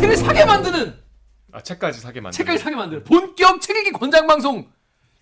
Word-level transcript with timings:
책을 0.00 0.16
사게 0.16 0.44
만드는 0.46 0.98
아 1.52 1.60
책까지 1.60 2.00
사게 2.00 2.20
만드. 2.22 2.34
책까지 2.38 2.58
사게 2.62 2.74
만드는 2.74 3.04
본격 3.04 3.60
책 3.60 3.76
읽기 3.76 3.92
권장 3.92 4.26
방송 4.26 4.66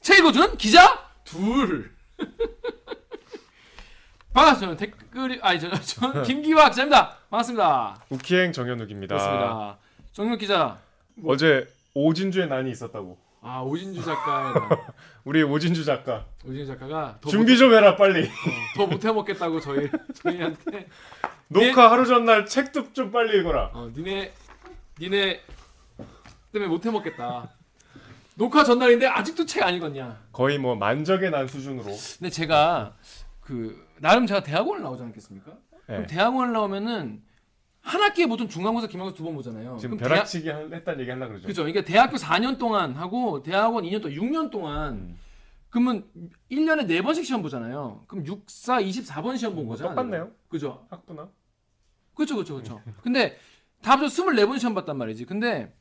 책 0.00 0.20
읽어주는 0.20 0.56
기자 0.56 1.04
둘. 1.24 1.90
반갑습니다. 4.32 4.76
댓글이 4.78 5.40
아니 5.42 5.58
저, 5.58 5.68
저 5.80 6.12
김기화 6.22 6.70
기자입니다. 6.70 7.16
반갑습니다. 7.28 8.04
우키행 8.10 8.52
정현욱입니다. 8.52 9.16
그렇습니다. 9.16 9.78
정윤 10.12 10.38
기자. 10.38 10.78
어제 11.24 11.66
오진주의 11.94 12.46
난이 12.46 12.70
있었다고. 12.70 13.18
아 13.42 13.60
오진주 13.60 14.04
작가의 14.04 14.54
우리 15.24 15.42
오진주 15.42 15.84
작가 15.84 16.24
오진주 16.44 16.66
작가가 16.66 17.18
더 17.20 17.30
준비 17.30 17.58
좀 17.58 17.72
해라 17.74 17.96
빨리. 17.96 18.22
못, 18.22 18.30
더 18.76 18.86
못해 18.86 19.10
먹겠다고 19.12 19.60
저희 19.60 19.90
저희한테 20.22 20.88
녹화 21.48 21.90
하루 21.90 22.06
전날 22.06 22.46
책도 22.46 22.92
좀 22.92 23.10
빨리 23.10 23.40
읽어라. 23.40 23.70
어 23.74 23.90
니네 23.96 24.32
니네 25.00 25.40
때문에 26.52 26.68
못 26.70 26.84
해 26.86 26.90
먹겠다. 26.90 27.50
녹화 28.34 28.62
전날인데 28.64 29.06
아직도 29.06 29.46
책 29.46 29.62
안 29.62 29.74
읽었냐? 29.74 30.26
거의 30.32 30.58
뭐 30.58 30.74
만적의 30.76 31.30
난 31.30 31.46
수준으로. 31.48 31.84
근데 32.18 32.30
제가 32.30 32.96
그 33.40 33.86
나름 34.00 34.26
제가 34.26 34.42
대학원을 34.42 34.82
나오지 34.82 35.02
않겠습니까? 35.02 35.52
그럼 35.86 36.00
네. 36.02 36.06
대학원을 36.06 36.52
나오면은 36.52 37.22
한 37.80 38.02
학기에 38.02 38.26
보통 38.26 38.48
중간고사, 38.48 38.86
기말고사 38.88 39.16
두 39.16 39.24
번 39.24 39.34
보잖아요. 39.34 39.78
지금 39.80 39.96
벼락치기 39.96 40.48
한- 40.50 40.72
했다는 40.72 41.00
얘기 41.00 41.10
하려고 41.10 41.30
그러죠. 41.32 41.46
그죠? 41.46 41.62
그러니까 41.62 41.84
대학교 41.84 42.16
4년 42.16 42.58
동안 42.58 42.94
하고 42.94 43.42
대학원 43.42 43.84
2년 43.84 44.02
동안 44.02 44.16
6년 44.18 44.50
동안 44.50 44.92
음. 44.94 45.18
그러면 45.70 46.04
1년에 46.50 46.86
4번씩 46.86 47.24
시험 47.24 47.42
보잖아요. 47.42 48.04
그럼 48.06 48.26
6, 48.26 48.44
4, 48.48 48.80
24번 48.82 49.36
시험 49.38 49.54
본 49.54 49.66
거잖아요. 49.68 49.94
똑같네요. 49.94 50.30
그죠? 50.48 50.86
학부나. 50.90 51.28
그렇죠, 52.14 52.34
그렇죠, 52.36 52.54
그렇죠. 52.54 52.82
근데 53.02 53.38
다 53.82 53.92
합쳐 53.92 54.06
24번 54.06 54.58
시험 54.58 54.74
봤단 54.74 54.96
말이지. 54.96 55.24
근데 55.24 55.72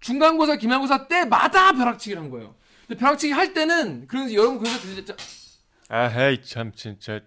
중간고사, 0.00 0.56
기말고사 0.56 1.08
때마다 1.08 1.72
벼락치기를 1.72 2.22
한 2.22 2.30
거예요. 2.30 2.54
근데 2.86 3.00
벼락치기 3.00 3.32
할 3.32 3.52
때는 3.52 4.06
그래서 4.06 4.32
여러분 4.34 4.58
그래서 4.58 4.78
진짜 4.80 5.16
아헤이 5.88 6.42
참 6.42 6.72
진짜. 6.72 7.20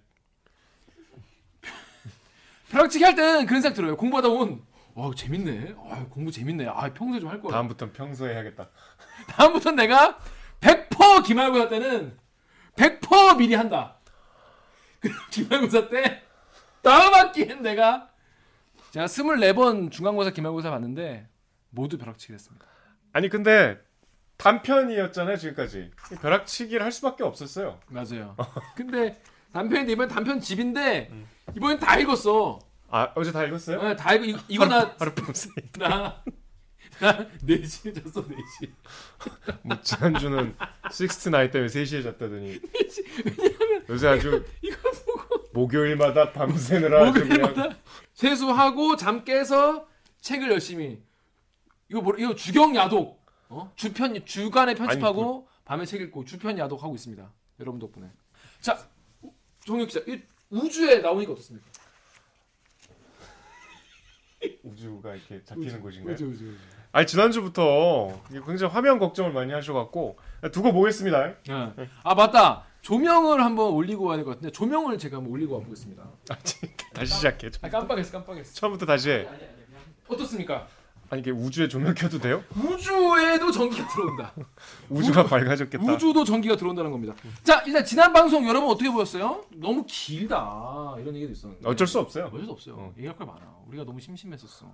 벼락치기 2.72 3.04
할 3.04 3.16
때는 3.16 3.46
그런 3.46 3.62
생각 3.62 3.76
들어요. 3.76 3.98
공부하다 3.98 4.30
보면 4.30 4.62
와 4.94 5.12
재밌네. 5.16 5.76
아 5.90 6.06
공부 6.10 6.32
재밌네. 6.32 6.68
아 6.68 6.94
평소에 6.94 7.20
좀할 7.20 7.42
걸. 7.42 7.52
다음부터는 7.52 7.94
평소에 7.94 8.34
해야겠다. 8.34 8.70
다음부터 9.28 9.72
내가 9.72 10.20
100% 10.62 11.26
기말고사 11.26 11.70
때는 11.70 12.18
100% 12.76 13.38
미리 13.38 13.56
한다. 13.56 13.98
기말고사 15.32 15.90
때 15.90 16.24
다음 16.82 17.14
학기엔 17.14 17.62
내가 17.62 18.09
제가 18.92 19.06
24번 19.06 19.92
중간고사 19.92 20.32
기말고사 20.32 20.70
봤는데 20.72 21.28
모두 21.70 21.98
벼락치기를 21.98 22.36
했습니다. 22.36 22.66
아니 23.14 23.30
근데 23.30 23.78
단편이었잖아요 24.38 25.38
지금까지. 25.38 25.92
벼락치기를 26.22 26.84
할 26.84 26.92
수밖에 26.92 27.24
없었어요. 27.24 27.80
맞아요. 27.88 28.36
근데 28.76 29.22
단편인데 29.54 29.92
이번 29.92 30.08
단편 30.08 30.40
집인데 30.40 31.10
음. 31.12 31.28
이번엔 31.56 31.80
다 31.80 31.98
읽었어. 31.98 32.60
아 32.90 33.12
어제 33.16 33.32
다 33.32 33.44
읽었어요? 33.46 33.82
네, 33.82 33.96
다 33.96 34.14
읽고 34.14 34.26
이- 34.26 34.38
이거 34.48 34.66
나 34.66 34.96
하룻밤새. 34.98 35.50
나, 35.78 36.24
나 37.00 37.18
4시에 37.46 37.94
잤어 38.04 38.26
4시. 38.26 38.70
뭐 39.64 39.80
지난주는 39.82 40.56
식스트 40.92 41.30
나이 41.30 41.52
때문에 41.52 41.68
3 41.70 41.86
시에 41.86 42.02
잤다더니 42.02 42.60
요새 43.90 44.08
아주 44.08 44.44
이거 44.64 44.78
보고 45.06 45.44
목요일마다 45.54 46.32
밤새느라 46.32 47.06
목요일마다 47.06 47.76
세수하고 48.20 48.98
잠 48.98 49.24
깨서 49.24 49.88
책을 50.20 50.52
열심히 50.52 51.02
이거 51.88 52.02
뭐 52.02 52.14
이거 52.18 52.36
주경 52.36 52.76
야독 52.76 53.18
어? 53.48 53.72
주편 53.78 54.26
주간에 54.26 54.76
편집하고 54.76 55.48
밤에 55.64 55.86
책 55.86 56.02
읽고 56.02 56.26
주편 56.26 56.58
야독 56.58 56.84
하고 56.84 56.96
있습니다. 56.96 57.32
여러분 57.62 57.80
덕분에. 57.80 58.12
자 58.60 58.78
정혁 59.66 59.88
기자 59.88 60.02
이 60.06 60.22
우주에 60.50 61.00
나오니까 61.00 61.32
어떻습니까? 61.32 61.66
우주가 64.64 65.16
이렇게 65.16 65.42
잡히는 65.46 65.82
곳인가요? 65.82 66.14
우주 66.14 66.26
우주. 66.26 66.50
우주. 66.50 66.58
아니 66.92 67.08
지난주부터 67.08 68.22
굉장히 68.46 68.74
화면 68.74 69.00
걱정을 69.00 69.32
많이 69.32 69.54
하셔갖고 69.54 70.20
두고 70.52 70.74
보겠습니다. 70.74 71.36
네. 71.48 71.90
아 72.04 72.16
맞다 72.16 72.66
조명을 72.82 73.44
한번 73.44 73.72
올리고 73.74 74.06
와야 74.06 74.18
될 74.18 74.26
것 74.26 74.32
같은데 74.32 74.52
조명을 74.52 74.98
제가 74.98 75.18
한번 75.18 75.34
올리고 75.34 75.56
와 75.56 75.62
보겠습니다. 75.62 76.04
아, 76.30 76.38
다시 76.94 77.14
시작해. 77.14 77.50
아 77.62 77.70
깜빡했어 77.70 78.12
깜빡했어. 78.14 78.54
처음부터 78.54 78.86
다시 78.86 79.10
해. 79.12 79.28
어떻습니까? 80.08 80.68
아니 81.12 81.22
이게 81.22 81.32
우주에 81.32 81.68
조명 81.68 81.94
켜도 81.96 82.20
돼요? 82.20 82.44
우주에도 82.56 83.52
전기가 83.52 83.88
들어온다. 83.88 84.32
우주가 84.90 85.24
밝아졌겠다. 85.26 85.84
우주도 85.84 86.24
전기가 86.24 86.56
들어온다는 86.56 86.92
겁니다. 86.92 87.16
자, 87.44 87.64
일단 87.66 87.84
지난 87.84 88.14
방송 88.14 88.48
여러분 88.48 88.70
어떻게 88.70 88.92
보셨어요? 88.92 89.44
너무 89.56 89.84
길다. 89.88 90.96
이런 91.00 91.16
얘기도 91.16 91.32
있었는데. 91.32 91.68
어쩔 91.68 91.88
수 91.88 92.00
없어요. 92.00 92.26
어쩔 92.26 92.46
수 92.46 92.52
없어요. 92.52 92.76
어. 92.76 92.94
얘기할 92.98 93.18
거 93.18 93.26
많아. 93.26 93.40
우리가 93.68 93.84
너무 93.86 94.00
심심했었어. 94.00 94.72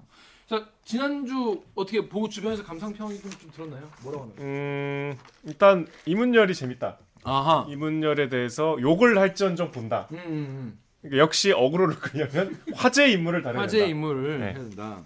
자, 0.49 0.67
지난주 0.83 1.61
어떻게 1.73 2.07
보고 2.07 2.27
주변에서 2.27 2.63
감상평이 2.63 3.19
좀, 3.21 3.31
좀 3.31 3.51
들었나요? 3.51 3.89
뭐라고 4.03 4.23
하나요? 4.25 4.35
음 4.39 5.17
일단 5.45 5.87
이문열이 6.05 6.53
재밌다. 6.53 6.97
아하. 7.23 7.65
이문열에 7.69 8.27
대해서 8.29 8.77
욕을 8.81 9.17
할지언 9.17 9.55
정 9.55 9.71
본다. 9.71 10.07
음, 10.11 10.17
음, 10.17 10.79
그러니까 11.01 11.19
역시 11.23 11.51
어그로를 11.53 11.95
끌려면 11.95 12.59
화제 12.75 13.09
인물을 13.09 13.39
음. 13.39 13.43
다뤄야 13.43 13.67
된다. 13.67 13.85
인물을 13.85 14.39
네. 14.39 14.45
해야 14.47 14.53
된다. 14.53 14.99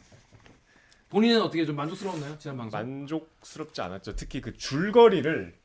본인은 1.09 1.41
어떻게 1.41 1.65
좀 1.65 1.75
만족스러웠나요? 1.75 2.37
지난 2.37 2.57
방송? 2.57 2.79
만족스럽지 2.79 3.81
않았죠. 3.81 4.15
특히 4.15 4.41
그 4.41 4.55
줄거리를 4.55 5.57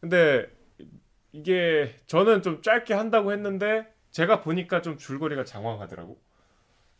근데 0.00 0.46
이게 1.32 2.00
저는 2.06 2.42
좀 2.42 2.62
짧게 2.62 2.94
한다고 2.94 3.32
했는데 3.32 3.92
제가 4.10 4.40
보니까 4.40 4.82
좀 4.82 4.96
줄거리가 4.96 5.44
장황하더라고. 5.44 6.18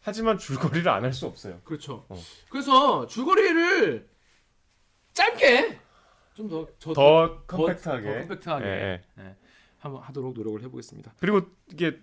하지만 0.01 0.39
줄거리를 0.39 0.89
안 0.91 1.05
할 1.05 1.13
수 1.13 1.27
없어요. 1.27 1.61
그렇죠. 1.65 2.05
어. 2.09 2.17
그래서 2.51 3.07
줄거리를 3.07 4.09
짧게 5.15 5.79
좀 6.35 6.49
더더더 6.49 7.43
컴팩트하게. 7.47 8.07
더 8.13 8.19
컴팩트하게 8.21 8.67
예, 8.67 9.03
네, 9.17 9.37
한번 9.79 10.03
하도록 10.03 10.35
노력을 10.35 10.63
해보겠습니다. 10.63 11.15
그리고 11.19 11.43
이게 11.73 11.99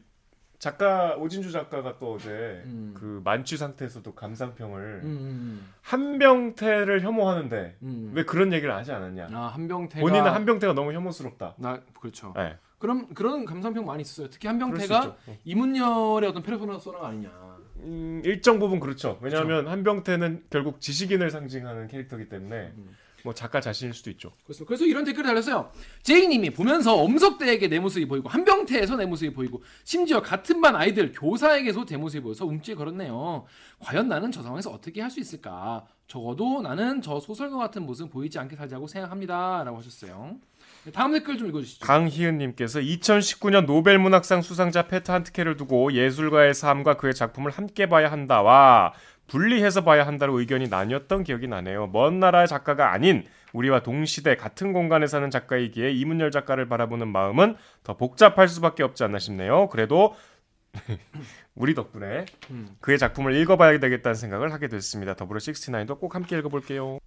작가 0.64 1.18
오진주 1.18 1.52
작가가 1.52 1.98
또 2.00 2.14
어제 2.14 2.30
음. 2.68 2.94
그 2.98 3.22
만취 3.26 3.58
상태에서도 3.58 4.16
감상평을 4.16 5.02
음, 5.04 5.10
음, 5.10 5.74
한병태를 5.82 7.02
혐오하는데 7.02 7.76
음. 7.82 8.12
왜 8.14 8.24
그런 8.24 8.54
얘기를 8.54 8.74
하지 8.74 8.94
않았냐? 8.94 9.28
아 9.34 9.48
한병태가 9.48 10.00
본인은 10.00 10.32
한병태가 10.32 10.72
너무 10.72 10.94
혐오스럽다. 10.94 11.56
나 11.58 11.82
그렇죠. 12.00 12.32
네, 12.38 12.56
그럼 12.80 13.14
그런 13.14 13.44
감상평 13.44 13.86
많이 13.86 14.04
있었어요. 14.04 14.30
특히 14.30 14.48
한병태가. 14.48 15.18
어. 15.28 15.38
이문열의 15.44 16.30
어떤 16.30 16.42
페르소나가 16.42 17.10
아니냐. 17.10 17.30
음, 17.80 18.22
일정 18.24 18.58
부분 18.58 18.80
그렇죠. 18.80 19.20
왜냐하면 19.22 19.68
한병태는 19.68 20.46
결국 20.50 20.80
지식인을 20.80 21.30
상징하는 21.30 21.90
캐릭터이기 21.90 22.30
때문에 22.30 22.72
음. 22.78 22.96
뭐 23.24 23.34
작가 23.34 23.62
자신일 23.62 23.94
수도 23.94 24.10
있죠. 24.12 24.34
그래서, 24.44 24.66
그래서 24.66 24.86
이런 24.86 25.06
댓글을 25.06 25.28
달렸어요. 25.28 25.72
제이님이 26.04 26.50
보면서 26.50 26.96
엄석대에게 26.98 27.70
내 27.70 27.80
모습이 27.80 28.06
보이고 28.06 28.28
한병태에서 28.28 28.98
내 28.98 29.06
모습이 29.06 29.34
보이고 29.34 29.64
심지어 29.86 30.22
같은 30.22 30.60
반 30.60 30.76
아이들 30.76 31.14
교사에게도 31.14 31.86
내 31.86 31.96
모습이 31.98 32.22
보여서 32.22 32.46
움찔 32.46 32.76
걸었네요. 32.76 33.46
과연 33.80 34.08
나는 34.10 34.32
저 34.32 34.42
상황에서 34.44 34.70
어떻게 34.70 35.02
할 35.02 35.14
수 35.14 35.20
있을까? 35.20 35.86
적어도 36.08 36.62
나는 36.62 37.02
저 37.02 37.20
소설과 37.20 37.58
같은 37.58 37.86
모습 37.86 38.10
보이지 38.12 38.40
않게 38.40 38.56
살자고 38.56 38.88
생각합니다라고 38.88 39.78
하셨어요. 39.78 40.38
다음 40.92 41.14
댓글 41.14 41.38
좀 41.38 41.48
읽어주시죠. 41.50 41.86
강희은님께서 41.86 42.80
2019년 42.80 43.66
노벨문학상 43.66 44.42
수상자 44.42 44.88
페트 44.88 45.12
한트케를 45.12 45.56
두고 45.56 45.94
예술가의 45.94 46.54
삶과 46.54 46.98
그의 46.98 47.14
작품을 47.14 47.52
함께 47.52 47.88
봐야 47.88 48.12
한다와 48.12 48.94
분리해서 49.28 49.84
봐야 49.84 50.06
한다로 50.06 50.40
의견이 50.40 50.68
나뉘었던 50.68 51.24
기억이 51.24 51.48
나네요. 51.48 51.88
먼 51.88 52.20
나라의 52.20 52.48
작가가 52.48 52.92
아닌 52.92 53.26
우리와 53.54 53.82
동시대 53.84 54.36
같은 54.36 54.74
공간에 54.74 55.08
사는 55.08 55.30
작가이기에 55.30 55.92
이문열 55.92 56.32
작가를 56.32 56.68
바라보는 56.68 57.08
마음은 57.08 57.56
더 57.84 57.96
복잡할 57.98 58.48
수밖에 58.48 58.84
없지 58.84 59.04
않나 59.04 59.20
싶네요. 59.20 59.70
그래도 59.70 60.16
우리 61.56 61.76
덕분에 61.76 62.26
음. 62.50 62.76
그의 62.82 62.98
작품을 62.98 63.36
읽어봐야 63.36 63.80
되겠다는 63.80 64.16
생각을 64.16 64.52
하게 64.52 64.68
됐습니다. 64.68 65.14
더불어 65.16 65.38
69도 65.40 66.00
꼭 66.00 66.16
함께 66.16 66.38
읽어볼게요. 66.40 66.98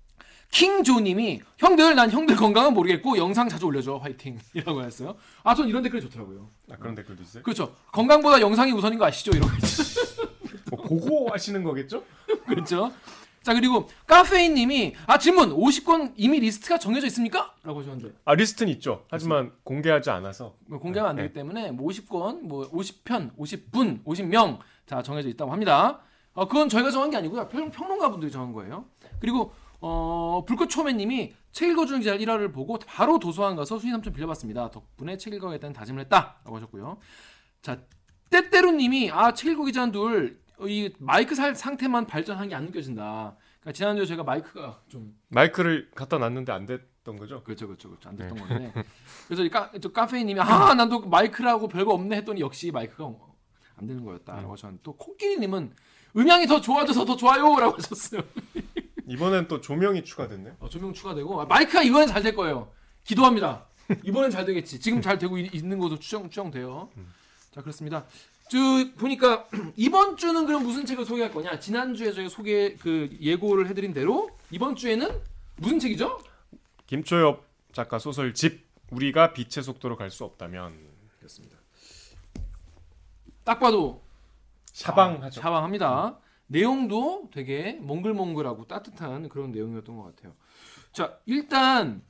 킹조님이 0.52 1.42
형들 1.58 1.96
난 1.96 2.08
형들 2.08 2.36
건강은 2.36 2.72
모르겠고 2.72 3.19
영상 3.19 3.48
자주 3.48 3.66
올려줘 3.66 3.96
화이팅이라고 3.96 4.82
했어요. 4.86 5.16
아 5.42 5.54
전 5.56 5.69
이런 5.69 5.82
댓글이 5.82 6.00
좋더라고요. 6.02 6.48
아, 6.70 6.76
그런 6.76 6.94
댓글도 6.94 7.22
있어요? 7.24 7.42
그렇죠. 7.42 7.74
건강보다 7.90 8.40
영상이 8.40 8.70
우선인 8.70 8.96
거 9.00 9.06
아시죠? 9.06 9.32
이런 9.32 9.48
거 9.48 9.54
있죠. 9.56 10.25
뭐 10.88 11.00
그거 11.00 11.32
하시는 11.32 11.62
거겠죠? 11.62 12.02
그렇죠. 12.46 12.92
자 13.42 13.54
그리고 13.54 13.88
카페인님이 14.06 14.94
아 15.06 15.18
질문 15.18 15.50
50권 15.50 16.14
이미 16.16 16.40
리스트가 16.40 16.78
정해져 16.78 17.06
있습니까? 17.06 17.54
라고 17.62 17.80
하셨는데 17.80 18.12
아 18.24 18.34
리스트는 18.34 18.72
있죠. 18.74 19.04
하지만 19.08 19.52
공개하지 19.62 20.10
않아서 20.10 20.56
뭐 20.66 20.80
공개가 20.80 21.08
안 21.08 21.16
되기 21.16 21.28
네. 21.28 21.32
때문에 21.34 21.70
뭐 21.70 21.88
50권, 21.88 22.40
뭐 22.42 22.68
50편, 22.70 23.36
50분, 23.36 24.02
50명 24.04 24.58
다 24.84 25.02
정해져 25.02 25.28
있다고 25.28 25.52
합니다. 25.52 26.00
어, 26.32 26.48
그건 26.48 26.68
저희가 26.68 26.90
정한 26.90 27.10
게 27.10 27.16
아니고요. 27.16 27.48
평, 27.48 27.70
평론가분들이 27.70 28.32
정한 28.32 28.52
거예요. 28.52 28.84
그리고 29.20 29.52
어, 29.80 30.42
불꽃 30.46 30.68
초매님이 30.68 31.32
책 31.52 31.70
읽어주는 31.70 32.00
기자 32.00 32.16
1화를 32.18 32.52
보고 32.52 32.78
바로 32.84 33.18
도서관 33.20 33.54
가서 33.56 33.78
수인 33.78 33.92
삼촌 33.92 34.12
빌려봤습니다. 34.12 34.70
덕분에 34.72 35.16
책 35.18 35.32
읽어야겠다는 35.34 35.72
다짐을 35.72 36.02
했다라고 36.02 36.56
하셨고요. 36.56 36.98
자 37.62 37.78
때때로님이 38.30 39.10
아 39.12 39.32
책 39.32 39.52
읽어 39.52 39.64
기자 39.64 39.88
둘 39.90 40.40
이 40.61 40.93
마이크 40.99 41.35
살 41.35 41.55
상태만 41.55 42.06
발전한 42.06 42.49
게 42.49 42.55
안 42.55 42.64
느껴진다. 42.67 43.37
그러니까 43.61 43.73
지난주에 43.73 44.06
제가 44.06 44.23
마이크가 44.23 44.81
좀 44.88 45.14
마이크를 45.29 45.91
갖다 45.94 46.19
놨는데 46.19 46.53
안 46.53 46.67
됐던 46.67 47.17
거죠? 47.17 47.43
그렇죠, 47.43 47.67
그렇죠, 47.67 47.88
그렇죠. 47.91 48.08
안 48.08 48.17
네. 48.17 48.29
됐던 48.29 48.49
건데. 48.49 48.73
그래서 49.26 49.44
이 49.44 49.50
까, 49.50 49.70
또 49.82 49.93
카페인님이 49.93 50.41
아, 50.41 50.73
난 50.75 50.88
또 50.88 51.00
마이크라고 51.00 51.69
별거 51.69 51.93
없네 51.94 52.17
했더니 52.19 52.41
역시 52.41 52.70
마이크가 52.70 53.11
안 53.76 53.87
되는 53.87 54.05
거였다라고 54.05 54.53
하셨는데 54.53 54.82
또 54.82 54.97
코끼리님은 54.97 55.75
음향이 56.17 56.47
더 56.47 56.61
좋아져서 56.61 57.05
더 57.05 57.17
좋아요라고 57.17 57.75
하셨어요. 57.76 58.23
이번엔 59.08 59.49
또 59.49 59.61
조명이 59.61 60.03
추가됐네요. 60.05 60.56
어, 60.61 60.69
조명 60.69 60.93
추가되고 60.94 61.41
아, 61.43 61.44
마이크가 61.44 61.82
이번엔 61.82 62.08
잘 62.08 62.23
될 62.23 62.35
거예요. 62.35 62.73
기도합니다. 63.05 63.67
이번엔 64.03 64.31
잘 64.31 64.44
되겠지. 64.47 64.81
지금 64.81 65.00
잘 65.03 65.19
되고 65.19 65.37
있, 65.38 65.64
는 65.64 65.79
것으로 65.79 65.99
추정 66.00 66.29
추정돼요. 66.31 66.88
자 67.53 67.61
그렇습니다. 67.61 68.05
저 68.48 68.58
보니까 68.96 69.48
이번 69.76 70.16
주는 70.16 70.46
그럼 70.46 70.62
무슨 70.62 70.87
책을 70.87 71.04
소개할 71.04 71.32
거냐? 71.32 71.58
지난 71.58 71.94
주에 71.94 72.12
저희가 72.12 72.28
소개 72.31 72.75
그 72.76 73.16
예고를 73.20 73.69
해드린 73.69 73.93
대로 73.93 74.31
이번 74.50 74.76
주에는 74.76 75.08
무슨 75.56 75.78
책이죠? 75.78 76.20
김초엽 76.87 77.44
작가 77.72 77.98
소설 77.98 78.32
집 78.34 78.64
우리가 78.90 79.32
빛의 79.32 79.64
속도로 79.64 79.96
갈 79.96 80.10
수 80.10 80.25
없다면 80.25 80.75
그렇습니다. 81.19 81.56
딱 83.43 83.58
봐도 83.58 84.02
샤방하죠. 84.72 85.40
샤방합니다. 85.40 86.19
내용도 86.46 87.28
되게 87.32 87.72
몽글몽글하고 87.81 88.66
따뜻한 88.66 89.28
그런 89.28 89.50
내용이었던 89.50 89.96
것 89.96 90.14
같아요. 90.14 90.34
자, 90.93 91.19
일단 91.26 92.02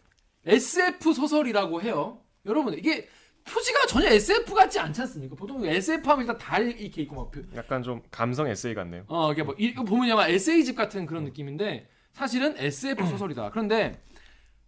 SF 0.45 1.15
소설이라고 1.15 1.81
해요. 1.81 2.21
여러분 2.45 2.75
이게 2.75 3.09
표지가 3.49 3.87
전혀 3.87 4.09
SF 4.09 4.55
같지 4.55 4.79
않지 4.79 5.01
않습니까? 5.03 5.37
보통 5.37 5.65
SF 5.65 6.09
하면 6.11 6.21
일단 6.23 6.39
달 6.39 6.69
이렇게 6.81 7.03
있고 7.03 7.15
막 7.17 7.31
표- 7.31 7.43
약간 7.55 7.83
좀 7.83 8.03
감성 8.11 8.49
에세이 8.49 8.75
같네요. 8.75 9.05
어, 9.09 9.33
이게 9.33 9.43
뭐 9.43 9.55
이거 9.59 9.85
보면 9.85 10.11
아마 10.11 10.27
에세이집 10.29 10.77
같은 10.77 11.07
그런 11.07 11.25
느낌인데 11.25 11.89
사실은 12.13 12.55
SF 12.59 13.07
소설이다. 13.07 13.51
그런데 13.51 14.01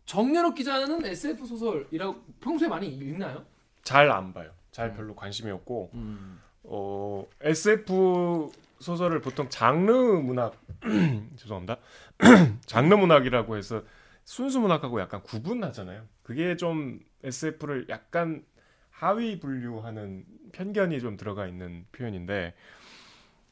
정연욱 0.07 0.55
기자는 0.55 1.05
SF 1.05 1.45
소설이라고 1.47 2.17
평소에 2.41 2.69
많이 2.69 2.89
읽나요? 2.89 3.45
잘 3.83 4.11
안 4.11 4.33
봐요. 4.33 4.51
잘 4.71 4.95
별로 4.95 5.15
관심이 5.15 5.51
없고 5.51 5.91
음. 5.95 6.41
어, 6.63 7.27
SF 7.41 8.51
소설을 8.79 9.21
보통 9.21 9.49
장르 9.49 9.91
문학 9.93 10.55
죄송합니다. 11.37 11.79
장르 12.67 12.95
문학이라고 12.95 13.57
해서 13.57 13.83
순수 14.25 14.61
문학하고 14.61 15.01
약간 15.01 15.23
구분하잖아요. 15.23 16.03
그게 16.23 16.57
좀 16.57 17.01
SF를 17.25 17.87
약간 17.89 18.45
하위 18.99 19.39
분류하는 19.39 20.25
편견이 20.50 21.00
좀 21.00 21.17
들어가 21.17 21.47
있는 21.47 21.87
표현인데 21.93 22.53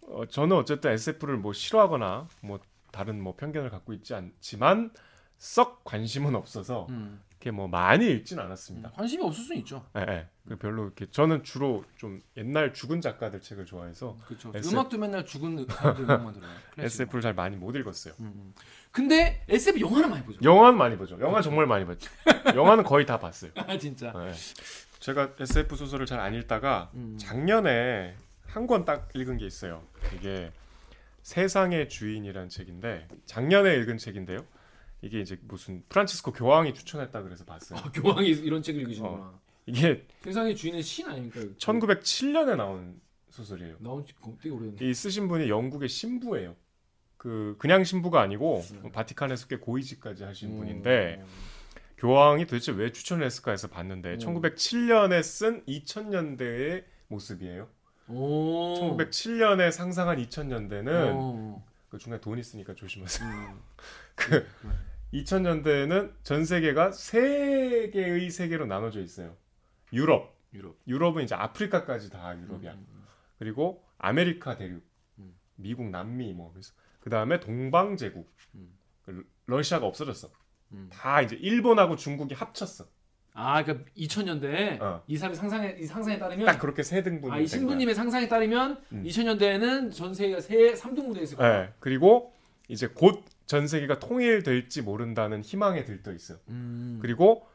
어, 0.09 0.27
저는 0.27 0.57
어쨌든 0.57 0.91
SF를 0.91 1.37
뭐 1.37 1.53
싫어하거나 1.53 2.27
뭐 2.41 2.59
다른 2.91 3.21
뭐 3.21 3.37
편견을 3.37 3.71
갖고 3.71 3.93
있지 3.93 4.13
않지만 4.15 4.91
썩 5.39 5.85
관심은 5.85 6.35
없어서 6.35 6.89
음. 6.91 7.23
이렇게 7.31 7.51
뭐 7.53 7.69
많이 7.69 8.11
읽진 8.11 8.41
않았습니다. 8.41 8.91
관심이 8.91 9.23
없을 9.23 9.45
수는 9.45 9.61
있죠. 9.61 9.87
예, 9.97 10.01
예. 10.09 10.29
그 10.49 10.57
별로 10.57 10.85
이렇게 10.85 11.07
저는 11.11 11.45
주로 11.45 11.85
좀 11.97 12.21
옛날 12.37 12.73
죽은 12.73 13.01
작가들 13.01 13.41
책을 13.41 13.67
좋아해서 13.67 14.17
그렇죠. 14.27 14.51
SF. 14.55 14.75
음악도 14.75 14.99
맨날 14.99 15.25
죽은 15.25 15.67
사람들 15.69 16.05
음악만 16.05 16.35
들어요. 16.35 16.51
SF를 16.79 17.21
잘 17.21 17.35
많이 17.35 17.57
못 17.57 17.77
읽었어요. 17.77 18.15
음, 18.19 18.33
음. 18.35 18.55
근데 18.91 19.45
SF 19.49 19.79
영화는 19.79 20.11
많이 20.11 20.25
보죠. 20.25 20.41
영화는 20.43 20.79
많이 20.79 20.97
보죠. 20.97 21.21
영화 21.21 21.41
정말 21.43 21.67
많이 21.67 21.85
봤죠. 21.85 22.11
영화는 22.55 22.83
거의 22.83 23.05
다 23.05 23.19
봤어요. 23.19 23.51
아 23.69 23.77
진짜. 23.79 24.13
예. 24.17 24.33
제가 25.01 25.35
SF 25.39 25.77
소설을 25.77 26.07
잘 26.07 26.21
안 26.21 26.35
읽다가 26.35 26.91
음. 26.95 27.17
작년에 27.19 28.15
한 28.47 28.67
권 28.67 28.85
딱 28.85 29.09
읽은 29.15 29.37
게 29.37 29.47
있어요. 29.47 29.83
이게 30.17 30.51
세상의 31.23 31.89
주인이라는 31.89 32.49
책인데 32.49 33.09
작년에 33.27 33.75
읽은 33.77 33.99
책인데요. 33.99 34.47
이게 35.03 35.21
이제 35.21 35.39
무슨 35.43 35.83
프란치스코 35.89 36.33
교황이 36.33 36.73
추천했다 36.73 37.23
그래서 37.23 37.45
봤어요. 37.45 37.79
아, 37.79 37.91
교황이 37.93 38.29
이런 38.29 38.63
책을 38.63 38.81
읽으시는구나. 38.83 39.39
이게 39.67 40.07
세상의 40.23 40.57
주인은 40.57 40.81
신 40.81 41.07
아닙니까? 41.07 41.41
1907년에 41.59 42.57
나온 42.57 42.99
소설이에요. 43.29 43.77
나온 43.81 44.05
지 44.07 44.15
되게 44.41 44.55
오래됐네. 44.55 44.89
이 44.91 44.95
쓰신 44.95 45.29
분이 45.29 45.51
영국의 45.51 45.89
신부예요. 45.89 46.57
그 47.19 47.57
그냥 47.59 47.85
신부가 47.85 48.21
아니고 48.23 48.63
네. 48.83 48.93
바티칸에서 48.93 49.49
꽤 49.49 49.57
고위직까지 49.57 50.25
하신 50.25 50.53
음. 50.53 50.57
분인데 50.59 51.23
교황이 51.99 52.47
도대체 52.47 52.73
왜 52.73 52.93
추천을 52.93 53.25
했을까 53.25 53.53
해서 53.53 53.69
봤는데 53.69 54.15
음. 54.15 54.19
1907년에 54.19 55.23
쓴 55.23 55.65
2000년대의 55.65 56.85
모습이에요. 57.09 57.69
오. 58.09 58.97
1907년에 58.97 59.71
상상한 59.71 60.19
2000년대는 60.19 60.89
어. 61.15 61.67
그 61.89 61.99
중간에 61.99 62.21
돈 62.21 62.39
있으니까 62.39 62.75
조심하세요. 62.75 63.29
음. 63.29 63.61
그 64.15 64.47
2000년대에는 65.15 66.13
전 66.23 66.45
세계가 66.45 66.93
세 66.93 67.91
개의 67.93 68.31
세계로 68.31 68.67
나눠져 68.67 69.01
있어요. 69.01 69.37
유럽, 69.93 70.37
유럽. 70.53 70.77
유럽은 70.87 71.25
이제 71.25 71.35
아프리카까지 71.35 72.11
다 72.11 72.37
유럽이야. 72.39 72.73
음, 72.73 72.87
음, 72.91 73.05
그리고 73.39 73.85
아메리카 73.99 74.57
대륙, 74.57 74.83
음. 75.19 75.35
미국, 75.55 75.89
남미 75.89 76.33
뭐 76.33 76.53
그래서 76.53 76.73
그 77.01 77.09
다음에 77.09 77.41
동방 77.41 77.97
제국, 77.97 78.31
음. 78.55 78.77
그 79.03 79.25
러시아가 79.47 79.87
없어졌어. 79.87 80.31
음. 80.73 80.89
다 80.93 81.23
이제 81.23 81.37
일본하고 81.37 81.97
중국이 81.97 82.35
합쳤어. 82.35 82.87
아, 83.39 83.63
그러니까 83.63 83.89
2000년대에 83.97 84.81
어. 84.81 85.03
이 85.07 85.17
사람의 85.19 85.37
상상에 85.37 85.77
이 85.79 85.85
상상에 85.85 86.19
따르면 86.19 86.47
딱 86.47 86.59
그렇게 86.59 86.83
세 86.83 87.03
등분. 87.03 87.31
아, 87.33 87.39
이 87.39 87.47
신부님의 87.47 87.95
상상에 87.95 88.29
따르면 88.29 88.81
음. 88.93 89.03
2000년대에는 89.05 89.93
전 89.93 90.15
세계가 90.15 90.41
세 90.41 90.73
3등분돼 90.73 91.21
있을 91.23 91.37
거야. 91.37 91.61
네, 91.67 91.73
그리고 91.81 92.33
이제 92.69 92.87
곧 92.89 93.23
전 93.47 93.69
세계가 93.69 94.01
통일될지 94.01 94.83
모른다는 94.83 95.41
희망에 95.41 95.85
들떠 95.85 96.13
있어요. 96.13 96.39
음. 96.49 96.99
그리고 97.01 97.47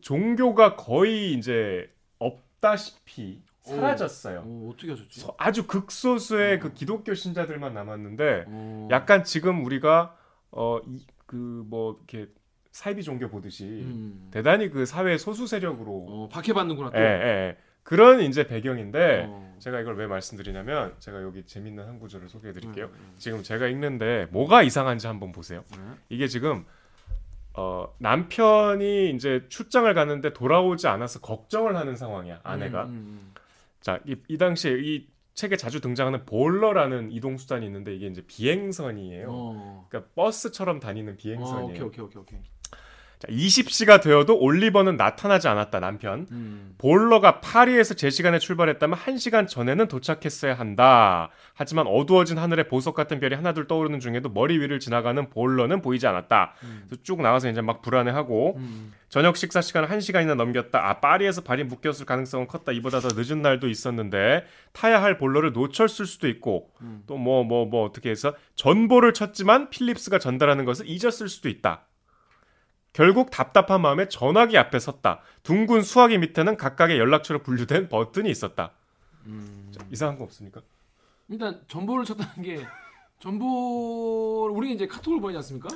종교가 0.00 0.74
거의 0.74 1.34
이제 1.34 1.88
없다시피 2.18 3.40
사라졌어요. 3.62 4.42
어, 4.44 4.70
어떻게 4.74 4.90
하셨지? 4.90 5.20
서- 5.20 5.34
아주 5.38 5.68
극소수의 5.68 6.56
어. 6.56 6.58
그 6.58 6.72
기독교 6.74 7.14
신자들만 7.14 7.74
남았는데 7.74 8.44
어. 8.48 8.88
약간 8.90 9.22
지금 9.22 9.64
우리가 9.64 10.16
어그뭐 10.50 11.98
이렇게 12.08 12.32
사이비 12.72 13.02
종교 13.02 13.28
보듯이 13.28 13.64
음. 13.64 14.28
대단히 14.30 14.70
그 14.70 14.86
사회 14.86 15.18
소수 15.18 15.46
세력으로 15.46 16.06
어, 16.08 16.28
박해받는구나 16.30 16.90
또. 16.90 16.98
예, 16.98 17.02
예, 17.02 17.06
예. 17.06 17.56
그런 17.82 18.20
이제 18.20 18.46
배경인데 18.46 19.24
어. 19.26 19.56
제가 19.58 19.80
이걸 19.80 19.96
왜 19.96 20.06
말씀드리냐면 20.06 20.94
제가 21.00 21.22
여기 21.22 21.44
재밌는 21.44 21.86
한 21.86 21.98
구절을 21.98 22.28
소개해 22.28 22.52
드릴게요. 22.52 22.86
음, 22.86 23.14
지금 23.16 23.42
제가 23.42 23.66
읽는데 23.66 24.28
뭐가 24.30 24.62
이상한지 24.62 25.06
한번 25.06 25.32
보세요. 25.32 25.64
음. 25.76 25.96
이게 26.08 26.28
지금 26.28 26.64
어, 27.54 27.92
남편이 27.98 29.10
이제 29.10 29.44
출장을 29.48 29.92
갔는데 29.92 30.32
돌아오지 30.32 30.86
않아서 30.86 31.20
걱정을 31.20 31.76
하는 31.76 31.96
상황이야 31.96 32.40
아내가. 32.44 32.84
음, 32.84 32.88
음, 32.90 33.34
자, 33.80 33.98
이, 34.06 34.14
이 34.28 34.38
당시에 34.38 34.78
이 34.78 35.08
책에 35.34 35.56
자주 35.56 35.80
등장하는 35.80 36.26
볼러라는 36.26 37.10
이동 37.12 37.38
수단이 37.38 37.66
있는데 37.66 37.94
이게 37.94 38.06
이제 38.06 38.20
음. 38.20 38.24
비행선이에요. 38.26 39.26
어. 39.28 39.86
그러니까 39.88 40.12
버스처럼 40.14 40.80
다니는 40.80 41.14
어, 41.14 41.16
비행선이에요. 41.16 41.70
오케이 41.70 41.82
오케이 41.82 42.04
오케이 42.04 42.22
오케이. 42.22 42.38
자, 43.20 43.28
20시가 43.28 44.02
되어도 44.02 44.38
올리버는 44.38 44.96
나타나지 44.96 45.46
않았다 45.46 45.78
남편. 45.78 46.26
음. 46.30 46.74
볼러가 46.78 47.40
파리에서 47.40 47.92
제 47.92 48.08
시간에 48.08 48.38
출발했다면 48.38 48.98
1시간 48.98 49.46
전에는 49.46 49.88
도착했어야 49.88 50.54
한다. 50.54 51.28
하지만 51.52 51.86
어두워진 51.86 52.38
하늘에 52.38 52.66
보석 52.66 52.94
같은 52.94 53.20
별이 53.20 53.34
하나둘 53.34 53.68
떠오르는 53.68 54.00
중에도 54.00 54.30
머리 54.30 54.58
위를 54.58 54.80
지나가는 54.80 55.28
볼러는 55.28 55.82
보이지 55.82 56.06
않았다. 56.06 56.54
음. 56.62 56.84
그래서 56.86 57.02
쭉 57.02 57.20
나가서 57.20 57.50
이제 57.50 57.60
막 57.60 57.82
불안해하고 57.82 58.54
음. 58.56 58.94
저녁 59.10 59.36
식사 59.36 59.60
시간을 59.60 59.90
1시간이나 59.90 60.34
넘겼다. 60.34 60.88
아, 60.88 61.00
파리에서 61.00 61.42
발이 61.42 61.64
묶였을 61.64 62.06
가능성은 62.06 62.46
컸다. 62.46 62.72
이보다 62.72 63.00
더 63.00 63.08
늦은 63.14 63.42
날도 63.42 63.68
있었는데 63.68 64.46
타야 64.72 65.02
할 65.02 65.18
볼러를 65.18 65.52
놓쳤을 65.52 66.06
수도 66.06 66.26
있고 66.26 66.70
음. 66.80 67.02
또뭐뭐 67.06 67.66
뭐 67.66 67.84
어떻게 67.84 68.08
해서 68.08 68.34
전보를 68.54 69.12
쳤지만 69.12 69.68
필립스가 69.68 70.18
전달하는 70.18 70.64
것을 70.64 70.86
잊었을 70.88 71.28
수도 71.28 71.50
있다. 71.50 71.84
결국 72.92 73.30
답답한 73.30 73.80
마음에 73.82 74.08
전화기 74.08 74.58
앞에 74.58 74.78
섰다. 74.78 75.20
둥근 75.42 75.82
수화기 75.82 76.18
밑에는 76.18 76.56
각각의 76.56 76.98
연락처로 76.98 77.42
분류된 77.42 77.88
버튼이 77.88 78.30
있었다. 78.30 78.72
음. 79.26 79.70
자, 79.72 79.84
이상한 79.90 80.18
거 80.18 80.24
없습니까? 80.24 80.60
일단 81.28 81.60
전보를 81.68 82.04
쳤다는 82.04 82.42
게 82.42 82.66
전보 83.20 84.50
우리 84.52 84.72
이제 84.72 84.86
카톡을 84.86 85.20
보내지 85.20 85.36
않습니까? 85.38 85.68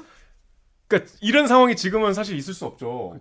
그러니까 0.89 1.13
이런 1.21 1.47
상황이 1.47 1.77
지금은 1.77 2.15
사실 2.15 2.37
있을 2.37 2.53
수 2.53 2.67
없죠. 2.67 3.17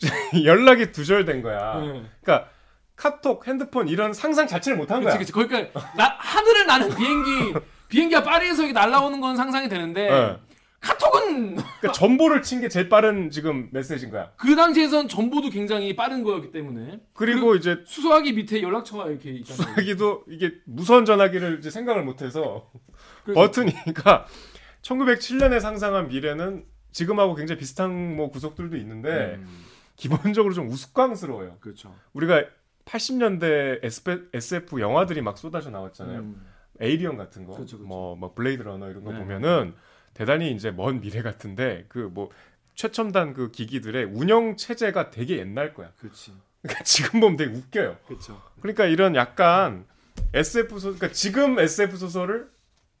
연락이 0.44 0.92
두절된 0.92 1.42
거야. 1.42 1.80
네. 1.80 2.04
그러니까 2.22 2.50
카톡, 2.94 3.46
핸드폰 3.46 3.88
이런 3.88 4.12
상상 4.12 4.46
자체를 4.46 4.78
못한 4.78 5.02
거야. 5.02 5.12
그치 5.18 5.18
그치 5.18 5.32
거기까지 5.32 5.72
나 5.96 6.16
하늘을 6.18 6.66
나는 6.66 6.94
비행기 6.94 7.54
비행기가 7.88 8.22
파리에서 8.22 8.62
이렇게 8.62 8.72
날아오는 8.72 9.20
건 9.20 9.36
상상이 9.36 9.68
되는데 9.68 10.08
예. 10.08 10.47
카톡은 10.80 11.56
그러니까 11.56 11.92
전보를 11.92 12.42
친 12.42 12.60
게 12.60 12.68
제일 12.68 12.88
빠른 12.88 13.30
지금 13.30 13.68
메시지인 13.72 14.10
거야. 14.10 14.32
그 14.36 14.54
당시에선 14.56 15.08
전보도 15.08 15.50
굉장히 15.50 15.94
빠른 15.96 16.22
거였기 16.22 16.50
때문에 16.52 17.00
그리고 17.12 17.54
이제 17.54 17.82
수소하기 17.86 18.32
밑에 18.32 18.62
연락처가 18.62 19.08
이렇게 19.08 19.30
있잖아요. 19.32 19.74
전화기도 19.74 20.24
이게 20.28 20.54
무선 20.66 21.04
전화기를 21.04 21.58
이제 21.58 21.70
생각을 21.70 22.04
못해서 22.04 22.70
그래서 23.24 23.40
버튼이니까 23.40 24.26
1907년에 24.82 25.60
상상한 25.60 26.08
미래는 26.08 26.64
지금하고 26.92 27.34
굉장히 27.34 27.58
비슷한 27.58 28.16
뭐 28.16 28.30
구석들도 28.30 28.76
있는데 28.78 29.36
음, 29.38 29.64
기본적으로 29.96 30.54
좀 30.54 30.68
우스꽝스러워요. 30.68 31.58
그렇죠. 31.60 31.94
우리가 32.12 32.44
80년대 32.86 33.80
SF 34.34 34.80
영화들이 34.80 35.20
막 35.20 35.36
쏟아져 35.36 35.70
나왔잖아요. 35.70 36.20
음, 36.20 36.46
에이리언 36.80 37.16
같은 37.16 37.44
거, 37.44 37.54
그렇죠, 37.54 37.76
그렇죠. 37.76 37.86
뭐, 37.88 38.16
뭐 38.16 38.32
블레이드 38.34 38.62
러너 38.62 38.88
이런 38.88 39.04
거 39.04 39.12
네. 39.12 39.18
보면은 39.18 39.74
대단히 40.18 40.50
이제 40.50 40.70
먼 40.72 41.00
미래 41.00 41.22
같은데 41.22 41.84
그 41.88 42.10
뭐 42.12 42.30
최첨단 42.74 43.34
그 43.34 43.50
기기들의 43.50 44.04
운영 44.04 44.56
체제가 44.56 45.10
되게 45.10 45.38
옛날 45.38 45.74
거야. 45.74 45.90
그렇지. 45.98 46.32
그러니까 46.62 46.84
지금 46.84 47.18
보면 47.20 47.36
되게 47.36 47.52
웃겨요. 47.52 47.96
그렇죠. 48.06 48.40
그러니까 48.60 48.84
이런 48.86 49.16
약간 49.16 49.84
SF 50.32 50.78
소, 50.78 50.94
그러니까 50.94 51.10
지금 51.10 51.58
SF 51.58 51.96
소설을 51.96 52.48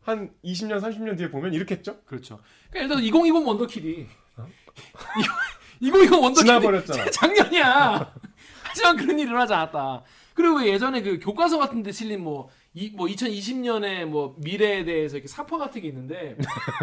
한 0.02 0.30
20년, 0.44 0.80
30년 0.80 1.16
뒤에 1.16 1.30
보면 1.30 1.52
이렇겠죠? 1.54 2.00
그렇죠. 2.06 2.40
그러니까 2.70 2.76
예를 2.76 2.88
들어서 2.88 3.02
2020 3.04 3.46
원더키디. 3.46 4.08
2020 5.80 6.12
원더키디. 6.12 6.46
지나버렸잖아. 6.46 7.10
작년이야. 7.12 8.14
하지만 8.64 8.96
그런 8.96 9.18
일이 9.18 9.28
일어나지 9.28 9.52
않았다. 9.54 10.02
그리고 10.34 10.66
예전에 10.66 11.02
그 11.02 11.18
교과서 11.20 11.58
같은 11.58 11.82
데 11.84 11.92
실린 11.92 12.22
뭐, 12.22 12.50
이, 12.74 12.90
뭐 12.94 13.06
2020년의 13.06 14.04
뭐 14.04 14.34
미래에 14.38 14.84
대해서 14.84 15.16
이렇게 15.16 15.28
삽화 15.28 15.58
같은 15.58 15.80
게 15.82 15.88
있는데 15.88 16.36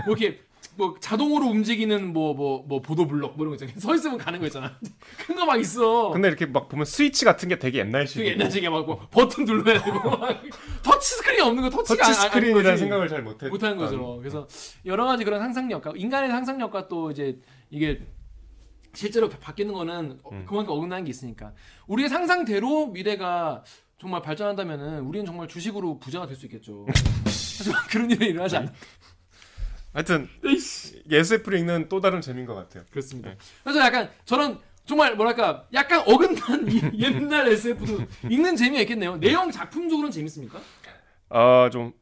뭐 0.06 0.16
이렇게 0.16 0.42
뭐 0.78 0.96
자동으로 1.00 1.46
움직이는 1.46 2.12
뭐뭐 2.12 2.66
뭐 2.68 2.82
보도 2.82 3.08
블록 3.08 3.38
뭐 3.38 3.46
이런 3.46 3.56
거 3.58 3.64
있잖아. 3.66 3.80
서 3.80 3.96
있으면 3.96 4.18
가는 4.18 4.40
거 4.40 4.48
있잖아. 4.48 4.78
큰 5.26 5.36
거 5.36 5.46
막 5.46 5.58
있어. 5.60 6.10
근데 6.10 6.28
이렇게 6.28 6.48
막 6.48 6.68
보면 6.68 6.86
스위치 6.86 7.24
같은 7.24 7.48
게 7.50 7.60
되게 7.60 7.80
옛날식. 7.80 8.18
그 8.18 8.28
옛날식에 8.28 8.68
막 8.70 8.86
뭐 8.86 9.08
버튼 9.12 9.46
눌러야 9.46 9.82
되고 9.82 10.10
막 10.10 10.42
터치 10.84 11.16
스크린이 11.16 11.42
없는 11.42 11.64
거 11.64 11.70
터치가 11.70 12.04
터치 12.04 12.20
스크린이라는. 12.22 12.78
생각을 12.78 13.08
잘 13.08 13.22
못했. 13.22 13.48
못하는 13.50 13.78
거죠. 13.78 14.18
그래서 14.18 14.48
여러 14.86 15.06
가지 15.06 15.24
그런 15.24 15.40
상상력과 15.40 15.94
인간의 15.96 16.30
상상력과 16.32 16.88
또 16.88 17.12
이제 17.12 17.40
이게 17.70 18.02
실제로 18.94 19.30
바- 19.30 19.38
바뀌는 19.40 19.74
거는 19.74 20.20
어- 20.24 20.30
음. 20.32 20.46
그만큼 20.48 20.74
어긋나는 20.74 21.06
게 21.06 21.10
있으니까 21.12 21.54
우리의 21.88 22.10
상상대로 22.10 22.88
미래가 22.88 23.64
정말 24.00 24.22
발전한다면은 24.22 25.02
우리는 25.02 25.26
정말 25.26 25.48
주식으로 25.48 26.00
부자가 26.00 26.28
될 26.28 26.36
수 26.36 26.46
있겠죠. 26.46 26.86
하지만 27.58 27.82
그런 27.90 28.12
일이 28.12 28.28
일어나지 28.28 28.58
않는. 28.58 28.72
하여튼 29.94 30.28
SF를 31.10 31.60
읽는 31.60 31.88
또 31.88 32.02
다른 32.02 32.20
재미인 32.20 32.46
것 32.46 32.54
같아요. 32.56 32.84
그렇습니다. 32.92 33.30
네. 33.30 33.38
그래서 33.64 33.80
약간 33.80 34.10
저는 34.26 34.58
정말 34.86 35.16
뭐랄까 35.16 35.66
약간 35.74 36.02
어긋난 36.06 36.70
이 36.70 36.82
옛날 37.02 37.48
SF도 37.48 38.04
읽는 38.30 38.56
재미가 38.58 38.82
있겠네요. 38.82 39.16
내용 39.18 39.50
작품적으로는 39.50 40.12
재밌습니까? 40.12 40.60
아좀 41.30 41.94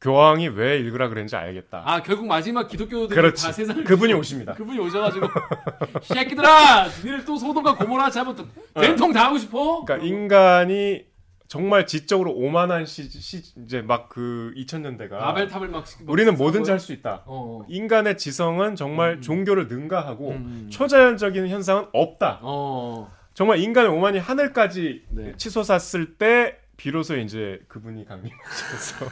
교황이 0.00 0.48
왜 0.48 0.78
읽으라 0.78 1.10
그랬는지 1.10 1.36
알겠다. 1.36 1.82
아 1.84 2.02
결국 2.02 2.26
마지막 2.26 2.66
기독교들이 2.66 3.14
그렇지. 3.14 3.44
다 3.44 3.52
세상을 3.52 3.84
그분이 3.84 4.14
오십니다. 4.14 4.54
그분이 4.54 4.78
오셔가지고 4.78 5.28
새끼들아, 6.02 6.86
니들 7.04 7.26
또 7.26 7.36
소돔과 7.36 7.74
고모라 7.76 8.08
잡아 8.10 8.34
또 8.34 8.46
된통 8.74 9.12
다 9.12 9.26
하고 9.26 9.36
싶어? 9.36 9.84
그러니까 9.84 10.06
인간이 10.06 11.04
정말 11.50 11.84
지적으로 11.84 12.32
오만한 12.32 12.86
시, 12.86 13.08
시 13.10 13.42
이제 13.64 13.82
막 13.82 14.08
그 14.08 14.52
2000년대가 14.56 15.18
바벨탑을 15.18 15.66
막 15.68 15.84
우리는 16.06 16.36
뭐든지 16.36 16.70
할 16.70 16.78
수 16.78 16.92
있다. 16.92 17.24
어, 17.26 17.64
인간의 17.68 18.18
지성은 18.18 18.76
정말 18.76 19.14
음. 19.14 19.20
종교를 19.20 19.66
능가하고 19.66 20.30
음. 20.30 20.68
초자연적인 20.70 21.48
현상은 21.48 21.86
없다. 21.92 22.38
어, 22.42 23.10
정말 23.34 23.58
인간의 23.58 23.90
오만이 23.90 24.18
하늘까지 24.20 25.06
네. 25.10 25.32
치솟았을 25.36 26.14
때 26.18 26.56
비로소 26.76 27.16
이제 27.16 27.60
그분이 27.66 28.04
강림하셔서 28.04 29.06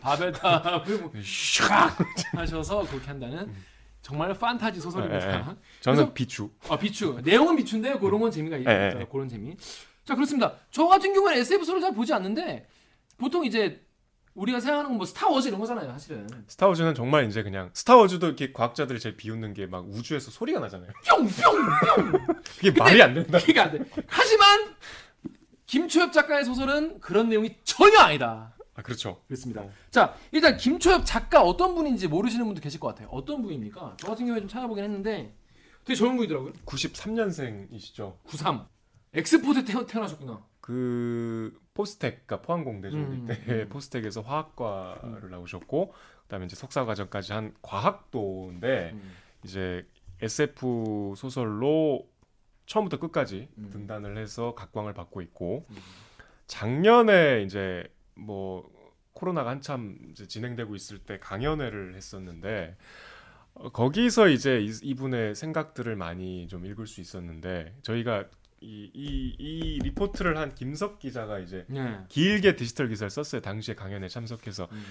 바벨탑을 0.00 0.98
뭐샥 1.12 1.94
하셔서 2.36 2.86
그렇게 2.88 3.06
한다는 3.06 3.52
정말 4.02 4.34
판타지 4.34 4.80
소설입니다. 4.80 5.28
예, 5.30 5.34
예. 5.38 5.44
저는 5.80 5.96
그래서- 5.96 6.12
비추. 6.12 6.50
아 6.68 6.76
비추 6.76 7.20
내용은 7.22 7.54
비추인데 7.54 7.98
그런 8.00 8.20
건 8.20 8.32
재미가 8.32 8.56
있죠. 8.58 8.70
예, 8.70 8.94
예. 9.00 9.06
그런 9.10 9.28
재미. 9.28 9.56
자 10.04 10.14
그렇습니다. 10.14 10.54
저 10.70 10.86
같은 10.86 11.12
경우는 11.14 11.38
SF 11.38 11.64
소설 11.64 11.80
잘 11.80 11.94
보지 11.94 12.12
않는데 12.12 12.66
보통 13.16 13.44
이제 13.44 13.80
우리가 14.34 14.58
생각하는 14.58 14.90
건뭐 14.90 15.06
스타워즈 15.06 15.46
이런 15.48 15.60
거잖아요, 15.60 15.90
사실은. 15.92 16.26
스타워즈는 16.48 16.94
정말 16.96 17.26
이제 17.28 17.42
그냥 17.44 17.70
스타워즈도 17.72 18.26
이렇게 18.26 18.52
과학자들이 18.52 18.98
제일 18.98 19.16
비웃는 19.16 19.54
게 19.54 19.66
막 19.66 19.86
우주에서 19.88 20.30
소리가 20.32 20.58
나잖아요. 20.60 20.90
뿅 21.08 21.26
뿅 21.28 22.12
뿅 22.12 22.26
그게 22.56 22.70
말이 22.72 23.00
안 23.00 23.14
된다. 23.14 23.38
그게 23.38 23.60
안 23.60 23.70
돼. 23.70 23.78
하지만 24.08 24.74
김초엽 25.66 26.12
작가의 26.12 26.44
소설은 26.44 27.00
그런 27.00 27.28
내용이 27.28 27.56
전혀 27.64 27.98
아니다. 28.00 28.54
아 28.74 28.82
그렇죠. 28.82 29.22
그렇습니다. 29.28 29.64
자, 29.90 30.14
일단 30.32 30.56
김초엽 30.56 31.06
작가 31.06 31.40
어떤 31.42 31.76
분인지 31.76 32.08
모르시는 32.08 32.44
분도 32.44 32.60
계실 32.60 32.80
것 32.80 32.88
같아요. 32.88 33.06
어떤 33.12 33.40
분입니까? 33.40 33.96
저 34.00 34.06
같은 34.08 34.26
경우에 34.26 34.40
좀 34.40 34.48
찾아보긴 34.48 34.82
했는데 34.82 35.32
되게 35.84 35.96
젊은 35.96 36.16
분이더라고요. 36.16 36.52
93년생이시죠. 36.66 38.16
93. 38.24 38.66
엑스포 39.14 39.46
때 39.46 39.64
태어, 39.64 39.86
태어나셨구나. 39.86 40.44
그 40.60 41.58
포스텍, 41.74 42.26
그러니까 42.26 42.42
포항공대 42.46 42.90
졸업일 42.90 43.18
음, 43.20 43.26
때 43.26 43.34
음. 43.48 43.68
포스텍에서 43.70 44.22
화학과를 44.22 45.30
나오셨고 45.30 45.92
그다음에 46.22 46.46
이제 46.46 46.56
석사 46.56 46.84
과정까지 46.84 47.32
한 47.32 47.54
과학도인데 47.62 48.90
음. 48.94 49.12
이제 49.44 49.86
SF 50.20 51.14
소설로 51.16 52.08
처음부터 52.66 52.98
끝까지 52.98 53.48
음. 53.58 53.70
등단을 53.70 54.16
해서 54.16 54.54
각광을 54.54 54.94
받고 54.94 55.20
있고 55.22 55.66
음. 55.68 55.76
작년에 56.46 57.42
이제 57.42 57.84
뭐 58.14 58.72
코로나가 59.12 59.50
한참 59.50 59.98
이제 60.10 60.26
진행되고 60.26 60.74
있을 60.74 60.98
때 60.98 61.18
강연회를 61.18 61.94
했었는데 61.94 62.76
어, 63.54 63.70
거기서 63.70 64.28
이제 64.28 64.60
이, 64.60 64.72
이분의 64.82 65.34
생각들을 65.34 65.94
많이 65.96 66.48
좀 66.48 66.66
읽을 66.66 66.86
수 66.86 67.00
있었는데 67.00 67.76
저희가 67.82 68.24
이, 68.64 68.90
이, 68.94 69.36
이 69.38 69.78
리포트를 69.82 70.38
한 70.38 70.54
김석 70.54 70.98
기자가 70.98 71.38
이제 71.38 71.66
네. 71.68 71.98
길게 72.08 72.56
디지털 72.56 72.88
기사를 72.88 73.10
썼어요. 73.10 73.42
당시에 73.42 73.74
강연에 73.74 74.08
참석해서 74.08 74.68
음. 74.72 74.84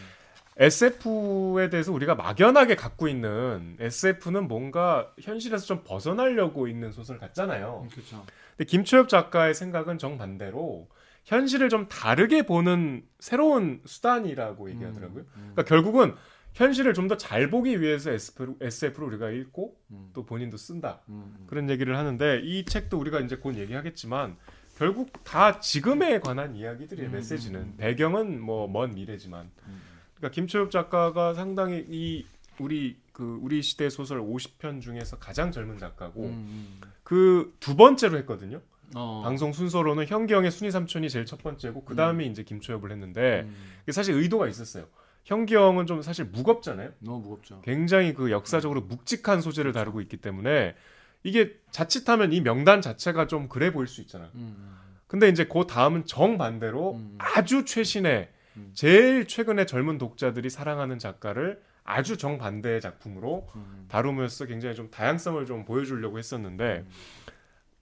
SF에 0.58 1.70
대해서 1.72 1.92
우리가 1.92 2.14
막연하게 2.14 2.76
갖고 2.76 3.08
있는 3.08 3.76
SF는 3.80 4.48
뭔가 4.48 5.12
현실에서 5.20 5.66
좀 5.66 5.84
벗어나려고 5.84 6.68
읽는 6.68 6.92
소설 6.92 7.18
같잖아요. 7.18 7.88
그렇죠. 7.92 8.24
근데 8.56 8.66
김초엽 8.70 9.10
작가의 9.10 9.56
생각은 9.56 9.98
정반대로 9.98 10.88
현실을 11.24 11.70
좀 11.70 11.88
다르게 11.88 12.44
보는 12.44 13.04
새로운 13.20 13.82
수단이라고 13.86 14.70
얘기하더라고요. 14.70 15.24
음. 15.24 15.52
그러니까 15.54 15.64
결국은 15.64 16.14
현실을 16.54 16.94
좀 16.94 17.08
더 17.08 17.18
잘 17.18 17.50
보기 17.50 17.82
위해서 17.82 18.12
SF를, 18.12 18.56
SF를 18.62 19.08
우리가 19.08 19.30
읽고 19.32 19.76
음. 19.92 20.10
또 20.14 20.26
본인도 20.26 20.58
쓴다. 20.58 21.02
음. 21.10 21.46
그런 21.48 21.70
얘기를 21.70 21.98
하는데 21.98 22.42
이 22.44 22.64
책도 22.66 22.98
우리가 23.00 23.20
이제 23.22 23.36
곧 23.38 23.58
얘기하겠지만 23.58 24.38
결국 24.78 25.12
다 25.24 25.60
지금에 25.60 26.20
관한 26.20 26.56
이야기들이에요. 26.56 27.10
음, 27.10 27.14
메시지는 27.14 27.60
음. 27.62 27.74
배경은 27.78 28.40
뭐 28.42 28.68
먼 28.68 28.94
미래지만 28.96 29.50
음. 29.68 29.82
그러니까 30.16 30.34
김초엽 30.36 30.72
작가가 30.72 31.34
상당히 31.34 31.86
이 31.90 32.26
우리 32.60 32.98
그 33.14 33.40
우리 33.42 33.62
시대 33.62 33.90
소설 33.90 34.22
50편 34.22 34.82
중에서 34.82 35.18
가장 35.20 35.52
젊은 35.52 35.78
작가고 35.80 36.26
음. 36.26 36.82
그두 37.04 37.76
번째로 37.76 38.18
했거든요. 38.20 38.62
어. 38.96 39.22
방송 39.24 39.54
순서로는 39.54 40.06
현기영의 40.06 40.52
순위 40.52 40.70
삼촌이 40.72 41.10
제일 41.10 41.26
첫 41.26 41.42
번째고 41.42 41.84
그 41.84 41.96
다음에 41.96 42.26
이제 42.26 42.44
김초엽을 42.44 42.92
했는데 42.92 43.42
음. 43.48 43.92
사실 43.92 44.14
의도가 44.16 44.48
있었어요. 44.48 44.86
현기영은 45.24 45.86
좀 45.88 46.02
사실 46.02 46.26
무겁잖아요. 46.26 46.92
너무 47.00 47.20
무겁죠. 47.20 47.62
굉장히 47.62 48.14
그 48.14 48.32
역사적으로 48.32 48.82
묵직한 48.82 49.42
소재를 49.42 49.72
다루고 49.72 50.02
있기 50.02 50.18
때문에 50.18 50.76
이게 51.24 51.58
자칫하면 51.72 52.34
이 52.34 52.42
명단 52.42 52.82
자체가 52.82 53.28
좀 53.28 53.48
그래 53.48 53.72
보일 53.72 53.88
수 53.88 54.02
있잖아. 54.02 54.30
음. 54.36 54.78
근데 55.08 55.30
이제 55.30 55.46
그 55.46 55.66
다음은 55.68 56.06
정반대로 56.06 56.96
음. 56.96 57.16
아주 57.20 57.66
최신의 57.66 58.30
음. 58.58 58.72
제일 58.74 59.28
최근에 59.28 59.66
젊은 59.66 59.98
독자들이 59.98 60.50
사랑하는 60.50 61.00
작가를 61.00 61.62
아주 61.86 62.18
정반대의 62.18 62.82
작품으로 62.82 63.48
음. 63.56 63.86
다룸으로써 63.90 64.46
굉장히 64.46 64.76
좀 64.76 64.90
다양성을 64.90 65.46
좀 65.46 65.66
보여주려고 65.66 66.18
했었는데 66.18 66.86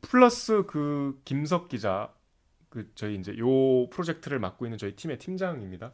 플러스 0.01 0.63
그 0.67 1.19
김석 1.25 1.69
기자 1.69 2.13
그 2.69 2.91
저희 2.95 3.15
이제 3.15 3.35
요 3.37 3.89
프로젝트를 3.89 4.39
맡고 4.39 4.65
있는 4.65 4.77
저희 4.77 4.95
팀의 4.95 5.19
팀장입니다. 5.19 5.91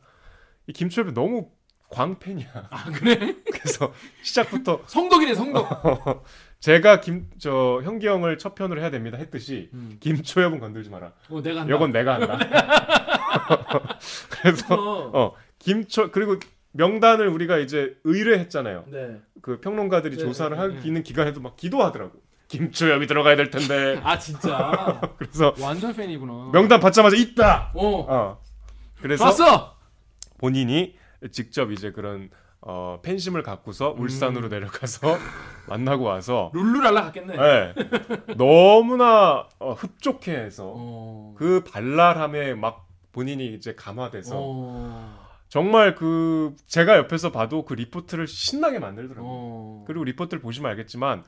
이 0.67 0.73
김초엽이 0.73 1.13
너무 1.13 1.49
광팬이야. 1.89 2.47
아 2.69 2.83
그래? 2.91 3.35
그래서 3.51 3.93
시작부터 4.21 4.81
성덕이네 4.87 5.33
성덕. 5.33 6.25
제가 6.59 6.99
김저 7.01 7.81
현기영을 7.83 8.37
첫 8.39 8.55
편으로 8.55 8.81
해야 8.81 8.89
됩니다 8.89 9.17
했듯이 9.17 9.69
음. 9.73 9.97
김초엽은 9.99 10.59
건들지 10.59 10.89
마라. 10.89 11.13
어 11.29 11.41
내가 11.41 11.61
한다. 11.61 11.75
이건 11.75 11.91
내가 11.91 12.13
한다. 12.15 12.39
그래서 14.29 15.11
어 15.13 15.33
김초 15.59 16.11
그리고 16.11 16.37
명단을 16.71 17.27
우리가 17.27 17.57
이제 17.57 17.95
의뢰했잖아요. 18.03 18.85
네. 18.87 19.21
그 19.41 19.59
평론가들이 19.61 20.17
네, 20.17 20.23
조사를 20.23 20.57
네, 20.57 20.67
네. 20.67 20.81
하는 20.81 21.03
기간에도 21.03 21.41
막 21.41 21.55
기도하더라고. 21.55 22.19
김초엽이 22.49 23.07
들어가야 23.07 23.35
될 23.35 23.49
텐데. 23.49 23.99
아 24.03 24.17
진짜 24.17 24.99
그래서 25.17 25.53
완전 25.59 25.93
팬이구나. 25.95 26.49
명단 26.51 26.79
받자마자 26.79 27.15
있다. 27.15 27.71
어. 27.75 28.05
어. 28.09 28.41
그래서 29.01 29.25
봤어. 29.25 29.76
본인이 30.37 30.95
직접 31.31 31.71
이제 31.71 31.91
그런 31.91 32.29
어, 32.61 32.99
팬심을 33.03 33.43
갖고서 33.43 33.95
울산으로 33.97 34.49
내려가서 34.49 35.17
만나고 35.69 36.03
와서 36.03 36.51
룰루랄라 36.53 37.03
갔겠네. 37.03 37.35
예, 37.37 37.73
너무나 38.35 39.47
어, 39.59 39.73
흡족해해서 39.73 40.73
어. 40.75 41.35
그 41.37 41.63
발랄함에 41.63 42.55
막 42.55 42.87
본인이 43.11 43.53
이제 43.53 43.73
감화돼서 43.75 44.35
어. 44.35 45.27
정말 45.49 45.95
그 45.95 46.55
제가 46.65 46.97
옆에서 46.97 47.31
봐도 47.31 47.63
그 47.63 47.73
리포트를 47.73 48.27
신나게 48.27 48.79
만들더라고요. 48.79 49.31
어. 49.31 49.83
그리고 49.87 50.03
리포트를 50.03 50.41
보시면 50.41 50.69
알겠지만 50.71 51.23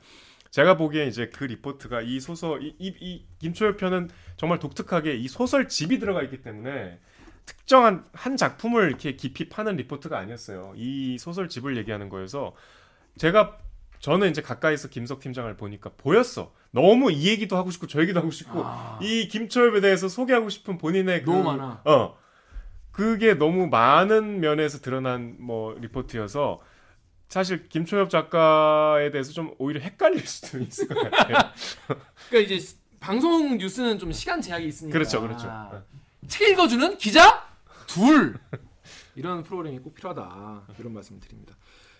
제가 0.50 0.76
보기엔 0.76 1.08
이제 1.08 1.30
그 1.32 1.44
리포트가 1.44 2.02
이 2.02 2.18
소설 2.20 2.62
이, 2.62 2.74
이, 2.78 2.94
이 3.00 3.24
김초엽 3.38 3.76
편은 3.76 4.10
정말 4.36 4.58
독특하게 4.58 5.14
이 5.14 5.28
소설 5.28 5.68
집이 5.68 6.00
들어가 6.00 6.22
있기 6.22 6.42
때문에 6.42 6.98
특정한 7.46 8.04
한 8.12 8.36
작품을 8.36 8.88
이렇게 8.88 9.16
깊이 9.16 9.48
파는 9.48 9.76
리포트가 9.76 10.18
아니었어요. 10.18 10.74
이 10.76 11.18
소설 11.18 11.48
집을 11.48 11.76
얘기하는 11.76 12.08
거여서 12.08 12.54
제가 13.18 13.58
저는 14.00 14.30
이제 14.30 14.40
가까이서 14.40 14.88
김석 14.88 15.20
팀장을 15.20 15.54
보니까 15.56 15.90
보였어. 15.96 16.52
너무 16.70 17.12
이 17.12 17.28
얘기도 17.28 17.56
하고 17.56 17.70
싶고 17.70 17.86
저 17.86 18.00
얘기도 18.00 18.20
하고 18.20 18.30
싶고 18.30 18.62
아. 18.64 18.98
이 19.02 19.28
김초엽에 19.28 19.80
대해서 19.80 20.08
소개하고 20.08 20.48
싶은 20.48 20.78
본인의 20.78 21.22
그, 21.22 21.30
너무 21.30 21.44
많아. 21.44 21.82
어. 21.84 22.18
그게 22.92 23.34
너무 23.34 23.68
많은 23.68 24.40
면에서 24.40 24.80
드러난 24.80 25.36
뭐 25.38 25.74
리포트여서 25.78 26.60
사실 27.28 27.68
김초엽 27.68 28.10
작가에 28.10 29.10
대해서 29.10 29.32
좀 29.32 29.54
오히려 29.58 29.80
헷갈릴 29.80 30.26
수도 30.26 30.58
있을 30.58 30.88
것 30.88 31.10
같아요. 31.10 31.52
그러니까 32.28 32.54
이제 32.54 32.76
방송 32.98 33.56
뉴스는 33.56 33.98
좀 33.98 34.12
시간 34.12 34.40
제약이 34.40 34.66
있으니까. 34.66 34.92
그렇죠, 34.92 35.20
그렇죠. 35.20 35.84
책 36.30 36.48
읽어주는 36.50 36.96
기자 36.98 37.44
둘 37.86 38.38
이런 39.14 39.42
프로그램이 39.42 39.78
꼭 39.80 39.94
필요하다 39.94 40.66
이런 40.78 40.94
말씀을 40.94 41.20
드립니다. 41.20 41.54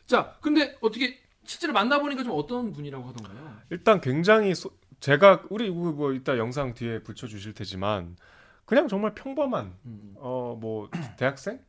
자, 0.07 0.37
근데 0.41 0.77
어떻게 0.81 1.19
실제로 1.45 1.73
만나보니까 1.73 2.23
좀 2.23 2.33
어떤 2.35 2.73
분이라고 2.73 3.09
하던가요? 3.09 3.59
일단 3.71 4.01
굉장히 4.01 4.55
소- 4.55 4.71
제가 5.01 5.43
우리 5.51 5.67
이거 5.67 5.93
뭐 5.93 6.13
이따 6.13 6.39
영상 6.39 6.75
뒤에 6.75 7.03
붙여 7.03 7.27
주실 7.27 7.55
테지만 7.55 8.17
그냥 8.65 8.87
정말 8.89 9.15
평범한 9.15 9.75
음. 9.85 10.15
어뭐 10.19 10.91
대학생 11.19 11.61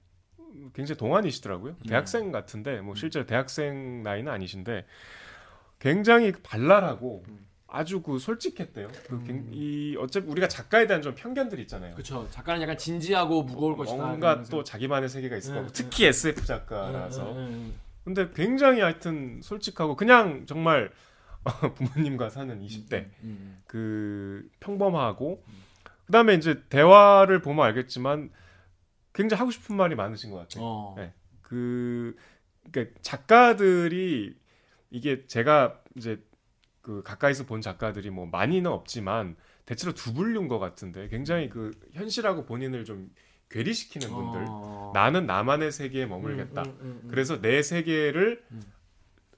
굉장히 0.73 0.97
동안이시더라고요. 0.97 1.75
네. 1.83 1.89
대학생 1.89 2.31
같은데 2.31 2.81
뭐 2.81 2.93
실제로 2.95 3.25
대학생 3.25 4.03
나이는 4.03 4.31
아니신데 4.31 4.85
굉장히 5.79 6.31
발랄하고 6.31 7.23
음. 7.27 7.47
아주 7.73 8.01
그 8.01 8.19
솔직했대요. 8.19 8.89
그 9.07 9.15
음. 9.15 9.23
굉- 9.25 9.49
이 9.53 9.95
어차피 9.97 10.27
우리가 10.27 10.47
작가에 10.49 10.87
대한 10.87 11.01
좀 11.01 11.15
편견들이 11.15 11.61
있잖아요. 11.63 11.93
그렇죠. 11.93 12.27
작가는 12.29 12.61
약간 12.61 12.77
진지하고 12.77 13.43
무거울 13.43 13.77
것이다. 13.77 13.97
뭔가. 14.05 14.43
또 14.43 14.63
자기만의 14.63 15.07
세계가 15.07 15.37
있을 15.37 15.53
네, 15.53 15.59
거고 15.61 15.71
네. 15.71 15.83
특히 15.83 16.05
SF 16.05 16.45
작가라서 16.45 17.31
음, 17.31 17.37
음, 17.37 17.43
음. 17.47 17.79
근데 18.03 18.29
굉장히 18.33 18.81
하여튼 18.81 19.39
솔직하고 19.41 19.95
그냥 19.95 20.45
정말 20.47 20.91
부모님과 21.75 22.29
사는 22.29 22.59
20대 22.59 22.93
음, 22.93 23.11
음. 23.23 23.61
그 23.67 24.49
평범하고 24.59 25.41
그다음에 26.07 26.33
이제 26.33 26.61
대화를 26.67 27.41
보면 27.41 27.65
알겠지만 27.65 28.31
굉장히 29.13 29.39
하고 29.39 29.51
싶은 29.51 29.75
말이 29.77 29.95
많으신 29.95 30.29
것 30.31 30.37
같아요. 30.39 30.63
어. 30.63 30.95
네. 30.97 31.13
그 31.41 32.15
그러니까 32.69 32.93
작가들이 33.01 34.35
이게 34.89 35.25
제가 35.25 35.79
이제 35.95 36.21
그 36.81 37.03
가까이서 37.03 37.45
본 37.45 37.61
작가들이 37.61 38.09
뭐 38.09 38.25
많이는 38.25 38.69
없지만 38.69 39.35
대체로 39.65 39.93
두 39.93 40.13
분류인 40.13 40.47
것 40.47 40.59
같은데 40.59 41.07
굉장히 41.09 41.49
그 41.49 41.71
현실하고 41.93 42.45
본인을 42.45 42.85
좀 42.85 43.09
괴리시키는 43.49 44.07
분들 44.09 44.45
어. 44.47 44.91
나는 44.93 45.25
나만의 45.25 45.71
세계에 45.71 46.05
머물겠다. 46.05 46.63
음, 46.63 46.67
음, 46.67 46.77
음, 46.81 47.01
음. 47.03 47.07
그래서 47.09 47.41
내 47.41 47.61
세계를 47.61 48.43
음. 48.51 48.61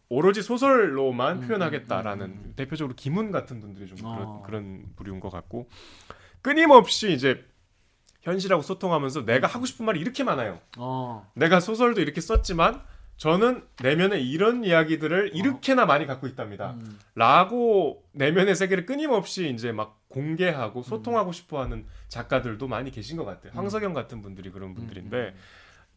오로지 0.09 0.43
소설로만 0.43 1.41
음, 1.41 1.47
표현하겠다라는. 1.47 2.53
대표적으로 2.55 2.95
김훈 2.95 3.31
같은 3.31 3.59
분들이 3.59 3.87
좀 3.87 3.97
그런, 3.97 4.27
어. 4.27 4.43
그런 4.45 4.85
부류인 4.95 5.19
것 5.19 5.29
같고 5.29 5.67
끊임없이 6.41 7.11
이제 7.11 7.43
현실하고 8.21 8.61
소통하면서 8.61 9.25
내가 9.25 9.47
하고 9.47 9.65
싶은 9.65 9.85
말이 9.85 9.99
이렇게 9.99 10.23
많아요. 10.23 10.59
어. 10.77 11.29
내가 11.35 11.59
소설도 11.59 11.99
이렇게 12.01 12.21
썼지만 12.21 12.83
저는 13.17 13.65
내면에 13.81 14.19
이런 14.19 14.63
이야기들을 14.63 15.31
이렇게나 15.35 15.85
많이 15.85 16.05
갖고 16.05 16.27
있답니다. 16.27 16.71
어. 16.71 16.73
음. 16.73 16.99
라고 17.15 18.03
내면의 18.11 18.55
세계를 18.55 18.85
끊임없이 18.85 19.49
이제 19.49 19.71
막 19.71 20.01
공개하고 20.09 20.83
소통하고 20.83 21.31
싶어 21.31 21.61
하는 21.61 21.85
작가들도 22.07 22.67
많이 22.67 22.91
계신 22.91 23.17
것 23.17 23.25
같아요. 23.25 23.53
음. 23.53 23.57
황석영 23.57 23.93
같은 23.93 24.21
분들이 24.21 24.51
그런 24.51 24.73
분들인데 24.73 25.17
음, 25.17 25.35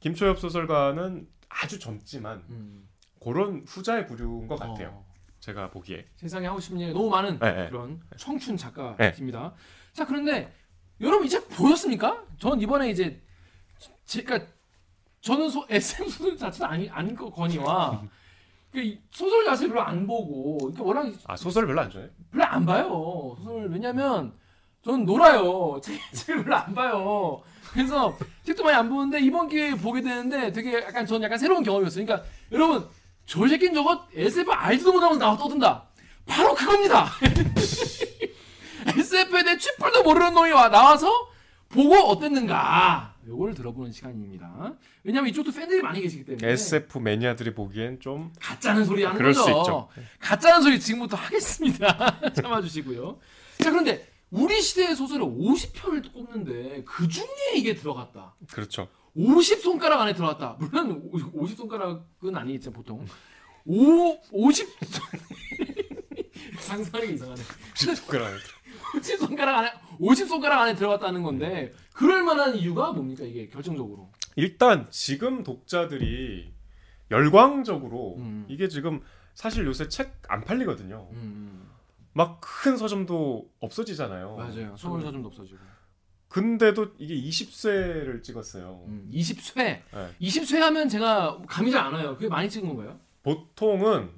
김초엽 0.00 0.38
소설가는 0.38 1.26
아주 1.48 1.78
젊지만 1.78 2.44
음. 2.50 2.88
그런 3.22 3.64
후자의 3.66 4.06
부류인 4.06 4.46
것 4.46 4.58
같아요. 4.58 4.88
어. 4.88 5.06
제가 5.40 5.70
보기에. 5.70 6.06
세상에 6.16 6.46
하고 6.46 6.60
싶은 6.60 6.80
얘기 6.80 6.92
너무 6.92 7.08
많은 7.10 7.38
네, 7.38 7.52
네. 7.52 7.68
그런 7.68 8.00
청춘 8.16 8.56
작가입니다. 8.56 9.54
자 9.92 10.06
그런데 10.06 10.52
여러분 11.00 11.26
이책 11.26 11.48
보셨습니까? 11.50 12.24
전 12.38 12.60
이번에 12.60 12.90
이제 12.90 13.22
제가 14.06 14.40
저는 15.20 15.48
소, 15.50 15.66
SM 15.68 16.08
소설 16.08 16.36
자체는 16.36 16.70
아니 16.70 16.88
아닌 16.90 17.14
거 17.16 17.30
거니와 17.30 18.02
그이 18.72 19.00
소설 19.10 19.44
자체를 19.44 19.74
별로 19.74 19.82
안 19.82 20.06
보고 20.06 20.58
그러니까 20.58 20.82
워낙 20.84 21.12
아 21.26 21.36
소설 21.36 21.66
별로 21.66 21.80
안 21.80 21.90
좋아해? 21.90 22.08
별로 22.30 22.44
안 22.44 22.66
봐요. 22.66 23.36
소설 23.38 23.68
왜냐면 23.70 24.32
저는 24.84 25.04
놀아요. 25.04 25.80
책, 25.82 26.00
책을 26.12 26.44
별로 26.44 26.56
안 26.56 26.74
봐요. 26.74 27.42
그래서 27.72 28.16
책도 28.44 28.62
많이 28.62 28.76
안 28.76 28.88
보는데 28.88 29.20
이번 29.20 29.48
기회에 29.48 29.74
보게 29.74 30.00
되는데 30.00 30.52
되게 30.52 30.74
약간 30.74 31.06
전 31.06 31.22
약간 31.22 31.38
새로운 31.38 31.62
경험이었어요. 31.62 32.04
그러니까 32.06 32.28
여러분 32.52 32.88
저 33.26 33.46
새끼는 33.48 33.74
저거 33.74 34.06
SF 34.14 34.50
알지도 34.52 34.92
못하면서 34.92 35.18
나와 35.18 35.36
떠든다. 35.36 35.84
바로 36.26 36.54
그겁니다. 36.54 37.10
SF에 38.86 39.42
대해 39.42 39.58
취뿔도 39.58 40.02
모르는 40.04 40.34
놈이 40.34 40.50
와 40.52 40.68
나와서 40.68 41.10
보고 41.68 41.94
어땠는가 41.96 43.14
요걸 43.26 43.54
들어보는 43.54 43.92
시간입니다 43.92 44.74
왜냐면 45.02 45.30
이쪽도 45.30 45.52
팬들이 45.52 45.82
많이 45.82 46.00
계시기 46.00 46.24
때문에 46.24 46.48
SF 46.52 46.98
매니아들이 46.98 47.54
보기엔 47.54 47.98
좀 48.00 48.32
가짜는 48.40 48.84
소리 48.84 49.02
하는 49.04 49.18
그럴 49.18 49.32
거죠. 49.32 49.42
수 49.44 49.50
있죠. 49.50 49.88
가짜는 50.20 50.62
소리 50.62 50.78
지금부터 50.80 51.16
하겠습니다. 51.16 52.20
참아주시고요. 52.32 53.18
자 53.58 53.70
그런데 53.70 54.06
우리 54.30 54.60
시대의 54.60 54.94
소설을 54.96 55.24
50편을 55.24 56.12
꼽는데 56.12 56.84
그 56.84 57.08
중에 57.08 57.26
이게 57.56 57.74
들어갔다. 57.74 58.34
그렇죠. 58.52 58.88
50 59.14 59.60
손가락 59.62 60.00
안에 60.02 60.12
들어갔다. 60.14 60.56
물론 60.60 61.08
50 61.32 61.56
손가락은 61.56 62.36
아니겠죠 62.36 62.70
보통. 62.70 63.04
5 63.64 64.20
50 64.30 64.68
상상이 66.60 67.14
이상하네. 67.14 67.42
손가락 67.74 68.30
50 68.94 69.18
손가락 69.18 69.58
안에 69.58 69.72
50 69.98 70.28
손가락 70.28 70.62
안에 70.62 70.74
들어갔다는 70.74 71.22
건데 71.22 71.72
그럴 71.94 72.22
만한 72.22 72.54
이유가 72.56 72.92
뭡니까 72.92 73.24
이게 73.24 73.48
결정적으로? 73.48 74.10
일단 74.36 74.86
지금 74.90 75.42
독자들이 75.42 76.52
열광적으로 77.10 78.16
음. 78.18 78.44
이게 78.48 78.68
지금 78.68 79.00
사실 79.34 79.64
요새 79.66 79.88
책 79.88 80.16
안 80.28 80.40
팔리거든요. 80.42 81.08
음, 81.12 81.68
막큰 82.12 82.76
서점도 82.76 83.48
없어지잖아요. 83.60 84.34
맞아요. 84.36 84.76
소설 84.76 85.00
서점도 85.02 85.28
없어지고. 85.28 85.58
근데도 86.28 86.88
이게 86.98 87.14
20쇄를 87.14 88.22
찍었어요. 88.24 88.84
음, 88.88 89.08
20쇄. 89.12 89.54
네. 89.56 89.82
20쇄 90.20 90.58
하면 90.58 90.88
제가 90.88 91.40
감이 91.46 91.70
잘 91.70 91.86
안 91.86 91.94
와요. 91.94 92.14
그게 92.16 92.28
많이 92.28 92.50
찍은 92.50 92.68
건가요? 92.68 92.98
보통은 93.22 94.10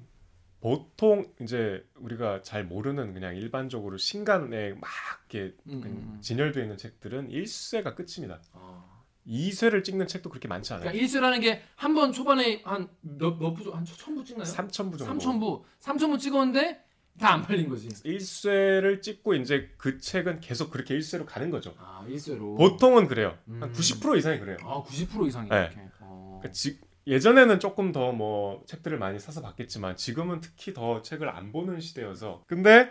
보통 0.60 1.32
이제 1.40 1.84
우리가 1.96 2.42
잘 2.42 2.64
모르는 2.64 3.14
그냥 3.14 3.36
일반적으로 3.36 3.96
신간에 3.96 4.72
막 4.72 4.90
이렇게 5.30 5.54
음, 5.66 5.72
음, 5.74 5.82
음. 5.84 6.18
진열되어 6.20 6.62
있는 6.62 6.76
책들은 6.76 7.28
1쇄가 7.30 7.94
끝입니다. 7.94 8.40
아. 8.52 8.84
2쇄를 9.26 9.84
찍는 9.84 10.06
책도 10.08 10.30
그렇게 10.30 10.48
많지 10.48 10.72
않아요. 10.72 10.90
그러니까 10.90 11.06
1쇄라는 11.06 11.40
게 11.42 11.62
한 11.76 11.94
번 11.94 12.12
초반에 12.12 12.62
한몇몇 12.64 13.54
부, 13.54 13.72
한 13.74 13.84
1000부 13.84 14.24
찍나요? 14.24 14.44
3,000부 14.44 14.98
정도. 14.98 15.04
3000부. 15.04 15.62
3000부 15.80 16.18
찍었는데 16.18 16.84
다 17.20 17.34
안 17.34 17.42
팔린 17.42 17.68
거지. 17.68 17.88
1쇄를 17.88 19.02
찍고 19.02 19.34
이제 19.34 19.70
그 19.76 19.98
책은 19.98 20.40
계속 20.40 20.70
그렇게 20.70 20.96
1쇄로 20.98 21.26
가는 21.26 21.50
거죠. 21.50 21.74
아, 21.78 22.04
1쇄로. 22.08 22.56
보통은 22.56 23.06
그래요. 23.06 23.36
한 23.46 23.62
음. 23.64 23.72
90% 23.72 24.16
이상이 24.18 24.38
그래요. 24.40 24.56
아, 24.62 24.82
90% 24.84 25.26
이상이 25.28 25.48
네. 25.50 25.56
이렇게. 25.72 25.80
어. 26.00 26.38
그러니까 26.40 26.52
지- 26.52 26.80
예전에는 27.08 27.58
조금 27.58 27.90
더 27.92 28.12
뭐 28.12 28.62
책들을 28.66 28.98
많이 28.98 29.18
사서 29.18 29.42
봤겠지만 29.42 29.96
지금은 29.96 30.40
특히 30.40 30.72
더 30.74 31.02
책을 31.02 31.28
안 31.28 31.52
보는 31.52 31.80
시대여서 31.80 32.44
근데 32.46 32.90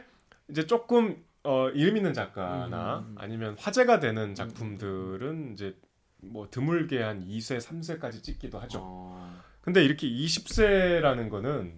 이제 0.50 0.66
조금 0.66 1.24
어, 1.44 1.70
이름 1.70 1.98
있는 1.98 2.14
작가나 2.14 3.00
음, 3.00 3.04
음, 3.04 3.10
음. 3.12 3.16
아니면 3.18 3.56
화제가 3.60 4.00
되는 4.00 4.36
작품들은 4.36 5.54
이제 5.54 5.76
뭐 6.18 6.48
드물게 6.50 7.02
한 7.02 7.26
2세, 7.26 7.60
3세까지 7.60 8.24
찍기도 8.24 8.60
하죠. 8.60 8.80
어. 8.82 9.42
근데 9.62 9.84
이렇게 9.84 10.10
20세라는 10.10 11.30
거는 11.30 11.74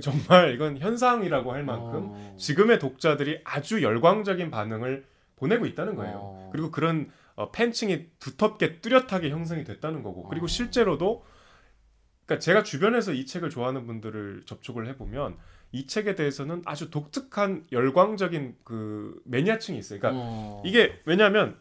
정말 0.00 0.54
이건 0.54 0.78
현상이라고 0.78 1.52
할 1.52 1.64
만큼 1.64 2.08
어. 2.10 2.36
지금의 2.38 2.78
독자들이 2.78 3.40
아주 3.44 3.82
열광적인 3.82 4.50
반응을 4.50 5.04
보내고 5.36 5.66
있다는 5.66 5.94
거예요. 5.96 6.18
어. 6.20 6.48
그리고 6.52 6.70
그런 6.70 7.10
어, 7.34 7.50
팬층이 7.50 8.10
두텁게 8.18 8.80
뚜렷하게 8.80 9.30
형성이 9.30 9.64
됐다는 9.64 10.02
거고 10.02 10.24
그리고 10.24 10.44
어. 10.44 10.48
실제로도 10.48 11.24
그러니까 12.32 12.38
제가 12.40 12.62
주변에서 12.62 13.12
이 13.12 13.26
책을 13.26 13.50
좋아하는 13.50 13.86
분들을 13.86 14.42
접촉을 14.46 14.88
해보면 14.88 15.36
이 15.72 15.86
책에 15.86 16.14
대해서는 16.14 16.62
아주 16.64 16.90
독특한 16.90 17.64
열광적인 17.72 18.56
그 18.64 19.20
매니아층이 19.24 19.78
있어요. 19.78 20.00
그러니까 20.00 20.20
어. 20.22 20.62
이게 20.64 21.00
왜냐하면 21.04 21.58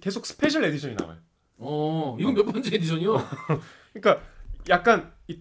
계속 0.00 0.26
special 0.26 0.64
edition이 0.64 0.94
나와요. 0.96 1.18
어. 1.58 2.16
이건 2.18 2.34
몇 2.34 2.44
번째 2.46 2.74
edition이요? 2.74 3.14
그러니까 3.92 4.24
약간 4.68 5.12
이 5.28 5.40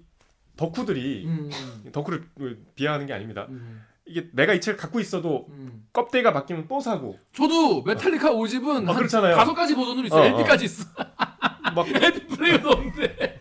덕후들이 0.58 1.26
음. 1.26 1.50
덕후를 1.92 2.28
비하하는 2.76 3.06
게 3.06 3.14
아닙니다. 3.14 3.48
음. 3.50 3.84
이게 4.06 4.30
내가 4.34 4.54
이 4.54 4.62
책을 4.62 4.78
갖고 4.78 5.00
있어도 5.00 5.48
음. 5.50 5.88
껍데기가 5.94 6.34
바뀌면 6.34 6.68
또 6.68 6.80
사고 6.80 7.18
저도 7.34 7.84
메탈리카 7.84 8.32
5집은 8.32 8.88
어, 8.88 8.92
한 8.92 8.96
그렇잖아요. 8.96 9.36
다섯 9.36 9.54
가지 9.54 9.76
버전으로 9.76 10.08
있어요. 10.08 10.22
어, 10.22 10.24
어. 10.24 10.28
LP까지 10.40 10.66
있어. 10.66 10.86
막 11.76 11.88
LP 11.90 12.28
플레이어도 12.28 12.70
없는데 12.70 13.33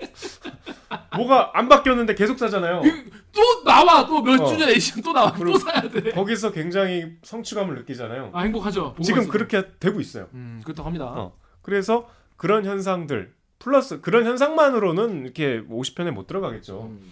뭐가 1.16 1.51
안 1.55 1.68
바뀌었는데 1.68 2.14
계속 2.14 2.38
사잖아요. 2.38 2.83
또 3.33 3.64
나와 3.64 4.07
또 4.07 4.22
몇 4.22 4.40
어. 4.40 4.46
주년 4.46 4.68
에디션 4.68 5.03
또 5.03 5.12
나와 5.12 5.33
또 5.33 5.59
사야 5.59 5.83
돼. 5.83 6.11
거기서 6.11 6.53
굉장히 6.53 7.16
성취감을 7.22 7.75
느끼잖아요. 7.77 8.31
아 8.33 8.42
행복하죠. 8.42 8.94
지금. 9.03 9.29
그렇게 9.29 9.64
되고 9.81 10.01
있어요. 10.01 10.29
음 10.35 10.61
그렇다고 10.64 10.87
합니다. 10.87 11.07
어. 11.07 11.37
그래서 11.62 12.09
그런 12.37 12.64
현상들 12.64 13.33
플러스 13.59 14.01
그런 14.01 14.25
현상만으로는 14.27 15.22
이렇게 15.25 15.62
50편에 15.68 16.11
못 16.11 16.27
들어가겠죠. 16.27 16.85
음. 16.90 17.11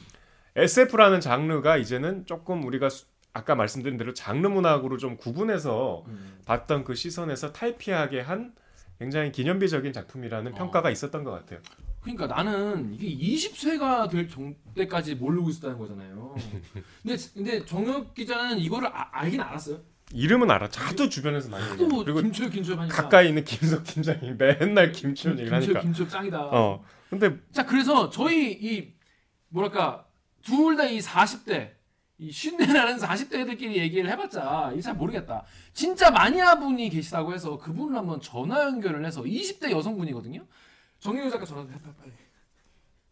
SF라는 0.56 1.20
장르가 1.20 1.76
이제는 1.76 2.26
조금 2.26 2.64
우리가 2.64 2.88
수- 2.88 3.06
아까 3.32 3.54
말씀드린 3.54 3.96
대로 3.96 4.12
장르 4.12 4.48
문학으로 4.48 4.96
좀 4.98 5.16
구분해서 5.16 6.04
음. 6.08 6.38
봤던 6.46 6.82
그 6.84 6.96
시선에서 6.96 7.52
탈피하게 7.52 8.20
한 8.20 8.52
굉장히 8.98 9.30
기념비적인 9.30 9.92
작품이라는 9.92 10.52
어. 10.52 10.54
평가가 10.56 10.90
있었던 10.90 11.22
것 11.22 11.30
같아요. 11.30 11.60
그러니까 12.00 12.26
나는 12.26 12.94
이게 12.98 13.06
20세가 13.14 14.08
될 14.10 14.28
정- 14.28 14.54
때까지 14.74 15.16
모르고 15.16 15.50
있었다는 15.50 15.78
거잖아요. 15.78 16.34
근데 17.02 17.16
근데 17.34 17.64
정혁 17.64 18.14
기자는 18.14 18.58
이거를 18.58 18.88
아, 18.88 19.08
알긴 19.12 19.40
알았어요. 19.40 19.80
이름은 20.12 20.50
알아. 20.50 20.68
자도 20.70 21.08
주변에서 21.08 21.50
많이 21.50 21.64
또 21.76 21.84
얘기해요. 21.84 22.04
그리고 22.04 22.20
김초엽 22.22 22.52
김초엽 22.52 22.78
하니까 22.80 23.02
가까이 23.02 23.28
있는 23.28 23.44
김석 23.44 23.84
팀장이 23.84 24.32
맨날 24.38 24.92
김치훈 24.92 25.38
얘기를 25.38 25.56
하니까. 25.56 25.80
김초엽 25.80 26.08
짱이다. 26.10 26.40
어. 26.46 26.82
근데 27.10 27.36
자 27.52 27.64
그래서 27.66 28.08
저희 28.10 28.50
이 28.52 28.92
뭐랄까 29.48 30.06
둘 30.42 30.76
다 30.76 30.86
이 30.88 30.98
40대 31.00 31.72
이 32.18 32.32
쉰내나는 32.32 32.96
40대들끼리 32.98 33.74
얘기를 33.76 34.08
해봤자 34.10 34.70
이게 34.72 34.80
잘 34.82 34.94
모르겠다. 34.94 35.44
진짜 35.74 36.10
마니아 36.10 36.58
분이 36.58 36.88
계시다고 36.90 37.32
해서 37.34 37.58
그분을 37.58 37.96
한번 37.96 38.20
전화 38.20 38.64
연결을 38.64 39.04
해서 39.04 39.22
20대 39.22 39.70
여성분이거든요. 39.70 40.44
정혜우 41.00 41.30
작가 41.30 41.44
전화 41.44 41.62
해 41.62 41.78
빨리 41.80 41.94
빨리. 41.96 42.12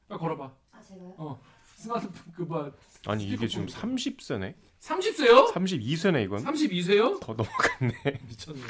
빨리 0.08 0.18
걸어봐. 0.20 0.52
아 0.72 0.80
제가요? 0.82 1.40
스마트폰 1.76 2.32
그뭐 2.34 2.72
아니 3.06 3.24
이게 3.24 3.46
지금 3.48 3.68
스피커폰. 3.68 3.96
30세네. 3.96 4.54
30세요? 4.80 5.52
32세네 5.52 6.24
이건. 6.24 6.44
32세요? 6.44 7.20
더 7.20 7.32
넘어갔네. 7.34 8.20
미쳤네. 8.28 8.60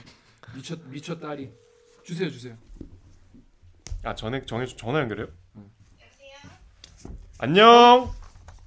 미쳤 0.54 0.81
미쳤다리. 0.88 1.52
주세요 2.04 2.31
주세요. 2.31 2.57
아 4.04 4.14
전에 4.14 4.44
정해 4.46 4.66
전화 4.66 5.00
연결해요? 5.00 5.28
안녕. 7.40 8.11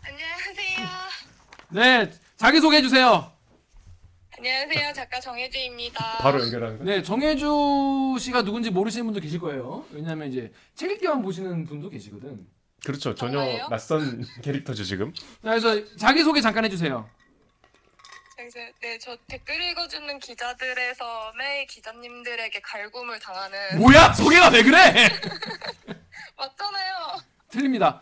안녕하세요. 0.04 0.88
네 1.72 2.12
자기 2.38 2.60
소개해 2.60 2.82
주세요. 2.82 3.31
안녕하세요. 4.46 4.94
작가 4.94 5.20
정혜주입니다. 5.20 6.18
바로 6.18 6.42
연결하는 6.42 6.80
거야? 6.80 6.86
네, 6.88 7.04
정혜주 7.04 8.18
씨가 8.20 8.42
누군지 8.42 8.72
모르시는 8.72 9.06
분도 9.06 9.20
계실 9.20 9.40
거예요. 9.40 9.86
왜냐하면 9.92 10.30
이제 10.30 10.52
책 10.74 10.90
읽기만 10.90 11.22
보시는 11.22 11.68
분도 11.68 11.92
계시거든. 11.92 12.48
그렇죠. 12.84 13.14
전혀 13.14 13.34
정말요? 13.38 13.68
낯선 13.70 14.26
캐릭터죠 14.42 14.84
지금. 14.84 15.14
자, 15.14 15.22
그래서 15.44 15.96
자기 15.96 16.24
소개 16.24 16.42
잠깐 16.42 16.66
해주세요. 16.66 17.08
그래서 18.36 18.58
네, 18.82 18.98
저 18.98 19.16
댓글 19.28 19.62
읽어주는 19.62 20.18
기자들에서 20.18 21.34
매일 21.38 21.68
기자님들에게 21.68 22.62
갈굼을 22.62 23.20
당하는 23.20 23.78
뭐야? 23.78 24.12
소개가 24.14 24.50
왜 24.50 24.64
그래? 24.64 24.78
맞잖아요. 26.36 27.22
틀립니다. 27.52 28.02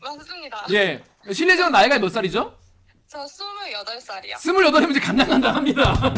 맞습니다. 0.00 0.66
예, 0.72 1.04
실례지만 1.32 1.70
나이가 1.70 2.00
몇 2.00 2.08
살이죠? 2.08 2.58
저 3.08 3.24
28살이요. 3.24 4.36
스물여덟이면 4.38 4.90
이제 4.90 5.00
간당간당합니다. 5.00 5.82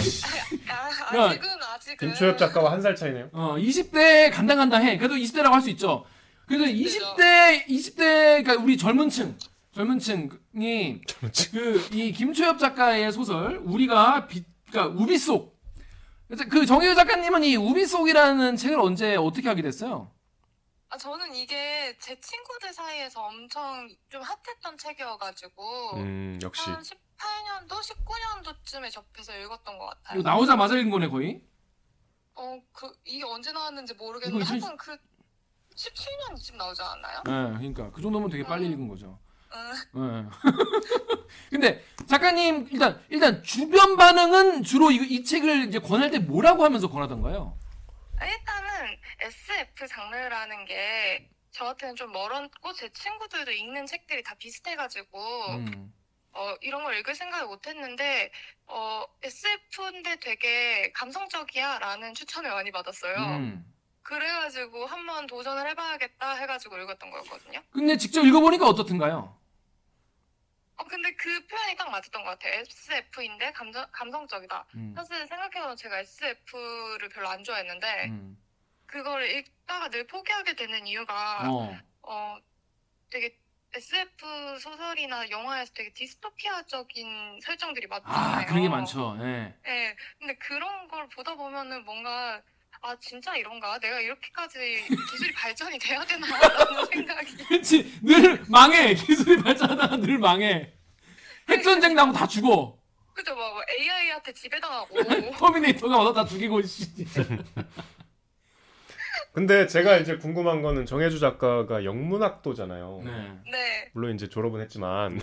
아, 0.71 1.17
야, 1.17 1.27
아직은 1.29 1.49
아직은 1.75 1.97
김초엽 2.09 2.39
작가와 2.39 2.73
한 2.73 2.81
살 2.81 2.97
차이네요. 2.97 3.29
어, 3.33 3.57
20대 3.59 4.33
간당간당해. 4.33 4.97
그래도 4.99 5.15
20대라고 5.15 5.51
할 5.53 5.61
수 5.61 5.71
있죠. 5.71 6.05
그래도 6.47 6.65
20대, 6.65 7.67
20대, 7.67 7.97
그러니까 8.43 8.55
우리 8.55 8.79
젊은 8.79 9.11
층, 9.11 9.37
젊은 9.75 9.99
층이 9.99 11.03
그이 11.53 12.13
김초엽 12.13 12.59
작가의 12.59 13.13
소설 13.13 13.61
우리가 13.65 14.27
비, 14.27 14.45
그러니까 14.71 14.99
우비 14.99 15.19
속. 15.19 15.59
그래서 16.27 16.45
그 16.49 16.65
정혜유 16.65 16.95
작가님은 16.95 17.45
이 17.45 17.57
우비 17.57 17.85
속이라는 17.87 18.57
책을 18.57 18.81
언제 18.81 19.17
어떻게 19.17 19.49
하게 19.49 19.61
됐어요? 19.63 20.11
아, 20.91 20.97
저는 20.97 21.35
이게 21.35 21.97
제 21.99 22.19
친구들 22.19 22.73
사이에서 22.73 23.23
엄청 23.23 23.89
좀 24.09 24.23
핫했던 24.23 24.79
책이어가지고 24.79 25.97
음 25.97 26.39
역시. 26.43 26.71
한 26.71 26.81
18년도, 26.81 27.69
19년도쯤에 27.69 28.91
접해서 28.91 29.37
읽었던 29.37 29.79
것 29.79 29.87
같아요. 29.87 30.21
이거 30.21 30.29
나오자마자 30.29 30.77
읽은 30.77 30.91
거네 30.91 31.09
거의. 31.09 31.43
어, 32.35 32.59
그, 32.73 32.91
이게 33.05 33.25
언제 33.25 33.51
나왔는지 33.51 33.95
모르겠는데, 33.95 34.45
이거 34.45 34.53
하여튼 34.53 34.77
그, 34.77 34.97
17년쯤 35.75 36.57
나오지 36.57 36.83
않았나요? 36.83 37.23
네, 37.25 37.59
그러니까 37.59 37.91
그 37.91 38.01
정도면 38.01 38.31
되게 38.31 38.45
빨리 38.45 38.67
음. 38.67 38.73
읽은 38.73 38.89
거죠. 38.89 39.19
응. 39.95 40.31
네. 40.31 40.31
근데 41.51 41.85
작가님 42.07 42.69
일단 42.71 43.01
일단 43.09 43.43
주변 43.43 43.97
반응은 43.97 44.63
주로 44.63 44.91
이, 44.91 44.97
이 44.97 45.25
책을 45.25 45.69
이제 45.69 45.79
권할 45.79 46.11
때 46.11 46.19
뭐라고 46.19 46.65
하면서 46.65 46.89
권하던가요? 46.89 47.59
아, 48.21 48.27
일단은 48.27 48.99
SF 49.21 49.87
장르라는 49.87 50.65
게 50.65 51.29
저한테는 51.53 51.97
좀 51.97 52.13
멀었고, 52.13 52.73
제 52.75 52.89
친구들도 52.91 53.51
읽는 53.51 53.87
책들이 53.87 54.23
다 54.23 54.35
비슷해가지고, 54.39 55.47
음. 55.51 55.95
어, 56.33 56.55
이런 56.61 56.85
걸 56.85 56.97
읽을 56.99 57.15
생각을 57.15 57.47
못 57.47 57.67
했는데, 57.67 58.31
어, 58.67 59.05
SF인데 59.23 60.17
되게 60.21 60.93
감성적이야 60.93 61.79
라는 61.79 62.15
추천을 62.15 62.51
많이 62.51 62.71
받았어요. 62.71 63.17
음. 63.17 63.75
그래가지고 64.03 64.87
한번 64.87 65.27
도전을 65.27 65.69
해봐야겠다 65.71 66.35
해가지고 66.37 66.79
읽었던 66.79 67.11
거였거든요. 67.11 67.61
근데 67.71 67.97
직접 67.99 68.25
읽어보니까 68.25 68.67
어떻든가요? 68.67 69.38
어, 70.79 70.85
근데 70.85 71.13
그 71.15 71.47
표현이 71.47 71.77
딱 71.77 71.91
맞았던 71.91 72.23
것 72.23 72.31
같아요. 72.31 72.61
SF인데 72.61 73.53
감정, 73.53 73.85
감성적이다. 73.91 74.65
음. 74.77 74.95
사실 74.97 75.27
생각해보면 75.27 75.77
제가 75.77 75.99
SF를 75.99 77.09
별로 77.09 77.29
안 77.29 77.43
좋아했는데, 77.43 78.07
음. 78.07 78.39
그거를 78.87 79.29
읽다가 79.31 79.91
늘 79.91 80.07
포기하게 80.07 80.55
되는 80.55 80.87
이유가, 80.87 81.51
어. 81.51 81.77
어, 82.03 82.39
되게 83.11 83.37
SF 83.75 84.59
소설이나 84.61 85.29
영화에서 85.29 85.73
되게 85.75 85.93
디스토피아적인 85.93 87.41
설정들이 87.43 87.87
많잖아요. 87.87 88.17
아 88.17 88.47
그런 88.47 88.63
게 88.63 88.69
많죠. 88.69 89.19
예. 89.21 89.55
네, 89.63 89.97
근데 90.19 90.35
그런 90.37 90.89
걸 90.89 91.07
보다 91.09 91.35
보면은 91.35 91.85
뭔가 91.85 92.41
아 92.83 92.97
진짜 93.01 93.37
이런가? 93.37 93.79
내가 93.79 94.01
이렇게까지 94.01 94.59
기술이 95.11 95.33
발전이 95.33 95.79
돼야 95.79 96.05
되나라는 96.05 96.87
생각이 96.93 97.37
그렇지. 97.49 98.01
늘 98.03 98.43
망해. 98.49 98.95
기술이 98.95 99.43
발전하다가 99.43 99.97
늘 99.99 100.19
망해. 100.19 100.73
핵 101.49 101.63
전쟁 101.63 101.95
나고 101.95 102.13
다 102.13 102.27
죽어. 102.27 102.79
그죠? 103.15 103.35
막 103.35 103.65
AI한테 103.79 104.33
지배당하고 104.33 104.95
터미네이터가 105.39 105.97
와서 105.99 106.13
다 106.13 106.25
죽이고 106.25 106.63
씨. 106.63 106.87
근데 109.33 109.67
제가 109.67 109.99
이제 109.99 110.17
궁금한 110.17 110.63
거는 110.63 110.87
정혜주 110.87 111.19
작가가 111.21 111.85
영문학도잖아요. 111.85 113.03
네. 113.05 113.11
네, 113.51 113.91
물론 113.93 114.15
이제 114.15 114.29
졸업은 114.29 114.61
했지만 114.63 115.21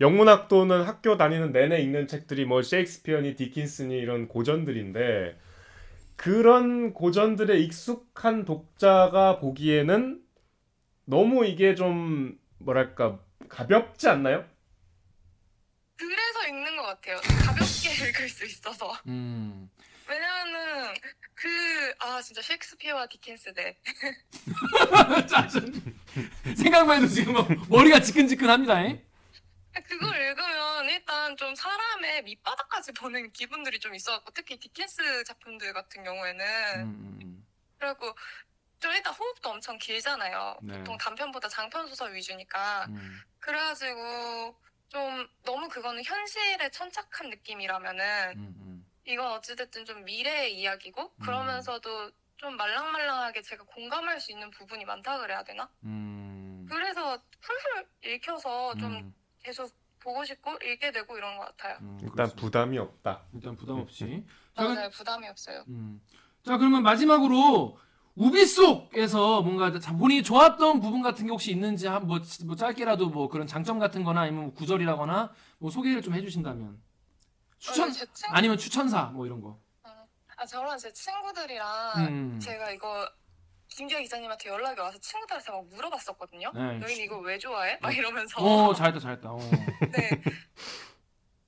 영문학도는 0.00 0.82
학교 0.84 1.16
다니는 1.16 1.52
내내 1.52 1.80
읽는 1.82 2.08
책들이 2.08 2.44
뭐 2.46 2.62
셰익스피어니 2.62 3.36
디킨스니 3.36 3.96
이런 3.96 4.28
고전들인데 4.28 5.38
그런 6.16 6.94
고전들에 6.94 7.58
익숙한 7.58 8.44
독자가 8.44 9.38
보기에는 9.40 10.22
너무 11.04 11.44
이게 11.46 11.74
좀 11.74 12.38
뭐랄까 12.58 13.18
가볍지 13.48 14.08
않나요? 14.08 14.44
그래서 15.96 16.48
읽는 16.48 16.76
것 16.76 16.82
같아요. 16.84 17.16
가볍게 17.44 17.90
읽을 18.08 18.28
수 18.28 18.44
있어서 18.46 18.92
음. 19.06 19.68
왜냐면은 20.08 20.94
그아아 21.34 22.20
진짜 22.22 22.42
셰익스피어와 22.42 23.06
디켄스 23.06 23.52
대 23.54 23.76
짜증. 25.28 25.72
생각만 26.56 26.98
해도 26.98 27.08
지금 27.08 27.32
막 27.34 27.48
머리가 27.68 28.00
지끈지끈합니다. 28.00 28.82
에? 28.84 29.02
그걸 29.82 30.20
읽으면 30.20 30.88
일단 30.88 31.36
좀 31.36 31.54
사람의 31.54 32.22
밑바닥까지 32.22 32.92
보는 32.92 33.32
기분들이 33.32 33.78
좀 33.80 33.94
있어갖고 33.94 34.30
특히 34.32 34.58
디켄스 34.58 35.24
작품들 35.24 35.72
같은 35.72 36.04
경우에는 36.04 36.44
음, 36.76 37.18
음, 37.22 37.46
그리고 37.78 38.14
좀 38.78 38.92
일단 38.92 39.12
호흡도 39.14 39.50
엄청 39.50 39.78
길잖아요. 39.78 40.58
네. 40.62 40.78
보통 40.78 40.96
단편보다 40.98 41.48
장편 41.48 41.86
소설 41.88 42.14
위주니까 42.14 42.86
음. 42.88 43.20
그래가지고 43.40 44.58
좀 44.88 45.28
너무 45.44 45.68
그거는 45.68 46.04
현실에 46.04 46.70
천착한 46.70 47.30
느낌이라면은 47.30 48.34
음, 48.36 48.54
음. 48.60 48.86
이건 49.06 49.32
어찌됐든 49.32 49.84
좀 49.84 50.04
미래의 50.04 50.54
이야기고 50.58 51.14
그러면서도 51.16 52.10
좀 52.36 52.56
말랑말랑하게 52.56 53.42
제가 53.42 53.64
공감할 53.64 54.20
수 54.20 54.32
있는 54.32 54.50
부분이 54.50 54.84
많다 54.84 55.18
그래야 55.18 55.42
되나? 55.42 55.68
음. 55.84 56.66
그래서 56.68 57.18
풀풀 57.40 57.86
읽혀서 58.04 58.74
좀 58.78 58.96
음, 58.96 59.14
계속 59.44 59.70
보고 60.00 60.24
싶고 60.24 60.50
읽게 60.62 60.90
되고 60.90 61.16
이런 61.16 61.36
것 61.38 61.44
같아요. 61.56 61.78
음, 61.82 61.98
일단 62.00 62.14
그렇습니다. 62.14 62.40
부담이 62.40 62.78
없다. 62.78 63.22
일단 63.34 63.56
부담 63.56 63.78
없이. 63.78 64.24
자, 64.56 64.62
그- 64.66 64.68
맞아요. 64.74 64.90
부담이 64.90 65.28
없어요. 65.28 65.64
음. 65.68 66.00
자 66.42 66.58
그러면 66.58 66.82
마지막으로 66.82 67.78
우비 68.16 68.44
속에서 68.46 69.42
뭔가 69.42 69.78
자- 69.78 69.96
본인이 69.96 70.22
좋았던 70.22 70.80
부분 70.80 71.02
같은 71.02 71.24
게 71.26 71.30
혹시 71.30 71.50
있는지 71.52 71.86
한뭐 71.86 72.20
뭐 72.44 72.56
짧게라도 72.56 73.08
뭐 73.10 73.28
그런 73.28 73.46
장점 73.46 73.78
같은 73.78 74.04
거나 74.04 74.22
아니면 74.22 74.44
뭐 74.44 74.54
구절이라거나 74.54 75.32
뭐 75.58 75.70
소개를 75.70 76.02
좀 76.02 76.14
해주신다면 76.14 76.80
추천 77.58 77.88
어, 77.88 77.92
제 77.92 78.04
친, 78.12 78.28
아니면 78.30 78.58
추천사 78.58 79.04
뭐 79.06 79.24
이런 79.26 79.40
거 79.40 79.58
아, 80.36 80.44
저랑 80.46 80.76
제 80.78 80.92
친구들이랑 80.92 81.92
음. 82.08 82.40
제가 82.40 82.70
이거 82.72 83.08
김기아 83.74 83.98
기자님한테 83.98 84.48
연락이 84.50 84.80
와서 84.80 84.96
친구들한테 84.98 85.50
막 85.50 85.64
물어봤었거든요. 85.66 86.52
네. 86.54 86.60
너희는 86.78 87.04
이거 87.04 87.18
왜 87.18 87.36
좋아해? 87.38 87.76
막 87.80 87.94
이러면서. 87.94 88.40
어 88.40 88.72
잘했다 88.72 89.00
잘했다 89.00 89.32
어. 89.32 89.38
네. 89.92 90.10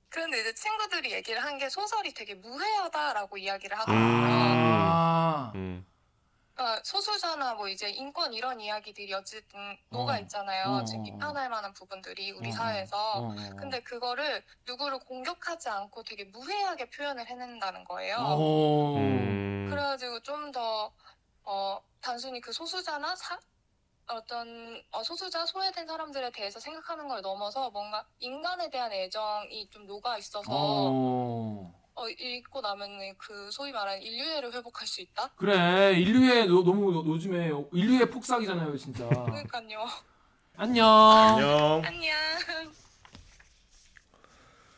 그런데 0.09 0.41
이제 0.41 0.53
친구들이 0.53 1.11
얘기를 1.13 1.41
한 1.43 1.57
게 1.57 1.69
소설이 1.69 2.13
되게 2.13 2.35
무해하다라고 2.35 3.37
이야기를 3.37 3.79
하더라고요. 3.79 4.27
아 4.29 5.51
음. 5.55 5.85
그러니까 6.53 6.81
소수자나 6.83 7.53
뭐 7.53 7.67
이제 7.69 7.89
인권 7.89 8.33
이런 8.33 8.59
이야기들이 8.59 9.13
어쨌든 9.13 9.77
녹아 9.89 10.13
어. 10.15 10.19
있잖아요. 10.19 10.65
어, 10.67 10.83
지금 10.83 11.01
어, 11.01 11.03
비판할 11.03 11.49
만한 11.49 11.73
부분들이 11.73 12.31
우리 12.31 12.49
어, 12.49 12.51
사회에서. 12.51 12.97
어, 12.97 13.27
어. 13.29 13.35
근데 13.57 13.79
그거를 13.81 14.43
누구를 14.67 14.99
공격하지 14.99 15.69
않고 15.69 16.03
되게 16.03 16.25
무해하게 16.25 16.89
표현을 16.89 17.25
해낸다는 17.27 17.85
거예요. 17.85 18.17
어. 18.19 18.97
음. 18.97 19.67
그래가지고 19.69 20.19
좀더 20.21 20.91
어, 21.49 21.81
단순히 22.01 22.41
그 22.41 22.51
소수자나 22.51 23.15
사, 23.15 23.39
어떤 24.09 24.81
어, 24.91 25.01
소수자 25.01 25.45
소외된 25.45 25.87
사람들에 25.87 26.29
대해서 26.31 26.59
생각하는 26.59 27.07
걸 27.07 27.21
넘어서 27.21 27.69
뭔가 27.71 28.05
인간에 28.19 28.69
대한 28.69 28.91
애정이 28.91 29.69
좀 29.69 29.87
녹아 29.87 30.17
있어서 30.17 30.43
어. 30.49 31.73
어. 31.95 32.09
읽고 32.09 32.59
나면은 32.61 33.15
그 33.17 33.49
소위 33.51 33.71
말하는 33.71 34.01
인류애를 34.01 34.53
회복할 34.53 34.85
수 34.85 35.01
있다. 35.01 35.29
그래 35.37 35.93
인류의 35.97 36.47
노, 36.47 36.63
너무 36.63 36.93
요- 36.93 37.03
요즘에 37.07 37.49
인류의 37.71 38.09
폭삭이잖아요 38.11 38.77
진짜 38.77 39.07
그러니까요. 39.07 39.87
안녕 40.57 40.85
안녕. 40.87 41.81
안녕. 41.85 42.11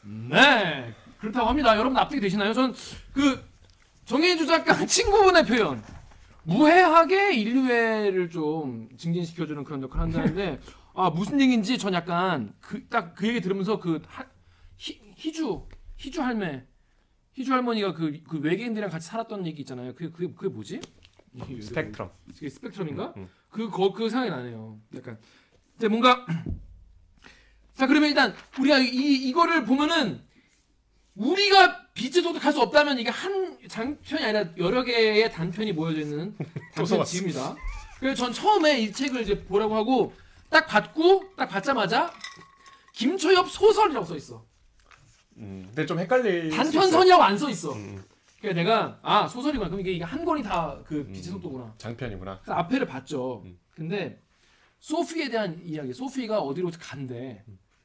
네 0.01 0.93
그렇다고 1.19 1.47
합니다 1.49 1.71
여러분 1.73 1.93
납득이 1.93 2.21
되시나요? 2.21 2.53
전 2.53 2.73
그 3.13 3.43
정혜주 4.05 4.45
작가 4.47 4.85
친구분의 4.85 5.45
표현 5.45 5.83
무해하게 6.49 7.33
인류애를 7.35 8.29
좀 8.29 8.89
증진시켜주는 8.97 9.63
그런 9.63 9.81
역할을 9.83 10.01
한다는데 10.03 10.59
아 10.93 11.09
무슨 11.09 11.39
얘기인지 11.39 11.77
전 11.77 11.93
약간 11.93 12.53
그 12.59 12.87
딱 12.89 13.13
그 13.15 13.27
얘기 13.27 13.39
들으면서 13.41 13.79
그 13.79 14.01
하, 14.07 14.25
희, 14.77 14.99
희주 15.15 15.67
희주 15.97 16.21
할매 16.21 16.65
희주 17.33 17.53
할머니가 17.53 17.93
그, 17.93 18.19
그 18.27 18.39
외계인들이랑 18.39 18.89
같이 18.89 19.07
살았던 19.07 19.45
얘기 19.47 19.61
있잖아요 19.61 19.93
그게 19.93 20.09
그게, 20.11 20.33
그게 20.33 20.47
뭐지? 20.49 20.81
스펙트럼. 21.61 22.09
그게 22.33 22.49
스펙트럼인가? 22.49 23.13
음. 23.15 23.29
그, 23.49 23.69
거, 23.69 23.93
그 23.93 24.09
생각이 24.09 24.31
나네요. 24.31 24.79
약간. 24.95 25.17
이제 25.77 25.87
뭔가. 25.87 26.25
자, 27.75 27.85
그러면 27.87 28.09
일단, 28.09 28.33
우리가 28.59 28.79
이, 28.79 29.29
이거를 29.29 29.63
보면은, 29.63 30.21
우리가 31.15 31.87
빛을 31.93 32.23
소득할 32.23 32.51
수 32.51 32.59
없다면 32.61 32.97
이게 32.99 33.09
한 33.11 33.48
장편이 33.69 34.23
아니라 34.23 34.49
여러 34.57 34.83
개의 34.83 35.31
단편이 35.31 35.71
모여져 35.73 36.01
있는 36.01 36.35
단편 36.73 36.85
써봤어. 36.85 37.05
집입니다. 37.11 37.55
그래서 37.99 38.15
전 38.25 38.33
처음에 38.33 38.79
이 38.81 38.91
책을 38.91 39.21
이제 39.21 39.43
보라고 39.45 39.75
하고, 39.75 40.13
딱 40.49 40.65
받고, 40.67 41.35
딱 41.37 41.47
받자마자, 41.47 42.11
김초엽 42.93 43.49
소설이라고 43.49 44.05
써 44.05 44.15
있어. 44.15 44.45
음. 45.37 45.63
근데 45.67 45.85
좀 45.85 45.99
헷갈릴. 45.99 46.49
단편선이라고 46.49 47.23
안 47.23 47.37
써 47.37 47.49
있어. 47.49 47.73
음. 47.73 48.03
그래서 48.41 48.55
내가, 48.55 48.99
아, 49.01 49.27
소설이구나. 49.27 49.69
그럼 49.69 49.85
이게, 49.85 50.01
한 50.03 50.23
권이 50.25 50.43
다 50.43 50.81
그 50.85 51.05
빛의 51.05 51.27
음. 51.27 51.31
속도구나. 51.33 51.75
장편이구나. 51.77 52.39
그래서 52.41 52.53
앞에를 52.59 52.87
봤죠. 52.87 53.43
음. 53.45 53.57
근데 53.75 54.21
소피에 54.79 55.29
대한 55.29 55.61
이야기. 55.63 55.93
소피가 55.93 56.39
어디로 56.39 56.71
간대. 56.79 57.43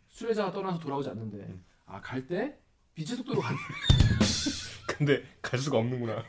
수레자가 0.08 0.52
떠나서 0.52 0.78
돌아오지 0.78 1.08
않는데. 1.10 1.38
음. 1.38 1.64
아갈 1.86 2.26
때 2.26 2.56
빛의 2.94 3.16
속도로 3.16 3.40
간. 3.40 3.56
근데 4.86 5.24
갈 5.42 5.58
수가 5.58 5.78
없는구나. 5.78 6.22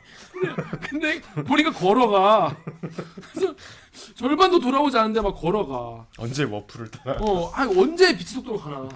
근데 0.88 1.20
보니까 1.46 1.70
걸어가. 1.70 2.56
그래서 3.32 3.54
절반도 4.16 4.58
돌아오지 4.58 4.98
않는데 4.98 5.20
막 5.20 5.34
걸어가. 5.34 6.08
언제 6.18 6.42
워프를 6.44 6.90
타나? 6.90 7.18
어, 7.20 7.52
아 7.54 7.68
언제 7.76 8.12
빛의 8.12 8.26
속도로 8.26 8.58
가나. 8.58 8.88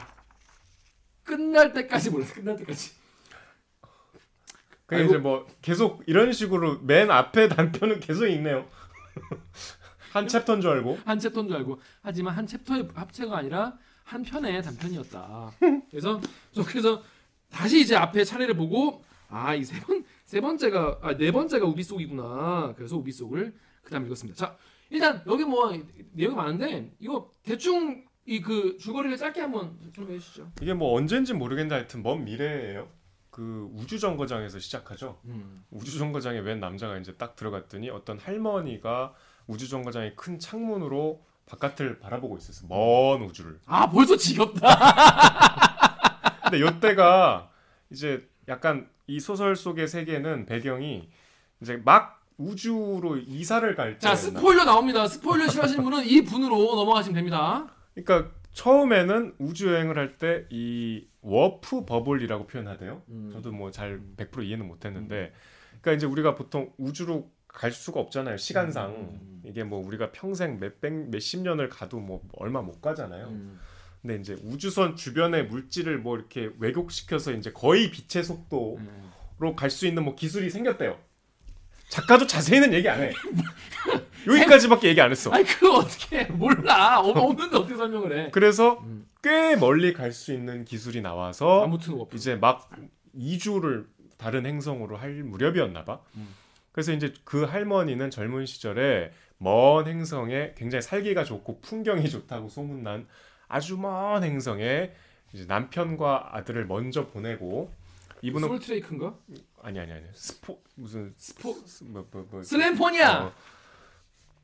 끝날 1.22 1.72
때까지 1.72 2.10
몰랐어. 2.10 2.34
끝날 2.34 2.56
때까지. 2.56 2.90
그 4.86 4.96
아이고. 4.96 5.08
이제 5.08 5.18
뭐 5.18 5.46
계속 5.62 6.02
이런 6.06 6.32
식으로 6.32 6.80
맨 6.80 7.10
앞에 7.10 7.48
단편은 7.48 8.00
계속 8.00 8.26
읽네요. 8.26 8.66
한 10.12 10.26
챕터인 10.26 10.60
줄 10.60 10.70
알고. 10.70 10.98
한 11.04 11.20
챕터인 11.20 11.46
줄 11.46 11.56
알고 11.58 11.80
하지만 12.02 12.34
한 12.34 12.46
챕터의 12.48 12.88
합체가 12.92 13.38
아니라 13.38 13.78
한 14.02 14.22
편의 14.24 14.60
단편이었다. 14.60 15.52
그래서 15.92 16.20
저 16.52 16.64
그래서 16.64 17.04
다시 17.50 17.80
이제 17.80 17.96
앞에 17.96 18.24
차례를 18.24 18.54
보고 18.56 19.02
아 19.28 19.54
이 19.54 19.60
세 19.64 19.78
번 19.80 20.04
세 20.24 20.40
번째가 20.40 20.98
아 21.02 21.16
네 21.16 21.30
번째가 21.32 21.66
우빛속이구나. 21.66 22.74
그래서 22.76 22.96
우빛속을 22.96 23.54
그다음 23.82 24.06
읽었습니다. 24.06 24.36
자 24.38 24.56
일단 24.90 25.22
여기 25.26 25.44
뭐 25.44 25.72
내용이 26.12 26.34
많은데 26.36 26.92
이거 27.00 27.30
대충 27.42 28.04
이 28.26 28.40
그 28.40 28.76
줄거리를 28.78 29.16
짧게 29.16 29.40
한번 29.40 29.76
좀 29.92 30.08
해주시죠. 30.10 30.52
이게 30.62 30.72
뭐 30.74 30.96
언젠지 30.96 31.32
모르겠는데 31.34 31.74
하여튼 31.74 32.02
먼 32.02 32.24
미래예요. 32.24 32.88
그 33.30 33.68
우주 33.72 33.98
정거장에서 33.98 34.58
시작하죠. 34.58 35.18
음. 35.24 35.64
우주 35.70 35.98
정거장에 35.98 36.38
웬 36.40 36.60
남자가 36.60 36.98
이제 36.98 37.14
딱 37.16 37.34
들어갔더니 37.36 37.90
어떤 37.90 38.18
할머니가 38.18 39.14
우주 39.46 39.68
정거장의 39.68 40.14
큰 40.16 40.38
창문으로 40.38 41.24
바깥을 41.46 41.98
바라보고 41.98 42.36
있었어. 42.38 42.66
먼 42.68 43.22
우주를. 43.22 43.58
아 43.66 43.88
벌써 43.90 44.16
지겹다. 44.16 44.68
근데 46.50 46.60
요때가 46.60 47.50
이제 47.90 48.28
약간 48.48 48.88
이 49.06 49.20
소설 49.20 49.56
속의 49.56 49.88
세계는 49.88 50.46
배경이 50.46 51.08
이제 51.60 51.76
막 51.84 52.20
우주로 52.38 53.18
이사를 53.18 53.74
갈 53.74 53.94
때. 53.94 53.98
자 54.00 54.14
스포일러 54.16 54.64
나옵니다. 54.64 55.06
스포일러 55.06 55.48
싫어하시는 55.48 55.84
분은 55.84 56.04
이 56.06 56.22
분으로 56.22 56.74
넘어가시면 56.74 57.14
됩니다. 57.14 57.66
그러니까 57.94 58.30
처음에는 58.52 59.34
우주 59.38 59.68
여행을 59.68 59.96
할 59.98 60.16
때 60.18 60.46
이 60.50 61.06
warp 61.22 61.84
bubble이라고 61.84 62.46
표현하대요. 62.46 63.02
음. 63.10 63.30
저도 63.32 63.52
뭐 63.52 63.70
잘 63.70 64.00
100% 64.16 64.42
이해는 64.44 64.66
못 64.66 64.84
했는데, 64.86 65.32
그러니까 65.82 65.92
이제 65.92 66.06
우리가 66.06 66.34
보통 66.34 66.72
우주로 66.78 67.30
갈 67.46 67.72
수가 67.72 68.00
없잖아요. 68.00 68.38
시간상 68.38 68.90
음. 68.92 69.42
이게 69.44 69.62
뭐 69.62 69.84
우리가 69.86 70.12
평생 70.12 70.58
몇백 70.58 71.10
몇십 71.10 71.42
년을 71.42 71.68
가도 71.68 71.98
뭐 72.00 72.22
얼마 72.32 72.62
못 72.62 72.80
가잖아요. 72.80 73.26
음. 73.26 73.60
근데 74.02 74.16
이제 74.16 74.36
우주선 74.44 74.96
주변의 74.96 75.46
물질을 75.46 75.98
뭐 75.98 76.16
이렇게 76.16 76.50
왜곡시켜서 76.58 77.32
이제 77.32 77.52
거의 77.52 77.90
빛의 77.90 78.24
속도로 78.24 78.78
음. 78.78 79.56
갈수 79.56 79.86
있는 79.86 80.04
뭐 80.04 80.14
기술이 80.14 80.48
생겼대요. 80.50 80.98
작가도 81.88 82.26
자세히는 82.26 82.72
얘기 82.72 82.88
안 82.88 83.00
해. 83.02 83.12
여기까지밖에 84.26 84.88
얘기 84.88 85.00
안 85.00 85.10
했어. 85.10 85.30
아니 85.30 85.44
그거 85.44 85.78
어떻게 85.78 86.24
몰라 86.24 87.00
없- 87.00 87.16
없는데 87.16 87.56
어떻게 87.56 87.74
설명을 87.76 88.16
해 88.18 88.30
그래서 88.30 88.78
음. 88.84 89.06
꽤 89.22 89.56
멀리 89.56 89.92
갈 89.92 90.12
수 90.12 90.32
있는 90.32 90.64
기술이 90.64 91.00
나와서 91.02 91.62
아무튼 91.64 91.94
워프 91.94 92.16
이제 92.16 92.36
막 92.36 92.70
이주를 93.14 93.86
다른 94.16 94.46
행성으로 94.46 94.96
할 94.96 95.22
무렵이었나 95.24 95.84
봐. 95.84 96.00
음. 96.16 96.28
그래서 96.72 96.92
이제 96.92 97.12
그 97.24 97.42
할머니는 97.44 98.10
젊은 98.10 98.46
시절에 98.46 99.12
먼 99.38 99.86
행성에 99.88 100.52
굉장히 100.56 100.82
살기가 100.82 101.24
좋고 101.24 101.60
풍경이 101.60 102.08
좋다고 102.08 102.48
소문난 102.48 103.06
아주 103.50 103.76
먼 103.76 104.22
행성에 104.22 104.92
이제 105.32 105.44
남편과 105.46 106.30
아들을 106.36 106.66
먼저 106.66 107.08
보내고 107.08 107.70
이분은 108.22 108.48
솔트레이크인가? 108.48 109.16
아니 109.62 109.78
아니 109.78 109.92
아니 109.92 110.04
스포 110.14 110.62
무슨 110.74 111.12
스포 111.16 111.54
뭐, 111.86 112.06
뭐, 112.10 112.26
뭐, 112.30 112.42
슬램포니아. 112.42 113.26
어, 113.26 113.32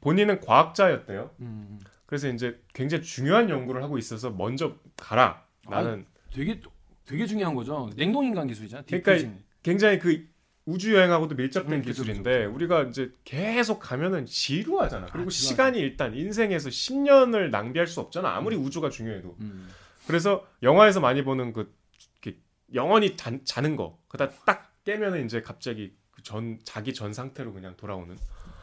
본인은 0.01 0.41
과학자였대요. 0.41 1.31
음, 1.41 1.79
그래서 2.07 2.29
이제 2.29 2.61
굉장히 2.75 3.05
중요한 3.05 3.49
연구를 3.49 3.83
하고 3.83 3.97
있어서 3.97 4.31
먼저 4.31 4.77
가라. 4.97 5.45
나는 5.69 6.07
되게 6.33 6.61
되게 7.05 7.27
중요한 7.27 7.55
거죠. 7.55 7.91
냉동 7.97 8.25
인간 8.25 8.47
기술이잖아. 8.47 8.85
그러니까. 8.87 9.39
굉장히 9.63 9.99
그 9.99 10.27
우주 10.67 10.95
여행하고도 10.95 11.37
밀접된 11.37 11.73
음, 11.75 11.83
기술인데 11.83 12.31
그죠, 12.31 12.45
그죠. 12.45 12.55
우리가 12.57 12.83
이제 12.85 13.13
계속 13.25 13.79
가면은 13.79 14.27
지루하잖아. 14.27 15.07
그리고 15.07 15.29
아. 15.29 15.31
시간이 15.31 15.79
일단 15.79 16.15
인생에서 16.15 16.69
10년을 16.69 17.51
낭비할 17.51 17.87
수 17.87 18.01
없잖아. 18.01 18.35
아무리 18.37 18.57
우주가 18.57 18.91
중요해도. 18.91 19.37
음. 19.41 19.69
그래서 20.07 20.47
영화에서 20.63 21.01
많이 21.01 21.23
보는 21.23 21.53
그 21.53 21.73
이렇게 22.21 22.39
영원히 22.75 23.17
잔, 23.17 23.45
자는 23.45 23.77
거. 23.77 23.99
그다 24.09 24.31
딱 24.45 24.73
깨면은 24.85 25.25
이제 25.25 25.41
갑자기 25.41 25.95
그 26.11 26.23
전 26.23 26.59
자기 26.65 26.93
전 26.93 27.13
상태로 27.13 27.53
그냥 27.53 27.75
돌아오는. 27.77 28.17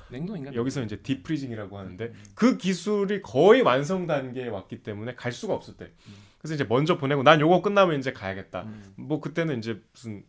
냉동 0.10 0.38
인간. 0.38 0.54
여기서 0.54 0.84
이제 0.84 0.98
디프리징이라고 0.98 1.78
하는데 1.80 2.06
음. 2.06 2.24
그 2.36 2.58
기술이 2.58 3.22
거의 3.22 3.62
완성 3.62 4.06
단계에 4.06 4.50
왔기 4.50 4.84
때문에 4.84 5.16
갈 5.16 5.32
수가 5.32 5.54
없었대. 5.54 5.86
음. 5.86 6.14
그래서 6.40 6.56
이제 6.56 6.66
먼저 6.66 6.98
보내고 6.98 7.24
난 7.24 7.40
요거 7.40 7.62
끝나면 7.62 7.98
이제 8.00 8.12
가야겠다. 8.12 8.64
음, 8.64 8.94
뭐 8.98 9.22
그때는 9.22 9.60
이제 9.60 9.82
무슨 9.94 10.26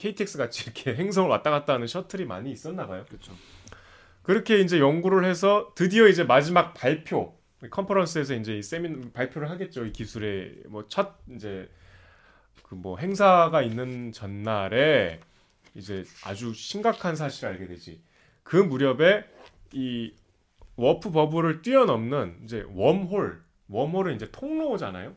KTX 0.00 0.38
같이 0.38 0.64
이렇게 0.64 0.94
행성을 1.00 1.28
왔다 1.30 1.50
갔다 1.50 1.74
하는 1.74 1.86
셔틀이 1.86 2.24
많이 2.24 2.50
있었나 2.50 2.86
봐요. 2.86 3.04
그렇죠. 3.08 3.32
그렇게 4.22 4.58
이제 4.60 4.80
연구를 4.80 5.24
해서 5.24 5.72
드디어 5.74 6.08
이제 6.08 6.24
마지막 6.24 6.74
발표 6.74 7.38
컨퍼런스에서 7.70 8.34
이제 8.34 8.56
이 8.56 8.62
세미 8.62 9.12
발표를 9.12 9.50
하겠죠. 9.50 9.84
이 9.86 9.92
기술의 9.92 10.64
뭐 10.68 10.86
첫 10.88 11.14
이제 11.34 11.68
그 12.62 12.74
뭐 12.76 12.98
행사가 12.98 13.62
있는 13.62 14.12
전날에 14.12 15.20
이제 15.74 16.04
아주 16.24 16.54
심각한 16.54 17.16
사실을 17.16 17.50
알게 17.50 17.66
되지. 17.66 18.00
그 18.44 18.56
무렵에 18.56 19.24
이 19.72 20.14
warp 20.76 21.10
bubble을 21.10 21.62
뛰어넘는 21.62 22.40
이제 22.44 22.64
웜홀, 22.68 23.42
웜홀은 23.68 24.14
이제 24.14 24.30
통로잖아요. 24.30 25.14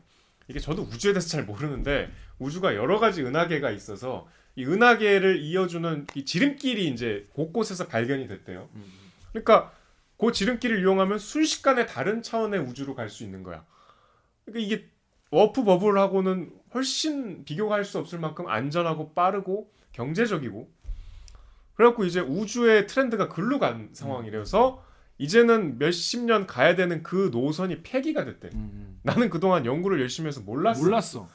이게 0.48 0.58
저도 0.58 0.82
우주에 0.82 1.12
대해서 1.12 1.28
잘 1.28 1.44
모르는데 1.44 2.10
우주가 2.38 2.74
여러 2.74 2.98
가지 2.98 3.22
은하계가 3.22 3.70
있어서 3.70 4.28
이 4.56 4.64
은하계를 4.64 5.40
이어주는 5.42 6.06
이 6.14 6.24
지름길이 6.24 6.88
이제 6.88 7.26
곳곳에서 7.34 7.86
발견이 7.86 8.28
됐대요. 8.28 8.68
음. 8.74 8.84
그러니까 9.32 9.72
그 10.18 10.30
지름길을 10.32 10.80
이용하면 10.80 11.18
순식간에 11.18 11.86
다른 11.86 12.22
차원의 12.22 12.60
우주로 12.60 12.94
갈 12.94 13.10
수 13.10 13.24
있는 13.24 13.42
거야. 13.42 13.64
그러니까 14.44 14.64
이게 14.64 14.88
warp 15.30 15.64
bubble하고는 15.64 16.52
훨씬 16.74 17.44
비교할 17.44 17.84
수 17.84 17.98
없을 17.98 18.20
만큼 18.20 18.46
안전하고 18.48 19.12
빠르고 19.14 19.70
경제적이고 19.92 20.70
그래갖고 21.74 22.04
이제 22.04 22.20
우주의 22.20 22.86
트렌드가 22.86 23.28
글로 23.28 23.58
간 23.58 23.88
상황이라서 23.92 24.84
이제는 25.18 25.78
몇십 25.78 26.24
년 26.24 26.46
가야 26.46 26.76
되는 26.76 27.02
그 27.02 27.30
노선이 27.32 27.82
폐기가 27.82 28.24
됐대. 28.24 28.50
음. 28.54 29.00
나는 29.02 29.30
그동안 29.30 29.66
연구를 29.66 30.00
열심히 30.00 30.28
해서 30.28 30.40
몰랐어. 30.40 30.82
몰랐어. 30.82 31.28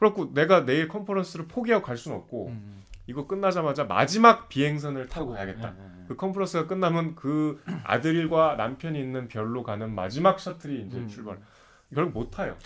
그래갖고 0.00 0.32
내가 0.32 0.64
내일 0.64 0.88
컨퍼런스를 0.88 1.46
포기하고 1.46 1.84
갈 1.84 1.98
수는 1.98 2.16
없고 2.16 2.48
음. 2.48 2.82
이거 3.06 3.26
끝나자마자 3.26 3.84
마지막 3.84 4.48
비행선을 4.48 5.08
타고 5.08 5.32
가야겠다. 5.32 5.74
예, 5.78 5.82
예, 5.82 5.84
예. 5.84 6.04
그 6.08 6.16
컨퍼런스가 6.16 6.66
끝나면 6.66 7.14
그 7.14 7.62
아들과 7.84 8.56
남편이 8.56 8.98
있는 8.98 9.28
별로 9.28 9.62
가는 9.62 9.94
마지막 9.94 10.40
셔틀이 10.40 10.86
이제 10.86 10.98
음. 10.98 11.06
출발. 11.06 11.38
결국 11.94 12.12
못 12.12 12.30
타요. 12.30 12.56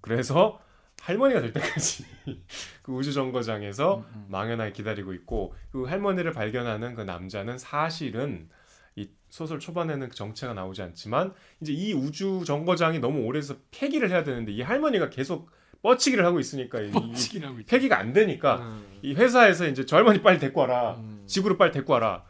그래서 0.00 0.60
할머니가 1.00 1.40
될 1.40 1.52
때까지 1.52 2.04
그 2.82 2.92
우주 2.92 3.12
정거장에서 3.12 4.04
음. 4.14 4.26
망연하게 4.28 4.72
기다리고 4.72 5.12
있고 5.14 5.54
그 5.72 5.82
할머니를 5.84 6.32
발견하는 6.32 6.94
그 6.94 7.02
남자는 7.02 7.58
사실은 7.58 8.48
이 8.94 9.10
소설 9.30 9.58
초반에는 9.58 10.10
그 10.10 10.14
정체가 10.14 10.54
나오지 10.54 10.82
않지만 10.82 11.32
이제 11.60 11.72
이 11.72 11.92
우주 11.92 12.44
정거장이 12.46 13.00
너무 13.00 13.24
오래돼서 13.24 13.56
폐기를 13.72 14.10
해야 14.10 14.22
되는데 14.22 14.52
이 14.52 14.62
할머니가 14.62 15.10
계속 15.10 15.50
뻗치기를 15.82 16.24
하고 16.24 16.40
있으니까 16.40 16.78
뻥치기라고 16.92 17.60
있지. 17.60 17.66
폐기가 17.66 17.98
안 17.98 18.12
되니까 18.12 18.56
음. 18.56 18.84
이 19.02 19.14
회사에서 19.14 19.66
이제 19.66 19.86
저 19.86 19.96
할머니 19.96 20.22
빨리 20.22 20.38
데리고 20.38 20.60
와라. 20.60 20.96
음. 20.98 21.22
집으로 21.26 21.56
빨리 21.56 21.72
데리고 21.72 21.92
와라. 21.92 22.24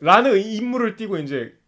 라는 0.00 0.36
이 0.38 0.56
임무를 0.56 0.96
띠고 0.96 1.18
이제 1.18 1.58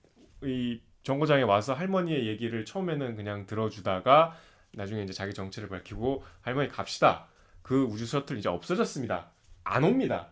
이 0.42 0.80
정거장에 1.02 1.42
와서 1.42 1.72
할머니의 1.72 2.26
얘기를 2.26 2.64
처음에는 2.64 3.16
그냥 3.16 3.46
들어주다가 3.46 4.36
나중에 4.72 5.02
이제 5.02 5.12
자기 5.12 5.32
정체를 5.32 5.68
밝히고 5.68 6.24
할머니 6.42 6.68
갑시다. 6.68 7.28
그 7.62 7.84
우주 7.84 8.06
셔틀 8.06 8.38
이제 8.38 8.48
없어졌습니다. 8.48 9.30
안 9.64 9.84
옵니다. 9.84 10.28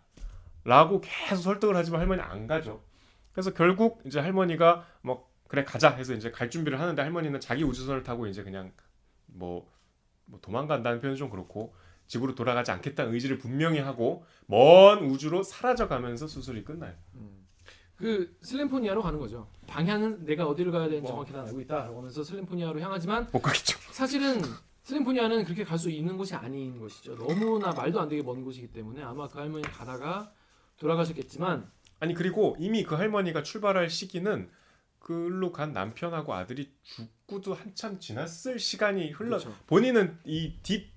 라고 0.64 1.00
계속 1.00 1.42
설득을 1.42 1.76
하지만 1.76 2.00
할머니 2.00 2.20
안 2.20 2.46
가죠. 2.46 2.82
그래서 3.32 3.52
결국 3.54 4.02
이제 4.04 4.20
할머니가 4.20 4.86
뭐 5.02 5.28
그래 5.48 5.64
가자 5.64 5.90
해서 5.90 6.14
이제 6.14 6.30
갈 6.30 6.50
준비를 6.50 6.80
하는데 6.80 7.00
할머니는 7.00 7.40
자기 7.40 7.64
우주선을 7.64 8.02
타고 8.02 8.26
이제 8.26 8.42
그냥 8.42 8.72
뭐, 9.26 9.68
뭐 10.26 10.40
도망간다는 10.40 11.00
표현은 11.00 11.16
좀 11.16 11.30
그렇고 11.30 11.74
집으로 12.06 12.34
돌아가지 12.34 12.70
않겠다는 12.70 13.14
의지를 13.14 13.38
분명히 13.38 13.78
하고 13.78 14.24
먼 14.46 15.04
우주로 15.04 15.42
사라져 15.42 15.88
가면서 15.88 16.26
수술이 16.26 16.64
끝나요. 16.64 16.94
그 17.96 18.36
슬램포니아로 18.42 19.02
가는 19.02 19.18
거죠. 19.18 19.48
방향은 19.66 20.24
내가 20.24 20.46
어디로 20.46 20.72
가야 20.72 20.84
되는지 20.88 21.02
뭐. 21.02 21.24
정확히 21.24 21.32
다 21.32 21.42
알고 21.44 21.60
있다. 21.60 21.86
하면서 21.86 22.22
슬램포니아로 22.24 22.80
향하지만 22.80 23.28
못 23.32 23.40
가겠죠. 23.40 23.78
사실은 23.92 24.42
슬램포니아는 24.82 25.44
그렇게 25.44 25.64
갈 25.64 25.78
수 25.78 25.88
있는 25.90 26.16
곳이 26.18 26.34
아닌 26.34 26.78
것이죠. 26.78 27.14
너무나 27.16 27.70
말도 27.72 28.00
안 28.00 28.08
되게 28.08 28.22
먼 28.22 28.44
곳이기 28.44 28.68
때문에 28.72 29.02
아마 29.02 29.28
그 29.28 29.38
할머니 29.38 29.62
가다가 29.62 30.30
돌아가셨겠지만 30.78 31.70
아니 32.00 32.12
그리고 32.14 32.56
이미 32.58 32.82
그 32.82 32.96
할머니가 32.96 33.42
출발할 33.42 33.88
시기는 33.88 34.50
그로 35.04 35.52
간 35.52 35.74
남편하고 35.74 36.32
아들이 36.32 36.72
죽고도 36.82 37.52
한참 37.52 38.00
지났을 38.00 38.58
시간이 38.58 39.10
흘러 39.10 39.36
그렇죠. 39.38 39.54
본인은 39.66 40.18
이 40.24 40.54
딥 40.62 40.90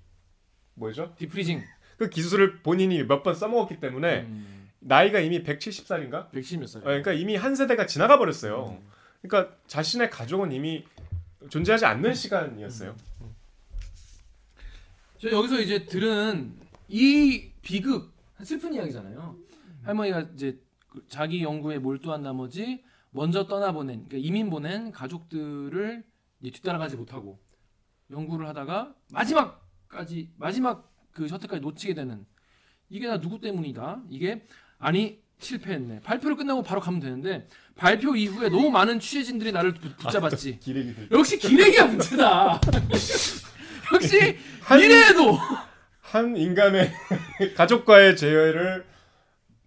뭐죠? 0.74 1.14
디프리징 1.18 1.62
그 1.98 2.08
기술을 2.08 2.62
본인이 2.62 3.02
몇 3.04 3.22
번 3.22 3.34
써먹었기 3.34 3.80
때문에 3.80 4.20
음, 4.22 4.70
나이가 4.80 5.20
이미 5.20 5.42
170살인가? 5.42 6.30
110몇 6.30 6.66
살. 6.68 6.82
그러니까 6.82 7.12
이미 7.12 7.36
한 7.36 7.54
세대가 7.54 7.84
지나가 7.86 8.16
버렸어요. 8.16 8.78
음. 8.80 8.88
그러니까 9.20 9.54
자신의 9.66 10.08
가족은 10.08 10.52
이미 10.52 10.86
존재하지 11.50 11.84
않는 11.84 12.14
시간이었어요. 12.14 12.96
저 15.18 15.30
여기서 15.30 15.60
이제 15.60 15.84
들은 15.84 16.54
이 16.88 17.50
비극 17.60 18.10
슬픈 18.42 18.72
이야기잖아요. 18.72 19.36
할머니가 19.82 20.20
이제 20.34 20.58
그 20.88 21.04
자기 21.08 21.42
연구에 21.42 21.78
몰두한 21.78 22.22
나머지 22.22 22.82
먼저 23.10 23.46
떠나보낸 23.46 24.06
그러니까 24.08 24.18
이민 24.28 24.50
보낸 24.50 24.92
가족들을 24.92 26.04
뒤따라가지 26.42 26.96
못하고 26.96 27.38
연구를 28.10 28.46
하다가 28.48 28.94
마지막까지 29.12 30.30
마지막 30.36 30.92
그 31.12 31.26
셔틀까지 31.28 31.60
놓치게 31.60 31.94
되는 31.94 32.24
이게 32.90 33.06
다 33.08 33.20
누구 33.20 33.40
때문이다. 33.40 34.02
이게 34.08 34.46
아니 34.78 35.20
실패했네. 35.40 36.00
발표를 36.00 36.36
끝나고 36.36 36.62
바로 36.62 36.80
가면 36.80 37.00
되는데 37.00 37.46
발표 37.76 38.16
이후에 38.16 38.48
너무 38.48 38.70
많은 38.70 38.98
취재진들이 38.98 39.52
나를 39.52 39.74
붙- 39.74 39.96
붙잡았지. 39.96 40.58
기레기 40.60 40.94
들. 40.94 41.08
역시 41.12 41.38
기레기가 41.38 41.86
문제다. 41.86 42.60
역시 43.94 44.36
한- 44.62 44.80
이래도 44.80 45.38
한 46.00 46.36
인간의 46.36 46.90
가족과의 47.56 48.16
재회를 48.16 48.86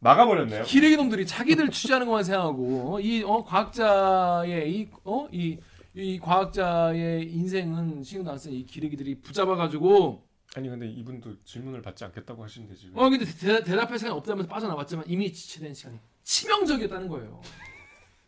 막아버렸네요. 0.01 0.63
기레기 0.63 0.97
놈들이 0.97 1.25
자기들 1.25 1.69
취재하는 1.69 2.07
것만 2.07 2.23
생각하고 2.23 2.99
이 2.99 3.23
어, 3.23 3.43
과학자의 3.43 4.71
이 4.73 4.89
어 5.05 5.27
이 5.31 5.57
이 5.93 6.17
과학자의 6.19 7.29
인생은 7.33 7.75
안 8.27 8.37
쓰는 8.37 8.55
이 8.55 8.65
기레기들이 8.65 9.19
붙잡아가지고 9.21 10.25
아니 10.55 10.69
근데 10.69 10.87
이분도 10.89 11.43
질문을 11.43 11.81
받지 11.81 12.05
않겠다고 12.05 12.41
하시는데 12.43 12.75
지금. 12.75 12.97
어 12.97 13.09
근데 13.09 13.25
대, 13.25 13.61
대답할 13.63 13.99
시간이 13.99 14.15
없다면서 14.17 14.47
빠져나왔지만 14.49 15.03
이미 15.07 15.31
지체된 15.33 15.73
시간이 15.73 15.99
치명적이었다는 16.23 17.09
거예요. 17.09 17.41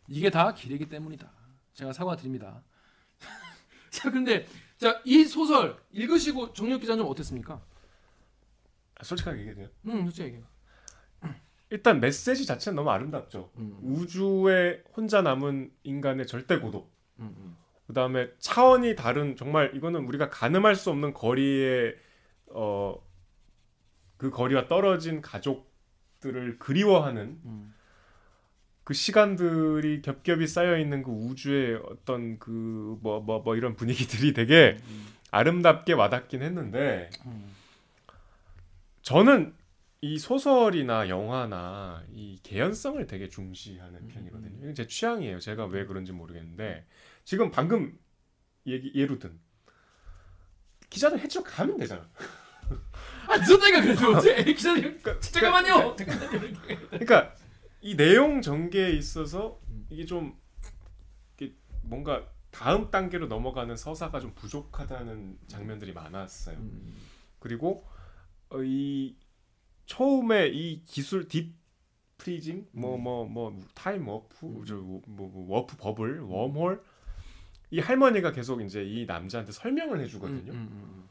이게 0.10 0.30
다 0.30 0.54
기레기 0.54 0.90
때문이다. 0.90 1.32
제가 1.74 1.94
사과드립니다. 1.94 2.62
자 3.90 4.12
근데 4.12 4.46
자 4.78 5.02
이 5.06 5.24
소설 5.24 5.78
읽으시고 5.94 6.52
정력 6.52 6.82
기자는 6.82 7.04
좀 7.04 7.10
어땠습니까? 7.12 7.62
아, 8.96 9.04
솔직하게 9.06 9.48
얘기해요. 9.48 9.70
음 9.86 10.04
솔직히 10.04 10.28
얘기해. 10.28 10.44
일단 11.74 12.00
메시지 12.00 12.46
자체는 12.46 12.76
너무 12.76 12.92
아름답죠. 12.92 13.50
음, 13.58 13.78
우주에 13.82 14.84
혼자 14.96 15.22
남은 15.22 15.72
인간의 15.84 16.28
절대 16.28 16.60
고독. 16.60 16.92
음, 17.20 17.34
음. 17.38 17.58
그 17.88 17.94
다음에 17.94 18.30
차원이 18.40 18.96
다른 18.96 19.36
정말 19.36 19.76
이거는 19.76 20.06
우리가 20.06 20.30
가늠할 20.30 20.76
수 20.76 20.90
없는 20.92 21.14
거리에 21.14 21.96
어 22.48 22.96
그 24.24 24.30
거리와 24.30 24.68
떨어진 24.68 25.20
가족들을 25.20 26.58
그리워하는 26.58 27.42
음. 27.44 27.74
그 28.86 28.94
시간들이 28.94 30.02
겹겹이 30.02 30.48
쌓여 30.48 30.78
있는 30.78 31.04
그 31.04 31.12
우주의 31.12 31.78
어떤 31.90 32.40
그 32.40 32.98
뭐 33.02 33.20
뭐뭐 33.20 33.58
이런 33.58 33.76
분위기들이 33.76 34.32
되게 34.34 34.78
음. 34.88 35.08
아름답게 35.32 35.92
와닿긴 35.92 36.42
했는데 36.42 37.10
음. 37.26 37.54
저는 39.02 39.54
이 40.04 40.20
소설이나 40.20 41.08
영화나 41.08 42.04
이 42.12 42.38
개연성을 42.44 43.08
되게 43.08 43.30
중시하는 43.30 44.02
음, 44.02 44.08
편이거든요. 44.10 44.58
이건 44.60 44.76
제 44.76 44.86
취향이에요. 44.86 45.40
제가 45.40 45.66
왜 45.68 45.86
그런지 45.86 46.12
모르겠는데 46.12 46.86
지금 47.24 47.52
방금 47.52 47.98
얘기 48.68 48.92
예로 48.94 49.18
든 49.18 49.40
기자들 50.90 51.20
해치고 51.20 51.46
가면 51.46 51.78
되잖아. 51.78 52.06
아 53.30 53.38
늦었다니까 53.38 53.82
그래도 53.82 54.20
제 54.20 54.44
기자님 54.44 55.00
그러니까, 55.02 55.20
잠깐만요. 55.22 55.96
그러니까 56.90 57.34
이 57.80 57.96
내용 57.96 58.42
전개에 58.42 58.92
있어서 58.98 59.62
음. 59.70 59.88
이게 59.90 60.06
좀 60.06 60.38
이게 61.38 61.56
뭔가 61.82 62.28
다음 62.52 62.92
단계로 62.92 63.28
넘어가는 63.28 63.78
서사가 63.78 64.20
좀 64.20 64.34
부족하다는 64.36 65.38
장면들이 65.48 65.94
많았어요. 65.94 66.58
음. 66.58 66.94
그리고 67.40 67.88
어, 68.50 68.62
이 68.62 69.16
처음에 69.86 70.48
이 70.48 70.84
기술 70.86 71.28
deep 71.28 71.54
freezing 72.18 72.68
뭐 72.72 72.98
뭐뭐 72.98 73.60
time 73.74 74.08
warp 74.08 74.46
음. 74.46 74.66
저뭐 74.66 75.02
뭐, 75.08 75.46
warp 75.50 75.78
bubble 75.78 76.22
웜홀 76.22 76.82
이 77.72 77.80
할머니가 77.80 78.32
계속 78.32 78.62
이제 78.62 78.84
이 78.84 79.06
남자한테 79.06 79.52
설명을 79.52 80.00
해주거든요. 80.02 80.52
음, 80.52 80.70
음, 80.72 81.10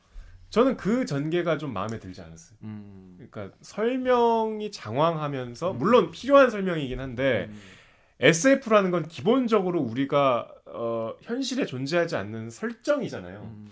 저는 0.48 0.76
그 0.76 1.04
전개가 1.04 1.58
좀 1.58 1.72
마음에 1.72 1.98
들지 1.98 2.20
않았어요. 2.20 2.56
음, 2.62 3.16
음. 3.18 3.28
그러니까 3.30 3.56
설명이 3.62 4.70
장황하면서 4.70 5.72
음. 5.72 5.78
물론 5.78 6.10
필요한 6.12 6.50
설명이긴 6.50 7.00
한데 7.00 7.48
음. 7.50 7.60
SF라는 8.20 8.92
건 8.92 9.08
기본적으로 9.08 9.80
우리가 9.80 10.48
어, 10.66 11.14
현실에 11.22 11.66
존재하지 11.66 12.14
않는 12.14 12.50
설정이잖아요. 12.50 13.40
음. 13.40 13.70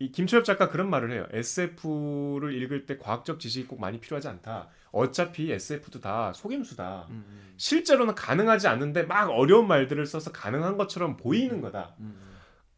이 0.00 0.10
김철엽 0.10 0.46
작가 0.46 0.70
그런 0.70 0.88
말을 0.88 1.12
해요. 1.12 1.26
SF를 1.30 2.54
읽을 2.54 2.86
때 2.86 2.96
과학적 2.96 3.38
지식이 3.38 3.66
꼭 3.66 3.80
많이 3.80 4.00
필요하지 4.00 4.28
않다. 4.28 4.68
어차피 4.92 5.52
SF도 5.52 6.00
다 6.00 6.32
속임수다. 6.32 7.06
음, 7.10 7.24
음. 7.28 7.54
실제로는 7.58 8.14
가능하지 8.14 8.66
않은데 8.66 9.02
막 9.02 9.28
어려운 9.28 9.68
말들을 9.68 10.04
써서 10.06 10.32
가능한 10.32 10.78
것처럼 10.78 11.18
보이는 11.18 11.60
거다. 11.60 11.96
음. 12.00 12.18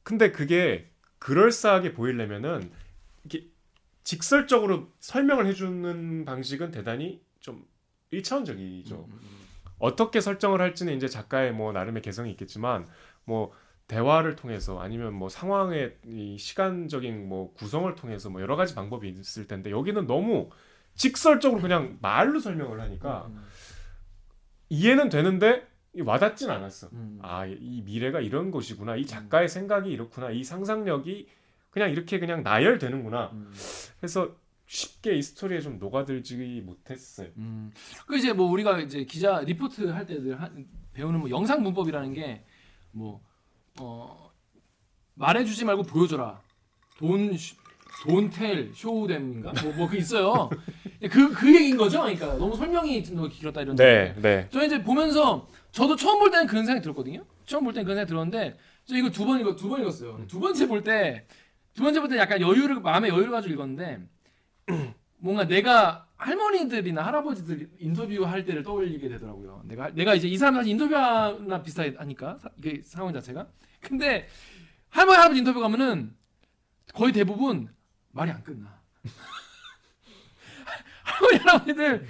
근데 0.03 0.33
그게 0.33 0.91
그럴싸하게 1.21 1.95
보이려면은 1.95 2.73
이렇게 3.25 3.47
직설적으로 4.03 4.91
설명을 4.99 5.47
해주는 5.47 6.25
방식은 6.25 6.73
대단히 6.73 7.23
좀 7.39 7.65
1차원적이죠. 8.13 8.93
음, 8.95 9.13
음, 9.13 9.47
어떻게 9.79 10.21
설정을 10.21 10.61
할지는 10.61 10.97
이제 10.97 11.07
작가의 11.07 11.53
뭐 11.53 11.71
나름의 11.71 12.03
개성이 12.03 12.33
있겠지만 12.33 12.89
뭐 13.25 13.53
대화를 13.97 14.37
통해서 14.37 14.81
아니면 14.81 15.13
뭐 15.13 15.29
상황의 15.29 15.97
이 16.07 16.39
시간적인 16.39 17.29
뭐 17.29 17.53
구성을 17.53 17.95
통해서 17.95 18.31
뭐 18.31 18.41
여러 18.41 18.57
가지 18.57 18.75
방법이 18.75 19.07
있을 19.09 19.47
텐데 19.47 19.71
여기는 19.71 20.07
너무 20.07 20.49
직설적으로 20.95 21.61
그냥 21.61 21.99
말로 22.01 22.41
설명을 22.41 22.81
하니까 22.81 23.27
음, 23.29 23.43
이해는 24.71 25.11
되는데 25.11 25.67
와닿진 26.01 26.49
않았어. 26.49 26.89
음. 26.95 27.19
아, 27.21 27.45
이 27.45 27.83
미래가 27.85 28.21
이런 28.21 28.51
것이구나. 28.51 28.97
이 28.97 29.05
작가의 29.05 29.49
생각이 29.51 29.91
이렇구나. 29.91 30.31
이 30.31 30.43
상상력이 30.43 31.29
그냥 31.69 31.91
이렇게 31.91 32.19
그냥 32.19 32.43
나열되는구나. 32.43 33.31
음. 33.35 33.53
해서 34.03 34.35
쉽게 34.67 35.17
이 35.17 35.23
스토리에 35.23 35.61
좀 35.61 35.79
녹아들지 35.79 36.63
못했어요. 36.65 37.29
음. 37.37 37.71
그 38.07 38.17
이제 38.17 38.33
뭐 38.33 38.51
우리가 38.51 38.81
이제 38.81 39.05
기자 39.05 39.41
리포트 39.41 39.87
할 39.89 40.07
때들 40.07 40.41
한- 40.41 40.67
배우는 40.95 41.21
뭐 41.21 41.29
영상 41.29 41.63
문법이라는 41.63 42.15
게 42.15 42.43
뭐 42.95 43.23
어, 43.81 44.31
말해주지 45.15 45.65
말고 45.65 45.83
보여줘라. 45.85 46.41
돈 46.99 47.37
돈텔 48.05 48.73
쇼우댐인가 48.75 49.53
뭐 49.63 49.73
뭐 49.77 49.89
그 49.89 49.97
있어요. 49.97 50.49
그 51.11 51.33
그 51.35 51.55
얘기인 51.55 51.77
거죠. 51.77 52.01
그러니까 52.01 52.35
너무 52.37 52.57
설명이 52.57 53.03
너무 53.15 53.29
길었다 53.29 53.61
이런. 53.63 53.77
네, 53.77 54.15
네. 54.21 54.49
저 54.51 54.65
이제 54.65 54.83
보면서 54.83 55.47
저도 55.73 55.97
처음 55.97 56.19
볼 56.19 56.31
때는 56.31 56.47
그런 56.47 56.65
생각이 56.65 56.83
들었거든요. 56.83 57.25
처음 57.47 57.65
볼 57.65 57.73
때는 57.73 57.85
그런 57.85 57.97
생각이 57.97 58.09
들었는데 58.09 58.59
저 58.87 58.97
이거 58.97 59.11
두 59.11 59.25
번 59.27 59.41
읽어 59.41 59.55
두 59.57 59.69
번 59.69 59.81
읽었어요. 59.83 60.25
두 60.27 60.41
번째 60.41 60.67
볼 60.67 60.83
때 60.83 61.27
두 61.75 61.83
번째 61.83 62.01
볼 62.01 62.09
때 62.09 62.19
약간 62.19 62.41
여유를 62.41 62.81
마음에 62.81 63.09
여유를 63.09 63.31
가지고 63.31 63.55
읽었는데 63.55 64.01
뭔가 65.19 65.47
내가 65.47 66.07
할머니들이나 66.27 67.05
할아버지들 67.05 67.71
인터뷰할 67.79 68.45
때를 68.45 68.63
떠올리게 68.63 69.09
되더라고요. 69.09 69.63
내가 69.67 69.91
내가 69.91 70.15
이제 70.15 70.29
이 70.29 70.39
사람 70.39 70.55
사실 70.55 70.71
인터뷰나 70.73 71.63
비슷하니까 71.63 72.39
사- 72.39 72.51
이게 72.59 72.81
상황 72.85 73.13
자체가. 73.13 73.47
근데 73.81 74.29
할머니 74.89 75.17
할아버지 75.17 75.39
인터뷰 75.41 75.61
가면은 75.61 76.15
거의 76.95 77.13
대부분 77.13 77.69
말이 78.13 78.31
안 78.31 78.43
끝나. 78.45 78.81
할머니 81.03 81.39
할아버지들 81.39 82.07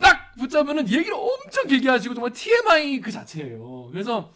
딱 0.00 0.34
붙잡으면 0.36 0.88
얘기를 0.88 1.14
엄청 1.14 1.66
길게 1.68 1.88
하시고 1.88 2.14
정말 2.14 2.32
TMI 2.32 3.00
그 3.00 3.12
자체예요. 3.12 3.88
그래서 3.92 4.32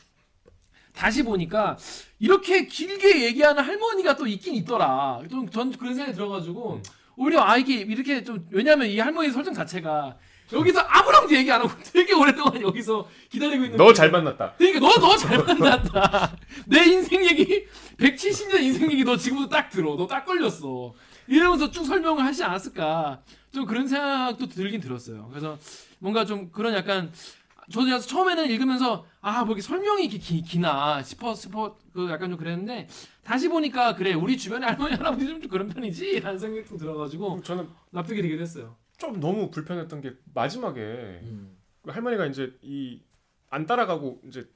다시 0.92 1.22
보니까 1.22 1.76
이렇게 2.18 2.66
길게 2.66 3.24
얘기하는 3.26 3.62
할머니가 3.62 4.16
또 4.16 4.26
있긴 4.26 4.54
있더라. 4.56 5.22
좀 5.30 5.48
전 5.50 5.72
그런 5.72 5.94
생각이 5.94 6.14
들어가지고 6.14 6.82
오히려 7.20 7.42
아 7.42 7.58
이게 7.58 7.74
이렇게 7.74 8.24
좀 8.24 8.46
왜냐하면 8.50 8.86
이 8.88 8.98
할머니 8.98 9.30
설정 9.30 9.52
자체가 9.52 10.16
여기서 10.54 10.80
아무랑도 10.80 11.34
얘기 11.36 11.52
안 11.52 11.60
하고 11.60 11.70
되게 11.92 12.14
오랫동안 12.14 12.60
여기서 12.62 13.06
기다리고 13.28 13.64
있는 13.64 13.76
너 13.76 13.92
잘 13.92 14.10
만났다. 14.10 14.54
그러니까 14.56 14.80
너 14.80 14.98
너 14.98 15.16
잘 15.18 15.36
만났다. 15.44 16.34
내 16.66 16.82
인생 16.86 17.22
얘기 17.26 17.66
170년 17.98 18.62
인생 18.62 18.90
얘기 18.90 19.04
너 19.04 19.18
지금부터 19.18 19.54
딱 19.54 19.68
들어. 19.68 19.96
너 19.96 20.06
딱 20.06 20.24
걸렸어. 20.24 20.94
이러면서 21.28 21.70
쭉 21.70 21.84
설명을 21.84 22.24
하지 22.24 22.42
않았을까. 22.42 23.20
좀 23.52 23.66
그런 23.66 23.86
생각도 23.86 24.48
들긴 24.48 24.80
들었어요. 24.80 25.28
그래서 25.28 25.58
뭔가 25.98 26.24
좀 26.24 26.50
그런 26.50 26.72
약간 26.74 27.12
저도 27.70 27.86
그래서 27.86 28.06
처음에는 28.06 28.50
읽으면서 28.50 29.06
아, 29.20 29.44
뭐 29.44 29.54
이렇게 29.54 29.62
설명이 29.62 30.04
이렇게 30.04 30.18
기, 30.18 30.42
기나 30.42 31.02
싶어 31.02 31.34
싶어 31.34 31.78
그 31.92 32.08
약간 32.10 32.30
좀 32.30 32.38
그랬는데 32.38 32.88
다시 33.22 33.48
보니까 33.48 33.94
그래 33.94 34.12
우리 34.14 34.36
주변에 34.36 34.66
할머니 34.66 34.94
할아버지 34.96 35.26
좀 35.26 35.40
그런 35.48 35.68
편이지라는 35.68 36.38
생각이 36.38 36.66
좀 36.66 36.78
들어가지고 36.78 37.42
저는 37.42 37.68
납득이 37.90 38.22
되게 38.22 38.36
됐어요. 38.36 38.76
좀 38.98 39.20
너무 39.20 39.50
불편했던 39.50 40.00
게 40.00 40.14
마지막에 40.34 40.80
음. 40.80 41.56
할머니가 41.86 42.26
이제 42.26 42.52
이 42.62 43.02
안 43.50 43.66
따라가고 43.66 44.22
이제 44.24 44.48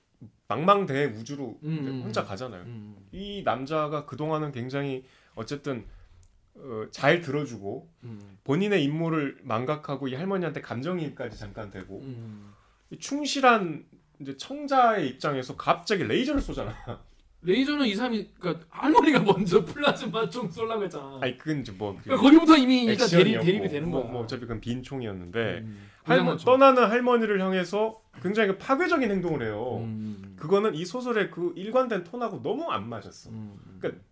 망망대해 0.47 1.07
우주로 1.07 1.59
음, 1.65 1.79
이제 1.81 1.91
음, 1.91 2.03
혼자 2.05 2.23
음. 2.23 2.27
가잖아요. 2.27 2.63
음. 2.63 2.97
이 3.13 3.43
남자가 3.45 4.07
그동안은 4.07 4.53
굉장히 4.53 5.05
어쨌든 5.35 5.85
어, 6.55 6.87
잘 6.93 7.21
들어주고 7.21 7.91
음. 8.05 8.39
본인의 8.45 8.85
임무를 8.85 9.41
망각하고 9.43 10.07
이 10.09 10.15
할머니한테 10.15 10.61
감정이입까지 10.61 11.39
잠깐 11.39 11.71
되고 11.71 12.01
음. 12.03 12.53
이 12.53 12.54
충실한 12.99 13.85
이제 14.21 14.37
청자의 14.37 15.09
입장에서 15.09 15.57
갑자기 15.57 16.05
레이저를 16.05 16.41
쏘잖아. 16.41 16.75
레이저는 17.43 17.87
이 17.87 17.95
사람이 17.95 18.31
그러니까 18.39 18.65
할머니가 18.71 19.21
먼저 19.21 19.65
플라즈마 19.65 20.29
총 20.31 20.51
쏠라고 20.51 20.85
했잖아. 20.85 21.19
아니 21.21 21.37
그건 21.37 21.61
이제 21.61 21.73
뭐 21.73 21.99
그러니까 22.03 22.23
거기부터 22.23 22.57
이미 22.57 22.85
일단 22.85 23.09
대립 23.09 23.41
대립이 23.41 23.69
되는 23.69 23.91
뭐, 23.91 24.03
거야. 24.03 24.13
뭐 24.13 24.23
어차피 24.23 24.43
그건 24.43 24.61
빈 24.61 24.83
총이었는데 24.83 25.59
음. 25.59 25.91
할머, 26.05 26.23
고장났죠. 26.33 26.45
떠나는 26.45 26.91
할머니를 26.91 27.41
향해서 27.41 28.01
굉장히 28.23 28.49
그 28.53 28.59
파괴적인 28.59 29.11
행동을 29.11 29.43
해요. 29.43 29.79
음. 29.83 30.35
그거는 30.37 30.75
이 30.75 30.85
소설의 30.85 31.31
그 31.31 31.53
일관된 31.57 32.05
톤하고 32.05 32.43
너무 32.43 32.71
안 32.71 32.89
맞았어. 32.89 33.31
음. 33.31 33.59
그러니까 33.79 34.03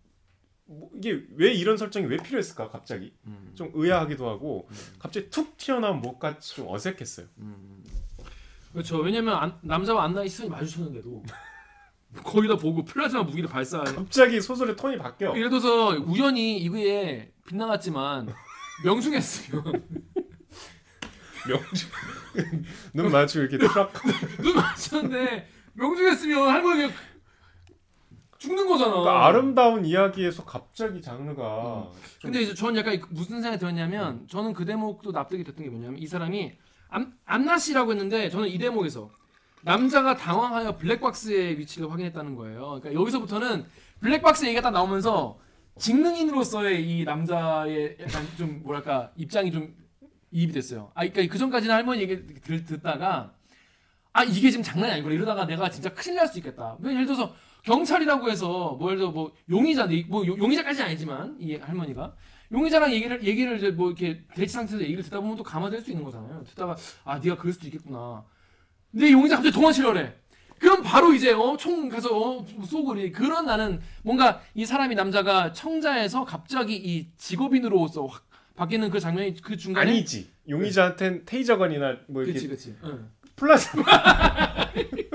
뭐 0.65 0.89
이게 0.95 1.23
왜 1.35 1.51
이런 1.53 1.75
설정이 1.75 2.05
왜 2.05 2.17
필요했을까 2.17 2.69
갑자기 2.69 3.13
음. 3.25 3.51
좀 3.55 3.71
의아하기도 3.73 4.29
하고 4.29 4.67
음. 4.69 4.75
갑자기 4.99 5.29
툭 5.29 5.57
튀어나온 5.57 6.01
목같이 6.01 6.55
좀 6.55 6.67
어색했어요. 6.69 7.27
음. 8.73 8.75
그렇죠. 8.75 8.97
왜냐면 8.99 9.35
안- 9.35 9.57
남자와 9.61 10.03
안나의 10.05 10.29
시선이 10.29 10.49
마주쳤는데도 10.49 11.23
거기다 12.23 12.55
보고 12.57 12.83
플라즈마 12.85 13.23
무기를 13.23 13.49
발사해. 13.49 13.85
갑자기 13.95 14.39
소설의 14.41 14.75
톤이 14.75 14.97
바뀌어. 14.97 15.35
예를 15.35 15.49
들어서 15.49 15.89
우연히 16.05 16.57
이거에 16.57 17.31
빗나갔지만 17.47 18.33
명중했으면 18.85 19.63
명중 21.47 21.89
눈 22.93 23.11
마주치고 23.11 23.43
이렇게 23.45 23.57
트럭 23.57 23.91
눈 24.41 24.55
맞췄는데 24.55 25.47
명중했으면 25.73 26.49
할머니가 26.49 26.93
죽는 28.37 28.67
거잖아. 28.67 28.91
그러니까 28.91 29.25
아름다운 29.25 29.85
이야기에서 29.85 30.43
갑자기 30.45 31.01
장르가 31.01 31.89
좀 32.19 32.31
근데 32.31 32.41
이제 32.41 32.53
저는 32.53 32.75
약간 32.77 33.01
무슨 33.09 33.41
생각이 33.41 33.57
들었냐면 33.59 34.27
저는 34.27 34.53
그 34.53 34.65
대목도 34.65 35.11
납득이 35.11 35.43
됐던 35.45 35.63
게 35.63 35.69
뭐냐면 35.71 35.97
이 35.97 36.05
사람이 36.05 36.53
씨라고 37.59 37.91
했는데 37.91 38.29
저는 38.29 38.47
이 38.49 38.57
대목에서 38.57 39.09
남자가 39.61 40.15
당황하여 40.17 40.77
블랙박스의 40.77 41.57
위치를 41.57 41.89
확인했다는 41.91 42.35
거예요. 42.35 42.79
그러니까 42.81 42.93
여기서부터는 42.93 43.65
블랙박스 44.01 44.45
얘기가 44.45 44.61
딱 44.61 44.71
나오면서 44.71 45.39
직능인으로서의 45.77 46.87
이 46.87 47.03
남자의 47.03 47.97
약간 48.01 48.27
좀 48.37 48.61
뭐랄까 48.63 49.11
입장이 49.15 49.51
좀 49.51 49.73
이입이 50.31 50.51
됐어요. 50.51 50.91
아, 50.95 51.07
그러니까 51.07 51.31
그 51.31 51.37
전까지는 51.39 51.73
할머니 51.73 52.01
얘기 52.01 52.17
들, 52.41 52.63
듣다가 52.65 53.33
아 54.11 54.23
이게 54.23 54.51
지금 54.51 54.63
장난이 54.63 54.91
아니구나 54.93 55.15
이러다가 55.15 55.45
내가 55.45 55.69
진짜 55.69 55.91
큰일 55.93 56.17
날 56.17 56.27
수 56.27 56.37
있겠다. 56.39 56.75
뭐 56.79 56.91
예를 56.91 57.05
들어서 57.05 57.33
경찰이라고 57.63 58.29
해서 58.29 58.75
뭐 58.79 58.89
예를 58.89 58.99
들어 58.99 59.11
뭐 59.11 59.31
용의자 59.49 59.87
뭐 60.07 60.25
용- 60.27 60.37
용의자까지는 60.37 60.87
아니지만 60.89 61.37
이 61.39 61.55
할머니가 61.55 62.13
용의자랑 62.53 62.93
얘기를 62.93 63.23
얘기를 63.23 63.57
이제 63.57 63.71
뭐 63.71 63.87
이렇게 63.89 64.21
대치 64.35 64.53
상태에서 64.53 64.83
얘기를 64.83 65.03
듣다 65.03 65.19
보면 65.19 65.35
또 65.35 65.43
감화될 65.43 65.81
수 65.81 65.89
있는 65.91 66.03
거잖아요. 66.05 66.43
듣다가 66.49 66.75
아 67.03 67.17
네가 67.19 67.37
그럴 67.37 67.51
수도 67.51 67.65
있겠구나. 67.67 68.23
근데 68.91 69.11
용의자 69.11 69.37
갑자기 69.37 69.53
도망치려래. 69.55 70.13
그럼 70.59 70.81
바로 70.83 71.13
이제 71.13 71.31
어, 71.33 71.57
총 71.57 71.89
가서 71.89 72.09
어, 72.15 72.45
쏘고 72.65 72.89
그래. 72.89 73.11
그런 73.11 73.45
나는 73.47 73.81
뭔가 74.03 74.39
이 74.53 74.65
사람이 74.65 74.93
남자가 74.95 75.51
청자에서 75.51 76.23
갑자기 76.25 76.75
이 76.75 77.07
직업인으로서 77.17 78.05
확 78.05 78.25
바뀌는 78.55 78.91
그 78.91 78.99
장면이 78.99 79.41
그 79.41 79.57
중간에 79.57 79.89
아니지. 79.91 80.29
용의자한텐 80.47 81.23
테이저건이나 81.25 81.97
뭐 82.07 82.21
이렇게 82.21 82.33
그치 82.33 82.47
그치. 82.47 82.75
응. 82.83 83.09
플라즈마 83.35 83.83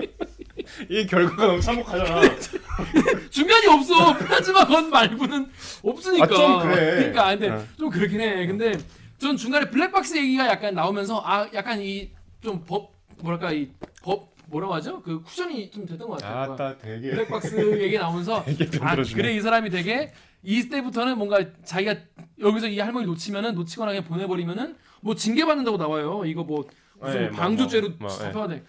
이 0.91 1.07
결과가 1.07 1.47
너무 1.47 1.61
참혹하잖아. 1.61 2.21
중간이 3.31 3.67
없어. 3.67 4.17
플라즈마 4.17 4.67
건 4.67 4.91
말고는 4.91 5.51
없으니까. 5.83 6.25
아, 6.25 6.29
좀 6.29 6.61
그래. 6.71 6.97
그러니까 6.97 7.27
근데 7.31 7.49
어. 7.51 7.65
좀 7.79 7.91
그렇긴 7.91 8.21
해. 8.21 8.47
근데 8.47 8.79
전 9.19 9.37
중간에 9.37 9.69
블랙박스 9.69 10.17
얘기가 10.17 10.47
약간 10.49 10.75
나오면서 10.75 11.23
아 11.25 11.49
약간 11.55 11.81
이 11.81 12.11
좀 12.41 12.65
법 12.65 12.93
뭐랄까 13.21 13.51
이 13.53 13.69
법 14.03 14.31
뭐라고 14.47 14.73
하죠? 14.75 15.03
그 15.03 15.21
쿠션이 15.23 15.71
좀 15.73 15.85
됐던 15.85 16.09
것 16.09 16.21
같아요. 16.21 16.53
아따 16.53 16.79
되게 16.79 17.11
블랙박스 17.11 17.83
얘기 17.83 17.99
나오면서 17.99 18.45
아. 18.81 18.97
그래 19.15 19.35
이 19.35 19.41
사람이 19.41 19.69
되게 19.71 20.13
이때부터는 20.43 21.19
뭔가 21.19 21.39
자기가 21.65 21.97
여기서 22.41 22.69
이 22.69 22.79
할머니 22.79 23.07
놓치면은 23.07 23.55
놓치거나 23.57 23.91
그냥 23.91 24.05
보내버리면은 24.05 24.77
뭐 25.03 25.15
징계 25.17 25.45
받는다고 25.45 25.77
나와요. 25.77 26.23
이거 26.25 26.45
뭐 26.45 26.65
무슨 27.01 27.19
네, 27.23 27.29
뭐, 27.29 27.39
방조죄로 27.39 27.89
뭐, 27.99 28.09
뭐, 28.09 28.09
잡혀야 28.09 28.47
돼. 28.49 28.65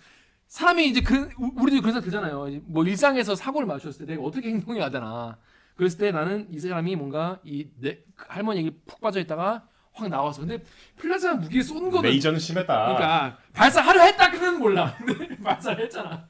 사람이 0.49 0.87
이제 0.87 1.01
그 1.01 1.29
우- 1.37 1.51
우리도 1.61 1.79
그런 1.81 1.93
생각 1.93 2.01
들잖아요. 2.03 2.61
뭐 2.65 2.83
일상에서 2.83 3.35
사고를 3.35 3.67
마주쳤을 3.67 4.05
때 4.05 4.13
내가 4.13 4.23
어떻게 4.25 4.49
행동해야 4.49 4.89
되나. 4.89 5.37
그랬을 5.75 5.97
때 5.99 6.11
나는 6.11 6.47
이 6.51 6.59
사람이 6.59 6.95
뭔가 6.97 7.39
이 7.45 7.67
내 7.79 7.99
할머니 8.17 8.59
얘기 8.59 8.71
푹 8.85 8.99
빠져 8.99 9.19
있다가 9.21 9.63
확 9.93 10.09
나와서 10.09 10.41
근데 10.41 10.61
플라즈마 10.97 11.35
무기에 11.35 11.61
쏜 11.61 11.89
거는 11.89 12.09
레이저는 12.09 12.39
심했다. 12.39 12.73
그러니까 12.85 13.37
발사하려 13.53 14.01
했다 14.01 14.31
그는 14.31 14.59
몰라. 14.59 14.93
근데 15.05 15.37
발사를 15.37 15.83
했잖아. 15.85 16.27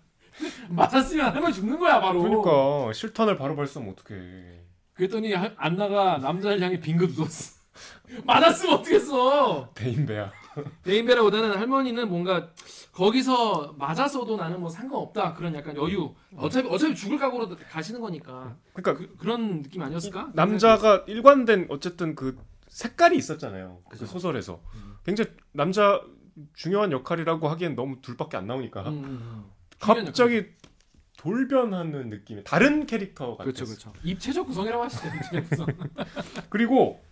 맞았으면 0.70 1.34
할머니 1.34 1.53
죽는 1.53 1.80
거야 1.80 1.99
바로. 1.99 2.22
그러니까 2.22 2.93
실턴을 2.93 3.38
바로 3.38 3.55
발사하면 3.55 3.93
어떡해. 3.93 4.59
그랬더니 4.93 5.34
하- 5.34 5.51
안나가 5.57 6.17
남자를 6.17 6.61
향해 6.61 6.80
빙긋 6.80 7.17
웃었어. 7.17 7.57
맞았으면 8.26 8.76
어떻겠어. 8.76 9.72
대인배야. 9.74 10.32
데인베라보다는 10.84 11.58
할머니는 11.58 12.10
뭔가 12.10 12.50
거기서 12.91 13.76
맞았어도 13.78 14.38
나는 14.38 14.60
뭐 14.60 14.70
상관없다 14.70 15.34
그런 15.34 15.56
약간 15.56 15.76
여유. 15.76 16.14
어차피 16.36 16.68
어차피 16.68 16.95
죽을 16.95 17.18
각오로 17.18 17.56
가시는 17.70 18.02
거니까 18.02 18.56
그러니까 18.74 18.93
그, 18.95 19.16
그런 19.18 19.62
느낌 19.62 19.82
아니었을까? 19.82 20.32
남자가 20.34 21.04
일관된 21.08 21.68
어쨌든 21.70 22.16
그 22.16 22.38
색깔이 22.68 23.18
있었잖아요. 23.18 23.82
그 23.86 23.97
그죠. 23.97 24.06
소설에서 24.06 24.62
음. 24.76 24.95
굉장히 25.04 25.32
남자 25.52 26.02
중요한 26.54 26.91
역할이라고 26.91 27.47
하기엔 27.50 27.76
너무 27.76 28.02
둘밖에 28.02 28.38
안 28.38 28.47
나오니까 28.47 28.82
음, 28.84 28.88
음, 28.88 29.04
음. 29.06 29.45
갑자기 29.80 30.45
돌변하는 31.18 32.10
느낌의 32.10 32.45
다른 32.45 32.86
캐릭터 32.86 33.36
같았어. 33.36 33.43
그렇죠 33.43 33.66
그렇죠. 33.66 33.93
입체적 34.04 34.47
구성이라고 34.47 34.84
하시죠. 34.86 35.08
입체적 35.08 35.50
구성. 35.50 35.68
그리고 36.50 37.04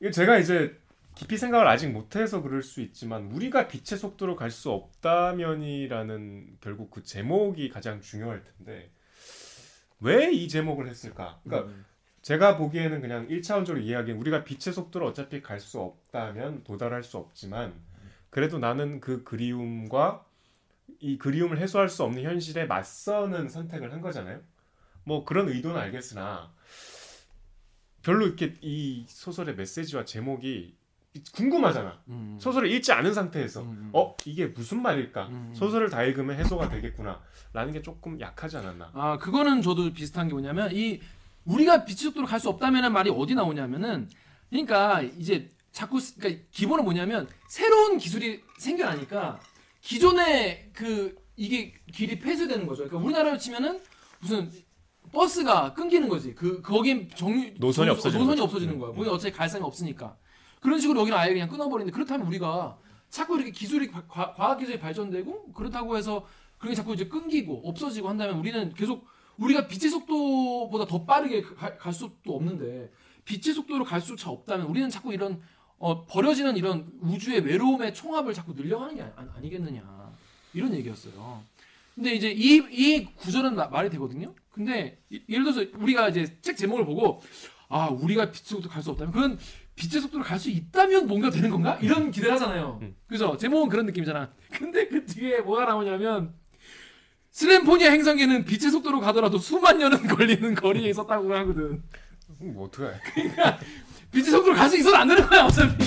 이게 0.00 0.10
제가 0.10 0.38
이제 0.38 0.78
깊이 1.20 1.36
생각을 1.36 1.68
아직 1.68 1.88
못해서 1.90 2.40
그럴 2.40 2.62
수 2.62 2.80
있지만 2.80 3.30
우리가 3.30 3.68
빛의 3.68 3.98
속도로 3.98 4.36
갈 4.36 4.50
수 4.50 4.70
없다면이라는 4.70 6.56
결국 6.62 6.90
그 6.90 7.02
제목이 7.02 7.68
가장 7.68 8.00
중요할 8.00 8.42
텐데 8.42 8.90
왜 10.00 10.32
이 10.32 10.48
제목을 10.48 10.88
했을까? 10.88 11.38
그러니까 11.44 11.70
음. 11.70 11.84
제가 12.22 12.56
보기에는 12.56 13.02
그냥 13.02 13.28
1차원적으로 13.28 13.82
이야기는 13.82 14.18
우리가 14.18 14.44
빛의 14.44 14.72
속도로 14.72 15.08
어차피 15.08 15.42
갈 15.42 15.60
수 15.60 15.78
없다면 15.80 16.64
도달할 16.64 17.02
수 17.02 17.18
없지만 17.18 17.74
그래도 18.30 18.58
나는 18.58 19.00
그 19.00 19.22
그리움과 19.22 20.24
이 21.00 21.18
그리움을 21.18 21.58
해소할 21.58 21.90
수 21.90 22.02
없는 22.02 22.22
현실에 22.22 22.64
맞서는 22.64 23.50
선택을 23.50 23.92
한 23.92 24.00
거잖아요. 24.00 24.40
뭐 25.04 25.26
그런 25.26 25.50
의도는 25.50 25.78
알겠으나 25.78 26.50
별로 28.02 28.26
이렇게 28.26 28.54
이 28.62 29.04
소설의 29.06 29.56
메시지와 29.56 30.06
제목이 30.06 30.79
궁금하잖아. 31.34 32.00
음. 32.08 32.38
소설을 32.40 32.70
읽지 32.70 32.92
않은 32.92 33.12
상태에서 33.14 33.62
음. 33.62 33.90
어 33.92 34.16
이게 34.24 34.46
무슨 34.46 34.80
말일까? 34.82 35.26
음. 35.28 35.52
소설을 35.54 35.90
다 35.90 36.02
읽으면 36.04 36.38
해소가 36.38 36.68
되겠구나라는 36.68 37.72
게 37.72 37.82
조금 37.82 38.20
약하지 38.20 38.56
않았나? 38.58 38.90
아 38.94 39.18
그거는 39.18 39.60
저도 39.62 39.92
비슷한 39.92 40.28
게 40.28 40.34
뭐냐면 40.34 40.70
이 40.72 41.00
우리가 41.44 41.84
빛의 41.84 41.96
속도로 41.96 42.26
갈 42.26 42.38
수 42.38 42.48
없다면은 42.48 42.92
말이 42.92 43.10
어디 43.10 43.34
나오냐면은 43.34 44.08
그러니까 44.50 45.02
이제 45.02 45.50
자꾸 45.72 45.98
쓰- 45.98 46.16
그러니까 46.18 46.44
기본은 46.52 46.84
뭐냐면 46.84 47.28
새로운 47.48 47.98
기술이 47.98 48.42
생겨나니까 48.58 49.40
기존의 49.80 50.70
그 50.72 51.16
이게 51.36 51.74
길이 51.92 52.18
폐쇄되는 52.20 52.66
거죠. 52.66 52.84
그러니까 52.84 52.98
우리나라로 53.04 53.38
치면은 53.38 53.80
무슨 54.20 54.50
버스가 55.12 55.74
끊기는 55.74 56.08
거지. 56.08 56.34
그 56.36 56.62
거긴 56.62 57.08
정유 57.16 57.54
노선이 57.58 57.86
정- 57.88 57.96
없어지는 57.96 58.24
노선이. 58.26 58.40
없어지는 58.42 58.74
음. 58.74 58.78
거야. 58.78 58.92
거기 58.94 59.08
어차피 59.08 59.34
갈 59.34 59.48
사람이 59.48 59.66
없으니까. 59.66 60.16
그런 60.60 60.78
식으로 60.78 61.00
여기는 61.00 61.16
아예 61.18 61.32
그냥 61.32 61.48
끊어버리는데 61.48 61.92
그렇다면 61.94 62.26
우리가 62.26 62.76
자꾸 63.08 63.36
이렇게 63.36 63.50
기술이 63.50 63.90
과학 64.08 64.58
기술이 64.58 64.78
발전되고 64.78 65.52
그렇다고 65.52 65.96
해서 65.96 66.26
그게 66.58 66.74
자꾸 66.74 66.92
이제 66.94 67.06
끊기고 67.08 67.62
없어지고 67.68 68.08
한다면 68.08 68.38
우리는 68.38 68.72
계속 68.74 69.06
우리가 69.38 69.66
빛의 69.66 69.90
속도보다 69.90 70.86
더 70.86 71.04
빠르게 71.04 71.40
가- 71.42 71.76
갈 71.78 71.92
수도 71.92 72.36
없는데 72.36 72.92
빛의 73.24 73.54
속도로 73.54 73.84
갈 73.84 74.00
수차 74.00 74.30
없다면 74.30 74.66
우리는 74.66 74.88
자꾸 74.90 75.12
이런 75.12 75.40
어, 75.78 76.04
버려지는 76.04 76.58
이런 76.58 76.92
우주의 77.00 77.40
외로움의 77.40 77.94
총합을 77.94 78.34
자꾸 78.34 78.52
늘려가는 78.52 78.96
게 78.96 79.02
아, 79.02 79.40
니 79.40 79.48
겠느냐 79.48 80.12
이런 80.52 80.74
얘기였어요. 80.74 81.42
근데 81.94 82.12
이제 82.14 82.30
이, 82.30 82.56
이 82.70 83.04
구절은 83.16 83.54
마- 83.56 83.68
말이 83.68 83.88
되거든요. 83.90 84.34
근데 84.52 85.00
이- 85.08 85.22
예를 85.28 85.44
들어서 85.44 85.64
우리가 85.78 86.10
이제 86.10 86.36
책 86.42 86.58
제목을 86.58 86.84
보고 86.84 87.22
아 87.70 87.86
우리가 87.88 88.26
빛의 88.30 88.44
속도로 88.44 88.68
갈수 88.70 88.90
없다면 88.90 89.12
그건 89.12 89.38
빛의 89.80 90.02
속도로 90.02 90.22
갈 90.22 90.38
수 90.38 90.50
있다면 90.50 91.06
뭔가 91.06 91.30
되는 91.30 91.48
건가? 91.50 91.78
이런 91.80 92.10
기대를 92.10 92.34
하잖아요. 92.34 92.78
음. 92.82 92.94
그죠? 93.06 93.36
제목은 93.38 93.68
그런 93.70 93.86
느낌이잖아. 93.86 94.30
근데 94.52 94.86
그 94.88 95.04
뒤에 95.06 95.40
뭐가 95.40 95.64
나오냐면 95.64 96.34
슬램포니아 97.30 97.90
행성에는 97.90 98.44
빛의 98.44 98.70
속도로 98.70 99.00
가더라도 99.00 99.38
수만 99.38 99.78
년은 99.78 100.06
걸리는 100.08 100.54
거리에 100.54 100.90
있었다고 100.90 101.34
하거든. 101.34 101.82
음, 102.42 102.54
뭐 102.54 102.66
어떡해? 102.66 102.90
빛의 104.12 104.24
속도로 104.30 104.54
갈 104.54 104.68
수 104.68 104.76
있어도 104.76 104.96
안 104.96 105.08
되는 105.08 105.26
거야 105.26 105.44
어차피. 105.44 105.84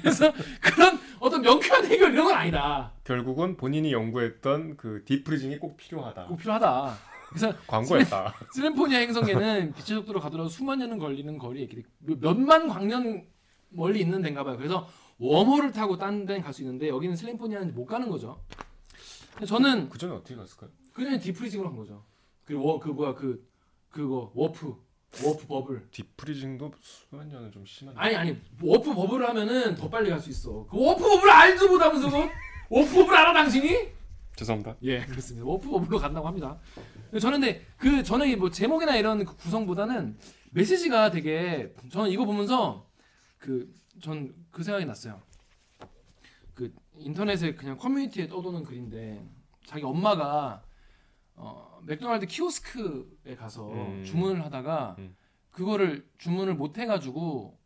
그래서 0.00 0.32
그런 0.60 0.98
어떤 1.20 1.42
명쾌한 1.42 1.84
해결 1.86 2.12
이런 2.12 2.24
건 2.26 2.34
아니다. 2.34 2.92
결국은 3.04 3.56
본인이 3.56 3.92
연구했던 3.92 4.76
그 4.76 5.02
디프리징이 5.06 5.58
꼭 5.58 5.76
필요하다. 5.76 6.24
꼭 6.24 6.36
필요하다. 6.38 6.98
그래서 7.30 7.52
광고였다. 7.66 8.34
슬램포니아 8.52 8.98
행성에는 8.98 9.72
빛의 9.74 9.98
속도로 10.00 10.20
가더라도 10.20 10.48
수만 10.48 10.78
년은 10.78 10.98
걸리는 10.98 11.38
거리에 11.38 11.68
몇만 11.98 12.68
광년 12.68 13.26
멀리 13.70 14.00
있는 14.00 14.20
데인가 14.20 14.44
봐요. 14.44 14.56
그래서 14.56 14.88
웜홀을 15.18 15.72
타고 15.72 15.96
딴 15.96 16.26
데는 16.26 16.42
갈 16.42 16.52
수 16.52 16.62
있는데 16.62 16.88
여기는 16.88 17.14
슬램포니아는 17.16 17.74
못 17.74 17.86
가는 17.86 18.08
거죠. 18.08 18.42
저는 19.46 19.88
그 19.88 19.98
전에 19.98 20.12
어떻게 20.12 20.34
갔을까요? 20.34 20.70
그 20.92 21.04
전에 21.04 21.18
deep 21.18 21.30
freezing으로 21.30 21.68
한 21.68 21.76
거죠. 21.76 22.04
그리고 22.44 22.64
워, 22.66 22.80
그 22.80 22.88
뭐야 22.88 23.14
그 23.14 23.48
그거 23.90 24.32
warp 24.34 24.74
warp 25.24 25.46
bubble 25.46 25.88
deep 25.90 26.13
freezing도 26.13 26.72
수만 26.80 27.28
년은 27.28 27.52
좀 27.52 27.64
심한. 27.64 27.96
아니 27.96 28.16
아니 28.16 28.36
warp 28.60 28.92
bubble을 28.94 29.28
하면은 29.28 29.74
더 29.76 29.88
빨리 29.88 30.10
갈 30.10 30.18
수 30.20 30.30
있어. 30.30 30.66
그 30.68 30.76
warp 30.76 31.02
bubble 31.02 31.30
알지 31.30 31.68
못하면서 31.68 32.10
그 32.10 32.16
warp 32.70 32.92
bubble 32.92 33.14
알아 33.16 33.32
당신이? 33.32 33.88
죄송합니다. 34.36 34.76
예 34.82 35.00
그렇습니다. 35.04 35.46
warp 35.46 35.68
bubble로 35.68 35.98
간다고 35.98 36.26
합니다. 36.26 36.58
저는 37.18 37.40
근데 37.40 37.66
그 37.76 38.02
저는 38.02 38.28
이뭐 38.28 38.50
제목이나 38.50 38.96
이런 38.96 39.24
그 39.24 39.36
구성보다는 39.36 40.16
메시지가 40.52 41.10
되게 41.10 41.74
저는 41.90 42.10
이거 42.10 42.24
보면서 42.24 42.86
그 43.38 43.80
전 44.00 44.34
그 44.50 44.62
생각이 44.62 44.84
났어요. 44.84 45.20
그 46.54 46.74
인터넷에 46.96 47.54
그냥 47.54 47.76
커뮤니티에 47.78 48.28
떠도는 48.28 48.64
글인데 48.64 49.26
자기 49.64 49.84
엄마가 49.84 50.64
어, 51.34 51.80
맥도날드 51.84 52.26
키오스크에 52.26 53.36
가서 53.36 53.70
음. 53.70 54.04
주문을 54.04 54.44
하다가 54.44 54.96
음. 54.98 55.16
그거를 55.50 56.08
주문을 56.18 56.54
못 56.54 56.76
해가지고 56.78 57.58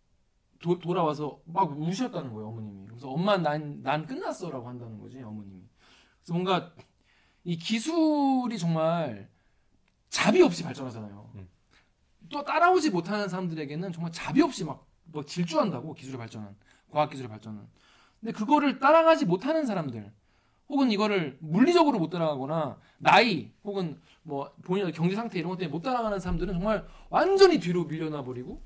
도, 0.61 0.79
돌아와서 0.79 1.41
막 1.45 1.79
우셨다는 1.79 2.33
거예요 2.33 2.49
어머님이. 2.49 2.87
그래서 2.87 3.11
엄마 3.11 3.37
난, 3.37 3.83
난 3.83 4.07
끝났어라고 4.07 4.69
한다는 4.69 4.99
거지 4.99 5.21
어머님이. 5.21 5.63
그래서 6.21 6.33
뭔가 6.35 6.73
이 7.43 7.57
기술이 7.57 8.59
정말 8.59 9.29
자비 10.15 10.41
없이 10.43 10.63
발전하잖아요. 10.63 11.29
음. 11.35 11.49
또 12.31 12.45
따라오지 12.45 12.91
못하는 12.91 13.29
사람들에게는 13.29 13.91
정말 13.93 14.13
자비 14.13 14.43
없이 14.43 14.65
막, 14.65 14.87
막 15.13 15.27
질주한다고 15.27 15.93
기술의 15.95 16.19
발전은 16.19 16.55
과학 16.89 17.11
기술의 17.11 17.29
발전은. 17.29 17.61
근데 18.21 18.33
그거를 18.33 18.79
따라가지 18.79 19.27
못하는 19.27 19.67
사람들 19.67 20.13
혹은 20.69 20.93
이거를 20.93 21.37
물리적으로 21.41 21.99
못 21.99 22.11
따라가거나 22.11 22.79
나이 22.99 23.51
혹은 23.65 24.01
뭐 24.23 24.55
본인의 24.63 24.93
경제 24.93 25.17
상태 25.17 25.41
이런 25.41 25.51
것 25.51 25.59
때문에 25.59 25.73
못 25.73 25.83
따라가는 25.83 26.21
사람들은 26.21 26.55
정말 26.55 26.87
완전히 27.11 27.59
뒤로 27.59 27.85
밀려나 27.85 28.23
버리고 28.23 28.63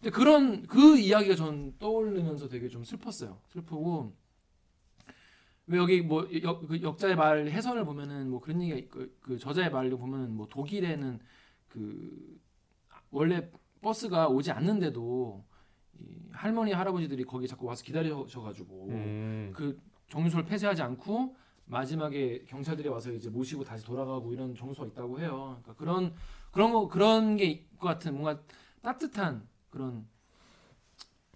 근데 0.00 0.10
그런 0.10 0.66
그 0.66 0.98
이야기가 0.98 1.34
전 1.34 1.74
떠오르면서 1.78 2.48
되게 2.48 2.68
좀 2.68 2.84
슬펐어요. 2.84 3.38
슬프고 3.48 4.14
왜 5.66 5.78
여기 5.78 6.02
뭐 6.02 6.28
역, 6.42 6.66
그 6.66 6.82
역자의 6.82 7.16
말 7.16 7.48
해설을 7.48 7.84
보면은 7.84 8.28
뭐 8.30 8.40
그런 8.40 8.60
얘기가 8.62 8.86
그, 8.90 9.16
그 9.20 9.38
저자의 9.38 9.70
말을 9.70 9.96
보면은 9.96 10.34
뭐 10.34 10.46
독일에는 10.48 11.18
그 11.68 12.38
원래 13.10 13.50
버스가 13.80 14.28
오지 14.28 14.50
않는데도 14.50 15.44
이 16.00 16.04
할머니 16.32 16.72
할아버지들이 16.72 17.24
거기 17.24 17.46
자꾸 17.48 17.66
와서 17.66 17.82
기다려셔가지고 17.84 18.88
음. 18.90 19.52
그 19.54 19.80
정류소를 20.08 20.44
폐쇄하지 20.44 20.82
않고 20.82 21.36
마지막에 21.66 22.44
경찰들이 22.46 22.88
와서 22.88 23.10
이제 23.10 23.30
모시고 23.30 23.64
다시 23.64 23.84
돌아가고 23.84 24.32
이런 24.32 24.54
정서가 24.54 24.88
있다고 24.88 25.18
해요. 25.20 25.60
그러니까 25.62 25.74
그런 25.74 26.14
그런 26.50 26.72
거 26.72 26.88
그런 26.88 27.36
게 27.36 27.66
같은 27.80 28.12
뭔가 28.12 28.42
따뜻한 28.82 29.48
그런 29.70 30.06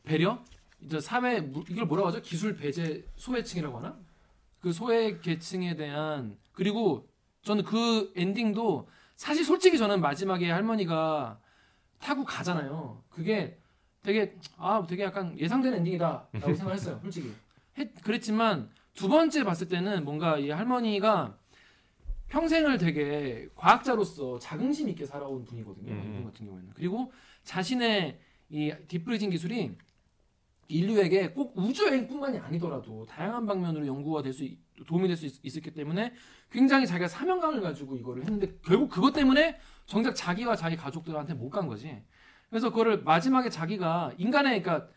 배려 0.02 0.44
이제 0.82 1.00
사회 1.00 1.40
무- 1.40 1.64
이걸 1.68 1.86
뭐라고 1.86 2.08
하죠? 2.08 2.20
기술 2.20 2.56
배제 2.56 3.06
소외층이라고 3.16 3.78
하나? 3.78 3.98
그 4.60 4.72
소외 4.72 5.18
계층에 5.20 5.76
대한 5.76 6.36
그리고 6.52 7.08
저는 7.42 7.64
그 7.64 8.12
엔딩도 8.16 8.88
사실 9.16 9.44
솔직히 9.44 9.78
저는 9.78 10.00
마지막에 10.00 10.50
할머니가 10.50 11.40
타고 11.98 12.24
가잖아요. 12.24 13.02
그게 13.08 13.58
되게 14.02 14.36
아 14.56 14.84
되게 14.88 15.04
약간 15.04 15.38
예상되는 15.38 15.78
엔딩이다라고 15.78 16.54
생각했어요. 16.54 16.98
솔직히 17.02 17.32
했, 17.78 17.92
그랬지만 18.02 18.70
두 18.94 19.08
번째 19.08 19.44
봤을 19.44 19.68
때는 19.68 20.04
뭔가 20.04 20.38
이 20.38 20.50
할머니가 20.50 21.36
평생을 22.28 22.78
되게 22.78 23.48
과학자로서 23.54 24.38
자긍심 24.38 24.88
있게 24.90 25.06
살아온 25.06 25.44
분이거든요. 25.44 25.92
음. 25.92 26.12
이분 26.12 26.24
같은 26.24 26.46
경우에는 26.46 26.70
그리고 26.74 27.12
자신의 27.44 28.20
이 28.50 28.72
딥브리징 28.88 29.30
기술이 29.30 29.76
인류에게 30.68 31.30
꼭 31.32 31.54
우주 31.56 31.86
여행뿐만이 31.86 32.38
아니더라도 32.38 33.06
다양한 33.06 33.46
방면으로 33.46 33.86
연구가 33.86 34.22
될 34.22 34.32
수 34.32 34.46
도움이 34.86 35.08
될 35.08 35.16
수 35.16 35.26
있었기 35.42 35.72
때문에 35.72 36.12
굉장히 36.52 36.86
자기가 36.86 37.08
사명감을 37.08 37.60
가지고 37.60 37.96
이거를 37.96 38.22
했는데 38.22 38.54
결국 38.64 38.90
그것 38.90 39.12
때문에 39.12 39.58
정작 39.86 40.14
자기와 40.14 40.54
자기 40.56 40.76
가족들한테 40.76 41.34
못 41.34 41.50
간 41.50 41.66
거지. 41.66 42.02
그래서 42.50 42.70
그거를 42.70 43.02
마지막에 43.02 43.50
자기가 43.50 44.12
인간의 44.18 44.62
그러니까 44.62 44.88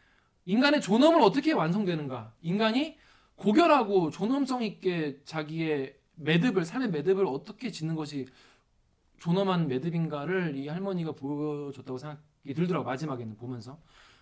인간의 0.45 0.81
존엄을 0.81 1.21
어떻게 1.21 1.51
완성되는가? 1.53 2.33
인간이 2.41 2.97
고결하고 3.35 4.11
존엄성 4.11 4.63
있게 4.63 5.19
자기의 5.25 5.95
매듭을 6.15 6.65
삶의 6.65 6.91
매듭을 6.91 7.25
어떻게 7.25 7.71
짓는 7.71 7.95
것이 7.95 8.27
존엄한 9.19 9.67
매듭인가를 9.67 10.55
이 10.57 10.67
할머니가 10.67 11.13
보여줬다고 11.13 11.97
생각이 11.97 12.53
들더라고 12.53 12.85
마지막에는 12.85 13.37
보면서 13.37 13.79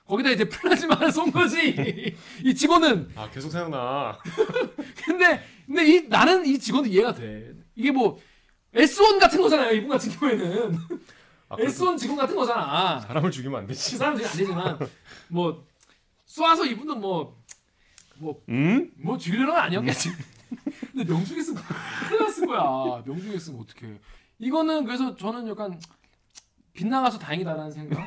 거기다 0.09 0.31
이제 0.31 0.43
플라즈마를 0.49 1.11
쏜 1.11 1.31
거지 1.31 2.15
이 2.43 2.55
직원은 2.55 3.11
아 3.15 3.29
계속 3.29 3.51
생각나. 3.51 4.17
근데 5.05 5.39
근데 5.67 5.85
이 5.87 6.01
나는 6.07 6.43
이 6.47 6.57
직원도 6.57 6.89
이해가 6.89 7.13
돼 7.13 7.53
이게 7.75 7.91
뭐 7.91 8.19
S1 8.73 9.19
같은 9.19 9.39
거잖아요 9.39 9.71
이분 9.75 9.87
같은 9.87 10.11
경우에는 10.11 10.75
아, 11.49 11.55
그래도 11.55 11.71
S1 11.71 11.97
직원 11.99 12.17
같은 12.17 12.35
거잖아 12.35 12.99
사람을 13.01 13.29
죽이면 13.29 13.59
안그 13.59 13.67
되지. 13.73 13.97
사람들이 13.97 14.25
안 14.25 14.31
되지만 14.35 14.79
뭐 15.27 15.63
쏴서 16.27 16.65
이분도 16.71 16.95
뭐 16.95 17.37
음? 18.49 18.91
뭐 18.97 19.15
죽이려는 19.17 19.53
건 19.53 19.61
아니었겠지. 19.63 20.09
근데 20.91 21.03
명중했으면 21.13 21.61
큰일 22.09 22.19
났을 22.21 22.47
거야. 22.47 23.03
명중했으면 23.05 23.61
어떡해. 23.61 23.93
이거는 24.39 24.85
그래서 24.85 25.15
저는 25.15 25.47
약간 25.47 25.79
빗나가서 26.73 27.19
다행이다라는 27.19 27.71
생각. 27.71 28.05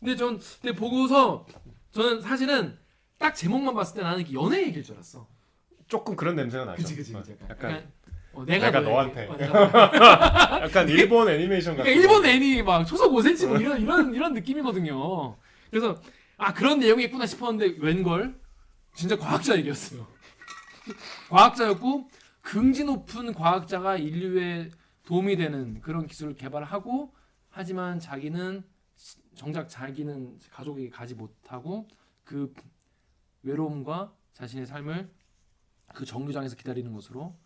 근데 0.00 0.16
전 0.16 0.38
근데 0.60 0.74
보고서 0.76 1.46
저는 1.92 2.20
사실은 2.20 2.78
딱 3.18 3.34
제목만 3.34 3.74
봤을 3.74 3.96
때 3.96 4.02
나는 4.02 4.20
이게 4.20 4.34
연애 4.34 4.62
얘기일 4.66 4.84
줄 4.84 4.94
알았어. 4.94 5.26
조금 5.88 6.14
그런 6.16 6.36
냄새가 6.36 6.64
나죠. 6.64 6.82
그치 6.82 6.96
그치 6.96 7.12
그치. 7.12 7.32
어, 7.32 7.46
약간 7.50 7.90
어, 8.32 8.44
내가, 8.44 8.66
내가. 8.66 8.80
너한테. 8.80 9.26
어, 9.26 9.36
약간 10.62 10.88
일본 10.88 11.28
애니메이션 11.28 11.76
같은. 11.76 11.90
그러니까 11.90 12.12
일본 12.14 12.26
애니 12.26 12.62
막 12.62 12.84
초속 12.84 13.12
5cm 13.12 13.48
뭐 13.48 13.56
이런 13.58 13.80
이런 13.80 14.14
이런 14.14 14.34
느낌이거든요. 14.34 15.36
그래서 15.70 16.00
아 16.36 16.52
그런 16.52 16.78
내용이 16.78 17.04
있구나 17.04 17.26
싶었는데 17.26 17.78
웬걸 17.80 18.38
진짜 18.94 19.16
과학자 19.16 19.56
얘기였어요. 19.56 20.06
과학자였고 21.30 22.08
긍지 22.42 22.84
높은 22.84 23.32
과학자가 23.34 23.96
인류에 23.96 24.70
도움이 25.04 25.36
되는 25.36 25.80
그런 25.80 26.06
기술을 26.06 26.34
개발하고 26.34 27.12
하지만 27.50 27.98
자기는 27.98 28.62
정작 29.38 29.68
자기는 29.68 30.40
가족에게 30.50 30.90
가지 30.90 31.14
못하고 31.14 31.88
그 32.24 32.52
외로움과 33.42 34.12
자신의 34.34 34.66
삶을 34.66 35.10
그 35.94 36.04
정류장에서 36.04 36.56
기다리는 36.56 36.92
것으로 36.92 37.38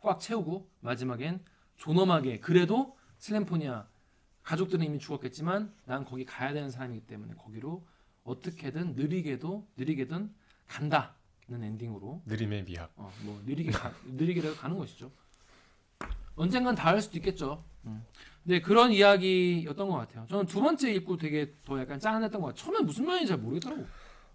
꽉 0.00 0.18
채우고 0.18 0.68
마지막엔 0.80 1.44
존엄하게 1.76 2.40
그래도 2.40 2.96
슬램포니아 3.18 3.86
가족들은 4.42 4.84
이미 4.84 4.98
죽었겠지만 4.98 5.72
난 5.84 6.04
거기 6.04 6.24
가야 6.24 6.52
되는 6.52 6.70
사람이기 6.70 7.06
때문에 7.06 7.34
거기로 7.34 7.86
어떻게든 8.24 8.94
느리게도 8.94 9.68
느리게든 9.76 10.34
간다는 10.66 11.14
엔딩으로 11.50 12.22
느림의 12.24 12.64
미학. 12.64 12.90
어, 12.96 13.12
뭐 13.22 13.40
느리게 13.44 13.70
가, 13.70 13.92
느리게라도 14.06 14.56
가는 14.56 14.76
것이죠. 14.78 15.12
언젠간 16.34 16.74
닿을 16.74 17.02
수도 17.02 17.18
있겠죠. 17.18 17.62
음. 17.84 18.04
근데 18.44 18.60
그런 18.60 18.92
이야기였던 18.92 19.88
것 19.88 19.96
같아요. 19.96 20.26
저는 20.28 20.46
두 20.46 20.60
번째 20.60 20.92
읽고 20.94 21.16
되게 21.16 21.54
더 21.64 21.78
약간 21.80 21.98
짠했던 22.00 22.40
것 22.40 22.48
같아요. 22.48 22.64
처음에 22.64 22.80
무슨 22.80 23.06
말인지 23.06 23.28
잘 23.28 23.38
모르겠더라고. 23.38 23.86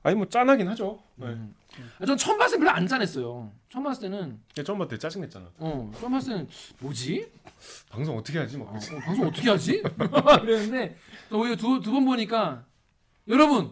아니 0.03 0.15
뭐 0.15 0.25
짠하긴 0.29 0.67
하죠. 0.69 1.01
네. 1.15 1.25
음. 1.27 1.53
아, 1.99 2.05
전 2.05 2.15
처음 2.15 2.37
봤을 2.37 2.55
때 2.57 2.59
별로 2.59 2.71
안 2.71 2.87
짠했어요. 2.87 3.51
처음 3.69 3.83
봤을 3.83 4.03
때는 4.03 4.39
네. 4.55 4.63
처음 4.63 4.77
봤을 4.77 4.89
때 4.91 4.97
짜증냈잖아. 4.97 5.51
어 5.57 5.91
처음 5.99 6.11
봤을 6.13 6.33
때는 6.33 6.47
뭐지? 6.79 7.29
방송 7.89 8.17
어떻게 8.17 8.39
하지? 8.39 8.57
막 8.57 8.69
어? 8.69 8.77
어, 8.77 8.99
방송 9.01 9.27
어떻게 9.27 9.49
하지? 9.49 9.81
그랬는데 10.41 10.95
또 11.29 11.39
오히려 11.41 11.55
두두 11.57 11.91
번 11.91 12.05
보니까 12.05 12.63
여러분 13.27 13.71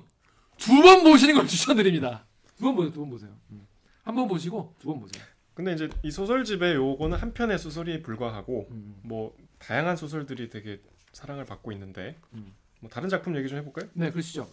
두 0.58 0.82
번 0.82 1.04
보시는 1.04 1.36
걸 1.36 1.48
추천드립니다. 1.48 2.26
두 2.58 2.66
번 2.66 2.76
보세요. 2.76 2.92
두 2.92 3.00
번 3.02 3.10
보세요. 3.10 3.32
음. 3.52 3.66
한번 4.04 4.28
보시고 4.28 4.76
두 4.80 4.90
번 4.90 5.00
보세요. 5.00 5.24
근데 5.54 5.72
이제 5.72 5.90
이 6.04 6.12
소설집에 6.12 6.74
요거는 6.76 7.18
한 7.18 7.34
편의 7.34 7.58
소설이 7.58 8.02
불과하고 8.02 8.68
음. 8.72 8.96
뭐 9.04 9.34
다양한 9.66 9.96
소설들이 9.98 10.50
되게 10.50 10.80
사랑을 11.12 11.46
받고 11.46 11.72
있는데 11.72 12.18
음. 12.34 12.54
뭐 12.82 12.90
다른 12.90 13.10
작품 13.10 13.36
얘기 13.38 13.48
좀 13.48 13.58
해볼까요? 13.58 13.90
네, 13.94 14.12
그러시죠. 14.12 14.52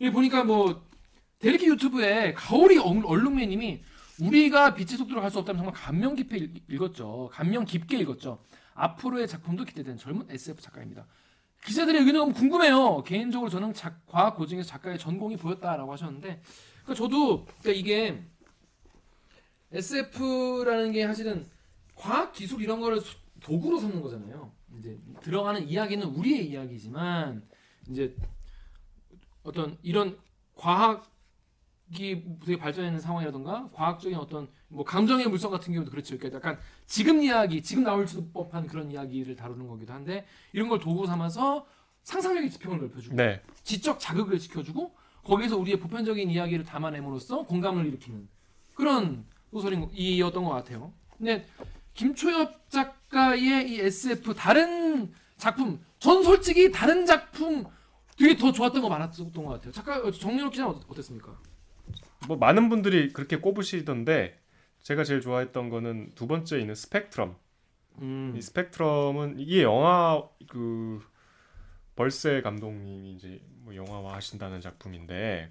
여기 0.00 0.12
보니까 0.12 0.44
뭐 0.44 0.84
데리키 1.40 1.66
유튜브에 1.66 2.32
가오리 2.34 2.78
얼- 2.78 3.04
얼룩매님이 3.04 3.82
우리가 4.22 4.74
빛의 4.74 4.96
속도로 4.96 5.20
갈 5.20 5.30
수 5.30 5.38
없다면 5.40 5.58
정말 5.58 5.74
감명 5.74 6.14
깊게 6.14 6.36
읽- 6.38 6.62
읽었죠. 6.70 7.28
감명 7.32 7.64
깊게 7.66 7.98
읽었죠. 7.98 8.42
앞으로의 8.74 9.28
작품도 9.28 9.64
기대되는 9.64 9.98
젊은 9.98 10.26
SF 10.30 10.62
작가입니다. 10.62 11.06
기자들의 11.64 12.00
의견이 12.00 12.16
너무 12.18 12.32
궁금해요. 12.32 13.02
개인적으로 13.02 13.50
저는 13.50 13.74
작, 13.74 14.06
과학 14.06 14.36
고증에서 14.36 14.68
작가의 14.68 14.98
전공이 14.98 15.36
보였다라고 15.36 15.92
하셨는데, 15.92 16.40
그러니까 16.84 16.94
저도 16.94 17.44
그러니까 17.60 17.72
이게 17.72 18.22
SF라는 19.72 20.92
게 20.92 21.06
사실은 21.06 21.46
과학 21.94 22.32
기술 22.32 22.62
이런 22.62 22.80
거를 22.80 23.00
소- 23.00 23.18
도구로 23.40 23.78
삼는 23.78 24.00
거잖아요. 24.02 24.52
이제 24.78 24.98
들어가는 25.22 25.68
이야기는 25.68 26.06
우리의 26.06 26.50
이야기지만 26.50 27.46
이제 27.88 28.16
어떤 29.42 29.78
이런 29.82 30.18
과학이 30.54 31.04
되게 32.44 32.56
발전하는 32.58 32.98
상황이라던가 32.98 33.70
과학적인 33.72 34.16
어떤 34.18 34.48
뭐 34.68 34.84
감정의 34.84 35.28
물성 35.28 35.50
같은 35.50 35.72
경우도 35.72 35.90
그렇죠. 35.90 36.18
그러니까 36.18 36.36
약간 36.36 36.58
지금 36.86 37.22
이야기, 37.22 37.62
지금 37.62 37.84
나올 37.84 38.06
수 38.06 38.30
법한 38.32 38.66
그런 38.66 38.90
이야기를 38.90 39.36
다루는 39.36 39.66
거기도 39.68 39.92
한데 39.92 40.26
이런 40.52 40.68
걸 40.68 40.80
도구 40.80 41.06
삼아서 41.06 41.66
상상력의 42.02 42.50
지평을 42.50 42.80
넓혀주고 42.80 43.16
네. 43.16 43.42
지적 43.62 43.98
자극을 44.00 44.38
시켜주고 44.38 44.94
거기에서 45.24 45.56
우리의 45.56 45.80
보편적인 45.80 46.30
이야기를 46.30 46.64
담아냄으로써 46.64 47.44
공감을 47.46 47.86
일으키는 47.86 48.28
그런 48.74 49.24
소설이었던 49.50 50.44
것 50.44 50.50
같아요. 50.50 50.92
근데 51.16 51.46
김초엽 51.94 52.70
작 52.70 52.95
가의 53.08 53.70
이 53.70 53.80
SF 53.80 54.34
다른 54.34 55.12
작품 55.36 55.80
전 55.98 56.22
솔직히 56.22 56.70
다른 56.70 57.06
작품 57.06 57.64
되게 58.18 58.36
더 58.36 58.52
좋았던 58.52 58.82
거 58.82 58.88
많았던 58.88 59.32
것 59.32 59.44
같아요. 59.44 59.72
작가 59.72 60.10
정유럽 60.10 60.52
기자 60.52 60.64
는 60.64 60.74
어땠습니까? 60.88 61.38
뭐 62.26 62.36
많은 62.36 62.68
분들이 62.68 63.12
그렇게 63.12 63.36
꼽으시던데 63.36 64.38
제가 64.82 65.04
제일 65.04 65.20
좋아했던 65.20 65.68
거는 65.68 66.12
두 66.14 66.26
번째 66.26 66.58
있는 66.58 66.74
스펙트럼. 66.74 67.36
음, 68.00 68.34
이 68.36 68.42
스펙트럼은 68.42 69.38
이게 69.38 69.62
영화 69.62 70.22
그 70.48 71.02
벌새 71.94 72.42
감독님이 72.42 73.14
이제 73.14 73.40
뭐 73.62 73.74
영화화 73.74 74.14
하신다는 74.14 74.60
작품인데 74.60 75.50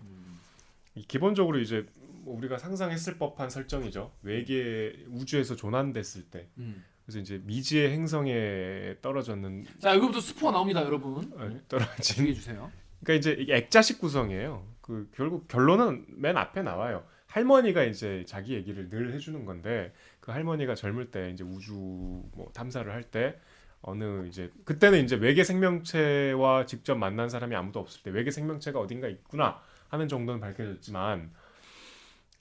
이 0.95 1.05
기본적으로 1.05 1.59
이제 1.59 1.85
뭐 2.21 2.35
우리가 2.37 2.57
상상했을 2.57 3.17
법한 3.17 3.49
설정이죠. 3.49 4.11
외계 4.23 5.05
우주에서 5.09 5.55
조난됐을 5.55 6.23
때 6.29 6.47
음, 6.57 6.83
그래서 7.05 7.19
이제 7.19 7.39
미지의 7.43 7.91
행성에 7.91 8.95
떨어졌는 9.01 9.65
자 9.79 9.93
여기부터 9.95 10.19
스포가 10.19 10.51
나옵니다, 10.51 10.83
여러분. 10.83 11.31
어, 11.37 11.47
네. 11.47 11.61
떨어진 11.67 12.33
주세요. 12.33 12.71
그러니까 13.03 13.13
이제 13.31 13.45
액자식 13.53 13.99
구성이에요. 13.99 14.65
그 14.81 15.09
결국 15.15 15.47
결론은 15.47 16.05
맨 16.09 16.35
앞에 16.37 16.63
나와요. 16.63 17.03
할머니가 17.27 17.83
이제 17.83 18.23
자기 18.27 18.53
얘기를 18.53 18.89
늘 18.89 19.13
해주는 19.13 19.45
건데 19.45 19.93
그 20.19 20.31
할머니가 20.31 20.73
젊을 20.73 21.11
때 21.11 21.29
이제 21.31 21.43
우주 21.43 21.73
뭐 21.73 22.49
탐사를 22.53 22.91
할 22.91 23.03
때 23.03 23.39
어느 23.81 24.25
이제 24.25 24.51
그때는 24.63 25.03
이제 25.03 25.15
외계 25.15 25.43
생명체와 25.43 26.65
직접 26.65 26.95
만난 26.95 27.29
사람이 27.29 27.55
아무도 27.55 27.79
없을 27.79 28.01
때 28.01 28.09
외계 28.09 28.31
생명체가 28.31 28.79
어딘가 28.79 29.07
있구나 29.07 29.61
하는 29.89 30.07
정도는 30.07 30.39
밝혀졌지만 30.41 31.31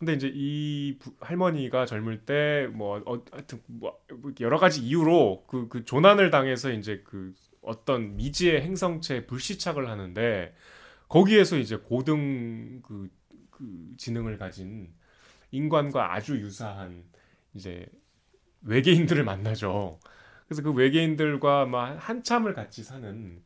근데 0.05 0.15
이제 0.15 0.31
이 0.35 0.97
부- 0.99 1.15
할머니가 1.21 1.87
젊을 1.87 2.27
때뭐 2.27 3.03
어, 3.07 3.25
하여튼 3.33 3.61
뭐 3.67 3.99
여러 4.41 4.59
가지 4.59 4.83
이유로 4.83 5.45
그그 5.47 5.85
조난을 5.85 6.31
당해서 6.31 6.71
이제 6.73 7.03
그 7.05 7.35
어떤 7.63 8.17
미지의 8.17 8.63
행성체에 8.63 9.27
불시착을 9.27 9.89
하는데 9.89 10.55
거기에서 11.09 11.57
이제 11.59 11.77
고등 11.77 12.83
그, 12.83 13.09
그 13.51 13.95
지능을 13.99 14.39
가진 14.39 14.93
인간과 15.53 16.15
아주 16.15 16.39
유사한 16.39 17.05
이제 17.55 17.87
외계인들을 18.63 19.25
만나죠. 19.25 20.01
그래서 20.47 20.63
그 20.63 20.73
외계인들과 20.73 21.67
막 21.67 21.97
한참을 21.97 22.55
같이 22.55 22.83
사는 22.83 23.43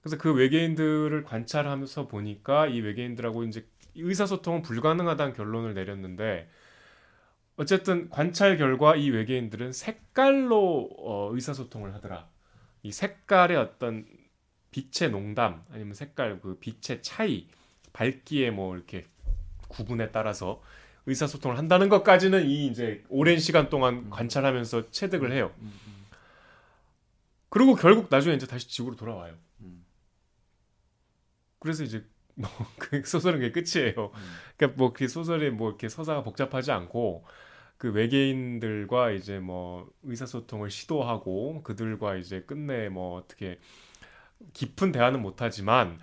그래서 0.00 0.18
그 0.18 0.32
외계인들을 0.32 1.24
관찰하면서 1.24 2.08
보니까 2.08 2.68
이 2.68 2.80
외계인들하고 2.80 3.44
이제 3.44 3.66
의사소통은 4.02 4.62
불가능하다는 4.62 5.34
결론을 5.34 5.74
내렸는데 5.74 6.48
어쨌든 7.56 8.10
관찰 8.10 8.56
결과 8.58 8.96
이 8.96 9.10
외계인들은 9.10 9.72
색깔로 9.72 10.90
어, 10.98 11.30
의사소통을 11.32 11.94
하더라. 11.94 12.28
이 12.82 12.92
색깔의 12.92 13.56
어떤 13.56 14.06
빛의 14.70 15.10
농담 15.10 15.64
아니면 15.72 15.94
색깔 15.94 16.40
그 16.40 16.58
빛의 16.58 17.02
차이 17.02 17.48
밝기의 17.92 18.50
뭐 18.50 18.76
이렇게 18.76 19.06
구분에 19.68 20.10
따라서 20.10 20.62
의사소통을 21.06 21.56
한다는 21.56 21.88
것까지는 21.88 22.46
이 22.46 22.66
이제 22.66 23.02
오랜 23.08 23.38
시간 23.38 23.70
동안 23.70 24.10
관찰하면서 24.10 24.90
체득을 24.90 25.32
해요. 25.32 25.52
음, 25.60 25.72
음. 25.86 26.06
그리고 27.48 27.74
결국 27.74 28.08
나중에 28.10 28.34
이제 28.34 28.46
다시 28.46 28.68
지구로 28.68 28.96
돌아와요. 28.96 29.34
음. 29.60 29.84
그래서 31.58 31.84
이제 31.84 32.04
뭐 32.36 32.50
그 32.78 33.02
소설은 33.04 33.40
그게 33.40 33.52
끝이에요. 33.52 34.12
음. 34.14 34.38
그러니까 34.56 34.78
뭐 34.78 34.92
그 34.92 35.08
소설이 35.08 35.50
뭐 35.50 35.70
이렇게 35.70 35.88
서사가 35.88 36.22
복잡하지 36.22 36.72
않고 36.72 37.24
그 37.78 37.92
외계인들과 37.92 39.12
이제 39.12 39.38
뭐 39.40 39.90
의사소통을 40.04 40.70
시도하고 40.70 41.62
그들과 41.62 42.16
이제 42.16 42.42
끝내 42.42 42.88
뭐 42.88 43.18
어떻게 43.18 43.58
깊은 44.54 44.92
대화는 44.92 45.22
못하지만 45.22 45.98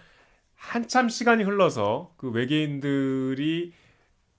한참 0.55 1.09
시간이 1.09 1.43
흘러서 1.43 2.13
그 2.17 2.29
외계인들이 2.31 3.73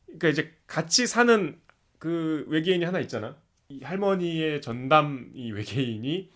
그러니까 0.06 0.28
이제 0.28 0.54
같이 0.66 1.06
사는 1.06 1.60
그 1.98 2.44
외계인이 2.48 2.84
하나 2.84 3.00
있잖아. 3.00 3.36
이 3.68 3.82
할머니의 3.82 4.60
전담 4.62 5.30
이 5.34 5.52
외계인이 5.52 6.30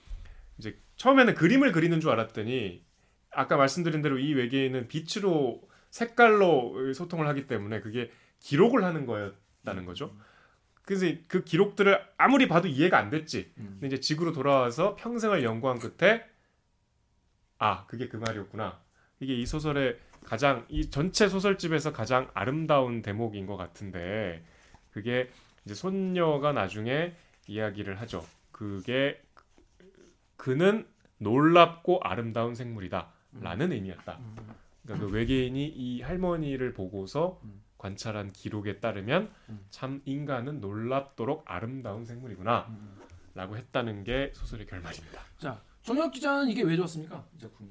이제 0.58 0.78
처음에는 0.96 1.34
그림을 1.34 1.72
그리는 1.72 2.00
줄 2.00 2.10
알았더니 2.10 2.84
아까 3.30 3.56
말씀드린 3.56 4.02
대로 4.02 4.18
이 4.18 4.34
외계인은 4.34 4.88
빛으로 4.88 5.62
색깔로 5.90 6.92
소통을 6.92 7.26
하기 7.28 7.46
때문에 7.46 7.80
그게 7.80 8.10
기록을 8.40 8.84
하는 8.84 9.06
거였다는 9.06 9.84
거죠. 9.84 10.16
그래서 10.82 11.06
그 11.26 11.44
기록들을 11.44 12.00
아무리 12.16 12.48
봐도 12.48 12.66
이해가 12.66 12.98
안 12.98 13.10
됐지. 13.10 13.52
음. 13.58 13.76
근데 13.80 13.88
이제 13.88 14.00
지구로 14.00 14.32
돌아와서 14.32 14.96
평생을 14.96 15.44
연구한 15.44 15.78
끝에 15.78 16.24
아 17.58 17.86
그게 17.86 18.08
그 18.08 18.16
말이었구나. 18.16 18.80
이게 19.20 19.34
이 19.34 19.44
소설의 19.44 19.98
가장 20.24 20.64
이 20.68 20.90
전체 20.90 21.28
소설집에서 21.28 21.92
가장 21.92 22.30
아름다운 22.34 23.02
대목인 23.02 23.46
것 23.46 23.56
같은데 23.56 24.44
그게 24.90 25.30
이제 25.64 25.74
손녀가 25.74 26.52
나중에 26.52 27.14
이야기를 27.46 28.00
하죠. 28.00 28.24
그게 28.52 29.20
그는 30.36 30.86
놀랍고 31.18 32.00
아름다운 32.02 32.54
생물이다 32.54 33.12
라는 33.40 33.72
의미였다. 33.72 34.18
음. 34.18 34.36
그러니까 34.82 35.06
그 35.06 35.12
외계인이 35.12 35.66
이 35.68 36.00
할머니를 36.02 36.72
보고서 36.72 37.40
음. 37.44 37.62
관찰한 37.76 38.32
기록에 38.32 38.80
따르면 38.80 39.30
음. 39.50 39.66
참 39.70 40.02
인간은 40.04 40.60
놀랍도록 40.60 41.44
아름다운 41.46 42.04
생물이구나 42.04 42.66
라고 43.34 43.54
음. 43.54 43.58
했다는 43.58 44.04
게 44.04 44.32
소설의 44.34 44.66
결말입니다. 44.66 45.20
자 45.38 45.62
정혁 45.82 46.12
기자는 46.12 46.48
이게 46.48 46.62
왜 46.62 46.76
좋았습니까? 46.76 47.26
이 47.36 47.38
작품이. 47.38 47.70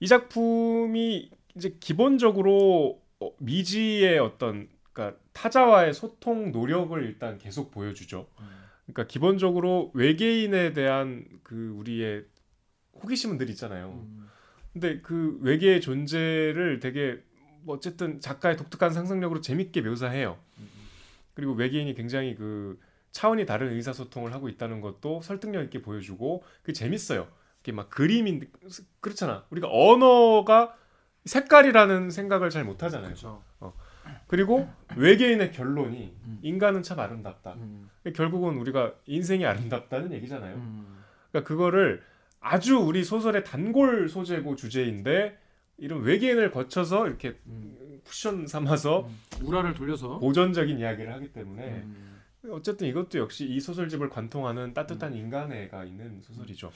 이 0.00 0.06
작품이 0.06 1.30
이제 1.56 1.76
기본적으로 1.80 3.02
어, 3.18 3.30
미지의 3.38 4.18
어떤 4.18 4.68
그러니까 4.92 5.18
타자와의 5.32 5.92
소통 5.94 6.52
노력을 6.52 7.02
일단 7.02 7.38
계속 7.38 7.70
보여주죠. 7.70 8.28
그러니까 8.84 9.06
기본적으로 9.06 9.90
외계인에 9.94 10.72
대한 10.72 11.24
그 11.42 11.74
우리의 11.76 12.24
호기심은 13.02 13.38
늘 13.38 13.50
있잖아요. 13.50 13.88
음. 13.88 14.28
근데 14.72 15.00
그 15.00 15.38
외계의 15.42 15.80
존재를 15.80 16.80
되게 16.80 17.20
뭐 17.62 17.76
어쨌든 17.76 18.20
작가의 18.20 18.56
독특한 18.56 18.92
상상력으로 18.92 19.40
재밌게 19.40 19.82
묘사해요. 19.82 20.38
그리고 21.34 21.52
외계인이 21.52 21.94
굉장히 21.94 22.34
그 22.34 22.78
차원이 23.12 23.46
다른 23.46 23.72
의사소통을 23.72 24.32
하고 24.32 24.48
있다는 24.48 24.80
것도 24.80 25.20
설득력 25.22 25.62
있게 25.64 25.82
보여주고 25.82 26.44
그 26.62 26.72
재밌어요. 26.72 27.28
이게 27.60 27.72
막 27.72 27.90
그림인 27.90 28.48
그렇잖아. 29.00 29.44
우리가 29.50 29.68
언어가 29.70 30.76
색깔이라는 31.24 32.10
생각을 32.10 32.50
잘 32.50 32.64
못하잖아요. 32.64 33.08
그렇죠. 33.08 33.42
그리고 34.26 34.68
외계인의 34.96 35.52
결론이 35.52 36.16
음. 36.24 36.38
인간은 36.42 36.82
참 36.82 36.98
아름답다. 37.00 37.54
음. 37.54 37.90
결국은 38.14 38.56
우리가 38.56 38.94
인생이 39.06 39.44
아름답다는 39.44 40.12
얘기잖아요. 40.12 40.54
음. 40.56 41.02
그러니까 41.30 41.48
그거를 41.48 42.02
아주 42.40 42.78
우리 42.78 43.04
소설의 43.04 43.44
단골 43.44 44.08
소재고 44.08 44.56
주제인데 44.56 45.38
이런 45.78 46.02
외계인을 46.02 46.50
거쳐서 46.50 47.06
이렇게 47.06 47.38
음. 47.46 48.00
쿠션 48.04 48.46
삼아서 48.46 49.08
우라를 49.42 49.74
돌려서. 49.74 50.18
고전적인 50.18 50.78
이야기를 50.78 51.12
하기 51.14 51.32
때문에 51.32 51.62
음. 51.62 52.20
어쨌든 52.50 52.88
이것도 52.88 53.18
역시 53.18 53.46
이 53.46 53.60
소설집을 53.60 54.08
관통하는 54.08 54.72
따뜻한 54.72 55.14
인간애가 55.14 55.84
있는 55.84 56.20
소설이죠. 56.22 56.70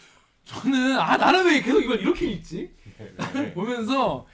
저는 0.45 0.99
아 0.99 1.17
나는 1.17 1.47
왜 1.47 1.63
계속 1.63 1.81
이걸 1.81 2.01
이렇게 2.01 2.33
읽지? 2.33 2.71
네, 2.99 3.15
네. 3.33 3.53
보면서 3.55 4.27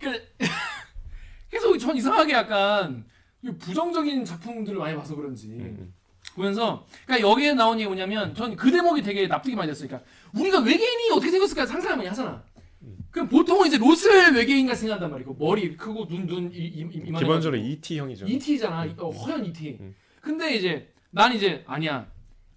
그 0.00 0.10
계속 1.50 1.76
전 1.78 1.94
이상하게 1.96 2.32
약간 2.32 3.04
이 3.42 3.50
부정적인 3.50 4.24
작품들을 4.24 4.78
많이 4.78 4.96
봐서 4.96 5.14
그런지 5.14 5.48
음, 5.48 5.92
보면서 6.36 6.86
그러니까 7.06 7.28
여기에 7.28 7.54
나온 7.54 7.78
게 7.78 7.86
뭐냐면 7.86 8.34
전 8.34 8.56
그 8.56 8.70
대목이 8.70 9.02
되게 9.02 9.26
납득이 9.26 9.56
많이 9.56 9.68
됐으니까 9.70 10.00
우리가 10.34 10.60
외계인이 10.60 11.10
어떻게 11.12 11.30
생겼을까 11.30 11.66
상상을 11.66 11.96
많이 11.96 12.08
하잖아. 12.08 12.44
음. 12.82 12.96
그럼 13.10 13.28
보통은 13.28 13.66
이제 13.66 13.78
로스웰 13.78 14.32
외계인 14.34 14.66
같이 14.66 14.82
생각한단 14.82 15.10
말이고 15.10 15.34
머리 15.34 15.76
크고 15.76 16.06
눈눈 16.08 16.50
기본적으로 16.50 17.56
ET 17.56 17.98
형이죠. 17.98 18.26
ET잖아. 18.26 18.84
음. 18.84 18.94
어, 18.98 19.10
허연 19.10 19.44
ET. 19.46 19.78
음. 19.80 19.94
근데 20.20 20.54
이제 20.54 20.92
난 21.10 21.34
이제 21.34 21.64
아니야. 21.66 22.06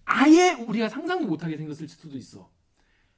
아예 0.06 0.52
우리가 0.54 0.90
상상도 0.90 1.26
못하게 1.28 1.56
생겼을 1.58 1.88
수도 1.88 2.18
있어. 2.18 2.50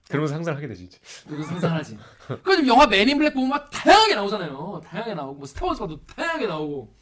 그러면서 0.10 0.34
상상을 0.34 0.58
하게 0.58 0.68
되지. 0.68 0.84
이제. 0.86 0.98
그거 1.28 1.42
상상하지. 1.44 1.98
그래서 2.44 2.68
영화 2.68 2.86
맨인 2.86 3.18
블랙 3.18 3.34
보면 3.34 3.50
막 3.50 3.70
다양하게 3.70 4.16
나오잖아요. 4.16 4.82
다양하게 4.84 5.14
나오고 5.16 5.34
뭐 5.36 5.46
스타워즈 5.48 5.80
봐도 5.80 6.00
다양하게 6.06 6.48
나오고. 6.48 6.94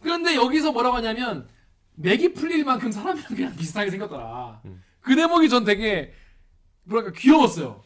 그런데 0.00 0.34
여기서 0.34 0.72
뭐라고 0.72 0.96
하냐면 0.96 1.46
맥이 1.94 2.32
풀릴 2.32 2.64
만큼 2.64 2.90
사람이랑 2.90 3.28
그냥 3.34 3.56
비슷하게 3.56 3.90
생겼더라. 3.90 4.62
음. 4.64 4.82
그 5.00 5.14
대목이 5.14 5.48
전 5.48 5.64
되게 5.64 6.12
뭐랄까 6.84 7.12
귀여웠어요. 7.18 7.82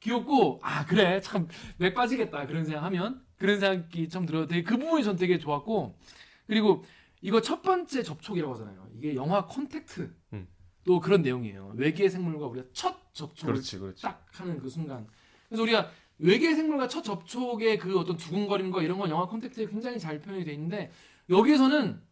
귀엽고 0.00 0.60
아 0.62 0.84
그래 0.84 1.20
참 1.20 1.48
맥 1.78 1.94
빠지겠다 1.94 2.46
그런 2.46 2.64
생각하면 2.64 3.22
그런 3.38 3.58
생각이 3.60 4.08
좀 4.08 4.26
들어요. 4.26 4.46
되게 4.46 4.62
그 4.62 4.76
부분이 4.76 5.02
전 5.04 5.16
되게 5.16 5.38
좋았고 5.38 5.98
그리고 6.46 6.84
이거 7.22 7.40
첫 7.40 7.62
번째 7.62 8.02
접촉이라고 8.02 8.52
하잖아요. 8.54 8.86
이게 8.96 9.14
영화 9.14 9.46
컨택트 9.46 10.14
음. 10.34 10.46
또 10.84 11.00
그런 11.00 11.22
내용이에요. 11.22 11.72
외계 11.76 12.08
생물과 12.08 12.46
우리가 12.46 12.66
첫 12.74 13.14
접촉을 13.14 13.54
그렇지, 13.54 13.78
그렇지. 13.78 14.02
딱 14.02 14.26
하는 14.32 14.58
그 14.58 14.68
순간. 14.68 15.06
그래서 15.48 15.62
우리가 15.62 15.90
외계 16.18 16.54
생물과 16.54 16.88
첫 16.88 17.02
접촉의 17.02 17.78
그 17.78 17.98
어떤 17.98 18.16
두근거림과 18.18 18.82
이런 18.82 18.98
건 18.98 19.08
영화 19.08 19.26
콘택트에 19.26 19.66
굉장히 19.66 19.98
잘 19.98 20.20
표현이 20.20 20.44
돼 20.44 20.52
있는데 20.52 20.90
여기에서는 21.30 22.02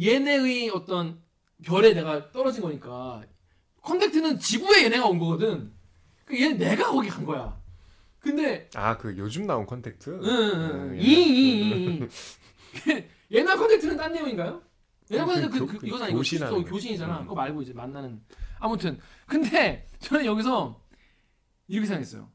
얘네의 0.00 0.70
어떤 0.70 1.20
별에 1.64 1.92
내가 1.94 2.30
떨어진 2.32 2.62
거니까 2.62 3.22
콘택트는 3.82 4.38
지구에 4.38 4.84
얘네가 4.84 5.06
온 5.06 5.18
거거든. 5.18 5.72
그 6.24 6.40
얘는 6.40 6.58
내가 6.58 6.90
거기 6.90 7.08
간 7.08 7.24
거야. 7.24 7.60
근데 8.18 8.68
아 8.74 8.96
그 8.96 9.16
요즘 9.18 9.46
나온 9.46 9.66
컨택트. 9.66 10.10
응, 10.10 10.22
응, 10.24 10.52
응. 10.54 10.90
음, 10.92 11.00
이, 11.00 11.04
이, 11.04 11.60
이, 11.60 11.86
이. 11.96 12.08
옛날 13.32 13.56
콘택트는 13.58 13.96
딴 13.96 14.12
내용인가요? 14.12 14.62
왜냐면 15.10 15.50
그 15.50 15.50
그, 15.50 15.58
교- 15.58 15.66
그, 15.66 15.78
그 15.78 15.86
이거잖아 15.86 16.08
이거 16.08 16.18
교신하는. 16.18 16.64
교신이잖아. 16.64 17.18
음. 17.18 17.22
그거 17.24 17.34
말고 17.34 17.62
이제 17.62 17.72
만나는 17.72 18.22
아무튼 18.60 18.98
근데 19.26 19.86
저는 19.98 20.24
여기서 20.24 20.80
이렇게 21.68 21.86
생각했어요. 21.86 22.30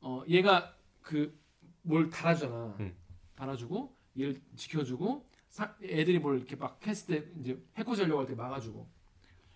어 0.00 0.22
얘가 0.28 0.74
그 1.02 1.40
뭘 1.84 2.08
달아주잖아. 2.10 2.76
음. 2.78 2.94
달아주고 3.34 3.96
얘를 4.18 4.40
지켜주고 4.56 5.28
사- 5.52 5.74
애들이 5.84 6.18
뭘 6.18 6.38
이렇게 6.38 6.56
막 6.56 6.80
했을 6.86 7.06
때 7.20 7.28
이제 7.40 7.62
해코지 7.76 8.00
하려고 8.02 8.20
할 8.20 8.26
때 8.26 8.34
막아주고 8.34 8.88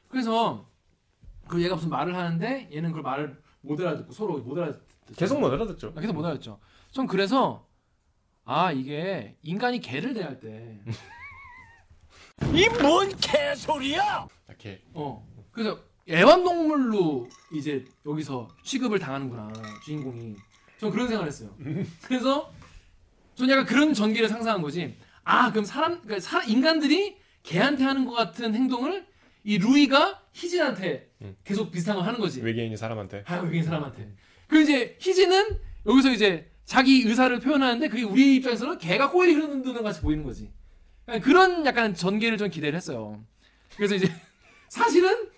그래서 0.08 0.70
그 1.48 1.62
얘가 1.64 1.74
무슨 1.74 1.88
말을 1.88 2.14
하는데 2.14 2.68
얘는 2.72 2.92
그 2.92 3.00
말을 3.00 3.40
못 3.62 3.80
알아듣고 3.80 4.12
서로 4.12 4.38
못 4.38 4.58
알아듣 4.58 4.82
계속 5.16 5.40
못 5.40 5.50
알아듣죠. 5.52 5.94
계속 5.94 6.12
못 6.12 6.24
알아듣죠. 6.24 6.60
전 6.92 7.06
그래서 7.06 7.66
아 8.44 8.70
이게 8.72 9.36
인간이 9.42 9.80
개를 9.80 10.12
대할 10.12 10.38
때 10.38 10.78
이 12.52 12.68
뭔 12.68 13.08
개소리야! 13.16 14.28
이렇게 14.48 14.82
어. 14.92 15.26
그래서 15.50 15.78
애완동물로 16.08 17.26
이제 17.54 17.84
여기서 18.04 18.48
취급을 18.62 18.98
당하는구나 18.98 19.50
주인공이. 19.84 20.36
전 20.78 20.90
그런 20.90 21.08
생각을 21.08 21.26
했어요. 21.28 21.56
그래서 22.04 22.52
전 23.34 23.48
약간 23.48 23.64
그런 23.64 23.94
전개를 23.94 24.28
상상한 24.28 24.60
거지. 24.60 24.96
아 25.28 25.50
그럼 25.50 25.64
사람, 25.64 26.00
그러니까 26.02 26.20
사, 26.20 26.40
인간들이 26.44 27.16
개한테 27.42 27.82
하는 27.82 28.06
것 28.06 28.12
같은 28.12 28.54
행동을 28.54 29.04
이 29.42 29.58
루이가 29.58 30.22
희진한테 30.32 31.10
음. 31.20 31.36
계속 31.42 31.72
비슷한 31.72 31.96
걸 31.96 32.06
하는 32.06 32.20
거지. 32.20 32.40
외계인이 32.40 32.76
사람한테 32.76 33.24
아 33.26 33.38
외계인 33.38 33.64
사람한테. 33.64 34.08
그리고 34.46 34.62
이제 34.62 34.96
희진은 35.00 35.58
여기서 35.84 36.12
이제 36.12 36.48
자기 36.64 37.02
의사를 37.02 37.36
표현하는데 37.40 37.88
그게 37.88 38.04
우리 38.04 38.36
입장에서는 38.36 38.78
개가 38.78 39.10
꼬리 39.10 39.34
흐르는 39.34 39.62
듯 39.62 39.72
같이 39.82 40.00
보이는 40.00 40.22
거지. 40.22 40.52
약간 41.08 41.20
그런 41.20 41.66
약간 41.66 41.92
전개를 41.92 42.38
좀 42.38 42.48
기대를 42.48 42.76
했어요. 42.76 43.20
그래서 43.76 43.96
이제 43.96 44.08
사실은 44.70 45.28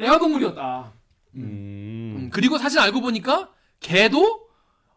애완동물이었다. 0.00 0.92
음, 1.36 1.40
음. 2.16 2.30
그리고 2.32 2.56
사실 2.56 2.78
알고 2.78 3.02
보니까 3.02 3.52
개도 3.80 4.43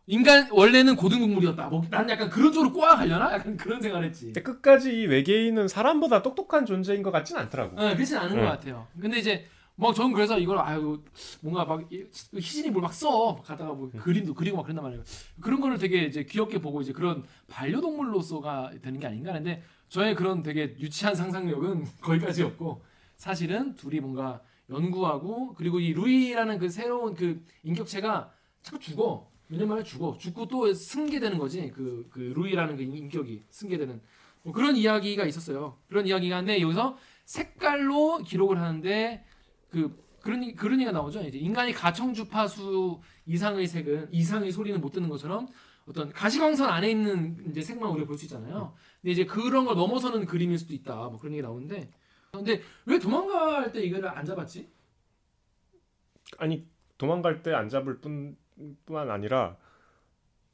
인간 0.10 0.48
원래는 0.52 0.96
고등동물이었다. 0.96 1.68
뭐, 1.68 1.84
난 1.90 2.10
약간 2.10 2.30
그런 2.30 2.54
쪽으로 2.54 2.72
꼬아가려나? 2.72 3.34
약간 3.34 3.58
그런 3.58 3.82
생각을 3.82 4.06
했지. 4.08 4.26
근데 4.28 4.42
끝까지 4.42 4.92
이 5.02 5.06
외계인은 5.06 5.68
사람보다 5.68 6.24
똑똑한 6.24 6.66
존재인 6.66 7.04
것 7.04 7.12
같진 7.12 7.36
않더라고. 7.38 7.76
어, 7.80 7.94
그렇진 7.94 8.16
않은 8.18 8.36
네. 8.38 8.42
것 8.42 8.48
같아요. 8.48 8.88
근데 9.00 9.20
이제 9.20 9.46
뭐 9.76 9.94
저는 9.94 10.14
그래서 10.14 10.40
이걸 10.40 10.58
아유 10.60 11.04
뭔가 11.42 11.66
막 11.66 11.92
이- 11.92 12.06
희진이 12.34 12.72
뭘 12.72 12.82
막 12.84 12.94
써 12.94 13.36
가다가 13.44 13.74
뭐 13.74 13.92
그림도 13.92 14.34
그리고 14.34 14.58
막 14.58 14.64
그런단 14.64 14.84
말이에요. 14.86 15.04
그런 15.42 15.60
거를 15.60 15.78
되게 15.78 16.06
이제 16.06 16.24
귀엽게 16.24 16.62
보고 16.62 16.82
이제 16.82 16.94
그런 16.94 17.24
반려동물로서가 17.50 18.72
되는 18.82 19.00
게 19.02 19.08
아닌가 19.08 19.32
하는데 19.32 19.62
저의 19.90 20.16
그런 20.16 20.42
되게 20.42 20.74
유치한 20.80 21.16
상상력은 21.16 21.86
거기까지였고 22.02 22.82
사실은 23.18 23.76
둘이 23.76 24.00
뭔가 24.00 24.42
연구하고 24.70 25.54
그리고 25.54 25.80
이 25.82 25.94
루이라는 25.94 26.60
그 26.60 26.70
새로운 26.70 27.14
그 27.14 27.44
인격체가 27.64 28.32
자꾸 28.62 28.80
죽어. 28.80 29.30
만에 29.50 29.84
죽어. 29.84 30.18
죽고 30.18 30.48
또 30.48 30.74
승계되는 30.74 31.38
거지. 31.38 31.72
그, 31.72 32.08
그 32.12 32.20
루이라는 32.36 32.76
그 32.78 32.84
인격이 32.84 33.44
승계되는 33.50 34.02
뭐 34.44 34.54
그런 34.54 34.76
이야기가 34.76 35.26
있었어요. 35.26 35.78
그런 35.88 36.06
이야기가 36.08 36.38
한데 36.38 36.62
여기서 36.62 36.98
색깔로 37.26 38.20
기록을 38.20 38.60
하는데 38.60 39.24
그 39.70 40.06
그런 40.22 40.56
그런 40.56 40.80
얘기가 40.80 40.92
나오죠. 40.92 41.22
이제 41.24 41.38
인간이 41.38 41.72
가청 41.72 42.14
주파수 42.14 43.00
이상의 43.26 43.68
색은 43.68 44.10
이상의 44.12 44.52
소리는 44.52 44.80
못 44.82 44.92
듣는 44.92 45.08
것처럼 45.10 45.48
어떤 45.88 46.12
가시광선 46.12 46.70
안에 46.70 46.90
있는 46.92 47.38
이제 47.50 47.62
색만 47.62 47.90
우리가 47.92 48.08
볼 48.08 48.18
수 48.18 48.26
있잖아요. 48.26 48.74
근데 49.02 49.12
이제 49.14 49.26
그런 49.26 49.66
걸 49.66 49.76
넘어서는 49.76 50.26
그림일 50.26 50.58
수도 50.58 50.74
있다. 50.74 50.96
뭐 50.96 51.18
그런 51.18 51.34
얘기 51.34 51.42
나오는데 51.42 51.90
근데 52.32 52.62
왜 52.86 53.00
도망갈 53.00 53.72
때 53.72 53.82
이거를 53.82 54.10
안 54.10 54.26
잡았지? 54.26 54.70
아니 56.38 56.68
도망갈 56.98 57.42
때 57.42 57.54
안 57.54 57.70
잡을 57.70 58.00
뿐, 58.02 58.38
뿐만 58.86 59.10
아니라 59.10 59.58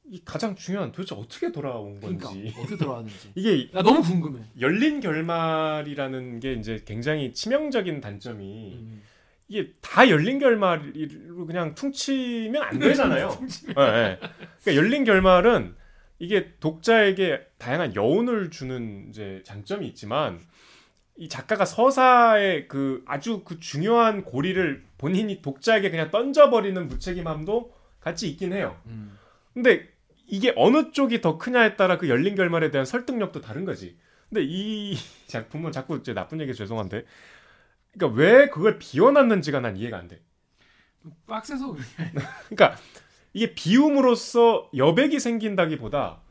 이 0.05 0.21
가장 0.25 0.55
중요한 0.55 0.91
도대체 0.91 1.15
어떻게 1.15 1.51
돌아온 1.51 1.99
그러니까 1.99 2.29
건지 2.29 2.53
어떻게 2.57 2.77
돌아왔는지. 2.77 3.31
이게 3.35 3.69
나 3.71 3.81
너무 3.81 4.01
궁금해. 4.01 4.41
열린 4.59 4.99
결말이라는 4.99 6.39
게 6.39 6.53
이제 6.53 6.81
굉장히 6.85 7.33
치명적인 7.33 8.01
단점이 8.01 8.79
음. 8.81 9.01
이게 9.47 9.71
다 9.81 10.09
열린 10.09 10.39
결말로 10.39 11.45
그냥 11.45 11.75
퉁치면 11.75 12.61
안 12.61 12.79
되잖아요. 12.79 13.29
예, 13.77 13.81
예. 13.81 14.19
그러니까 14.19 14.75
열린 14.75 15.03
결말은 15.03 15.75
이게 16.19 16.53
독자에게 16.59 17.41
다양한 17.57 17.95
여운을 17.95 18.49
주는 18.49 19.07
이제 19.09 19.41
장점이 19.45 19.87
있지만 19.87 20.39
이 21.15 21.29
작가가 21.29 21.65
서사의 21.65 22.67
그 22.67 23.03
아주 23.05 23.43
그 23.45 23.59
중요한 23.59 24.23
고리를 24.23 24.83
본인이 24.97 25.41
독자에게 25.41 25.91
그냥 25.91 26.11
던져버리는 26.11 26.87
무책임함도 26.87 27.82
같이 28.03 28.29
있긴 28.29 28.53
해요. 28.53 28.79
음. 28.87 29.17
근데 29.53 29.87
이게 30.27 30.53
어느 30.55 30.91
쪽이 30.91 31.21
더 31.21 31.37
크냐에 31.37 31.75
따라 31.75 31.97
그 31.97 32.09
열린 32.09 32.35
결말에 32.35 32.71
대한 32.71 32.85
설득력도 32.85 33.41
다른 33.41 33.65
거지. 33.65 33.97
근데 34.29 34.43
이 34.43 34.95
작품은 35.27 35.71
자꾸 35.71 35.97
이제 35.97 36.13
나쁜 36.13 36.41
얘기 36.41 36.53
죄송한데, 36.53 37.05
그러니까 37.93 38.19
왜 38.19 38.49
그걸 38.49 38.79
비워놨는지가 38.79 39.59
난 39.59 39.77
이해가 39.77 39.97
안 39.97 40.07
돼. 40.07 40.21
빡세서 41.27 41.71
그래. 41.73 41.83
그러니까 42.49 42.77
이게 43.33 43.53
비움으로써 43.53 44.69
여백이 44.75 45.19
생긴다기보다 45.19 46.21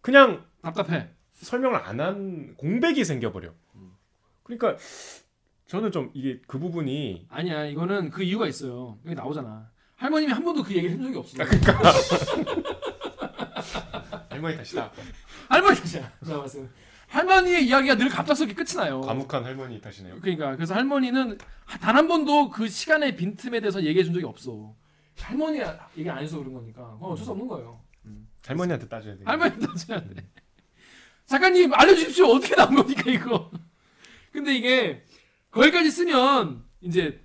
그냥 0.00 0.44
답답해. 0.62 1.10
설명을 1.32 1.78
안 1.78 2.00
한 2.00 2.54
공백이 2.56 3.04
생겨버려. 3.04 3.52
그러니까 4.42 4.76
저는 5.66 5.92
좀 5.92 6.10
이게 6.14 6.40
그 6.46 6.58
부분이 6.58 7.26
아니야 7.28 7.64
이거는 7.66 8.10
그 8.10 8.22
이유가 8.22 8.46
있어요. 8.46 8.98
여기 9.04 9.14
나오잖아. 9.14 9.70
할머님이 9.98 10.32
한 10.32 10.44
번도 10.44 10.62
그 10.62 10.74
얘기를 10.74 10.94
한 10.96 11.02
적이 11.02 11.18
없어. 11.18 11.36
할머니 14.30 14.56
탓이다. 14.56 14.92
할머니 15.48 15.76
탓이야. 15.76 16.12
내가 16.20 16.40
봤을 16.42 16.62
때. 16.62 16.68
할머니의 17.08 17.66
이야기가 17.66 17.96
늘 17.96 18.08
갑작스럽게 18.08 18.54
끝이 18.54 18.74
나요. 18.76 19.00
과묵한 19.00 19.44
할머니 19.44 19.80
탓이네요. 19.80 20.20
그러니까 20.20 20.54
그래서 20.56 20.74
할머니는 20.74 21.38
단 21.80 21.96
한 21.96 22.06
번도 22.06 22.50
그 22.50 22.68
시간의 22.68 23.16
빈틈에 23.16 23.60
대해서 23.60 23.82
얘기해 23.82 24.04
준 24.04 24.12
적이 24.14 24.26
없어. 24.26 24.74
할머니가 25.18 25.88
얘기 25.96 26.08
안 26.08 26.18
해서 26.22 26.38
그런 26.38 26.52
거니까 26.54 26.82
어, 27.00 27.10
어쩔 27.12 27.24
수 27.24 27.30
없는 27.32 27.48
거예요. 27.48 27.80
할머니한테 28.46 28.86
따져야 28.88 29.14
돼. 29.16 29.22
할머니 29.24 29.58
따져야 29.58 30.00
돼. 30.00 30.14
작가님 31.26 31.74
알려주십시오. 31.74 32.26
어떻게 32.26 32.54
나온 32.54 32.74
겁니까 32.76 33.02
이거? 33.10 33.50
근데 34.30 34.54
이게 34.54 35.02
거기까지 35.50 35.90
쓰면 35.90 36.62
이제 36.82 37.20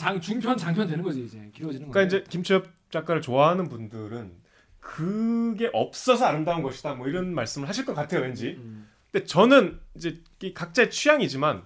장 0.00 0.18
중편 0.20 0.56
장편 0.56 0.88
되는 0.88 1.04
거지 1.04 1.24
이제 1.24 1.50
길어지는 1.54 1.88
거. 1.88 1.92
그러니까 1.92 2.16
이제 2.16 2.24
김치엽 2.28 2.66
작가를 2.90 3.20
좋아하는 3.20 3.68
분들은 3.68 4.32
그게 4.80 5.68
없어서 5.74 6.24
아름다운 6.24 6.62
것이다 6.62 6.94
뭐 6.94 7.06
이런 7.06 7.34
말씀을 7.34 7.68
하실 7.68 7.84
것 7.84 7.94
같아요 7.94 8.22
왠지 8.22 8.52
음. 8.58 8.88
근데 9.12 9.26
저는 9.26 9.78
이제 9.94 10.22
이 10.42 10.54
각자의 10.54 10.90
취향이지만 10.90 11.62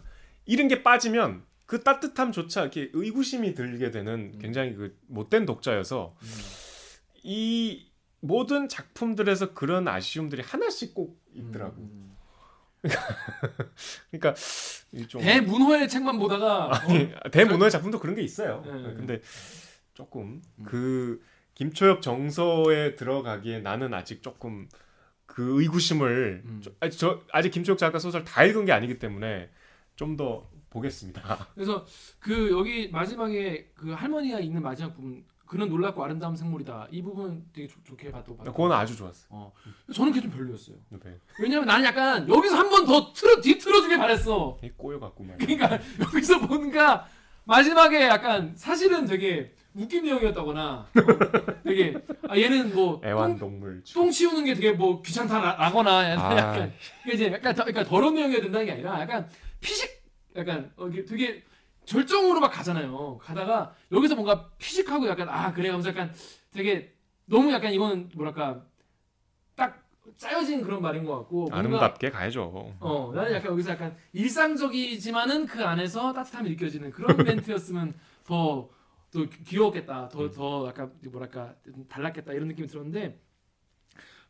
이런 0.46 0.66
게 0.66 0.82
빠지면 0.82 1.44
그 1.66 1.82
따뜻함조차 1.84 2.62
이렇게 2.62 2.90
의구심이 2.92 3.54
들게 3.54 3.92
되는 3.92 4.36
굉장히 4.40 4.74
그 4.74 4.98
못된 5.06 5.46
독자여서 5.46 6.16
음. 6.20 6.28
이 7.22 7.86
모든 8.18 8.68
작품들에서 8.68 9.54
그런 9.54 9.86
아쉬움들이 9.86 10.42
하나씩 10.42 10.92
꼭 10.92 11.22
있더라고 11.34 11.76
음. 11.78 12.03
그러니까 14.10 14.34
이좀 14.92 15.20
대문호의 15.20 15.88
책만 15.88 16.18
보다가 16.18 16.66
어, 16.66 17.30
대문호의 17.30 17.70
작품도 17.70 17.98
그런 17.98 18.14
게 18.14 18.22
있어요. 18.22 18.62
네. 18.66 18.72
근데 18.94 19.20
조금 19.94 20.42
음. 20.58 20.64
그 20.64 21.20
김초엽 21.54 22.02
정서에 22.02 22.96
들어가기에 22.96 23.60
나는 23.60 23.94
아직 23.94 24.22
조금 24.22 24.68
그 25.26 25.60
의구심을 25.62 26.42
음. 26.44 26.60
좀- 26.62 26.74
아직 26.80 26.98
저 26.98 27.22
아직 27.32 27.50
김초엽 27.50 27.78
작가 27.78 27.98
소설 27.98 28.24
다 28.24 28.44
읽은 28.44 28.64
게 28.66 28.72
아니기 28.72 28.98
때문에 28.98 29.50
좀 29.96 30.16
더 30.16 30.48
보겠습니다. 30.70 31.48
그래서 31.54 31.86
그 32.18 32.50
여기 32.50 32.88
마지막에 32.88 33.70
그 33.76 33.92
할머니가 33.92 34.40
있는 34.40 34.60
마지막 34.60 34.92
부분 34.96 35.24
그는 35.46 35.68
놀랍고 35.68 36.02
아름다운 36.02 36.34
생물이다 36.36 36.88
이 36.90 37.02
부분 37.02 37.44
되게 37.52 37.68
좋- 37.68 37.84
좋게 37.84 38.10
봤고 38.10 38.36
그건 38.38 38.72
아주 38.72 38.96
좋았어. 38.96 39.26
어 39.30 39.52
저는 39.92 40.12
그게 40.12 40.22
좀 40.22 40.30
별로였어요. 40.30 40.76
네. 40.88 41.18
왜냐면 41.38 41.66
나는 41.66 41.84
약간 41.84 42.28
여기서 42.28 42.56
한 42.56 42.70
번 42.70 42.86
더 42.86 43.12
틀어 43.12 43.40
뒤틀어주길 43.40 43.98
바랬어. 43.98 44.58
꼬여갖고 44.76 45.22
말. 45.24 45.36
그러니까 45.38 45.78
여기서 46.00 46.38
뭔가 46.40 47.06
마지막에 47.44 48.02
약간 48.08 48.52
사실은 48.56 49.04
되게 49.06 49.54
웃긴 49.74 50.04
내용이었다거나 50.04 50.62
어, 50.72 51.62
되게 51.64 51.94
아 52.28 52.36
얘는 52.38 52.74
뭐 52.74 53.00
똥, 53.00 53.08
애완동물. 53.10 53.82
똥 53.92 54.10
치우는 54.10 54.44
게 54.44 54.54
되게 54.54 54.72
뭐 54.72 55.02
귀찮다라거나 55.02 55.90
아. 55.98 56.36
약간 56.36 56.72
이게 57.04 57.14
이제 57.14 57.32
약간 57.32 57.54
더, 57.54 57.64
그러니까 57.64 57.84
더러운 57.84 58.14
내용이 58.14 58.40
된다는 58.40 58.64
게 58.66 58.72
아니라 58.72 59.00
약간 59.00 59.28
피식 59.60 59.90
약간 60.36 60.72
어, 60.76 60.88
되게 60.90 61.42
절정으로 61.84 62.40
막 62.40 62.50
가잖아요. 62.50 63.18
가다가 63.18 63.74
여기서 63.92 64.14
뭔가 64.14 64.50
피식하고 64.58 65.08
약간 65.08 65.28
아 65.28 65.52
그래 65.52 65.68
하면서 65.68 65.90
약간 65.90 66.12
되게 66.52 66.94
너무 67.26 67.52
약간 67.52 67.72
이거는 67.72 68.10
뭐랄까 68.14 68.64
딱 69.54 69.84
짜여진 70.16 70.62
그런 70.62 70.82
말인 70.82 71.04
것 71.04 71.16
같고 71.18 71.36
뭔가 71.50 71.58
아름답게 71.58 72.10
가야죠. 72.10 72.74
어 72.80 73.12
나는 73.14 73.32
약간 73.32 73.52
여기서 73.52 73.70
약간 73.70 73.96
일상적이지만은 74.12 75.46
그 75.46 75.64
안에서 75.64 76.12
따뜻함이 76.12 76.50
느껴지는 76.50 76.90
그런 76.90 77.16
멘트였으면 77.24 77.94
더더 78.24 79.28
귀여웠겠다 79.46 80.08
더더 80.08 80.66
약간 80.68 80.92
뭐랄까 81.10 81.54
달랐겠다 81.88 82.32
이런 82.32 82.48
느낌이 82.48 82.68
들었는데 82.68 83.20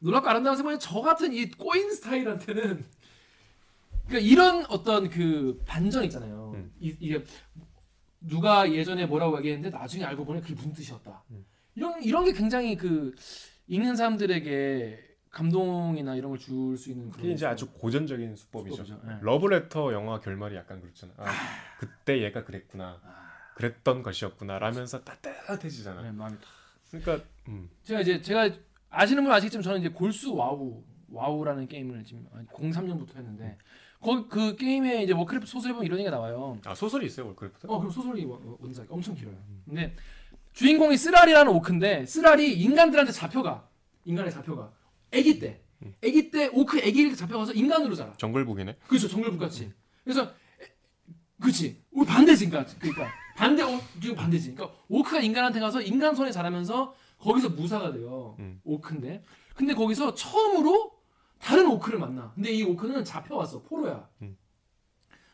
놀랍고 0.01 0.29
아름다운 0.29 0.57
세모의 0.57 0.79
저 0.79 1.01
같은 1.01 1.33
이 1.33 1.49
꼬인 1.51 1.91
스타일한테는 1.91 2.85
그러니까 4.07 4.19
이런 4.19 4.67
어떤 4.67 5.09
그 5.09 5.63
반전 5.67 6.05
있잖아요 6.05 6.44
음. 6.65 6.73
이, 6.81 6.97
이게 7.01 7.23
누가 8.21 8.71
예전에 8.71 9.07
뭐라고 9.07 9.39
얘기했는데 9.39 9.77
나중에 9.77 10.05
알고 10.05 10.25
보니 10.25 10.41
그게 10.41 10.55
무슨 10.55 10.73
뜻이었다 10.73 11.23
음. 11.31 11.45
이런 11.75 12.03
이런 12.03 12.25
게 12.25 12.33
굉장히 12.33 12.77
그 12.77 13.15
읽는 13.67 13.97
사람들에게 13.97 15.01
감동이나 15.31 16.15
이런 16.15 16.31
걸 16.31 16.39
줄 16.39 16.77
수 16.79 16.91
있는 16.91 17.11
그게 17.11 17.33
이제 17.33 17.45
아주 17.47 17.69
고전적인 17.73 18.37
수법이죠. 18.37 18.85
수법이죠. 18.85 19.09
예. 19.11 19.19
러브레터 19.21 19.93
영화 19.93 20.21
결말이 20.21 20.55
약간 20.55 20.81
그렇잖아. 20.81 21.13
아, 21.17 21.25
그때 21.79 22.23
얘가 22.23 22.45
그랬구나. 22.45 23.01
아, 23.03 23.33
그랬던 23.57 24.03
것이었구나. 24.05 24.59
라면서 24.61 25.03
따뜻해지잖아. 25.03 26.03
네, 26.03 26.13
마음이 26.13 26.37
탁. 26.39 26.47
그러니까 27.03 27.27
음. 27.49 27.69
제가 27.83 28.01
이제 28.03 28.21
제가 28.23 28.49
아시는 28.91 29.25
분 29.25 29.33
아시겠지만 29.33 29.63
저는 29.65 29.81
이제 29.81 29.89
골수 29.89 30.35
와우 30.37 30.85
와우라는 31.11 31.67
게임을 31.67 32.05
지금 32.05 32.25
03년부터 32.53 33.17
했는데 33.17 33.59
거기 34.05 34.29
그 34.29 34.55
게임에 34.57 35.03
이제 35.03 35.15
워크래프트 35.15 35.51
소설에 35.51 35.73
보면 35.73 35.87
이런 35.87 35.99
얘기가 35.99 36.15
나와요. 36.15 36.59
아 36.67 36.75
소설이 36.75 37.07
있어요 37.07 37.27
워크래프트? 37.27 37.67
어 37.69 37.79
그럼 37.79 37.91
소설이 37.91 38.25
원- 38.27 38.57
원작 38.61 38.87
엄청 38.91 39.15
길어요. 39.15 39.35
근데 39.65 39.97
주인공이 40.53 40.97
스랄이라는 40.99 41.51
오크인데 41.53 42.05
스랄이 42.07 42.53
인간들한테 42.61 43.13
잡혀가 43.13 43.67
인간에 44.05 44.31
잡혀가 44.31 44.71
아기 45.13 45.39
때 45.39 45.63
아기 46.05 46.31
때 46.31 46.49
오크 46.53 46.79
아기를 46.79 47.17
잡혀가서 47.17 47.55
인간으로 47.55 47.95
자라. 47.95 48.13
정글북이네. 48.19 48.77
그렇죠 48.87 49.09
정글북 49.09 49.41
같이. 49.41 49.73
그래서 50.05 50.23
에, 50.23 50.67
그렇지 51.41 51.83
우리 51.91 52.07
반대지 52.07 52.49
그러니까 52.51 52.75
그러니까 52.79 53.09
반대 53.37 53.63
어, 53.63 53.81
지금 54.01 54.15
반대지. 54.17 54.55
그러니까 54.55 54.77
오크가 54.89 55.21
인간한테 55.21 55.61
가서 55.61 55.81
인간 55.81 56.15
손에 56.15 56.31
자라면서 56.31 56.95
거기서 57.19 57.49
무사가 57.51 57.91
돼요. 57.91 58.37
음. 58.39 58.61
오크인데 58.65 59.23
근데 59.55 59.73
거기서 59.73 60.15
처음으로 60.15 60.93
다른 61.45 61.67
오크를 61.67 61.99
만나. 61.99 62.33
근데 62.35 62.51
이 62.53 62.63
오크는 62.63 63.05
잡혀왔어 63.05 63.61
포로야. 63.63 64.09
음. 64.23 64.35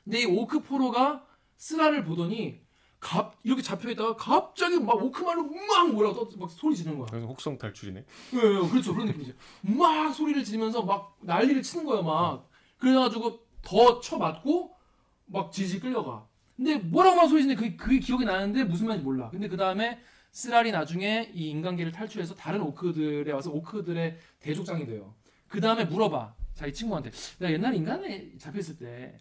근데 0.03 0.23
이 0.23 0.25
오크 0.25 0.61
포로가 0.61 1.25
쓰라를 1.57 2.03
보더니 2.05 2.61
갑 2.99 3.37
이렇게 3.45 3.63
잡혀 3.63 3.91
있다가 3.91 4.17
갑자기 4.17 4.81
막 4.81 4.97
오크말로 5.03 5.45
막 5.45 5.93
뭐라고 5.93 6.29
떠- 6.29 6.37
막 6.37 6.51
소리 6.51 6.75
지르는 6.75 6.99
거야. 6.99 7.07
그래서 7.11 7.27
혹성 7.29 7.57
탈출이네. 7.57 8.01
예, 8.35 8.37
예, 8.37 8.69
그렇죠. 8.69 8.93
그런 8.93 9.07
느낌이죠. 9.07 9.33
막 9.63 10.13
소리를 10.13 10.43
지르면서 10.43 10.83
막 10.83 11.17
난리를 11.21 11.63
치는 11.63 11.85
거야, 11.87 12.03
막. 12.03 12.51
그래가지고 12.79 13.39
더 13.63 14.01
쳐맞고 14.01 14.75
막 15.27 15.53
지지 15.53 15.79
끌려가. 15.79 16.27
근데 16.57 16.77
뭐라고 16.77 17.17
막 17.17 17.29
소리 17.29 17.43
지르는데 17.43 17.63
그게, 17.63 17.77
그게 17.77 17.99
기억이 18.01 18.25
나는데 18.25 18.65
무슨 18.65 18.89
말인지 18.89 19.05
몰라. 19.05 19.31
근데 19.31 19.47
그 19.49 19.57
다음에 19.57 20.01
쓰라리 20.33 20.73
나중에 20.73 21.31
이 21.35 21.51
인간계를 21.51 21.93
탈출해서 21.93 22.35
다른 22.35 22.61
오크들에 22.63 23.31
와서 23.33 23.51
오크들의 23.51 24.19
대족장이 24.41 24.87
돼요. 24.87 25.15
그 25.51 25.61
다음에 25.61 25.85
물어봐. 25.85 26.35
자기 26.55 26.73
친구한테. 26.73 27.11
내가 27.39 27.53
옛날에 27.53 27.77
인간에 27.77 28.37
잡혔을 28.39 28.77
때 28.79 29.19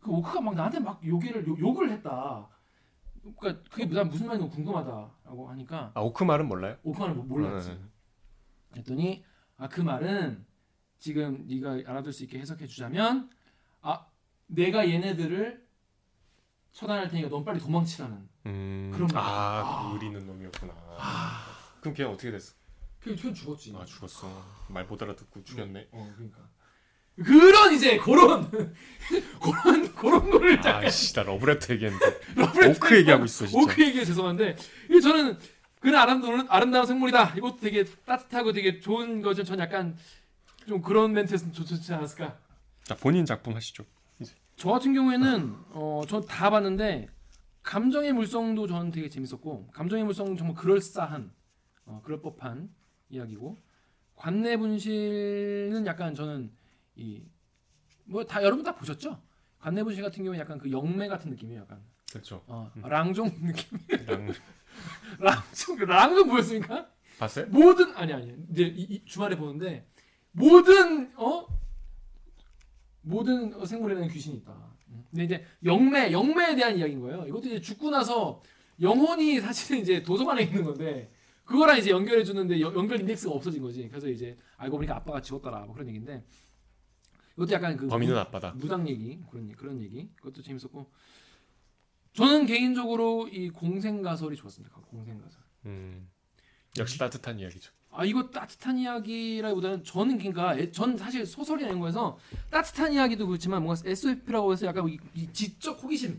그 0.00 0.10
오크가 0.10 0.40
막 0.40 0.54
나한테 0.54 0.78
막 0.80 1.04
욕을, 1.06 1.46
욕- 1.46 1.58
욕을 1.60 1.90
했다. 1.90 2.48
그러니까 3.36 3.62
그게 3.70 3.86
난 3.86 4.08
무슨 4.08 4.26
말인지 4.26 4.48
궁금하다라고 4.52 5.48
하니까 5.50 5.92
아 5.94 6.00
오크 6.00 6.24
말은 6.24 6.48
몰라요? 6.48 6.76
오크는 6.82 7.14
뭐 7.16 7.24
몰랐지. 7.24 7.68
네. 7.70 7.78
그랬더니 8.72 9.24
아 9.58 9.68
그 9.68 9.80
말은 9.80 10.44
지금 10.98 11.46
네가 11.46 11.88
알아들 11.88 12.12
수 12.12 12.24
있게 12.24 12.38
해석해 12.40 12.66
주자면 12.66 13.30
아 13.80 14.06
내가 14.48 14.88
얘네들을 14.88 15.64
처단할 16.72 17.08
테니까 17.08 17.28
넌 17.28 17.44
빨리 17.44 17.60
도망치라는 17.60 18.28
음. 18.46 18.90
그런 18.92 19.06
거. 19.08 19.18
아, 19.20 19.22
아. 19.60 19.88
그 19.88 19.94
의리는 19.94 20.26
놈이었구나. 20.26 20.74
그럼 21.80 21.94
걔 21.94 22.02
어떻게 22.04 22.30
됐어? 22.32 22.54
그걔 23.02 23.32
죽었지. 23.32 23.74
아 23.76 23.84
죽었어. 23.84 24.28
말 24.68 24.86
못 24.86 25.02
알아듣고 25.02 25.42
죽였네. 25.44 25.88
어 25.92 26.12
그러니까 26.16 26.38
그런 27.16 27.74
이제 27.74 27.98
그런 27.98 28.50
그런 29.42 29.94
그런 29.94 30.30
거를 30.30 30.66
아씨 30.66 31.12
나 31.14 31.22
러브레터 31.24 31.74
얘기했는데 31.74 32.20
러브레터 32.36 32.70
오크 32.86 32.96
얘기하고 32.98 33.24
있어 33.24 33.46
진짜. 33.46 33.62
오크 33.62 33.82
얘기 33.82 34.04
죄송한데 34.04 34.56
이게 34.88 35.00
저는 35.00 35.38
그는 35.80 35.98
아름다운 35.98 36.46
아름다운 36.48 36.86
생물이다. 36.86 37.34
이것도 37.36 37.56
되게 37.60 37.84
따뜻하고 37.84 38.52
되게 38.52 38.78
좋은 38.80 39.20
거죠. 39.20 39.42
전 39.44 39.58
약간 39.58 39.96
좀 40.68 40.80
그런 40.80 41.12
멘트였으면 41.12 41.52
좋- 41.52 41.64
좋지 41.66 41.92
않았을까. 41.92 42.38
자 42.84 42.94
본인 42.96 43.26
작품 43.26 43.54
하시죠. 43.56 43.84
저 44.56 44.70
같은 44.70 44.94
경우에는 44.94 45.56
어저다 45.72 46.50
봤는데 46.50 47.08
감정의 47.64 48.12
물성도 48.12 48.66
저는 48.68 48.90
되게 48.92 49.08
재밌었고 49.08 49.68
감정의 49.72 50.04
물성 50.04 50.36
정말 50.36 50.54
그럴싸한 50.56 51.32
어, 51.86 52.00
그럴 52.04 52.20
법한 52.22 52.68
이야기고 53.16 53.56
관내 54.16 54.56
분실은 54.56 55.84
약간 55.86 56.14
저는 56.14 56.50
이 56.96 57.22
뭐 58.04 58.24
다 58.26 58.42
여러분 58.42 58.64
다 58.64 58.74
보셨죠? 58.74 59.22
관내 59.60 59.84
분실 59.84 60.02
같은 60.02 60.24
경우에 60.24 60.38
약간 60.40 60.58
그 60.58 60.70
영매 60.72 61.06
같은 61.06 61.30
느낌이에요. 61.30 61.62
약간 61.62 61.80
그렇죠. 62.10 62.42
어, 62.48 62.70
랑종 62.82 63.30
느낌. 63.46 63.78
랑 64.06 64.26
랑종 65.20 65.78
랑종 65.86 66.28
보였습니까? 66.28 66.88
봤어요? 67.18 67.46
모든 67.48 67.94
아니 67.96 68.12
아니 68.12 68.34
이제 68.50 68.64
이, 68.64 68.82
이 68.82 69.04
주말에 69.04 69.36
보는데 69.36 69.86
모든 70.32 71.12
어 71.16 71.46
모든 73.02 73.54
어, 73.54 73.64
생물에는 73.64 74.08
귀신이 74.08 74.38
있다. 74.38 74.52
음. 74.88 75.04
근데 75.10 75.24
이제 75.24 75.44
영매 75.64 76.10
영매에 76.12 76.56
대한 76.56 76.76
이야기인 76.76 77.00
거예요. 77.00 77.24
이것도 77.28 77.46
이제 77.48 77.60
죽고 77.60 77.90
나서 77.90 78.42
영혼이 78.80 79.40
사실은 79.40 79.80
이제 79.80 80.02
도서관에 80.02 80.42
있는 80.42 80.64
건데 80.64 81.12
그거랑 81.52 81.78
이제 81.78 81.90
연결해 81.90 82.24
주는데 82.24 82.60
여- 82.60 82.74
연결 82.74 82.98
인덱스가 83.00 83.32
없어진 83.34 83.62
거지. 83.62 83.86
그래서 83.88 84.08
이제 84.08 84.36
알고 84.56 84.78
보니까 84.78 84.96
아빠가 84.96 85.20
지웠더라 85.20 85.60
뭐 85.66 85.74
그런 85.74 85.86
얘기인데 85.88 86.24
이것도 87.36 87.52
약간 87.52 87.76
그 87.76 87.86
범인은 87.86 88.16
아빠다. 88.16 88.52
무당 88.56 88.88
얘기 88.88 89.20
그런 89.30 89.52
그런 89.52 89.80
얘기 89.82 90.08
그것도 90.16 90.42
재밌었고 90.42 90.90
저는 92.14 92.46
개인적으로 92.46 93.28
이 93.28 93.50
공생 93.50 94.02
가설이 94.02 94.36
좋았습니다. 94.36 94.74
공생 94.82 95.18
가설. 95.20 95.40
음. 95.66 96.08
역시 96.78 96.98
따뜻한 96.98 97.38
이야기죠. 97.38 97.70
아 97.90 98.04
이거 98.06 98.30
따뜻한 98.30 98.78
이야기라기보다는 98.78 99.84
저는 99.84 100.16
그러니까 100.16 100.56
애- 100.56 100.70
전 100.70 100.96
사실 100.96 101.26
소설이나 101.26 101.68
이런 101.68 101.80
거에서 101.80 102.18
따뜻한 102.50 102.94
이야기도 102.94 103.26
그렇지만 103.26 103.62
뭔가 103.62 103.82
SF라고 103.86 104.52
해서 104.52 104.64
약간 104.66 104.88
이, 104.88 104.98
이 105.14 105.30
지적 105.30 105.82
호기심 105.82 106.18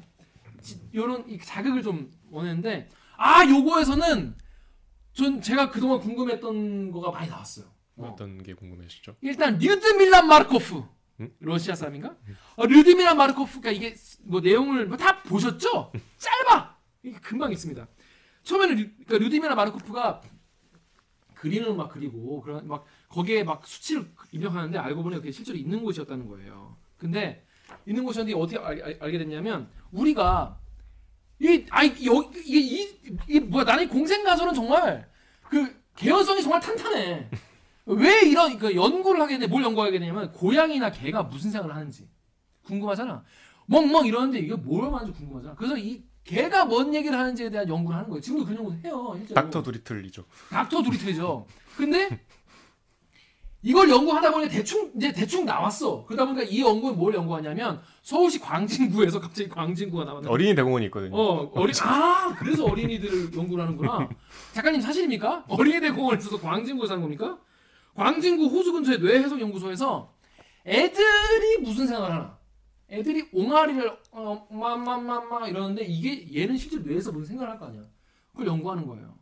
지, 0.61 0.79
이런 0.91 1.27
이 1.27 1.39
자극을 1.39 1.81
좀 1.81 2.11
원했는데 2.29 2.89
아 3.17 3.43
요거에서는 3.49 4.35
전 5.13 5.41
제가 5.41 5.69
그동안 5.69 5.99
궁금했던 5.99 6.91
거가 6.91 7.11
많이 7.11 7.29
나왔어요. 7.29 7.65
어. 7.97 8.09
어떤 8.11 8.41
게 8.41 8.53
궁금해지죠? 8.53 9.15
일단 9.21 9.57
류드밀라 9.59 10.23
마르코프 10.23 10.83
음? 11.19 11.31
러시아 11.39 11.75
사람인가? 11.75 12.15
어, 12.55 12.65
류드밀라 12.65 13.13
마르코프가 13.13 13.69
이게 13.71 13.95
뭐 14.23 14.41
내용을 14.41 14.87
뭐 14.87 14.97
다 14.97 15.21
보셨죠? 15.23 15.91
짧아 16.17 16.77
이게 17.03 17.19
금방 17.19 17.51
있습니다. 17.51 17.87
처음에는 18.43 18.75
류, 18.75 18.89
그러니까 19.05 19.17
류드밀라 19.19 19.55
마르코프가 19.55 20.21
그림을 21.35 21.75
막 21.75 21.89
그리고 21.89 22.41
그런 22.41 22.67
막 22.67 22.85
거기에 23.09 23.43
막 23.43 23.67
수치를 23.67 24.09
입력하는데 24.31 24.77
알고 24.79 25.03
보니 25.03 25.17
그게 25.17 25.31
실제로 25.31 25.57
있는 25.57 25.83
곳이었다는 25.83 26.27
거예요. 26.27 26.75
근데 26.97 27.45
있는 27.85 28.03
곳이었는데 28.05 28.39
어떻게 28.39 28.57
알, 28.57 28.81
알, 28.81 28.97
알게 28.99 29.17
됐냐면 29.19 29.69
우리가 29.91 30.59
이 31.43 31.65
아이 31.69 31.87
여 32.05 32.31
이게 32.45 32.59
이, 32.59 32.97
이 33.27 33.39
뭐야 33.41 33.65
나는 33.65 33.83
이 33.83 33.87
공생 33.87 34.23
가설은 34.23 34.53
정말 34.53 35.07
그 35.49 35.75
개연성이 35.95 36.41
정말 36.41 36.61
탄탄해. 36.61 37.29
왜 37.85 38.21
이런 38.21 38.57
그 38.57 38.73
연구를 38.73 39.19
하게 39.21 39.37
돼? 39.37 39.47
뭘 39.47 39.61
연구하게 39.61 39.99
되냐면 39.99 40.31
고양이나 40.31 40.89
개가 40.89 41.23
무슨 41.23 41.51
생각을 41.51 41.75
하는지 41.75 42.07
궁금하잖아. 42.65 43.23
멍멍 43.65 44.05
이러는데 44.05 44.39
이게 44.39 44.55
뭘 44.55 44.91
하는지 44.93 45.11
궁금하잖아. 45.11 45.55
그래서 45.55 45.77
이 45.77 46.03
개가 46.23 46.65
뭔 46.65 46.95
얘기를 46.95 47.17
하는지에 47.19 47.49
대한 47.49 47.67
연구를 47.67 47.97
하는 47.97 48.09
거예요. 48.09 48.21
지금도 48.21 48.45
그런 48.45 48.59
연구 48.59 48.87
해요. 48.87 49.13
실제로. 49.17 49.41
닥터 49.41 49.61
두리틀이죠. 49.63 50.23
닥터 50.49 50.81
두리틀이죠. 50.81 51.45
근데 51.75 52.21
이걸 53.65 53.89
연구하다 53.89 54.31
보니 54.31 54.49
대충 54.49 54.91
이제 54.97 55.13
대충 55.13 55.45
나왔어. 55.45 56.05
그러다 56.05 56.25
보니까 56.25 56.43
이 56.43 56.61
연구는 56.61 56.97
뭘 56.97 57.13
연구하냐면 57.15 57.81
서울시 58.01 58.39
광진구에서 58.39 59.21
갑자기 59.21 59.47
광진구가 59.49 60.03
나왔는데 60.03 60.29
어린이 60.31 60.53
대공원이 60.53 60.85
있거든요. 60.87 61.15
어, 61.15 61.49
어린 61.55 61.73
아 61.81 62.35
그래서 62.37 62.65
어린이들을 62.65 63.33
연구를 63.33 63.63
하는구나. 63.63 64.09
작가님 64.53 64.81
사실입니까? 64.81 65.45
어린이 65.47 65.79
대 65.79 65.91
공원에서 65.91 66.39
광진구에 66.41 66.87
사는 66.87 67.01
겁니까? 67.01 67.37
광진구 67.95 68.47
호수 68.47 68.73
근처의 68.73 68.99
뇌해석 68.99 69.39
연구소에서 69.39 70.13
애들이 70.65 71.57
무슨 71.61 71.87
생각을 71.87 72.11
하나? 72.11 72.37
애들이 72.89 73.29
옹알이를 73.31 73.97
어, 74.11 74.45
마마마마 74.51 75.47
이러는데 75.47 75.83
이게 75.85 76.27
얘는 76.37 76.57
실제 76.57 76.77
뇌에서 76.79 77.13
무슨 77.13 77.27
생각을 77.29 77.53
할 77.53 77.59
거 77.59 77.67
아니야? 77.67 77.81
그걸 78.31 78.47
연구하는 78.47 78.85
거예요. 78.87 79.15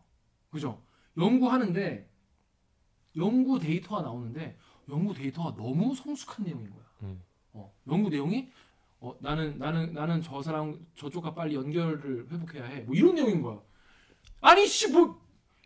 그죠? 0.49 0.81
연구하는데 1.17 2.09
연구 3.15 3.59
데이터가 3.59 4.01
나오는데 4.01 4.57
연구 4.89 5.13
데이터가 5.13 5.55
너무 5.55 5.93
성숙한 5.95 6.45
내용인 6.45 6.69
거야. 6.71 6.83
음. 7.03 7.21
어, 7.53 7.73
연구 7.87 8.09
내용이 8.09 8.51
어, 8.99 9.15
나는 9.19 9.57
나는 9.57 9.93
나는 9.93 10.21
저 10.21 10.41
사람 10.41 10.85
저쪽과 10.95 11.33
빨리 11.33 11.55
연결을 11.55 12.27
회복해야 12.31 12.65
해. 12.65 12.81
뭐 12.81 12.95
이런 12.95 13.15
내용인 13.15 13.41
거야. 13.41 13.61
아니 14.41 14.67
씨 14.67 14.87
뭐 14.91 15.19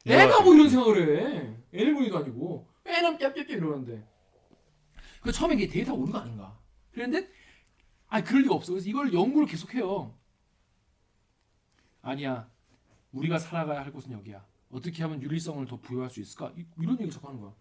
애가 0.06 0.42
뭐 0.42 0.54
이런 0.54 0.70
생각을 0.70 1.18
해. 1.20 1.58
애들분이도 1.74 2.18
아니고 2.18 2.70
애는 2.86 3.18
짭짭짭 3.20 3.50
이러는데. 3.50 4.08
그 5.22 5.32
처음에 5.32 5.56
이게 5.56 5.68
데이터 5.68 5.94
오류가 5.94 6.22
아닌가. 6.22 6.58
그런데 6.92 7.28
아 8.08 8.24
그럴 8.24 8.44
리가 8.44 8.54
없어. 8.56 8.72
그래서 8.74 8.88
이걸 8.88 9.12
연구를 9.14 9.48
계속해요. 9.48 10.16
아니야. 12.02 12.50
우리가 13.12 13.40
살아가야 13.40 13.82
할 13.84 13.92
곳은 13.92 14.12
여기야. 14.12 14.46
어떻게 14.76 15.04
하면 15.04 15.22
윤리성을 15.22 15.66
더 15.68 15.78
부여할 15.80 16.10
수 16.10 16.20
있을까? 16.20 16.52
이- 16.58 16.66
이런 16.82 17.00
얘기 17.00 17.10
자꾸 17.12 17.28
하는 17.30 17.40
거야. 17.40 17.52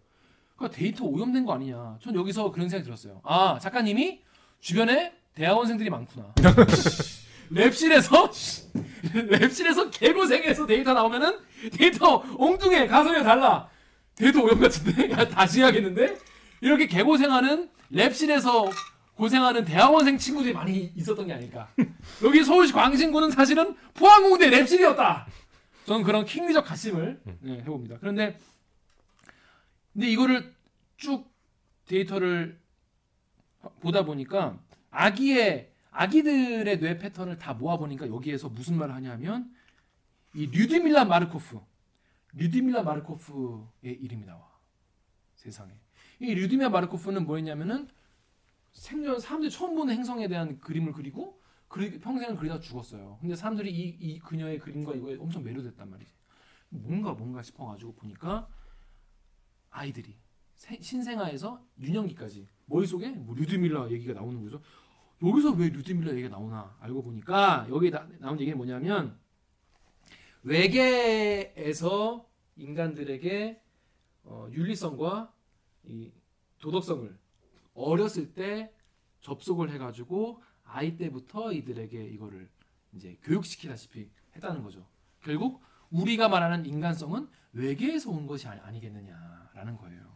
그러니까 0.57 0.77
데이터 0.77 1.05
오염된 1.05 1.45
거 1.45 1.53
아니냐. 1.53 1.97
전 2.01 2.15
여기서 2.15 2.51
그런 2.51 2.67
생각이 2.69 2.85
들었어요. 2.85 3.21
아 3.23 3.57
작가님이 3.61 4.21
주변에 4.59 5.13
대학원생들이 5.33 5.89
많구나. 5.89 6.33
lab실에서 7.51 8.31
lab실에서 9.13 9.91
개고생해서 9.91 10.65
데이터 10.65 10.93
나오면은 10.93 11.37
데이터 11.73 12.23
엉뚱해 12.37 12.87
가설이 12.87 13.23
달라. 13.23 13.69
데이터 14.15 14.41
오염 14.41 14.59
같은데 14.59 15.11
야, 15.11 15.27
다시 15.27 15.59
해야겠는데 15.61 16.17
이렇게 16.61 16.87
개고생하는 16.87 17.69
lab실에서 17.93 18.71
고생하는 19.15 19.63
대학원생 19.63 20.17
친구들이 20.17 20.53
많이 20.53 20.91
있었던 20.95 21.27
게 21.27 21.33
아닐까. 21.33 21.67
여기 22.23 22.43
서울시 22.43 22.73
광진구는 22.73 23.31
사실은 23.31 23.75
포항공대 23.93 24.49
lab실이었다. 24.49 25.25
저는 25.85 26.03
그런 26.03 26.25
킹리적 26.25 26.65
갓심을 26.65 27.21
네, 27.41 27.59
해봅니다. 27.59 27.97
그런데 27.99 28.39
근데 29.93 30.09
이거를 30.09 30.53
쭉 30.97 31.31
데이터를 31.87 32.59
보다 33.79 34.03
보니까 34.03 34.59
아기의 34.91 35.71
아기들의 35.91 36.79
뇌 36.79 36.97
패턴을 36.97 37.37
다 37.37 37.53
모아 37.53 37.77
보니까 37.77 38.07
여기에서 38.07 38.49
무슨 38.49 38.77
말을 38.77 38.93
하냐면 38.95 39.53
이 40.33 40.47
류드밀라 40.47 41.05
마르코프, 41.05 41.59
류드밀라 42.33 42.83
마르코프의 42.83 43.93
이름이 44.01 44.25
나와 44.25 44.51
세상에. 45.35 45.71
이 46.19 46.33
류드밀라 46.33 46.69
마르코프는 46.69 47.25
뭐였냐면은 47.25 47.87
생전 48.73 49.19
사람들이 49.19 49.49
처음 49.51 49.75
보는 49.75 49.93
행성에 49.95 50.27
대한 50.27 50.59
그림을 50.59 50.91
그리고 50.91 51.39
그리, 51.75 51.99
평생을 51.99 52.37
그리다 52.37 52.57
죽었어요. 52.61 53.17
근데 53.19 53.35
사람들이 53.35 53.69
이, 53.69 53.97
이 53.99 54.19
그녀의 54.19 54.59
그림과 54.59 54.93
이거에 54.93 55.17
엄청 55.17 55.43
매료됐단 55.43 55.89
말이지. 55.89 56.13
뭔가 56.69 57.11
뭔가 57.11 57.41
싶어가지고 57.41 57.95
보니까 57.95 58.47
아이들이 59.71 60.15
세- 60.53 60.79
신생아에서 60.81 61.61
유년기까지 61.81 62.47
머릿속에 62.67 63.09
뭐 63.09 63.35
류드밀라 63.35 63.91
얘기가 63.91 64.13
나오는 64.13 64.41
거죠. 64.41 64.61
여기서 65.21 65.51
왜 65.51 65.67
류드밀라 65.67 66.11
얘기가 66.13 66.29
나오나 66.29 66.77
알고 66.79 67.03
보니까 67.03 67.67
여기 67.69 67.91
나, 67.91 68.07
나온 68.19 68.39
얘기는 68.39 68.55
뭐냐면 68.57 69.19
외계에서 70.43 72.25
인간들에게 72.55 73.61
어, 74.23 74.47
윤리성과 74.49 75.33
이 75.83 76.09
도덕성을 76.59 77.17
어렸을 77.73 78.33
때 78.33 78.71
접속을 79.19 79.71
해가지고 79.71 80.41
아이 80.65 80.97
때부터 80.97 81.51
이들에게 81.53 82.03
이거를 82.07 82.49
이제 82.93 83.17
교육시키다시피 83.23 84.09
했다는 84.35 84.63
거죠. 84.63 84.85
결국 85.21 85.61
우리가 85.89 86.27
말하는 86.29 86.65
인간성은 86.65 87.29
외계에서 87.53 88.09
온 88.11 88.27
것이 88.27 88.47
아니, 88.47 88.59
아니 88.61 88.79
겠느냐라는 88.79 89.77
거예요. 89.77 90.15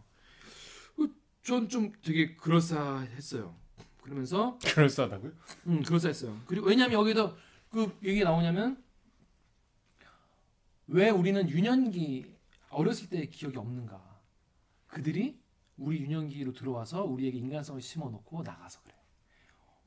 전 1.41 1.67
좀 1.67 1.91
되게 2.03 2.35
그럴싸했어요. 2.35 3.55
그러면서 4.01 4.59
그럴싸하다고요? 4.75 5.31
음, 5.67 5.81
그럴싸했어요. 5.83 6.41
그리고 6.45 6.67
왜냐하면 6.67 6.99
여기서 6.99 7.35
그 7.69 7.97
얘기 8.03 8.19
가 8.19 8.29
나오냐면 8.29 8.83
왜 10.87 11.09
우리는 11.09 11.49
유년기 11.49 12.35
어렸을 12.69 13.09
때 13.09 13.25
기억이 13.27 13.57
없는가? 13.57 14.19
그들이 14.87 15.39
우리 15.77 16.01
유년기로 16.01 16.53
들어와서 16.53 17.03
우리에게 17.03 17.37
인간성을 17.37 17.81
심어놓고 17.81 18.43
나가서. 18.43 18.81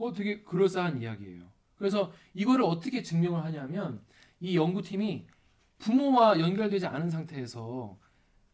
어, 0.03 0.13
되게 0.13 0.43
그럴싸한 0.43 1.01
이야기예요. 1.01 1.45
그래서 1.77 2.13
이거를 2.35 2.65
어떻게 2.65 3.03
증명을 3.03 3.45
하냐면 3.45 4.03
이 4.41 4.57
연구팀이 4.57 5.27
부모와 5.79 6.41
연결되지 6.41 6.87
않은 6.87 7.09
상태에서 7.09 7.97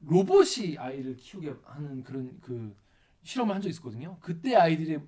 로봇이 0.01 0.77
아이를 0.79 1.17
키우게 1.17 1.55
하는 1.65 2.05
그런 2.05 2.39
그 2.41 2.77
실험을 3.23 3.55
한 3.55 3.63
적이 3.63 3.71
있었거든요. 3.71 4.19
그때 4.21 4.55
아이들의 4.57 5.03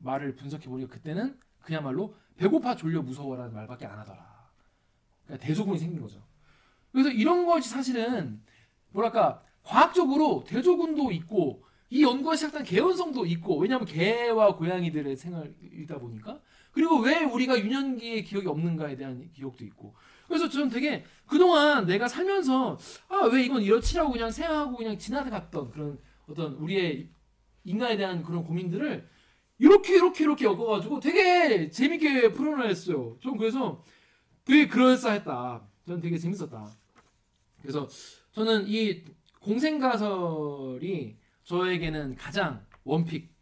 말을 0.00 0.34
분석해 0.34 0.68
보니까 0.68 0.92
그때는 0.92 1.38
그야말로 1.60 2.16
배고파 2.36 2.74
졸려 2.74 3.02
무서워라는 3.02 3.54
말밖에 3.54 3.86
안 3.86 3.98
하더라. 4.00 4.50
그러니까 5.24 5.46
대조군이 5.46 5.78
생긴 5.78 6.00
거죠. 6.00 6.20
그래서 6.90 7.10
이런 7.10 7.46
것이 7.46 7.68
사실은 7.68 8.42
뭐랄까 8.90 9.42
과학적으로 9.62 10.44
대조군도 10.46 11.12
있고 11.12 11.64
이 11.90 12.02
연구가 12.02 12.34
시작된 12.36 12.64
개연성도 12.64 13.26
있고 13.26 13.58
왜냐하면 13.58 13.86
개와 13.86 14.56
고양이들의 14.56 15.16
생활이다 15.16 15.98
보니까 15.98 16.40
그리고 16.72 16.98
왜 17.00 17.22
우리가 17.24 17.58
유년기의 17.58 18.24
기억이 18.24 18.46
없는가에 18.48 18.96
대한 18.96 19.30
기억도 19.32 19.64
있고 19.64 19.94
그래서 20.26 20.48
저는 20.48 20.68
되게 20.68 21.04
그동안 21.26 21.86
내가 21.86 22.08
살면서 22.08 22.78
아 23.08 23.26
왜 23.26 23.44
이건 23.44 23.62
이렇지라고 23.62 24.12
그냥 24.12 24.30
생각하고 24.30 24.76
그냥 24.76 24.98
지나갔던 24.98 25.70
그런 25.70 25.98
어떤 26.28 26.54
우리의 26.54 27.08
인간에 27.64 27.96
대한 27.96 28.22
그런 28.22 28.44
고민들을 28.44 29.08
이렇게 29.58 29.94
이렇게 29.94 30.24
이렇게 30.24 30.44
엮어가지고 30.44 31.00
되게 31.00 31.70
재밌게 31.70 32.32
풀어냈어요. 32.32 33.16
좀 33.20 33.36
그래서 33.38 33.82
되게 34.44 34.66
그럴싸했다. 34.68 35.66
저는 35.86 36.00
되게 36.00 36.18
재밌었다. 36.18 36.68
그래서 37.62 37.88
저는 38.32 38.66
이 38.68 39.02
공생가설이 39.40 41.16
저에게는 41.46 42.16
가장 42.16 42.64
원픽. 42.84 43.34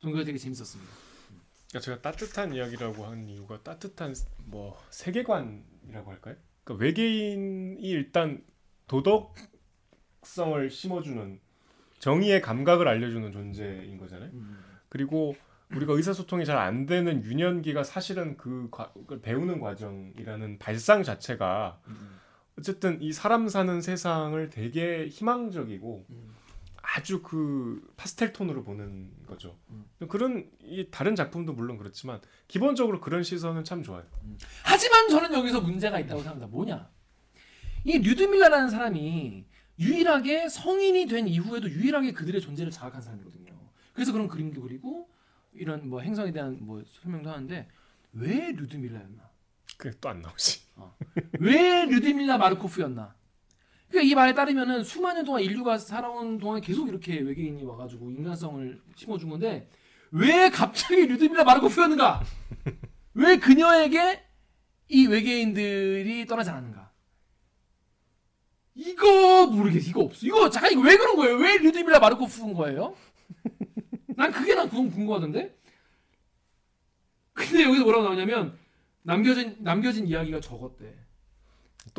그게 0.00 0.24
되게 0.24 0.38
재밌었습니다. 0.38 0.92
그러니까 1.68 1.84
제가 1.84 2.00
따뜻한 2.00 2.54
이야기라고 2.54 3.04
한 3.04 3.28
이유가 3.28 3.60
따뜻한 3.62 4.14
뭐 4.44 4.80
세계관이라고 4.90 6.10
할까요? 6.10 6.36
그러니까 6.62 6.84
외계인이 6.84 7.80
일단 7.82 8.42
도덕성을 8.86 10.70
심어주는 10.70 11.40
정의의 11.98 12.40
감각을 12.40 12.86
알려주는 12.86 13.32
존재인 13.32 13.98
거잖아요. 13.98 14.30
그리고 14.88 15.36
우리가 15.74 15.92
의사소통이 15.94 16.46
잘 16.46 16.56
안 16.56 16.86
되는 16.86 17.24
유년기가 17.24 17.82
사실은 17.82 18.36
그 18.36 18.68
과, 18.70 18.92
배우는 19.20 19.58
과정이라는 19.60 20.58
발상 20.60 21.02
자체가 21.02 21.80
어쨌든 22.56 23.02
이 23.02 23.12
사람 23.12 23.48
사는 23.48 23.80
세상을 23.82 24.48
되게 24.50 25.08
희망적이고 25.08 26.06
음. 26.10 26.34
아주 26.96 27.22
그 27.22 27.86
파스텔 27.96 28.32
톤으로 28.32 28.64
보는 28.64 29.10
거죠. 29.26 29.58
음. 29.70 29.84
그런 30.08 30.50
이 30.62 30.88
다른 30.90 31.14
작품도 31.14 31.52
물론 31.52 31.76
그렇지만 31.76 32.20
기본적으로 32.46 33.00
그런 33.00 33.22
시선은 33.22 33.64
참 33.64 33.82
좋아요. 33.82 34.04
하지만 34.64 35.08
저는 35.08 35.32
여기서 35.34 35.60
문제가 35.60 35.98
있다고 36.00 36.20
생각합니다. 36.22 36.46
뭐냐? 36.50 36.90
이 37.84 37.98
류드밀라라는 37.98 38.70
사람이 38.70 39.44
유일하게 39.78 40.48
성인이 40.48 41.06
된 41.06 41.28
이후에도 41.28 41.68
유일하게 41.70 42.12
그들의 42.12 42.40
존재를 42.40 42.72
자각한 42.72 43.02
사람이거든요. 43.02 43.52
그래서 43.92 44.12
그런 44.12 44.26
그림도 44.26 44.62
그리고 44.62 45.10
이런 45.52 45.88
뭐 45.88 46.00
행성에 46.00 46.32
대한 46.32 46.56
뭐 46.60 46.82
설명도 46.86 47.30
하는데 47.30 47.68
왜 48.12 48.52
류드밀라였나? 48.52 49.28
그게 49.76 49.96
또 50.00 50.08
안 50.08 50.22
나오지. 50.22 50.62
왜 51.40 51.84
류드밀라 51.84 52.38
마르코프였나? 52.38 53.14
그러니까 53.88 54.10
이 54.10 54.14
말에 54.14 54.34
따르면은 54.34 54.84
수많은 54.84 55.24
동안 55.24 55.42
인류가 55.42 55.78
살아온 55.78 56.38
동안 56.38 56.60
계속 56.60 56.88
이렇게 56.88 57.18
외계인이 57.20 57.64
와가지고 57.64 58.10
인간성을 58.10 58.80
심어준 58.96 59.30
건데 59.30 59.68
왜 60.10 60.50
갑자기 60.50 61.06
류드밀라 61.06 61.44
마르코프였는가? 61.44 62.22
왜 63.14 63.36
그녀에게 63.38 64.22
이 64.88 65.06
외계인들이 65.06 66.26
떠나지 66.26 66.50
않았는가? 66.50 66.90
이거 68.74 69.46
모르겠어. 69.46 69.90
이거 69.90 70.02
없어. 70.02 70.26
이거 70.26 70.48
잠깐 70.50 70.72
이거 70.72 70.82
왜 70.82 70.96
그런 70.96 71.16
거예요? 71.16 71.36
왜 71.36 71.58
류드밀라 71.58 71.98
마르코프인 71.98 72.54
거예요? 72.54 72.94
난 74.16 74.30
그게 74.30 74.54
난 74.54 74.68
그건 74.68 74.90
궁금하던데. 74.90 75.56
근데 77.32 77.62
여기서 77.64 77.84
뭐라고 77.84 78.04
나오냐면 78.04 78.58
남겨진 79.02 79.56
남겨진 79.60 80.06
이야기가 80.06 80.40
적었대. 80.40 81.07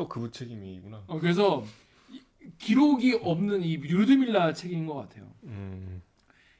또 0.00 0.08
그부 0.08 0.30
책임이구나. 0.30 1.04
어, 1.08 1.20
그래서 1.20 1.62
이- 2.08 2.22
기록이 2.56 3.18
없는 3.22 3.62
이 3.62 3.76
류드밀라 3.76 4.54
책인 4.54 4.86
것 4.86 4.94
같아요. 4.94 5.30
음. 5.44 6.00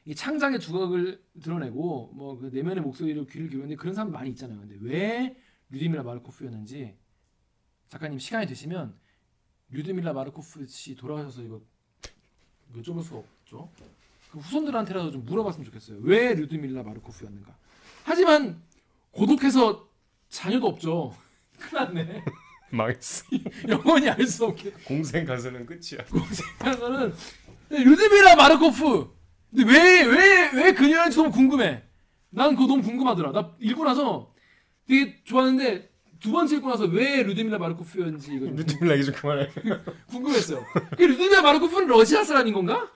이 0.05 0.13
창작의 0.13 0.59
두각을 0.59 1.23
드러내고 1.41 2.11
뭐 2.13 2.37
그 2.37 2.51
내면의 2.53 2.83
목소리로 2.83 3.25
귀를 3.25 3.49
기울이는데 3.49 3.77
그런 3.77 3.95
사람 3.95 4.11
많이 4.11 4.29
있잖아요. 4.29 4.59
근데 4.59 4.77
왜 4.79 5.35
류드밀라 5.71 6.03
마르코프였는지 6.03 6.95
작가님 7.89 8.19
시간이 8.19 8.45
되시면 8.45 8.93
류드밀라 9.71 10.13
마르코프 10.13 10.67
씨 10.67 10.95
돌아가셔서 10.95 11.41
이거 11.41 11.61
여쭤볼 12.75 13.01
수가 13.03 13.17
없죠. 13.17 13.71
그 14.31 14.37
후손들한테라도 14.37 15.09
좀 15.09 15.25
물어봤으면 15.25 15.65
좋겠어요. 15.65 15.97
왜 16.03 16.35
류드밀라 16.35 16.83
마르코프였는가? 16.83 17.55
하지만 18.03 18.61
고독해서 19.11 19.89
자녀도 20.29 20.67
없죠. 20.67 21.15
큰일 21.57 21.83
났네. 21.85 22.23
망했어. 22.71 23.25
영원히 23.69 24.09
알 24.09 24.25
수 24.27 24.45
없게. 24.45 24.71
공생 24.85 25.25
가서는 25.25 25.65
끝이야. 25.65 26.03
그래서는 26.59 27.13
류드밀라 27.69 28.35
마르코프. 28.35 29.13
근데 29.55 29.71
왜 29.71 30.03
왜 30.05 30.51
왜 30.53 30.73
그녀인지 30.73 31.17
너무 31.17 31.31
궁금해. 31.31 31.83
난 32.29 32.55
그거 32.55 32.67
너무 32.67 32.81
궁금하더라. 32.81 33.31
나 33.31 33.51
읽고 33.59 33.83
나서 33.83 34.33
되게 34.87 35.21
좋았는데 35.23 35.89
두 36.19 36.31
번째 36.31 36.55
읽고 36.57 36.69
나서 36.69 36.85
왜 36.85 37.23
류드밀라 37.23 37.57
마르코프였는지 37.57 38.33
이거 38.35 38.45
좀 38.45 38.55
루틴 38.55 38.89
얘기 38.91 39.03
좀 39.05 39.13
그만해. 39.15 39.49
궁금했어요. 40.07 40.63
그 40.97 41.03
류드밀라 41.03 41.41
마르코프는 41.41 41.87
러시아 41.87 42.23
사람인 42.23 42.53
건가? 42.53 42.89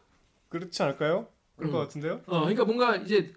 그렇지 0.49 0.81
않을까요? 0.83 1.27
그럴 1.57 1.69
음. 1.69 1.73
것 1.73 1.79
같은데요? 1.79 2.21
어, 2.27 2.39
그러니까 2.41 2.63
뭔가 2.65 2.95
이제 2.97 3.33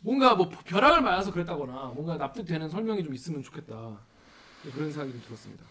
뭔가 0.00 0.34
뭐 0.34 0.50
벼락을 0.66 1.00
맞아서 1.00 1.32
그랬다거나 1.32 1.92
뭔가 1.94 2.16
납득되는 2.16 2.68
설명이 2.68 3.02
좀 3.04 3.14
있으면 3.14 3.42
좋겠다. 3.42 3.98
그런 4.72 4.90
생각이 4.90 5.12
좀 5.12 5.22
들었습니다. 5.22 5.64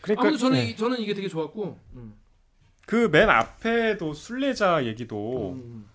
그러니까 0.00 0.22
아무튼 0.22 0.38
저는 0.38 0.58
네. 0.58 0.70
이, 0.70 0.76
저는 0.76 1.00
이게 1.00 1.14
되게 1.14 1.28
좋았고. 1.28 1.78
음. 1.94 2.14
그맨 2.86 3.28
앞에도 3.28 4.14
순례자 4.14 4.86
얘기도 4.86 5.52
음. 5.52 5.86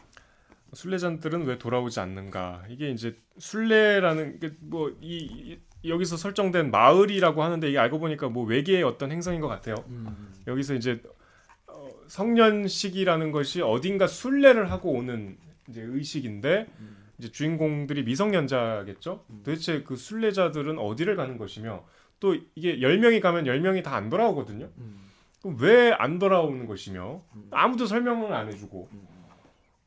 순례자들은 0.74 1.46
왜 1.46 1.58
돌아오지 1.58 2.00
않는가? 2.00 2.64
이게 2.70 2.92
이제 2.92 3.18
순례라는 3.40 4.40
뭐이 4.60 5.60
여기서 5.86 6.18
설정된 6.18 6.72
마을이라고 6.72 7.44
하는데 7.44 7.68
이게 7.68 7.78
알고 7.78 8.00
보니까 8.00 8.30
뭐 8.30 8.46
외계의 8.46 8.84
어떤 8.84 9.12
행성인 9.12 9.42
것 9.42 9.48
같아요. 9.48 9.76
음. 9.88 10.34
여기서 10.48 10.76
이제 10.76 11.02
어, 11.68 11.90
성년 12.08 12.68
식이라는 12.68 13.32
것이 13.32 13.62
어딘가 13.62 14.08
순례를 14.08 14.72
하고 14.72 14.92
오는 14.92 15.38
이제 15.68 15.82
의식인데 15.82 16.68
음. 16.80 16.98
이제 17.18 17.32
주인공들이 17.32 18.04
미성년자겠죠. 18.04 19.26
음. 19.30 19.42
도대체 19.44 19.84
그 19.84 19.96
순례자들은 19.96 20.78
어디를 20.78 21.16
가는 21.16 21.38
것이며 21.38 21.86
또 22.24 22.36
이게 22.56 22.78
10명이 22.78 23.20
가면 23.22 23.44
10명이 23.44 23.84
다 23.84 23.96
안 23.96 24.10
돌아오거든요. 24.10 24.70
음. 24.78 25.10
그럼 25.42 25.58
왜 25.60 25.92
안 25.92 26.20
돌아오는 26.20 26.66
것이며 26.68 27.22
음. 27.36 27.48
아무도 27.52 27.86
설명을 27.86 28.32
안 28.34 28.48
해주고 28.48 28.88
음. 28.94 29.08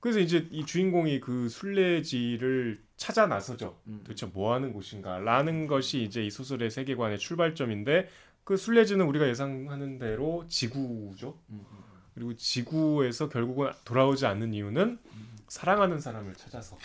그래서 0.00 0.20
이제 0.20 0.46
이 0.50 0.66
주인공이 0.66 1.20
그 1.20 1.48
순례지를 1.48 2.82
찾아 2.98 3.26
나서죠. 3.26 3.78
음. 3.86 4.00
도대체 4.04 4.26
뭐 4.26 4.52
하는 4.52 4.74
곳인가라는 4.74 5.66
것이 5.66 6.02
이제 6.02 6.22
이 6.24 6.30
소설의 6.30 6.70
세계관의 6.70 7.18
출발점인데 7.18 8.10
그 8.44 8.58
순례지는 8.58 9.06
우리가 9.06 9.26
예상하는 9.28 9.98
대로 9.98 10.44
지구죠. 10.46 11.38
음. 11.48 11.64
그리고 12.14 12.36
지구에서 12.36 13.30
결국은 13.30 13.70
돌아오지 13.86 14.26
않는 14.26 14.52
이유는 14.52 14.98
사랑하는 15.48 16.00
사람을 16.00 16.34
찾아서 16.34 16.76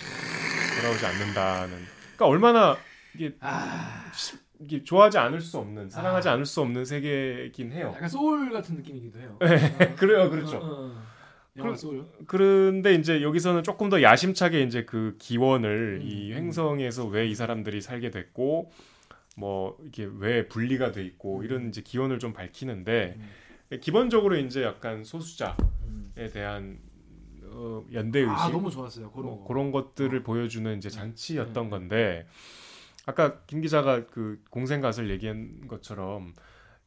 돌아오지 0.79 1.05
않는다는. 1.05 1.77
그러니까 2.15 2.25
얼마나 2.25 2.77
이게, 3.15 3.35
아, 3.41 4.09
이게 4.50 4.50
좋아하지 4.83 5.17
않을 5.17 5.41
수 5.41 5.57
없는, 5.57 5.89
사랑하지 5.89 6.29
아. 6.29 6.33
않을 6.33 6.45
수 6.45 6.61
없는 6.61 6.85
세계이긴 6.85 7.71
해요. 7.71 7.91
약간 7.95 8.09
소울 8.09 8.51
같은 8.51 8.75
느낌이기도 8.75 9.19
해요. 9.19 9.38
네, 9.39 9.47
그래요, 9.95 10.29
그렇죠. 10.29 10.57
어, 10.57 10.61
어, 11.59 11.67
어. 11.69 11.75
소울. 11.75 12.05
그런데 12.27 12.93
이제 12.93 13.21
여기서는 13.21 13.63
조금 13.63 13.89
더 13.89 14.01
야심차게 14.01 14.61
이제 14.63 14.85
그 14.85 15.15
기원을 15.19 15.99
음, 16.01 16.07
이 16.07 16.31
음. 16.31 16.38
행성에서 16.38 17.07
왜 17.07 17.27
이 17.27 17.35
사람들이 17.35 17.81
살게 17.81 18.09
됐고 18.11 18.71
뭐 19.38 19.77
이게 19.85 20.07
왜 20.19 20.47
분리가 20.47 20.91
돼 20.91 21.03
있고 21.03 21.39
음. 21.39 21.43
이런 21.45 21.67
이제 21.69 21.81
기원을 21.81 22.19
좀 22.19 22.33
밝히는데 22.33 23.15
음. 23.71 23.77
기본적으로 23.79 24.38
이제 24.38 24.63
약간 24.63 25.03
소수자에 25.03 25.55
음. 25.88 26.13
대한 26.33 26.79
어, 27.53 27.83
연대 27.93 28.19
의식 28.19 28.31
아 28.33 28.49
너무 28.49 28.69
좋았어요. 28.71 29.11
그런 29.11 29.25
뭐 29.25 29.39
거. 29.41 29.47
그런 29.47 29.71
것들을 29.71 30.19
어. 30.19 30.23
보여주는 30.23 30.77
이제 30.77 30.89
장치였던 30.89 31.65
음. 31.65 31.69
건데 31.69 32.25
아까 33.05 33.41
김 33.47 33.61
기자가 33.61 34.05
그 34.07 34.43
공생갓을 34.49 35.09
얘기한 35.09 35.67
것처럼 35.67 36.33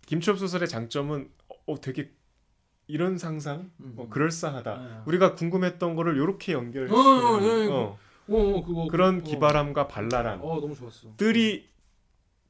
김치엽 0.07 0.39
소설의 0.39 0.69
장점은 0.69 1.31
어, 1.67 1.81
되게 1.81 2.11
이런 2.87 3.19
상상 3.19 3.71
음. 3.81 3.95
어, 3.97 4.09
그럴싸하다. 4.09 4.71
아. 4.71 5.03
우리가 5.07 5.35
궁금했던 5.35 5.97
거를 5.97 6.17
이렇게 6.17 6.53
연결해 6.53 6.93
어, 6.93 6.97
어, 6.97 7.43
예, 7.43 7.67
어, 7.67 7.99
어, 8.29 8.59
어, 8.59 8.65
그거 8.65 8.87
그런 8.89 9.21
어. 9.21 9.23
기발함과 9.23 9.89
발랄함들이 9.89 10.49
어 10.49 10.61
너무 10.61 10.75
좋았어. 10.75 11.15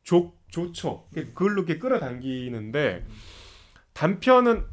좋 0.03 0.37
좋죠. 0.49 1.07
이게 1.13 1.25
그걸로 1.25 1.63
이렇게 1.63 1.79
끌어당기는데 1.79 3.07
단편은 3.95 4.67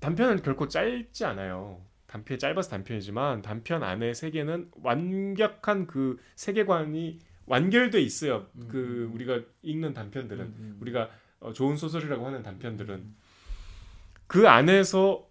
단편은 0.00 0.42
결코 0.42 0.68
짧지 0.68 1.24
않아요. 1.24 1.80
단편이 2.08 2.38
짧아서 2.38 2.68
단편이지만 2.70 3.42
단편 3.42 3.82
안에 3.82 4.12
세계는 4.12 4.70
완벽한 4.82 5.86
그 5.86 6.18
세계관이 6.36 7.20
완결돼 7.52 8.00
있어요. 8.00 8.46
음. 8.54 8.68
그 8.70 9.10
우리가 9.12 9.40
읽는 9.60 9.92
단편들은 9.92 10.40
음, 10.42 10.54
음. 10.58 10.78
우리가 10.80 11.10
어, 11.40 11.52
좋은 11.52 11.76
소설이라고 11.76 12.26
하는 12.26 12.42
단편들은 12.42 13.14
그 14.26 14.48
안에서 14.48 15.28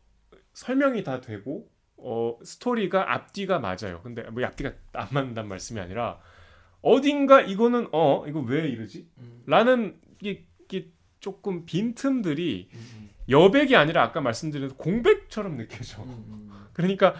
설명이 0.53 1.03
다 1.03 1.19
되고 1.19 1.67
어, 1.97 2.37
스토리가 2.43 3.11
앞뒤가 3.11 3.57
맞아요. 3.57 4.01
근데 4.03 4.21
뭐 4.29 4.45
앞뒤가 4.45 4.71
안 4.93 5.07
맞는다는 5.09 5.49
말씀이 5.49 5.79
아니라 5.79 6.19
어딘가 6.83 7.41
이거는 7.41 7.87
어 7.91 8.25
이거 8.27 8.39
왜 8.41 8.67
이러지? 8.67 9.07
음, 9.17 9.41
라는 9.47 9.99
이게, 10.19 10.45
이게 10.65 10.91
조금 11.19 11.65
빈틈들이 11.65 12.69
음, 12.71 13.09
여백이 13.29 13.75
아니라 13.75 14.03
아까 14.03 14.21
말씀드린 14.21 14.69
공백처럼 14.69 15.57
느껴져. 15.57 16.03
음, 16.03 16.25
음, 16.27 16.51
그러니까 16.73 17.15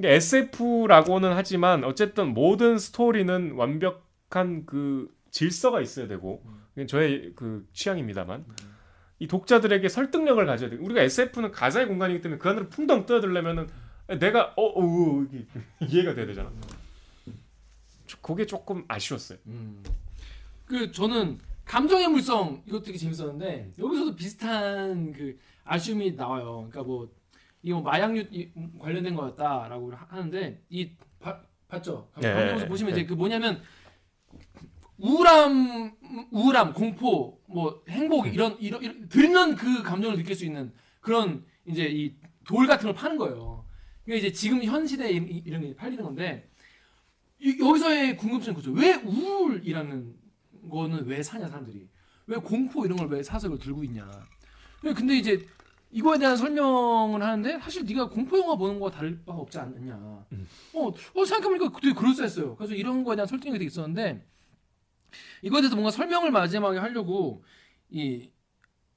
SF라고는 0.00 1.32
하지만 1.32 1.82
어쨌든 1.82 2.32
모든 2.32 2.78
스토리는 2.78 3.52
완벽 3.52 4.05
한 4.30 4.66
그 4.66 5.14
질서가 5.30 5.80
있어야 5.80 6.08
되고 6.08 6.42
이건 6.74 6.86
저의 6.86 7.32
그 7.34 7.68
취향입니다만 7.72 8.44
음. 8.48 8.56
이 9.18 9.26
독자들에게 9.26 9.88
설득력을 9.88 10.44
가져야 10.46 10.70
돼. 10.70 10.76
우리가 10.76 11.02
SF는 11.02 11.50
가사의 11.52 11.86
공간이기 11.88 12.20
때문에 12.22 12.38
그 12.38 12.48
안으로 12.48 12.68
풍덩 12.68 13.06
뛰어들려면은 13.06 13.66
내가 14.18 14.54
어, 14.56 14.62
어, 14.62 14.82
어 15.20 15.22
이게 15.30 15.46
이해가 15.88 16.14
돼야 16.14 16.26
되잖아. 16.26 16.50
저- 18.06 18.18
그게 18.20 18.46
조금 18.46 18.84
아쉬웠어요. 18.88 19.38
음. 19.46 19.82
그 20.64 20.90
저는 20.92 21.38
감정의 21.64 22.08
물성 22.08 22.62
이것도 22.66 22.82
되게 22.84 22.98
재밌었는데 22.98 23.72
여기서도 23.78 24.14
비슷한 24.16 25.12
그 25.12 25.38
아쉬움이 25.64 26.12
나와요. 26.12 26.68
그러니까 26.70 26.82
뭐 26.82 27.10
이게 27.62 27.72
뭐 27.72 27.82
마약류 27.82 28.24
이- 28.30 28.50
관련된 28.78 29.14
거였다라고 29.14 29.92
하- 29.92 30.06
하는데 30.08 30.62
이 30.70 30.90
바, 31.18 31.40
봤죠? 31.68 32.08
네, 32.20 32.32
방송에서 32.32 32.66
보시면 32.68 32.94
네. 32.94 33.00
이제 33.00 33.08
그 33.08 33.14
뭐냐면 33.14 33.60
우울함, 34.98 35.92
우울함, 36.30 36.72
공포, 36.72 37.40
뭐 37.46 37.82
행복 37.88 38.26
이런 38.28 38.56
이런, 38.60 38.82
이런 38.82 39.08
들면 39.08 39.56
그 39.56 39.82
감정을 39.82 40.16
느낄 40.16 40.34
수 40.34 40.44
있는 40.44 40.72
그런 41.00 41.44
이제 41.66 41.84
이 41.86 42.14
돌 42.48 42.68
같은 42.68 42.84
걸 42.86 42.94
파는 42.94 43.16
거예요. 43.16 43.66
그러니까 44.04 44.24
이제 44.24 44.32
지금 44.32 44.62
현 44.62 44.86
시대에 44.86 45.10
이- 45.10 45.42
이런 45.44 45.62
게 45.62 45.74
팔리는 45.74 46.04
건데 46.04 46.48
이- 47.40 47.58
여기서의 47.60 48.16
궁금증은 48.16 48.54
그죠. 48.54 48.70
왜 48.70 48.94
우울이라는 48.94 50.14
거는 50.70 51.06
왜 51.06 51.20
사냐 51.24 51.48
사람들이 51.48 51.88
왜 52.28 52.36
공포 52.36 52.84
이런 52.86 52.96
걸 52.98 53.08
왜 53.08 53.20
사서 53.20 53.48
이걸 53.48 53.58
들고 53.58 53.82
있냐. 53.82 54.08
근데 54.80 55.16
이제 55.18 55.44
이거에 55.90 56.18
대한 56.18 56.36
설명을 56.36 57.20
하는데 57.20 57.58
사실 57.58 57.84
네가 57.84 58.10
공포 58.10 58.38
영화 58.38 58.54
보는 58.54 58.78
거와 58.78 58.92
다를 58.92 59.20
바가 59.26 59.40
없지 59.40 59.58
않느냐. 59.58 59.94
음. 60.30 60.46
어, 60.74 60.86
어 60.88 61.24
생각해보니까 61.24 61.80
되게 61.80 61.94
그럴싸했어요. 61.94 62.54
그래서 62.54 62.74
이런 62.74 63.02
거에 63.02 63.16
대한 63.16 63.26
설득력이 63.26 63.58
되게 63.58 63.66
있었는데 63.66 64.24
이거에 65.42 65.60
대해서 65.60 65.76
뭔가 65.76 65.90
설명을 65.90 66.30
마지막에 66.30 66.78
하려고 66.78 67.44
이 67.88 68.30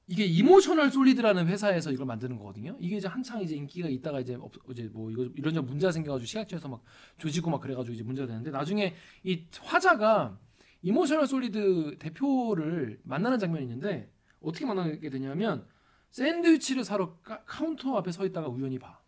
이게 0.06 0.24
이모셔널 0.24 0.90
솔리드라는 0.90 1.46
회사에서 1.46 1.92
이걸 1.92 2.04
만드는 2.04 2.36
거거든요. 2.36 2.76
이게 2.80 2.96
이제 2.96 3.06
한창 3.06 3.40
이제 3.42 3.54
인기가 3.54 3.88
있다가 3.88 4.18
이제 4.18 4.34
없, 4.34 4.52
이제 4.70 4.90
뭐 4.92 5.08
이거 5.08 5.22
이런저런 5.36 5.66
문제가 5.66 5.92
생겨가지고 5.92 6.26
식약처에서 6.26 6.68
막 6.68 6.82
조지고 7.18 7.50
막 7.50 7.60
그래가지고 7.60 7.94
이제 7.94 8.02
문제가 8.02 8.26
되는데 8.26 8.50
나중에 8.50 8.96
이 9.22 9.46
화자가 9.60 10.36
이모셔널 10.82 11.28
솔리드 11.28 11.98
대표를 12.00 13.00
만나는 13.04 13.38
장면이 13.38 13.64
있는데 13.66 14.12
어떻게 14.40 14.66
만나게 14.66 15.10
되냐면 15.10 15.64
샌드위치를 16.10 16.82
사러 16.82 17.16
카, 17.20 17.44
카운터 17.44 17.96
앞에 17.96 18.10
서 18.10 18.26
있다가 18.26 18.48
우연히 18.48 18.80
봐. 18.80 19.00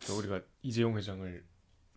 저 0.00 0.16
우리가 0.16 0.42
이재용 0.62 0.96
회장을 0.96 1.44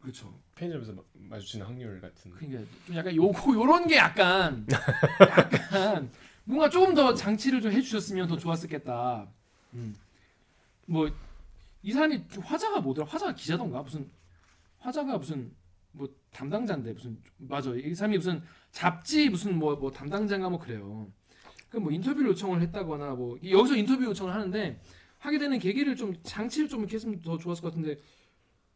그렇죠. 0.02 0.40
편의점에서 0.56 0.94
마- 0.94 1.02
마주치는 1.30 1.66
확률 1.66 2.00
같은. 2.02 2.32
그러니까 2.32 2.64
좀 2.88 2.96
약간 2.96 3.16
요거 3.16 3.54
요런 3.54 3.88
게 3.88 3.98
약간 3.98 4.66
약간 5.22 6.10
뭔가 6.46 6.70
조금 6.70 6.96
더 6.96 7.14
장치를 7.14 7.62
좀 7.62 7.72
해주셨으면 7.72 8.28
더 8.28 8.38
좋았었겠다. 8.38 9.28
음. 9.74 9.96
뭐 10.88 11.10
이 11.88 11.92
사람이 11.92 12.20
화자가 12.42 12.82
뭐더라? 12.82 13.08
화자가 13.08 13.36
기자던가 13.36 13.84
무슨 13.84 14.10
화자가 14.80 15.20
무슨 15.20 15.52
뭐 15.92 16.10
담당자인데 16.32 16.94
무슨 16.94 17.16
맞아 17.38 17.70
이 17.76 17.94
사람이 17.94 18.18
무슨 18.18 18.42
잡지 18.72 19.30
무슨 19.30 19.60
뭐뭐 19.60 19.92
담당자인가 19.92 20.50
뭐 20.50 20.58
그래요. 20.58 21.08
그뭐 21.70 21.92
인터뷰를 21.92 22.30
요청을 22.32 22.60
했다거나 22.62 23.14
뭐 23.14 23.38
여기서 23.48 23.76
인터뷰 23.76 24.04
요청을 24.06 24.34
하는데 24.34 24.82
하게 25.20 25.38
되는 25.38 25.60
계기를 25.60 25.96
좀 25.96 26.16
장치를 26.24 26.68
좀 26.70 26.80
이렇게 26.80 26.96
했으면 26.96 27.22
더 27.22 27.38
좋았을 27.38 27.62
것 27.62 27.68
같은데 27.70 28.00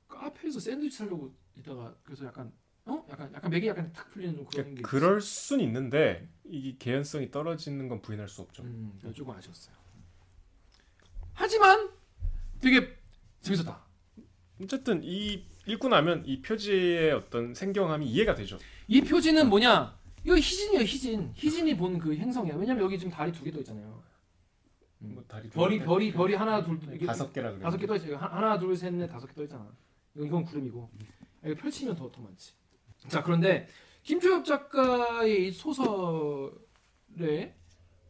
카페에서 0.07 0.59
샌드위치 0.59 0.97
사려고 0.97 1.33
이따가 1.59 1.93
그래서 2.03 2.25
약간 2.25 2.51
어 2.85 3.05
약간 3.09 3.31
약간 3.33 3.51
맥이 3.51 3.67
약간 3.67 3.91
탁 3.93 4.09
풀리는 4.11 4.35
좀 4.35 4.45
그런 4.45 4.65
게 4.75 4.81
그러니까 4.81 4.89
그럴 4.89 5.21
순 5.21 5.59
있는데 5.59 6.27
이 6.45 6.77
개연성이 6.79 7.29
떨어지는 7.29 7.87
건 7.87 8.01
부인할 8.01 8.27
수 8.27 8.41
없죠. 8.41 8.63
음, 8.63 8.97
조금 9.13 9.33
아쉬웠어요. 9.35 9.75
하지만 11.33 11.89
되게 12.61 12.95
재밌었다. 13.41 13.79
어쨌든 14.61 15.01
이 15.03 15.45
읽고 15.65 15.87
나면 15.89 16.23
이 16.25 16.41
표지의 16.41 17.11
어떤 17.13 17.53
생경함이 17.53 18.05
이해가 18.07 18.35
되죠. 18.35 18.57
이 18.87 19.01
표지는 19.01 19.47
뭐냐? 19.49 19.97
이거 20.25 20.35
희진이에요, 20.35 20.81
희진. 20.83 21.31
희진이 21.35 21.77
본 21.77 21.97
그 21.99 22.13
행성이야. 22.15 22.55
왜냐면 22.55 22.83
여기 22.83 22.97
지금 22.97 23.11
달이 23.11 23.31
두개 23.31 23.51
떠 23.51 23.59
있잖아요. 23.59 24.03
뭐 24.97 25.23
다리 25.29 25.49
별이 25.49 25.77
둘, 25.77 25.85
별이 25.85 26.11
별이 26.11 26.33
하나 26.35 26.61
둘 26.63 26.77
다섯 27.05 27.31
개라 27.31 27.51
그래. 27.51 27.61
다섯 27.63 27.77
개떠 27.77 27.95
있어요. 27.95 28.17
하- 28.17 28.35
하나 28.35 28.59
둘 28.59 28.73
셋 28.75 28.91
넷 28.93 29.07
다섯 29.07 29.27
개 29.27 29.33
떠 29.33 29.43
있잖아. 29.43 29.71
이건 30.17 30.43
구름이고. 30.43 30.89
이거 31.45 31.55
펼치면 31.55 31.95
더 31.95 32.11
더 32.11 32.21
많지. 32.21 32.53
자 33.07 33.23
그런데 33.23 33.67
김초엽 34.03 34.45
작가의 34.45 35.47
이 35.47 35.51
소설에 35.51 37.55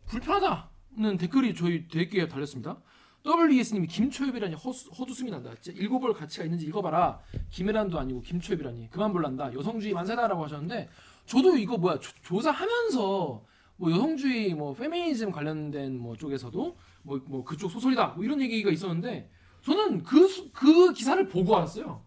불편하다는 0.08 1.18
댓글이 1.20 1.54
저희 1.56 1.88
되게 1.88 2.28
달렸습니다. 2.28 2.82
WES님이 3.26 3.88
김초엽이라니 3.88 4.56
허수, 4.56 4.90
헛웃음이 4.92 5.30
난다. 5.30 5.52
읽어볼 5.68 6.14
가치가 6.14 6.46
있는지 6.46 6.66
읽어봐라. 6.68 7.20
김혜란도 7.52 8.00
아니고 8.00 8.22
김초엽이라니 8.22 8.90
그만 8.90 9.12
볼란다. 9.12 9.54
여성주의 9.54 9.94
만세다라고 9.94 10.44
하셨는데 10.46 10.90
저도 11.26 11.58
이거 11.58 11.78
뭐야 11.78 12.00
조, 12.00 12.12
조사하면서 12.24 13.46
뭐 13.76 13.92
여성주의 13.92 14.54
뭐 14.56 14.74
페미니즘 14.74 15.32
관련된 15.32 16.00
뭐 16.00 16.16
쪽에서도 16.16 16.78
뭐, 17.04 17.22
뭐 17.26 17.44
그쪽 17.44 17.70
소설이다 17.70 18.08
뭐 18.16 18.24
이런 18.24 18.42
얘기가 18.42 18.72
있었는데 18.72 19.30
저는 19.64 20.04
그, 20.04 20.28
수- 20.28 20.50
그 20.52 20.94
기사를 20.94 21.28
보고 21.28 21.56
알았어요. 21.58 22.02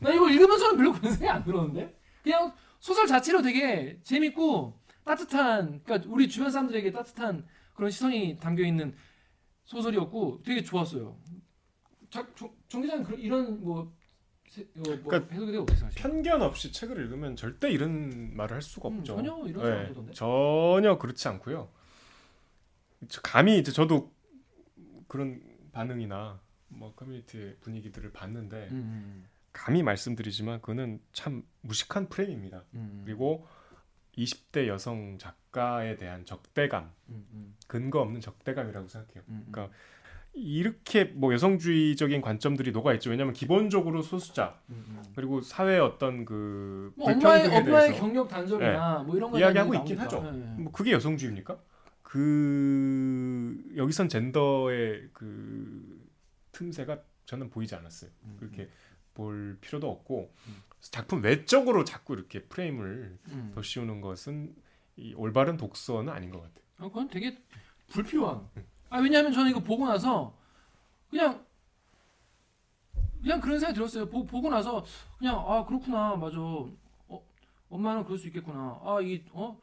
나 0.00 0.12
이거 0.12 0.28
읽으면서는 0.28 0.76
별로 0.76 0.92
그런 0.92 1.12
생각이 1.12 1.28
안 1.38 1.44
들었는데 1.44 1.98
그냥 2.22 2.52
소설 2.80 3.06
자체로 3.06 3.42
되게 3.42 4.00
재밌고 4.02 4.78
따뜻한 5.04 5.82
그러니까 5.84 6.08
우리 6.10 6.28
주변 6.28 6.50
사람들에게 6.50 6.90
따뜻한 6.92 7.46
그런 7.74 7.90
시선이 7.90 8.38
담겨 8.40 8.64
있는 8.64 8.94
소설이었고 9.64 10.42
되게 10.44 10.62
좋았어요. 10.62 11.16
자, 12.10 12.26
정, 12.36 12.50
정 12.68 12.82
기자는 12.82 13.04
그런 13.04 13.20
이런 13.20 13.60
뭐, 13.62 13.92
세, 14.48 14.62
어, 14.62 14.66
뭐 14.76 15.02
그러니까 15.04 15.32
해석에 15.34 15.50
대해 15.52 15.58
어떻게 15.62 15.76
생각하세요? 15.78 16.02
편견 16.12 16.42
없이 16.42 16.72
책을 16.72 16.96
읽으면 16.98 17.36
절대 17.36 17.70
이런 17.70 18.34
말을 18.36 18.54
할 18.54 18.62
수가 18.62 18.88
음, 18.88 18.98
없죠. 18.98 19.16
전혀 19.16 19.30
이런 19.46 19.62
네, 19.62 19.68
생각 19.68 19.78
안 19.80 19.86
들던데. 19.88 20.12
전혀 20.14 20.98
그렇지 20.98 21.28
않고요. 21.28 21.68
저- 23.08 23.20
감히 23.22 23.58
이제 23.58 23.72
저도 23.72 24.12
그런 25.08 25.40
반응이나 25.72 26.40
뭐 26.68 26.94
커뮤니티 26.94 27.54
분위기들을 27.60 28.12
봤는데 28.12 28.68
음, 28.72 29.26
감히 29.56 29.82
말씀드리지만 29.82 30.60
그거는 30.60 31.00
참 31.12 31.42
무식한 31.62 32.08
프레임입니다. 32.10 32.64
음, 32.74 33.02
그리고 33.04 33.46
20대 34.18 34.66
여성 34.66 35.16
작가에 35.18 35.96
대한 35.96 36.26
적대감, 36.26 36.90
음, 37.08 37.26
음, 37.32 37.56
근거 37.66 38.00
없는 38.00 38.20
적대감이라고 38.20 38.86
생각해요. 38.86 39.22
음, 39.28 39.44
음. 39.46 39.48
그러니까 39.50 39.74
이렇게 40.34 41.04
뭐 41.04 41.32
여성주의적인 41.32 42.20
관점들이 42.20 42.70
녹아 42.72 42.92
있죠. 42.94 43.08
왜냐하면 43.08 43.32
기본적으로 43.32 44.02
소수자 44.02 44.60
음, 44.68 44.84
음. 44.88 45.02
그리고 45.14 45.40
사회 45.40 45.78
어떤 45.78 46.26
그뭐 46.26 46.92
엄마의 46.98 47.14
불평등에 47.18 47.56
엄마의 47.56 47.88
대해서 47.88 48.00
경력 48.00 48.28
단절이나 48.28 49.04
뭐 49.06 49.16
이런 49.16 49.30
거 49.30 49.38
이야기하고 49.38 49.72
나오니까. 49.72 49.82
있긴 49.94 50.04
하죠. 50.04 50.22
네, 50.22 50.32
네. 50.32 50.62
뭐 50.62 50.70
그게 50.72 50.92
여성주의입니까? 50.92 51.58
그 52.02 53.56
여기선 53.76 54.10
젠더의 54.10 55.08
그 55.14 56.06
틈새가 56.52 57.00
저는 57.24 57.48
보이지 57.48 57.74
않았어요. 57.74 58.10
음, 58.24 58.36
그렇게 58.38 58.68
볼 59.16 59.58
필요도 59.60 59.90
없고 59.90 60.32
음. 60.46 60.62
작품 60.80 61.22
외적으로 61.22 61.84
자꾸 61.84 62.14
이렇게 62.14 62.44
프레임을 62.44 63.18
음. 63.28 63.52
더 63.54 63.62
씌우는 63.62 64.00
것은 64.00 64.54
이 64.96 65.14
올바른 65.14 65.56
독서는 65.56 66.12
아닌 66.12 66.30
것 66.30 66.40
같아요. 66.40 66.64
아, 66.78 66.82
그건 66.84 67.08
되게 67.08 67.36
불필요한. 67.88 68.48
아 68.90 68.98
왜냐하면 68.98 69.32
저는 69.32 69.50
이거 69.50 69.60
보고 69.60 69.86
나서 69.86 70.36
그냥 71.10 71.44
그냥 73.20 73.40
그런 73.40 73.58
생각이 73.58 73.74
들었어요. 73.74 74.08
보, 74.08 74.24
보고 74.24 74.48
나서 74.50 74.84
그냥 75.18 75.42
아 75.46 75.64
그렇구나 75.64 76.14
맞아. 76.16 76.36
어, 76.38 77.26
엄마는 77.68 78.04
그럴 78.04 78.18
수 78.18 78.28
있겠구나. 78.28 78.80
아이어 78.84 79.56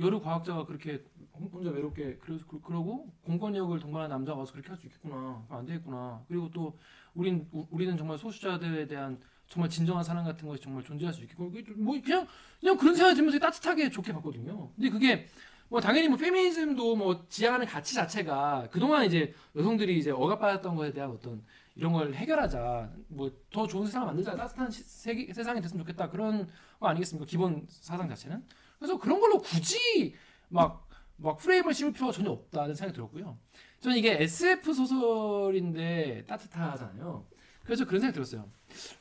여러 0.00 0.20
과학자가 0.20 0.64
그렇게 0.66 1.02
혼- 1.34 1.48
혼자 1.48 1.70
외롭게 1.70 2.18
그래서 2.20 2.44
그, 2.46 2.60
그러고 2.60 3.12
공권력을 3.24 3.78
동반한 3.80 4.10
남자가 4.10 4.38
와서 4.38 4.52
그렇게 4.52 4.68
할 4.68 4.76
수 4.78 4.86
있겠구나. 4.86 5.44
안 5.48 5.64
되겠구나. 5.66 6.22
그리고 6.28 6.50
또 6.50 6.78
우린 7.14 7.46
우, 7.52 7.66
우리는 7.70 7.96
정말 7.96 8.18
소수자들에 8.18 8.86
대한 8.86 9.18
정말 9.48 9.68
진정한 9.68 10.04
사랑 10.04 10.24
같은 10.24 10.46
것이 10.46 10.62
정말 10.62 10.82
존재할 10.84 11.12
수 11.12 11.22
있겠고 11.22 11.50
뭐 11.76 12.00
그냥 12.02 12.26
그냥 12.60 12.76
그런 12.76 12.94
생각이 12.94 13.16
들면서 13.16 13.38
따뜻하게 13.38 13.90
좋게 13.90 14.12
봤거든요. 14.12 14.70
근데 14.76 14.90
그게 14.90 15.26
뭐 15.68 15.80
당연히 15.80 16.08
뭐 16.08 16.16
페미니즘도 16.18 16.96
뭐 16.96 17.26
지향하는 17.28 17.66
가치 17.66 17.94
자체가 17.94 18.68
그동안 18.70 19.04
이제 19.04 19.34
여성들이 19.56 19.98
이제 19.98 20.10
억압받았던 20.10 20.74
것에 20.76 20.92
대한 20.92 21.10
어떤 21.10 21.42
이런 21.76 21.92
걸 21.92 22.12
해결하자 22.14 22.92
뭐 23.08 23.30
더 23.52 23.66
좋은 23.66 23.86
세상을 23.86 24.06
만들자 24.06 24.36
따뜻한 24.36 24.70
시- 24.70 24.82
세계, 24.82 25.32
세상이 25.32 25.60
됐으면 25.60 25.84
좋겠다 25.84 26.08
그런 26.10 26.46
거 26.78 26.86
아니겠습니까 26.88 27.26
기본 27.28 27.66
사상 27.68 28.08
자체는 28.08 28.44
그래서 28.80 28.98
그런 28.98 29.20
걸로 29.20 29.38
굳이 29.38 30.16
막 30.48 30.90
막 31.20 31.36
프레임을 31.36 31.74
씌울 31.74 31.92
필요가 31.92 32.12
전혀 32.12 32.30
없다는 32.30 32.74
생각이 32.74 32.94
들었고요. 32.96 33.38
저는 33.80 33.96
이게 33.96 34.22
SF 34.22 34.72
소설인데 34.72 36.24
따뜻하잖아요. 36.26 37.26
그래서 37.64 37.84
그런 37.84 38.00
생각이 38.00 38.14
들었어요. 38.14 38.50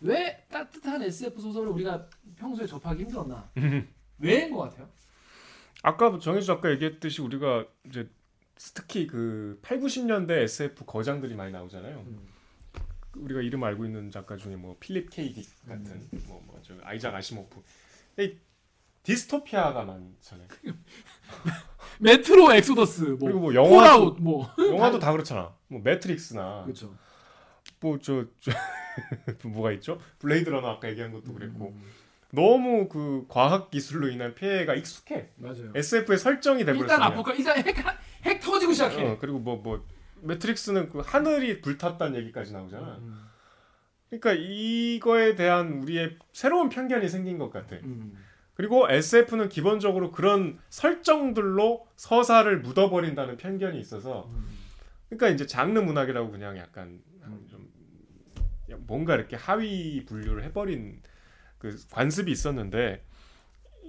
왜 0.01 0.45
따뜻한 0.49 1.01
SF 1.01 1.41
소설을 1.41 1.69
우리가 1.69 2.07
평소에 2.35 2.68
접하기 2.68 3.03
힘들었나? 3.03 3.49
왜인 4.19 4.51
것 4.51 4.69
같아요? 4.69 4.89
아까 5.81 6.19
정혜주 6.19 6.45
작가 6.45 6.69
얘기했듯이 6.72 7.22
우리가 7.22 7.65
이제 7.85 8.10
특히 8.76 9.07
그 9.07 9.57
8, 9.61 9.80
90년대 9.80 10.31
SF 10.31 10.85
거장들이 10.85 11.35
많이 11.35 11.53
나오잖아요. 11.53 11.99
음. 11.99 12.27
우리가 13.15 13.41
이름 13.41 13.64
알고 13.64 13.85
있는 13.85 14.11
작가 14.11 14.35
중에 14.35 14.57
뭐 14.57 14.76
필립 14.80 15.10
케이 15.10 15.34
딕 15.34 15.68
같은 15.68 16.07
뭐 16.27 16.43
뭐저 16.45 16.76
아이작 16.84 17.15
아시모프. 17.15 17.61
이 18.19 18.35
디스토피아가 19.03 19.84
많잖아요. 19.84 20.47
메트로 21.99 22.53
엑소더스 22.53 23.01
뭐 23.01 23.17
그리고 23.19 23.39
뭐 23.39 23.53
영화도 23.53 24.15
뭐 24.19 24.49
영화도 24.57 24.99
다 24.99 25.11
그렇잖아. 25.11 25.53
뭐 25.67 25.81
매트릭스나 25.84 26.63
그렇죠. 26.63 26.93
뭐저저 27.80 28.51
뭐가 29.45 29.71
있죠? 29.73 29.99
블레이드 30.19 30.49
러너 30.49 30.67
아까 30.69 30.89
얘기한 30.89 31.11
것도 31.11 31.34
그랬고 31.34 31.69
음, 31.69 31.84
너무 32.31 32.88
그 32.89 33.26
과학 33.27 33.71
기술로 33.71 34.09
인한 34.09 34.35
피해가 34.35 34.76
익숙해. 34.76 35.30
맞아요. 35.38 35.71
SF의 35.76 36.17
설정이 36.17 36.61
일단 36.61 36.76
돼버렸어요. 36.76 37.03
아포카 37.05 37.34
일단 37.34 37.57
핵, 37.57 37.76
핵 38.23 38.39
터지고 38.41 38.73
시작해. 38.73 39.03
어, 39.03 39.17
그리고 39.19 39.39
뭐뭐 39.39 39.85
매트릭스는 40.21 40.89
그 40.89 40.99
하늘이 40.99 41.61
불탔다는 41.61 42.19
얘기까지 42.21 42.53
나오잖아. 42.53 42.97
음, 42.99 43.26
그러니까 44.09 44.34
이거에 44.34 45.35
대한 45.35 45.73
우리의 45.81 46.17
새로운 46.34 46.69
편견이 46.69 47.07
생긴 47.09 47.38
것 47.38 47.51
같아. 47.51 47.77
음, 47.77 48.17
그리고 48.60 48.91
SF는 48.91 49.48
기본적으로 49.48 50.11
그런 50.11 50.60
설정들로 50.68 51.88
서사를 51.95 52.60
묻어버린다는 52.60 53.38
편견이 53.38 53.80
있어서 53.80 54.27
음. 54.34 54.49
그러니까 55.07 55.30
이제 55.30 55.45
장르 55.48 55.80
문학이라고 55.80 56.30
그냥 56.30 56.57
약간 56.57 57.02
좀 57.49 57.69
뭔가 58.80 59.15
이렇게 59.15 59.38
하위 59.38 60.03
분류를 60.06 60.44
해버린 60.44 61.02
그 61.57 61.73
관습이 61.90 62.30
있었는데 62.30 63.02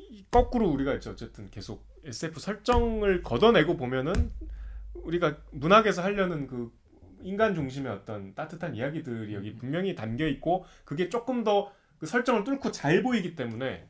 이- 0.09 0.24
거꾸로 0.30 0.68
우리가 0.68 0.94
이제 0.94 1.10
어쨌든 1.10 1.51
계속 1.51 1.84
SF 2.05 2.38
설정을 2.38 3.22
걷어내고 3.22 3.76
보면은 3.76 4.30
우리가 4.94 5.36
문학에서 5.51 6.01
하려는 6.05 6.47
그 6.47 6.72
인간 7.22 7.56
중심의 7.56 7.90
어떤 7.90 8.36
따뜻한 8.36 8.76
이야기들이 8.76 9.34
여기 9.34 9.56
분명히 9.56 9.97
담겨 9.97 10.28
있고 10.28 10.64
그게 10.84 11.09
조금 11.09 11.42
더 11.42 11.72
그 11.98 12.06
설정을 12.06 12.44
뚫고 12.44 12.72
잘 12.72 13.02
보이기 13.02 13.36
때문에 13.36 13.86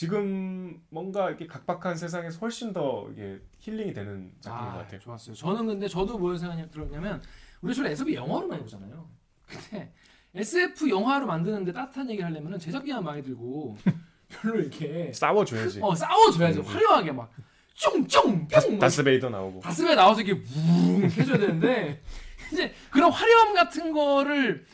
지금 0.00 0.78
뭔가 0.90 1.30
이렇게 1.30 1.46
각박한 1.46 1.96
세상에서 1.96 2.38
훨씬 2.40 2.74
더 2.74 3.08
이게 3.12 3.40
힐링이 3.60 3.94
되는 3.94 4.30
작품인 4.42 4.72
것 4.74 4.78
아, 4.78 4.82
같아요. 4.82 5.00
좋았어요. 5.00 5.34
저는 5.34 5.66
근데 5.66 5.88
저도 5.88 6.18
뭘 6.18 6.36
생각이 6.36 6.70
들었냐면 6.70 7.22
우리 7.62 7.72
주로 7.72 7.88
SF 7.88 8.12
영화로 8.12 8.46
많이 8.46 8.60
보잖아요. 8.60 9.08
근데 9.46 9.90
SF 10.34 10.90
영화로 10.90 11.24
만드는데 11.24 11.72
따뜻한 11.72 12.10
얘기를 12.10 12.28
하려면은 12.28 12.58
제작비만 12.58 13.02
많이 13.02 13.22
들고 13.22 13.78
별로 14.28 14.60
이렇게 14.60 15.10
싸워줘야지. 15.14 15.80
어 15.82 15.94
싸워줘야지 15.94 16.58
음, 16.58 16.62
음. 16.62 16.66
화려하게 16.66 17.12
막 17.12 17.32
쫑쫑 17.72 18.48
뿅 18.48 18.78
다스베이더 18.78 19.30
나오고. 19.30 19.60
가슴에 19.60 19.94
나와서 19.94 20.20
이렇게 20.20 20.42
뭉 20.54 21.04
해줘야 21.04 21.38
되는데 21.38 22.02
이제 22.52 22.70
그런 22.90 23.10
화려함 23.10 23.54
같은 23.54 23.92
거를 23.92 24.66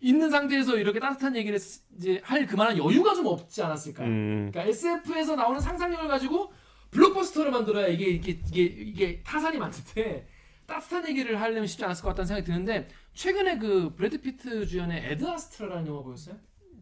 있는 0.00 0.30
상태에서 0.30 0.76
이렇게 0.76 1.00
따뜻한 1.00 1.34
얘기를 1.36 1.58
쓰- 1.58 1.82
이제 1.96 2.20
할 2.24 2.46
그만한 2.46 2.76
여유가 2.78 3.14
좀 3.14 3.26
없지 3.26 3.62
않았을까. 3.62 4.04
음. 4.04 4.50
그러니까 4.52 4.62
SF에서 4.70 5.36
나오는 5.36 5.60
상상력을 5.60 6.06
가지고 6.08 6.52
블록버스터를 6.90 7.50
만들어야 7.50 7.88
이게 7.88 8.06
이게 8.10 8.32
이게 8.32 8.62
이게 8.62 9.22
타산이 9.22 9.58
많을 9.58 9.74
때 9.94 10.26
따뜻한 10.66 11.08
얘기를 11.08 11.40
하려면 11.40 11.66
쉽지 11.66 11.84
않았을 11.84 12.02
것 12.02 12.08
같다는 12.10 12.26
생각이 12.26 12.46
드는데 12.46 12.88
최근에 13.14 13.58
그 13.58 13.94
브래드 13.94 14.20
피트 14.20 14.66
주연의 14.66 15.12
애드 15.12 15.26
아스트라라는 15.26 15.86
영화 15.86 16.02
보셨어요? 16.02 16.36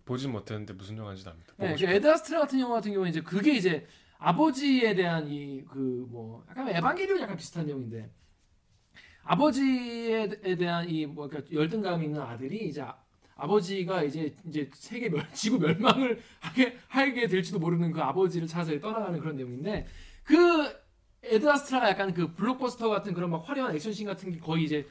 보진 0.04 0.32
못했는데 0.32 0.72
무슨 0.74 0.96
영화인지 0.98 1.26
압니다. 1.28 1.52
네, 1.58 1.74
그. 1.76 1.84
애드 1.84 2.06
아스트라 2.10 2.40
같은 2.40 2.60
영화 2.60 2.74
같은 2.76 2.92
경우는 2.92 3.10
이제 3.10 3.20
그게 3.22 3.54
이제 3.54 3.86
아버지에 4.18 4.94
대한 4.94 5.28
이 5.28 5.64
그 5.66 6.06
뭐 6.10 6.44
약간 6.50 6.68
에반게리온 6.68 7.20
약간 7.20 7.36
비슷한 7.36 7.66
내용인데 7.66 8.10
아버지에 9.22 10.28
대한 10.56 10.88
이뭐 10.88 11.28
그러니까 11.28 11.52
열등감 11.52 12.02
있는 12.02 12.20
아들이 12.20 12.68
이제 12.68 12.84
아, 13.36 13.44
아버지가 13.44 14.02
이제 14.04 14.34
이제 14.46 14.70
세계 14.74 15.08
멸 15.08 15.26
지구 15.32 15.58
멸망을 15.58 16.20
하게 16.40 16.78
하게 16.88 17.26
될지도 17.26 17.58
모르는 17.58 17.92
그 17.92 18.00
아버지를 18.00 18.46
찾아서 18.48 18.78
떠나가는 18.80 19.18
그런 19.20 19.36
내용인데 19.36 19.86
그 20.24 20.34
애드 21.22 21.48
아스트라가 21.48 21.90
약간 21.90 22.12
그 22.12 22.34
블록버스터 22.34 22.88
같은 22.88 23.14
그런 23.14 23.30
막 23.30 23.48
화려한 23.48 23.74
액션씬 23.74 24.06
같은 24.06 24.30
게 24.30 24.38
거의 24.38 24.64
이제 24.64 24.86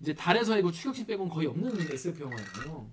이제 0.00 0.14
달에서의 0.14 0.62
그 0.62 0.70
추격신 0.70 1.06
빼고는 1.06 1.30
거의 1.30 1.46
없는 1.48 1.80
SF 1.92 2.22
영화예요. 2.22 2.90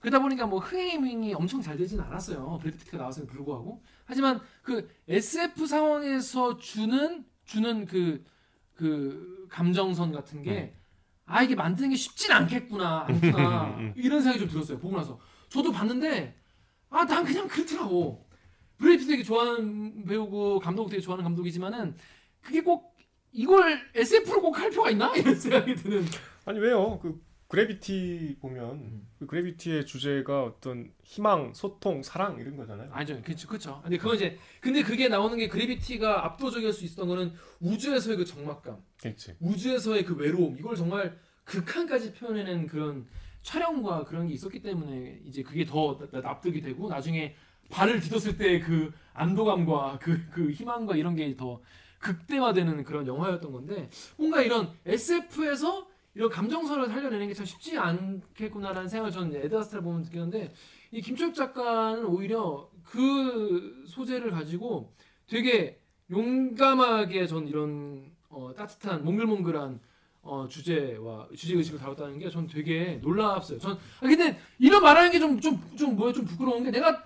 그러다 0.00 0.18
보니까 0.18 0.46
뭐 0.46 0.58
흥행이 0.58 1.32
엄청 1.34 1.62
잘 1.62 1.76
되진 1.76 2.00
않았어요. 2.00 2.58
브래드 2.60 2.76
피트가 2.78 2.98
나왔음에도 2.98 3.32
불구하고. 3.32 3.82
하지만 4.04 4.40
그 4.62 4.90
SF 5.08 5.66
상황에서 5.66 6.58
주는 6.58 7.24
주는 7.44 7.86
그그 7.86 9.46
감정선 9.48 10.12
같은 10.12 10.42
게 10.42 10.74
아 11.24 11.42
이게 11.42 11.54
만드는 11.54 11.90
게 11.90 11.96
쉽진 11.96 12.32
않겠구나 12.32 13.06
않구나 13.08 13.92
이런 13.96 14.20
생각이 14.22 14.40
좀 14.40 14.48
들었어요. 14.48 14.78
보고 14.78 14.96
나서 14.96 15.18
저도 15.48 15.72
봤는데 15.72 16.36
아 16.90 17.04
난 17.06 17.24
그냥 17.24 17.48
그렇더라고. 17.48 18.28
브래드 18.76 18.98
피트 18.98 19.10
되게 19.12 19.22
좋아하는 19.22 20.04
배우고 20.04 20.58
감독 20.60 20.88
되게 20.90 21.00
좋아하는 21.00 21.22
감독이지만은 21.24 21.96
그게 22.40 22.60
꼭 22.62 22.96
이걸 23.32 23.80
SF로 23.94 24.42
꼭 24.42 24.58
할 24.58 24.68
필요가 24.70 24.90
있나 24.90 25.14
이런 25.14 25.34
생각이 25.34 25.74
드는. 25.76 26.04
아니 26.44 26.58
왜요? 26.58 26.98
그 27.00 27.22
그래비티 27.52 28.38
보면 28.40 28.70
음. 28.70 29.06
그 29.18 29.26
그래비티의 29.26 29.84
주제가 29.84 30.42
어떤 30.42 30.90
희망, 31.02 31.52
소통, 31.52 32.02
사랑 32.02 32.38
이런 32.40 32.56
거잖아요. 32.56 32.88
아니죠, 32.90 33.20
그렇죠, 33.22 33.46
그렇죠. 33.46 33.80
근데 33.82 33.98
그건 33.98 34.16
이제 34.16 34.38
근데 34.62 34.82
그게 34.82 35.08
나오는 35.08 35.36
게 35.36 35.48
그래비티가 35.48 36.24
압도적일 36.24 36.72
수 36.72 36.82
있었던 36.86 37.06
거는 37.06 37.34
우주에서의 37.60 38.16
그 38.16 38.24
적막감, 38.24 38.78
그렇지. 39.02 39.36
우주에서의 39.38 40.06
그 40.06 40.14
외로움, 40.16 40.56
이걸 40.58 40.76
정말 40.76 41.18
극한까지 41.44 42.14
표현해낸 42.14 42.66
그런 42.66 43.06
촬영과 43.42 44.04
그런 44.04 44.28
게 44.28 44.32
있었기 44.32 44.62
때문에 44.62 45.20
이제 45.26 45.42
그게 45.42 45.66
더 45.66 46.00
납득이 46.10 46.62
되고 46.62 46.88
나중에 46.88 47.34
발을 47.68 48.00
디뎠을 48.00 48.38
때 48.38 48.60
그 48.60 48.94
안도감과 49.12 49.98
그, 50.00 50.26
그 50.30 50.50
희망과 50.52 50.96
이런 50.96 51.16
게 51.16 51.36
더 51.36 51.60
극대화되는 51.98 52.82
그런 52.84 53.06
영화였던 53.06 53.52
건데 53.52 53.90
뭔가 54.16 54.40
이런 54.42 54.72
SF에서 54.86 55.91
이런 56.14 56.28
감정선을 56.30 56.88
살려내는 56.88 57.28
게 57.28 57.34
참 57.34 57.46
쉽지 57.46 57.78
않겠구나라는 57.78 58.88
생각을 58.88 59.10
저는 59.12 59.34
에드아스트라 59.44 59.80
보면 59.82 60.02
느끼는데 60.02 60.52
이 60.90 61.00
김철욱 61.00 61.34
작가는 61.34 62.04
오히려 62.04 62.68
그 62.84 63.84
소재를 63.86 64.30
가지고 64.30 64.92
되게 65.26 65.80
용감하게 66.10 67.26
전 67.26 67.48
이런 67.48 68.10
어, 68.28 68.52
따뜻한 68.56 69.04
몽글몽글한 69.04 69.80
어, 70.24 70.46
주제와 70.48 71.28
주제 71.34 71.54
의식을 71.56 71.78
다뤘다는 71.78 72.18
게 72.18 72.28
전 72.30 72.46
되게 72.46 72.98
놀랍어요. 73.02 73.58
전 73.58 73.72
아, 73.72 73.78
근데 74.00 74.38
이런 74.58 74.82
말하는 74.82 75.10
게 75.10 75.18
좀 75.18 75.40
좀 75.40 75.58
좀 75.76 75.96
뭐야 75.96 76.12
좀 76.12 76.24
부끄러운 76.26 76.62
게 76.64 76.70
내가 76.70 77.02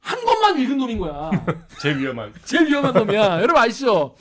한 0.00 0.24
권만 0.24 0.58
읽은 0.58 0.78
놈인 0.78 0.98
거야. 0.98 1.30
제일 1.82 1.98
위험한. 1.98 2.32
제일 2.44 2.66
위험한 2.68 2.94
놈이야. 2.94 3.42
여러분 3.42 3.56
아시죠? 3.56 4.14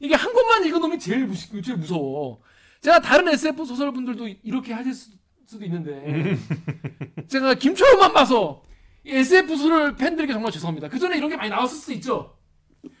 이게 0.00 0.14
한 0.14 0.32
권만 0.32 0.64
읽은 0.64 0.80
놈이 0.80 0.98
제일 0.98 1.26
무 1.26 1.34
제일 1.62 1.78
무서워. 1.78 2.40
제가 2.80 3.00
다른 3.00 3.28
SF 3.28 3.64
소설 3.64 3.92
분들도 3.92 4.26
이렇게 4.42 4.72
하실 4.72 4.94
수- 4.94 5.10
수도 5.44 5.64
있는데 5.64 6.36
제가 7.28 7.54
김초롱만 7.54 8.12
봐서 8.12 8.62
이 9.04 9.10
SF 9.10 9.56
소설 9.56 9.96
팬들에게 9.96 10.32
정말 10.32 10.50
죄송합니다. 10.52 10.88
그 10.88 10.98
전에 10.98 11.16
이런 11.16 11.28
게 11.28 11.36
많이 11.36 11.50
나왔을 11.50 11.76
수 11.76 11.92
있죠. 11.94 12.36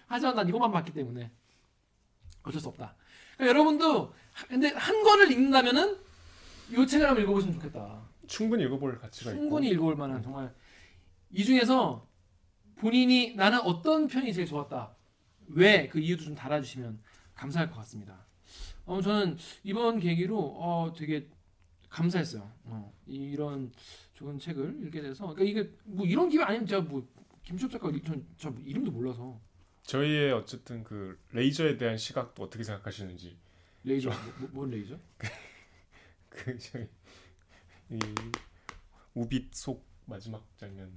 하지만 0.06 0.34
난 0.34 0.48
이것만 0.48 0.70
봤기 0.72 0.92
때문에 0.92 1.30
어쩔 2.42 2.60
수 2.60 2.68
없다. 2.68 2.96
그러니까 3.36 3.48
여러분도 3.58 4.12
하- 4.32 4.46
근데 4.48 4.68
한 4.70 5.02
권을 5.02 5.30
읽는다면은 5.32 5.96
이 6.72 6.86
책을 6.86 7.06
한번 7.08 7.22
읽어보시면 7.24 7.54
좋겠다. 7.54 8.02
충분히 8.26 8.64
읽어볼 8.64 8.98
가치가 8.98 9.30
충분히 9.32 9.68
있고. 9.68 9.74
읽어볼 9.74 9.96
만한 9.96 10.22
정말 10.22 10.52
이 11.30 11.44
중에서 11.44 12.06
본인이 12.76 13.34
나는 13.36 13.60
어떤 13.60 14.08
편이 14.08 14.32
제일 14.34 14.46
좋았다. 14.46 14.94
왜 15.48 15.88
그 15.88 15.98
이유도 16.00 16.24
좀 16.24 16.34
달아주시면 16.34 17.00
감사할 17.34 17.70
것 17.70 17.76
같습니다. 17.78 18.24
어, 18.90 19.00
저는 19.00 19.38
이번 19.62 20.00
계기로 20.00 20.36
어, 20.36 20.92
되게 20.96 21.28
감사했어요. 21.88 22.50
어, 22.64 22.92
이런 23.06 23.72
좋은 24.14 24.36
책을 24.36 24.84
읽게 24.84 25.00
돼서 25.00 25.32
그러니까 25.32 25.44
이게 25.44 25.70
뭐 25.84 26.04
이런 26.04 26.28
기회 26.28 26.42
아니면 26.42 26.66
제가 26.66 26.82
뭐 26.82 27.06
김시업 27.44 27.70
작가 27.70 27.88
전, 28.04 28.26
저 28.36 28.52
이름도 28.64 28.90
몰라서 28.90 29.40
저희의 29.84 30.32
어쨌든 30.32 30.82
그 30.82 31.16
레이저에 31.30 31.76
대한 31.76 31.96
시각도 31.96 32.42
어떻게 32.42 32.64
생각하시는지 32.64 33.38
레이저 33.84 34.10
뭐, 34.10 34.18
뭐, 34.38 34.48
뭔 34.52 34.70
레이저? 34.70 34.98
그 36.28 36.58
저희 36.58 36.88
이 37.90 37.98
우빛 39.14 39.54
속 39.54 39.86
마지막 40.04 40.44
장면 40.56 40.92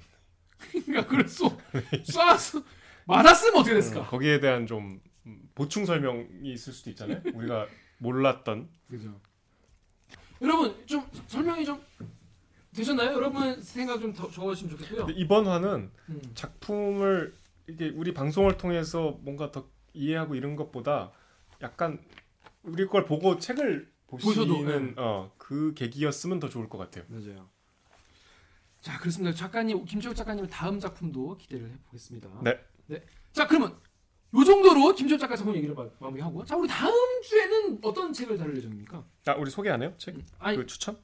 그러니까 0.58 1.28
쏘 1.28 1.56
쏴서 1.72 2.66
맞았으면 3.06 3.56
어떻게 3.56 3.76
됐을까? 3.76 4.02
어, 4.02 4.08
거기에 4.08 4.40
대한 4.40 4.66
좀 4.66 5.00
음, 5.28 5.50
보충 5.54 5.86
설명이 5.86 6.52
있을 6.52 6.74
수도 6.74 6.90
있잖아요. 6.90 7.22
우리가 7.34 7.68
몰랐던 7.98 8.70
그죠. 8.90 9.20
여러분 10.42 10.76
좀 10.86 11.06
설명이 11.28 11.66
좀 11.66 11.82
되셨나요? 12.76 13.12
여러분 13.14 13.62
생각 13.62 14.00
좀 14.00 14.14
더 14.14 14.30
적어주시면 14.30 14.78
좋겠고요. 14.78 15.08
이번 15.16 15.48
화는 15.48 15.92
음. 16.10 16.22
작품을 16.34 17.36
이게 17.68 17.90
우리 17.90 18.14
방송을 18.14 18.58
통해서 18.58 19.18
뭔가 19.22 19.52
더 19.52 19.68
이해하고 19.94 20.36
이런 20.36 20.56
것보다 20.56 21.12
약간 21.62 22.00
우리 22.64 22.86
걸 22.88 23.06
보고 23.06 23.38
책을 23.38 23.92
보시는 24.08 24.96
어, 24.98 25.32
그 25.38 25.74
계기였으면 25.76 26.40
더 26.40 26.50
좋을 26.50 26.68
것 26.70 26.78
같아요. 26.78 27.06
맞아요. 27.08 27.50
자 28.82 28.98
그렇습니다. 29.00 29.34
작가님 29.36 29.86
김철욱 29.86 30.16
작가님의 30.16 30.50
다음 30.50 30.80
작품도 30.80 31.38
기대를 31.38 31.70
해보겠습니다. 31.72 32.30
네. 32.88 33.02
자 33.32 33.48
그러면 33.48 33.78
요 34.36 34.44
정도로 34.44 34.96
김철욱 34.96 35.20
작가 35.20 35.36
작품 35.36 35.56
얘기를 35.56 35.76
마- 35.76 35.86
마무리하고 36.00 36.44
자 36.46 36.56
우리 36.56 36.68
다음 36.68 36.94
주에는 37.24 37.80
어떤 37.84 38.12
책을 38.12 38.38
다룰 38.38 38.58
예정입니까? 38.58 39.04
아 39.28 39.34
우리 39.36 39.52
소개 39.52 39.70
안 39.70 39.82
해요? 39.82 39.94
책? 39.98 40.16
아니 40.40 40.58
그 40.58 40.66
추천? 40.66 40.98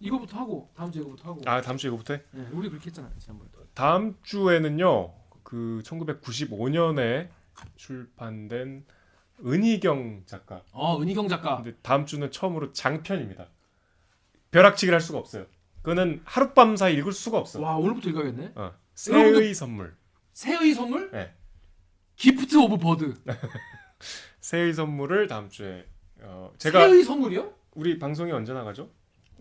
이거부터 0.00 0.38
하고 0.38 0.70
다음 0.74 0.90
주 0.90 1.00
이거부터 1.00 1.30
하고. 1.30 1.40
아 1.46 1.60
다음 1.60 1.76
주 1.76 1.86
이거부터 1.88 2.14
해? 2.14 2.22
네, 2.32 2.46
우리 2.52 2.68
그렇게 2.68 2.86
했잖아요 2.86 3.12
지난번에. 3.18 3.50
다음 3.74 4.16
주에는요. 4.22 5.12
그 5.42 5.82
1995년에 5.84 7.28
출판된 7.76 8.84
은희경 9.44 10.22
작가. 10.26 10.62
어 10.72 11.00
은희경 11.00 11.28
작가. 11.28 11.56
근데 11.56 11.76
다음 11.82 12.06
주는 12.06 12.30
처음으로 12.30 12.72
장편입니다. 12.72 13.48
벼락치기를 14.50 14.94
할 14.94 15.00
수가 15.00 15.18
없어요. 15.18 15.46
그거는 15.82 16.22
하룻밤 16.24 16.76
사이 16.76 16.94
읽을 16.94 17.12
수가 17.12 17.38
없어. 17.38 17.60
와 17.60 17.76
오늘부터 17.76 18.08
읽어야겠네. 18.10 18.52
어. 18.54 18.72
새의 18.94 19.52
선물. 19.54 19.94
새의 20.32 20.72
선물? 20.74 21.10
네. 21.10 21.34
Gift 22.16 22.56
of 22.56 22.78
Bird. 22.78 23.14
새의 24.40 24.72
선물을 24.74 25.26
다음 25.26 25.48
주에 25.48 25.86
어, 26.20 26.52
제가 26.58 26.88
새의 26.88 27.02
선물이요? 27.04 27.52
우리 27.72 27.98
방송이 27.98 28.30
언제 28.32 28.52
나가죠? 28.52 28.90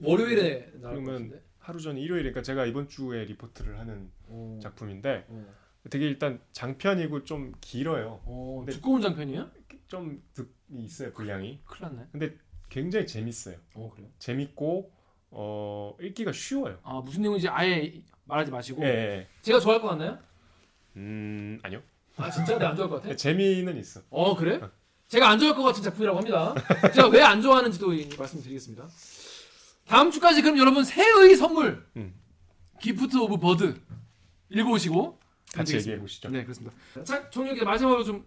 월요일에 0.02 0.72
그러면. 0.82 1.40
하루 1.60 1.80
전 1.80 1.98
일요일이니까 1.98 2.42
제가 2.42 2.66
이번 2.66 2.88
주에 2.90 3.24
리포트를 3.26 3.80
하는 3.80 4.10
오. 4.30 4.60
작품인데 4.62 5.26
어. 5.30 5.46
되게 5.90 6.06
일단 6.08 6.42
장편이고 6.52 7.24
좀 7.26 7.54
길어요. 7.62 8.22
어, 8.26 8.58
근데- 8.66 8.74
두꺼운 8.74 9.02
장편이야? 9.02 9.52
좀 9.88 10.22
득이 10.34 10.50
있어요 10.84 11.12
분량이. 11.14 11.62
큰일 11.66 11.82
났네. 11.94 12.08
근데 12.12 12.36
굉장히 12.70 13.06
재밌어요. 13.06 13.58
어 13.76 13.92
그래요? 13.94 14.10
재밌고 14.20 14.92
어 15.32 15.96
읽기가 16.02 16.32
쉬워요. 16.32 16.80
아 16.84 17.00
무슨 17.02 17.22
내용인지 17.22 17.48
아예 17.48 18.02
말하지 18.26 18.50
마시고 18.52 18.82
예, 18.84 18.88
예. 18.88 19.28
제가 19.42 19.60
좋아할 19.60 19.82
것 19.82 19.90
같나요? 19.90 20.18
음 20.96 21.60
아니요. 21.62 21.82
아 22.18 22.30
진짜 22.30 22.54
내가 22.58 22.70
안 22.72 22.76
좋아할 22.76 22.90
것 22.90 23.02
같아? 23.02 23.16
재미는 23.16 23.78
있어. 23.78 24.02
어 24.10 24.36
그래? 24.36 24.62
제가 25.08 25.30
안 25.30 25.40
좋아할 25.40 25.56
것 25.56 25.64
같은 25.64 25.82
작품이라고 25.84 26.18
합니다. 26.18 26.54
제가 26.94 27.08
왜 27.10 27.22
안 27.22 27.42
좋아하는지도 27.42 27.88
말씀드리겠습니다. 28.18 28.88
다음 29.88 30.12
주까지 30.12 30.42
그럼 30.42 30.58
여러분 30.58 30.84
새의 30.84 31.36
선물 31.36 31.86
음. 31.98 32.14
Gift 32.82 33.18
of 33.18 33.38
Bird 33.38 33.76
읽어오시고 34.50 35.20
같이. 35.54 35.76
얘기해 35.76 36.00
보시죠. 36.00 36.30
네 36.30 36.44
그렇습니다. 36.44 36.76
자 37.04 37.30
정혁이 37.30 37.64
마지막으로 37.64 38.04
좀 38.04 38.26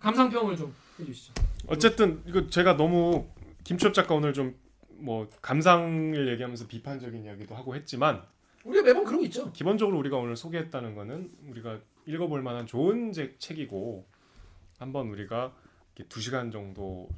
감상평을 0.00 0.56
좀 0.56 0.74
해주시죠. 1.00 1.34
어쨌든 1.66 2.22
이거 2.26 2.46
제가 2.48 2.76
너무 2.76 3.26
김초엽 3.64 3.94
작가 3.94 4.14
오늘 4.14 4.32
좀 4.32 4.62
뭐 4.96 5.28
감상을 5.42 6.28
얘기하면서 6.32 6.66
비판적인 6.68 7.24
이야기도 7.24 7.54
하고 7.56 7.74
했지만 7.74 8.22
우리가 8.62 8.84
매번 8.84 9.04
그런 9.04 9.18
거 9.20 9.26
있죠. 9.26 9.52
기본적으로 9.52 9.98
우리가 9.98 10.16
오늘 10.16 10.36
소개했다는 10.36 10.94
거는 10.94 11.30
우리가 11.50 11.80
읽어볼 12.06 12.42
만한 12.42 12.66
좋은 12.66 13.12
제- 13.12 13.34
책이고 13.38 14.06
한번 14.78 15.08
우리가 15.08 15.52
이렇게 15.96 16.08
두 16.08 16.20
시간 16.20 16.50
정도 16.50 17.08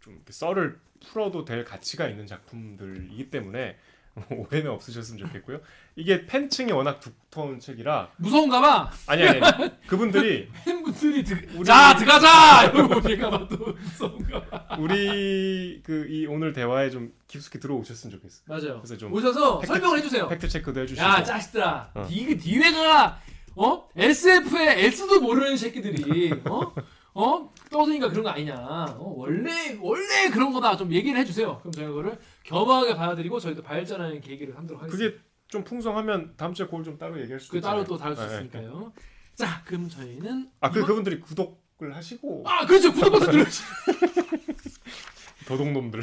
좀 0.00 0.22
썰을 0.28 0.78
풀어도 1.08 1.44
될 1.44 1.64
가치가 1.64 2.06
있는 2.08 2.26
작품들이기 2.26 3.30
때문에 3.30 3.76
오해는 4.30 4.70
없으셨으면 4.72 5.24
좋겠고요. 5.26 5.60
이게 5.94 6.26
팬층이 6.26 6.72
워낙 6.72 6.98
두터운 7.00 7.60
책이라 7.60 8.10
무서운가 8.16 8.60
봐. 8.60 8.90
아니 9.06 9.22
아니, 9.22 9.40
아니. 9.40 9.80
그분들이 9.86 10.48
팬분들이 10.64 11.22
드... 11.22 11.64
자 11.64 11.94
들어가자 11.96 12.70
이러고 12.72 13.00
제가 13.02 13.30
봐도 13.30 13.56
무서운가 13.72 14.44
봐. 14.46 14.76
우리 14.78 15.80
그 15.84 16.06
이 16.10 16.26
오늘 16.26 16.52
대화에 16.52 16.90
좀 16.90 17.12
깊숙이 17.28 17.60
들어오셨으면 17.60 18.16
좋겠어. 18.16 18.42
맞아요. 18.46 18.78
그래서 18.80 18.96
좀 18.96 19.12
오셔서 19.12 19.60
팩트- 19.60 19.66
설명을 19.66 19.98
해주세요. 19.98 20.28
팩트 20.28 20.48
체크도 20.48 20.80
해주시고. 20.80 21.06
야 21.06 21.22
짜식들아, 21.22 21.90
어. 21.94 22.06
니 22.10 22.34
니네가 22.34 23.20
어 23.56 23.88
SF의 23.96 24.84
S도 24.86 25.20
모르는 25.20 25.56
새끼들이 25.56 26.32
어? 26.48 26.72
어? 27.14 27.52
떠드니까 27.70 28.08
그런 28.08 28.24
거 28.24 28.30
아니냐. 28.30 28.54
어? 28.98 29.14
원래 29.16 29.76
원래 29.80 30.30
그런 30.30 30.52
거다. 30.52 30.76
좀 30.76 30.92
얘기를 30.92 31.18
해 31.18 31.24
주세요. 31.24 31.58
그럼 31.60 31.72
저희가 31.72 31.90
그거를 31.90 32.18
겸허하게 32.44 32.94
받아들이고 32.96 33.38
저희도 33.40 33.62
발전하는 33.62 34.20
계기를 34.20 34.56
하도록 34.56 34.82
하겠습니다. 34.82 35.10
그게 35.12 35.22
좀 35.48 35.64
풍성하면 35.64 36.34
다음 36.36 36.54
주에 36.54 36.66
그걸 36.66 36.84
좀 36.84 36.96
따로 36.98 37.20
얘기할 37.20 37.40
수도 37.40 37.52
그 37.52 37.60
따로. 37.60 37.84
또 37.84 37.96
다룰 37.98 38.14
수 38.16 38.22
네, 38.22 38.28
네. 38.28 38.34
있으니까요. 38.34 38.92
자, 39.34 39.62
그럼 39.64 39.88
저희는 39.88 40.48
아, 40.60 40.70
그 40.70 40.78
이번- 40.78 40.88
그분들이 40.88 41.20
구독을 41.20 41.94
하시고 41.96 42.44
아 42.46 42.64
그렇죠 42.66 42.92
구독 42.92 43.10
버튼 43.10 43.30
눌러주시 43.32 43.62
도둑놈들. 45.46 46.00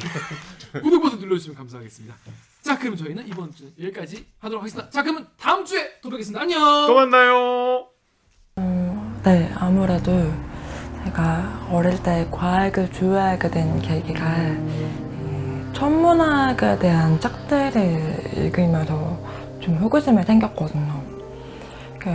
구독 0.82 1.02
버튼 1.02 1.18
눌러주시면 1.20 1.56
감사하겠습니다. 1.56 2.14
자, 2.68 2.78
그럼 2.78 2.96
저희는 2.96 3.26
이번 3.26 3.50
주 3.50 3.64
여기까지 3.82 4.26
하도록 4.40 4.60
하겠습니다. 4.60 4.90
자, 4.90 5.02
그러면 5.02 5.26
다음 5.40 5.64
주에 5.64 5.88
또 6.02 6.10
뵙겠습니다. 6.10 6.42
안녕. 6.42 6.60
또 6.86 6.94
만나요. 6.96 7.86
네, 9.24 9.50
아무래도 9.56 10.12
제가 11.02 11.66
어릴 11.72 12.02
때 12.02 12.28
과학을 12.30 12.92
좋아하게 12.92 13.48
된 13.48 13.80
계기가 13.80 14.22
이 14.48 15.72
천문학에 15.72 16.78
대한 16.78 17.18
짝들을 17.18 18.36
읽으면서 18.36 19.18
좀 19.60 19.76
호기심이 19.76 20.22
생겼거든요. 20.24 21.02
그 21.98 22.10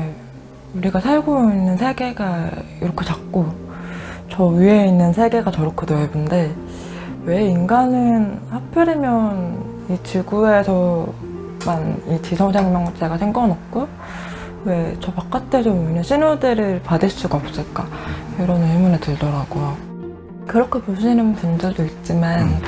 우리가 0.75 0.99
살고 0.99 1.49
있는 1.49 1.77
세계가 1.77 2.51
이렇게 2.79 3.03
작고 3.03 3.51
저 4.29 4.45
위에 4.45 4.85
있는 4.85 5.13
세계가 5.13 5.49
저렇게 5.49 5.91
넓은데 5.91 6.55
왜 7.23 7.43
인간은 7.47 8.39
하필이면 8.51 9.72
이 9.89 9.97
지구에서만 10.03 12.01
이 12.09 12.21
지성생명체가 12.21 13.17
생겨났고 13.17 13.87
왜 14.65 14.95
저 15.01 15.11
바깥에서 15.11 15.69
오는 15.71 16.01
신호들을 16.01 16.81
받을 16.83 17.09
수가 17.09 17.37
없을까 17.37 17.85
이런 18.39 18.61
의문이 18.61 18.99
들더라고요. 19.01 19.75
그렇게 20.47 20.79
보시는 20.79 21.33
분들도 21.35 21.83
있지만 21.83 22.61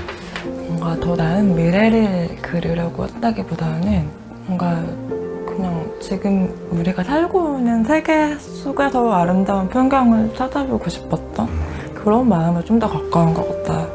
뭔가 0.67 0.99
더 0.99 1.15
나은 1.15 1.55
미래를 1.55 2.37
그리려고 2.41 3.05
했다기보다는 3.05 4.09
뭔가 4.45 4.83
그냥 5.45 5.89
지금 6.01 6.53
우리가 6.71 7.03
살고 7.03 7.59
있는 7.59 7.83
세계 7.85 8.35
속에서 8.37 9.11
아름다운 9.13 9.69
풍경을 9.69 10.33
찾아보고 10.35 10.89
싶었던 10.89 11.47
그런 11.93 12.27
마음에 12.27 12.61
좀더 12.65 12.89
가까운 12.89 13.33
것. 13.33 13.47
그러니까 13.63 13.87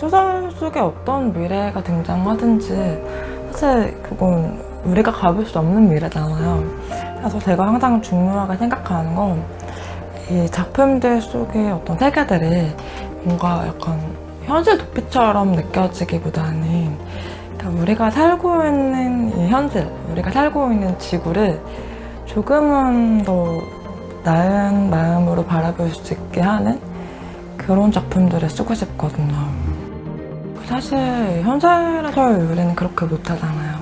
소설 0.00 0.50
속에 0.52 0.80
어떤 0.80 1.32
미래가 1.32 1.82
등장하든지 1.82 3.04
사실 3.52 4.02
그건 4.02 4.58
우리가 4.84 5.12
가볼 5.12 5.44
수 5.44 5.58
없는 5.58 5.88
미래잖아요. 5.90 6.64
그래서 7.18 7.38
제가 7.38 7.66
항상 7.66 8.00
중요하게 8.00 8.56
생각하는 8.56 9.14
건 9.14 9.60
이 10.30 10.48
작품들 10.48 11.20
속의 11.20 11.72
어떤 11.72 11.98
세계들이 11.98 12.72
뭔가 13.24 13.66
약간 13.66 14.00
현실 14.44 14.78
도피처럼 14.78 15.52
느껴지기보다는 15.52 16.96
그러니까 17.58 17.82
우리가 17.82 18.10
살고 18.12 18.64
있는 18.64 19.36
이 19.36 19.48
현실, 19.48 19.90
우리가 20.12 20.30
살고 20.30 20.70
있는 20.70 20.96
지구를 21.00 21.60
조금은 22.26 23.24
더 23.24 23.60
나은 24.22 24.88
마음으로 24.88 25.44
바라볼 25.44 25.90
수 25.90 26.14
있게 26.14 26.40
하는 26.40 26.80
그런 27.56 27.90
작품들을 27.90 28.48
쓰고 28.48 28.72
싶거든요. 28.74 29.34
사실 30.70 30.96
현실에서 31.42 32.28
우리는 32.28 32.76
그렇게 32.76 33.04
못하잖아요. 33.04 33.80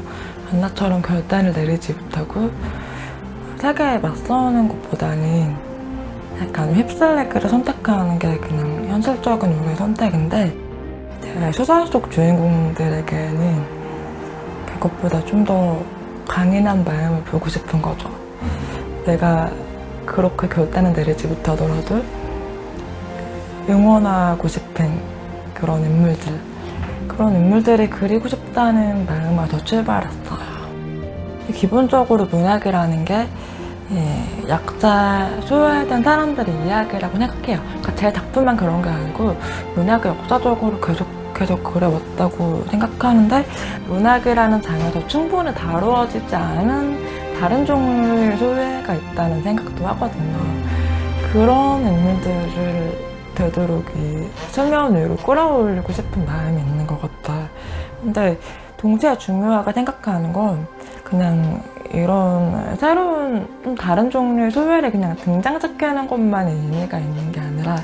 안나처럼 0.50 1.02
결단을 1.02 1.52
내리지 1.52 1.92
못하고 1.92 2.50
세계에 3.58 3.98
맞서는 3.98 4.68
것보다는 4.68 5.54
약간 6.40 6.74
휩쓸리기를 6.74 7.50
선택하는 7.50 8.18
게 8.18 8.38
그냥 8.38 8.86
현실적인 8.86 9.52
우리의 9.52 9.76
선택인데 9.76 10.56
제 11.20 11.52
소설 11.52 11.86
속 11.86 12.10
주인공들에게는 12.10 13.66
그것보다 14.72 15.22
좀 15.26 15.44
더 15.44 15.78
강인한 16.26 16.84
마음을 16.84 17.22
보고 17.24 17.50
싶은 17.50 17.82
거죠. 17.82 18.10
내가 19.04 19.50
그렇게 20.06 20.48
결단을 20.48 20.94
내리지 20.94 21.26
못하더라도 21.26 22.02
응원하고 23.68 24.48
싶은 24.48 24.98
그런 25.52 25.84
인물들 25.84 26.57
그런 27.08 27.34
인물들을 27.34 27.90
그리고 27.90 28.28
싶다는 28.28 29.06
마음에서 29.06 29.64
출발했어요. 29.64 30.58
기본적으로 31.54 32.26
문학이라는 32.26 33.04
게 33.04 33.26
예, 33.90 34.48
약자, 34.48 35.30
소외된 35.46 36.02
사람들의 36.02 36.66
이야기라고 36.66 37.16
생각해요. 37.16 37.58
그러니까 37.66 37.94
제 37.96 38.12
작품만 38.12 38.56
그런 38.56 38.82
게 38.82 38.90
아니고 38.90 39.34
문학을 39.74 40.10
역사적으로 40.10 40.78
계속 40.80 41.08
계속 41.34 41.62
그려왔다고 41.62 42.64
생각하는데 42.68 43.46
문학이라는 43.86 44.60
장에서 44.60 45.06
충분히 45.06 45.54
다루어지지 45.54 46.34
않은 46.34 47.38
다른 47.40 47.64
종류의 47.64 48.36
소외가 48.36 48.94
있다는 48.94 49.42
생각도 49.42 49.86
하거든요. 49.86 50.36
그런 51.32 51.86
인물들을 51.86 53.07
되도록 53.38 53.84
이 53.96 54.28
수면 54.50 54.96
위로 54.96 55.16
끌어올리고 55.16 55.92
싶은 55.92 56.26
마음이 56.26 56.60
있는 56.60 56.86
것 56.86 57.00
같아. 57.00 57.48
근데 58.02 58.38
동시에 58.76 59.16
중요하게 59.16 59.72
생각하는 59.72 60.32
건 60.32 60.66
그냥 61.04 61.62
이런 61.92 62.76
새로운 62.76 63.46
좀 63.62 63.74
다른 63.74 64.10
종류의 64.10 64.50
소외를 64.50 64.90
그냥 64.90 65.16
등장시키는 65.16 66.08
것만 66.08 66.48
의미가 66.48 66.98
있는 66.98 67.32
게 67.32 67.40
아니라 67.40 67.76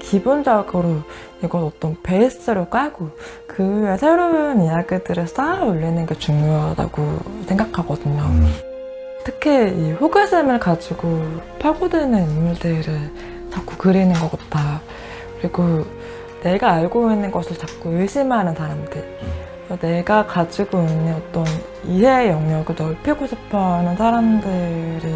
기본적으로 0.00 1.02
이걸 1.42 1.62
어떤 1.62 1.96
베이스로 2.02 2.66
깔고 2.66 3.10
그 3.46 3.82
위에 3.82 3.96
새로운 3.96 4.60
이야기들을 4.60 5.28
쌓아 5.28 5.62
올리는 5.64 6.04
게 6.04 6.14
중요하다고 6.16 7.18
생각하거든요. 7.46 8.22
특히 9.24 9.50
이 9.50 9.92
호기심을 9.92 10.58
가지고 10.58 11.22
파고드는 11.60 12.30
인물들을 12.30 13.39
자꾸 13.50 13.76
그리는 13.76 14.12
것 14.14 14.30
같아. 14.30 14.80
그리고 15.40 15.84
내가 16.42 16.72
알고 16.72 17.10
있는 17.12 17.30
것을 17.30 17.56
자꾸 17.58 17.90
의심하는 17.90 18.54
사람들. 18.54 19.18
내가 19.80 20.26
가지고 20.26 20.80
있는 20.80 21.14
어떤 21.14 21.44
이해 21.86 22.28
영역을 22.30 22.74
넓히고 22.76 23.26
싶어 23.26 23.74
하는 23.74 23.96
사람들이 23.96 25.14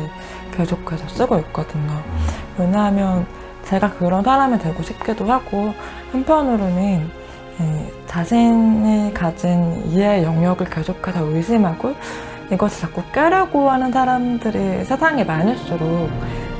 계속해서 0.52 1.08
쓰고 1.08 1.38
있거든요. 1.38 1.92
왜냐하면 2.56 3.26
제가 3.64 3.90
그런 3.94 4.22
사람이 4.22 4.58
되고 4.58 4.80
싶기도 4.82 5.24
하고, 5.24 5.74
한편으로는 6.12 7.10
이 7.60 8.06
자신이 8.06 9.12
가진 9.12 9.82
이해 9.86 10.22
영역을 10.22 10.68
계속해서 10.70 11.24
의심하고, 11.24 11.94
이것을 12.52 12.82
자꾸 12.82 13.02
깨려고 13.12 13.70
하는 13.70 13.90
사람들이 13.90 14.84
세상에 14.84 15.24
많을수록 15.24 16.10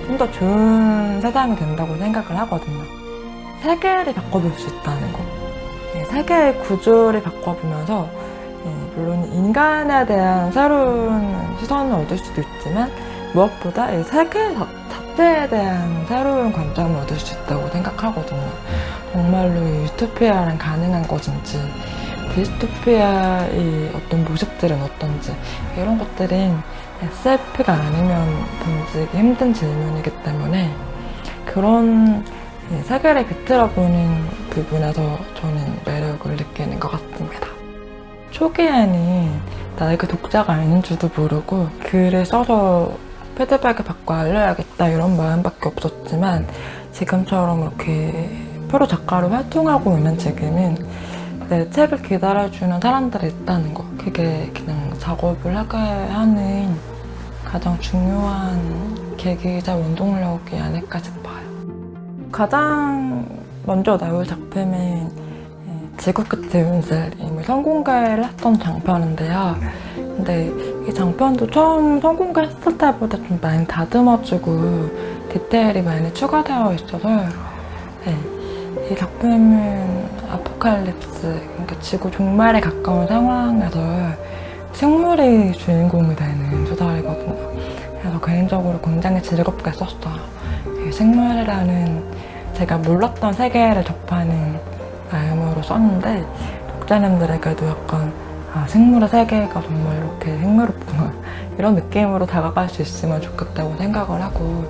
좀 0.04 0.18
더 0.18 0.30
좋은 0.30 1.20
세상이 1.20 1.56
된다고 1.56 1.96
생각을 1.96 2.36
하거든요. 2.40 2.82
세계를 3.62 4.12
바꿔볼 4.14 4.52
수 4.58 4.68
있다는 4.68 5.12
거. 5.12 5.20
예, 5.96 6.04
세계의 6.04 6.58
구조를 6.60 7.22
바꿔보면서 7.22 8.08
예, 8.66 8.70
물론 8.94 9.24
인간에 9.32 10.04
대한 10.06 10.52
새로운 10.52 11.34
시선을 11.60 11.94
얻을 12.04 12.18
수도 12.18 12.42
있지만 12.42 12.90
무엇보다 13.32 13.90
이 13.92 14.02
세계 14.04 14.54
자- 14.54 14.66
자체에 14.90 15.48
대한 15.48 16.04
새로운 16.08 16.52
관점을 16.52 16.94
얻을 17.02 17.16
수 17.18 17.34
있다고 17.34 17.68
생각하거든요. 17.70 18.42
정말로 19.12 19.60
이 19.62 19.84
유토피아는 19.84 20.58
가능한 20.58 21.06
것인지 21.08 21.58
디스토피아의 22.34 23.92
어떤 23.94 24.24
모습들은 24.24 24.82
어떤지 24.82 25.34
이런 25.76 25.98
것들은 25.98 26.58
SF가 27.04 27.72
아니면 27.74 28.44
던지기 28.62 29.16
힘든 29.16 29.52
질문이기 29.52 30.10
때문에 30.22 30.74
그런 31.44 32.24
예, 32.72 32.82
세계를 32.82 33.26
비틀어보는 33.26 34.26
부분에서 34.50 35.18
저는 35.34 35.80
매력을 35.84 36.30
느끼는 36.36 36.80
것 36.80 36.88
같습니다. 36.92 37.46
초기에는 38.30 39.30
나에게 39.78 40.06
독자가 40.06 40.62
있는 40.62 40.82
줄도 40.82 41.10
모르고 41.14 41.68
글을 41.82 42.24
써서 42.24 42.96
피드백을 43.36 43.84
받고 43.84 44.14
알려야겠다 44.14 44.88
이런 44.88 45.16
마음밖에 45.16 45.68
없었지만 45.68 46.46
지금처럼 46.92 47.62
이렇게 47.62 48.30
프로 48.68 48.86
작가로 48.86 49.28
활동하고 49.28 49.98
있는 49.98 50.16
지금은 50.16 50.76
내 51.48 51.68
책을 51.68 52.02
기다려주는 52.02 52.80
사람들이 52.80 53.28
있다는 53.28 53.74
거. 53.74 53.84
그게 53.98 54.50
그냥 54.54 54.92
작업을 54.98 55.54
하게 55.56 55.76
하는 55.76 56.93
가장 57.44 57.78
중요한 57.78 59.16
계기자 59.16 59.74
원동력이 59.74 60.56
아닐까 60.56 60.98
싶어요. 60.98 61.44
가장 62.32 63.24
먼저 63.64 63.96
나올 63.96 64.26
작품은 64.26 65.10
예, 65.68 65.96
지구 65.98 66.24
끝의 66.24 66.82
이미 67.20 67.42
선공개를 67.44 68.24
했던 68.24 68.58
장편인데요. 68.58 69.56
근데 69.94 70.52
이 70.88 70.92
장편도 70.92 71.50
처음 71.50 72.00
선공개했을 72.00 72.76
때보다 72.76 73.16
좀 73.18 73.38
많이 73.40 73.66
다듬어지고 73.66 74.90
디테일이 75.30 75.82
많이 75.82 76.12
추가되어 76.12 76.74
있어서 76.74 77.08
네, 78.04 78.16
이 78.90 78.96
작품은 78.96 80.08
아포칼립스, 80.30 81.20
그러니까 81.20 81.80
지구 81.80 82.10
종말에 82.10 82.60
가까운 82.60 83.06
상황에서 83.06 83.80
생물이 84.74 85.52
주인공이 85.52 86.16
되는 86.16 86.66
소설이거든요. 86.66 87.34
그래서 88.00 88.20
개인적으로 88.20 88.80
굉장히 88.80 89.22
즐겁게 89.22 89.70
썼어요. 89.70 90.16
이 90.86 90.92
생물이라는 90.92 92.04
제가 92.54 92.78
몰랐던 92.78 93.32
세계를 93.32 93.84
접하는 93.84 94.58
마음으로 95.10 95.62
썼는데 95.62 96.24
독자님들에게도 96.72 97.68
약간 97.68 98.12
아, 98.52 98.66
생물의 98.66 99.08
세계가 99.08 99.60
정말 99.62 99.96
이렇게 99.96 100.32
흥미롭구나 100.32 101.12
이런 101.56 101.74
느낌으로 101.76 102.26
다가갈 102.26 102.68
수 102.68 102.82
있으면 102.82 103.20
좋겠다고 103.20 103.76
생각을 103.76 104.20
하고 104.20 104.64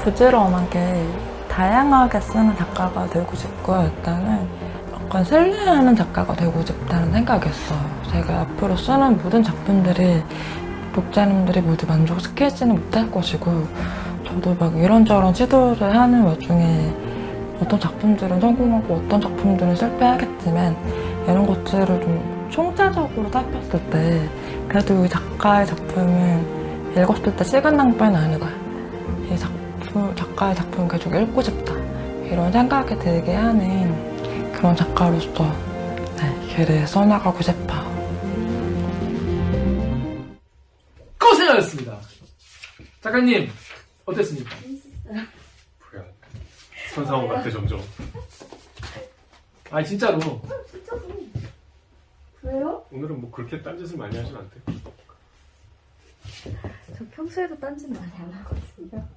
부지런하게 0.00 1.06
다양하게 1.48 2.20
쓰는 2.20 2.56
작가가 2.56 3.06
되고 3.06 3.34
싶고 3.34 3.82
일단은 3.82 4.48
약간 4.92 5.24
신뢰하는 5.24 5.94
작가가 5.94 6.34
되고 6.34 6.64
싶다는 6.64 7.12
생각이었어요. 7.12 7.99
제가 8.10 8.40
앞으로 8.40 8.76
쓰는 8.76 9.22
모든 9.22 9.42
작품들이 9.42 10.22
독자님들이 10.94 11.60
모두 11.60 11.86
만족시키지는 11.86 12.74
못할 12.74 13.10
것이고 13.10 13.66
저도 14.26 14.56
막 14.58 14.76
이런저런 14.76 15.32
시도를 15.32 15.94
하는 15.94 16.22
와중에 16.22 16.92
어떤 17.60 17.78
작품들은 17.78 18.40
성공하고 18.40 18.94
어떤 18.94 19.20
작품들은 19.20 19.76
실패하겠지만 19.76 20.76
이런 21.24 21.46
것들을 21.46 21.86
좀 21.86 22.48
총체적으로 22.50 23.30
살폈을 23.30 23.80
때 23.90 24.28
그래도 24.68 25.04
이 25.04 25.08
작가의 25.08 25.66
작품은 25.66 26.92
읽었을 26.96 27.36
때 27.36 27.44
시간 27.44 27.76
낭비는 27.76 28.16
아니다. 28.16 28.48
이 29.30 29.36
작품, 29.36 30.12
작가의 30.16 30.54
작품 30.56 30.88
계속 30.88 31.14
읽고 31.14 31.42
싶다. 31.42 31.74
이런 32.24 32.50
생각이 32.50 32.98
들게 32.98 33.34
하는 33.34 34.52
그런 34.52 34.74
작가로서 34.74 35.44
네, 36.16 36.56
글을 36.56 36.86
써나가고 36.86 37.42
싶어 37.42 37.79
작가님 43.10 43.50
어땠습니까? 44.06 44.50
뭐야. 45.92 46.06
선상호 46.94 47.26
같아 47.26 47.50
점점. 47.50 47.80
아 49.70 49.82
진짜로 49.82 50.40
왜요? 52.42 52.86
오늘은 52.92 53.20
뭐 53.20 53.30
그렇게 53.32 53.60
딴짓을 53.60 53.98
많이 53.98 54.16
하진 54.16 54.36
않대. 54.36 54.60
저 56.96 57.04
평소에도 57.10 57.58
딴짓 57.58 57.90
많이 57.90 58.12
안 58.12 58.32
하거든요. 58.32 59.08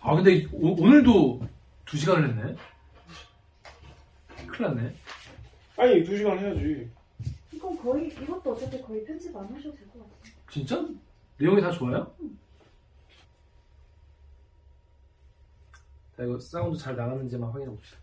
아 0.00 0.14
근데 0.14 0.46
오, 0.52 0.74
오늘도 0.82 1.40
두 1.86 1.96
시간을 1.96 2.28
했네. 2.28 2.54
큰일 4.46 4.74
났네. 4.74 4.94
아니 5.78 6.04
두 6.04 6.16
시간 6.18 6.38
해야지. 6.38 6.90
이건 7.52 7.78
거의 7.82 8.08
이것도 8.08 8.52
어차피 8.52 8.80
거의 8.82 9.04
편집 9.06 9.34
안 9.34 9.44
하셔도 9.46 9.74
될 9.74 9.88
것 9.88 10.00
같아요. 10.00 10.34
진짜? 10.50 10.86
내용이 11.38 11.60
다 11.60 11.70
좋아요? 11.70 12.14
자 16.16 16.22
이거 16.22 16.38
사운드 16.38 16.78
잘 16.78 16.96
나가는지만 16.96 17.50
확인해 17.50 17.70
봅시다. 17.70 17.98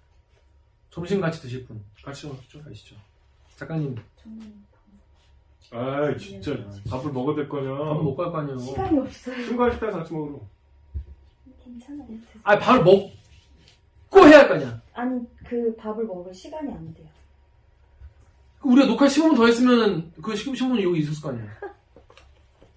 점심 0.91 1.19
같이 1.19 1.41
드실 1.41 1.65
분 1.65 1.83
같이 2.03 2.27
먹죠? 2.27 2.61
가시죠. 2.63 2.95
작가님 3.55 3.95
저는 4.17 4.63
아 5.71 6.15
진짜 6.17 6.55
밥을 6.89 7.11
먹어야 7.11 7.35
될 7.35 7.49
거냐. 7.49 7.69
밥은 7.75 8.03
못갈 8.03 8.31
거 8.31 8.37
아니에요. 8.39 8.59
시간이 8.59 8.99
없어요. 8.99 9.45
중간 9.45 9.71
식당에서 9.71 9.97
같이 9.99 10.13
먹으러. 10.13 10.39
괜찮아요. 11.63 12.07
아 12.43 12.59
밥을 12.59 12.83
먹고 12.83 14.27
해야 14.27 14.39
할 14.41 14.47
거 14.49 14.53
아니야. 14.55 14.81
아니 14.93 15.25
그 15.47 15.75
밥을 15.75 16.05
먹을 16.05 16.31
시간이 16.33 16.71
안 16.71 16.93
돼요. 16.93 17.07
우리가 18.61 18.85
녹화 18.87 19.07
15분 19.07 19.35
더 19.35 19.45
했으면은 19.47 20.11
그 20.21 20.35
15, 20.35 20.51
15분 20.53 20.81
여기 20.83 20.99
있었을 20.99 21.21
거 21.23 21.29
아니야. 21.29 21.45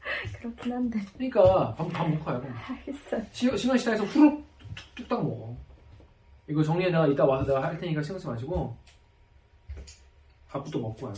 그렇긴 0.38 0.72
한데 0.72 1.00
그러니까 1.14 1.74
밥, 1.74 1.88
밥 1.92 2.08
먹고 2.08 2.24
가요. 2.24 2.42
알겠어요. 2.68 3.22
시, 3.32 3.56
시간 3.58 3.76
식당에서 3.78 4.04
후룩 4.04 4.44
툭- 4.74 4.94
뚝딱 4.94 5.22
먹어. 5.24 5.56
이거 6.48 6.62
정리해 6.62 6.90
내가 6.90 7.06
이따 7.08 7.24
와서 7.24 7.44
내가 7.46 7.62
할 7.62 7.78
테니까 7.78 8.02
신경 8.02 8.18
쓰지 8.18 8.28
마시고 8.28 8.76
밥부터 10.48 10.78
먹고 10.78 11.06
와요. 11.06 11.14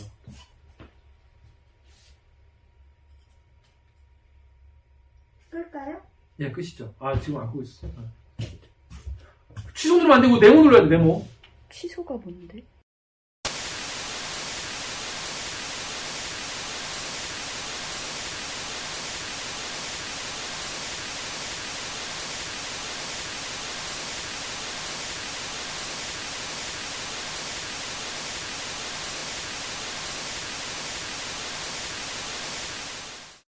끌까요? 5.49 6.01
예, 6.39 6.51
끝이죠. 6.51 6.93
아, 6.99 7.19
지금 7.19 7.39
안 7.41 7.47
끄고 7.47 7.63
있어. 7.63 7.87
취소 9.73 9.95
누르면 9.95 10.17
안 10.17 10.21
되고 10.21 10.37
네모 10.37 10.61
눌러야 10.63 10.83
돼, 10.83 10.89
네모. 10.97 11.25
취소가 11.69 12.15
뭔데? 12.15 12.63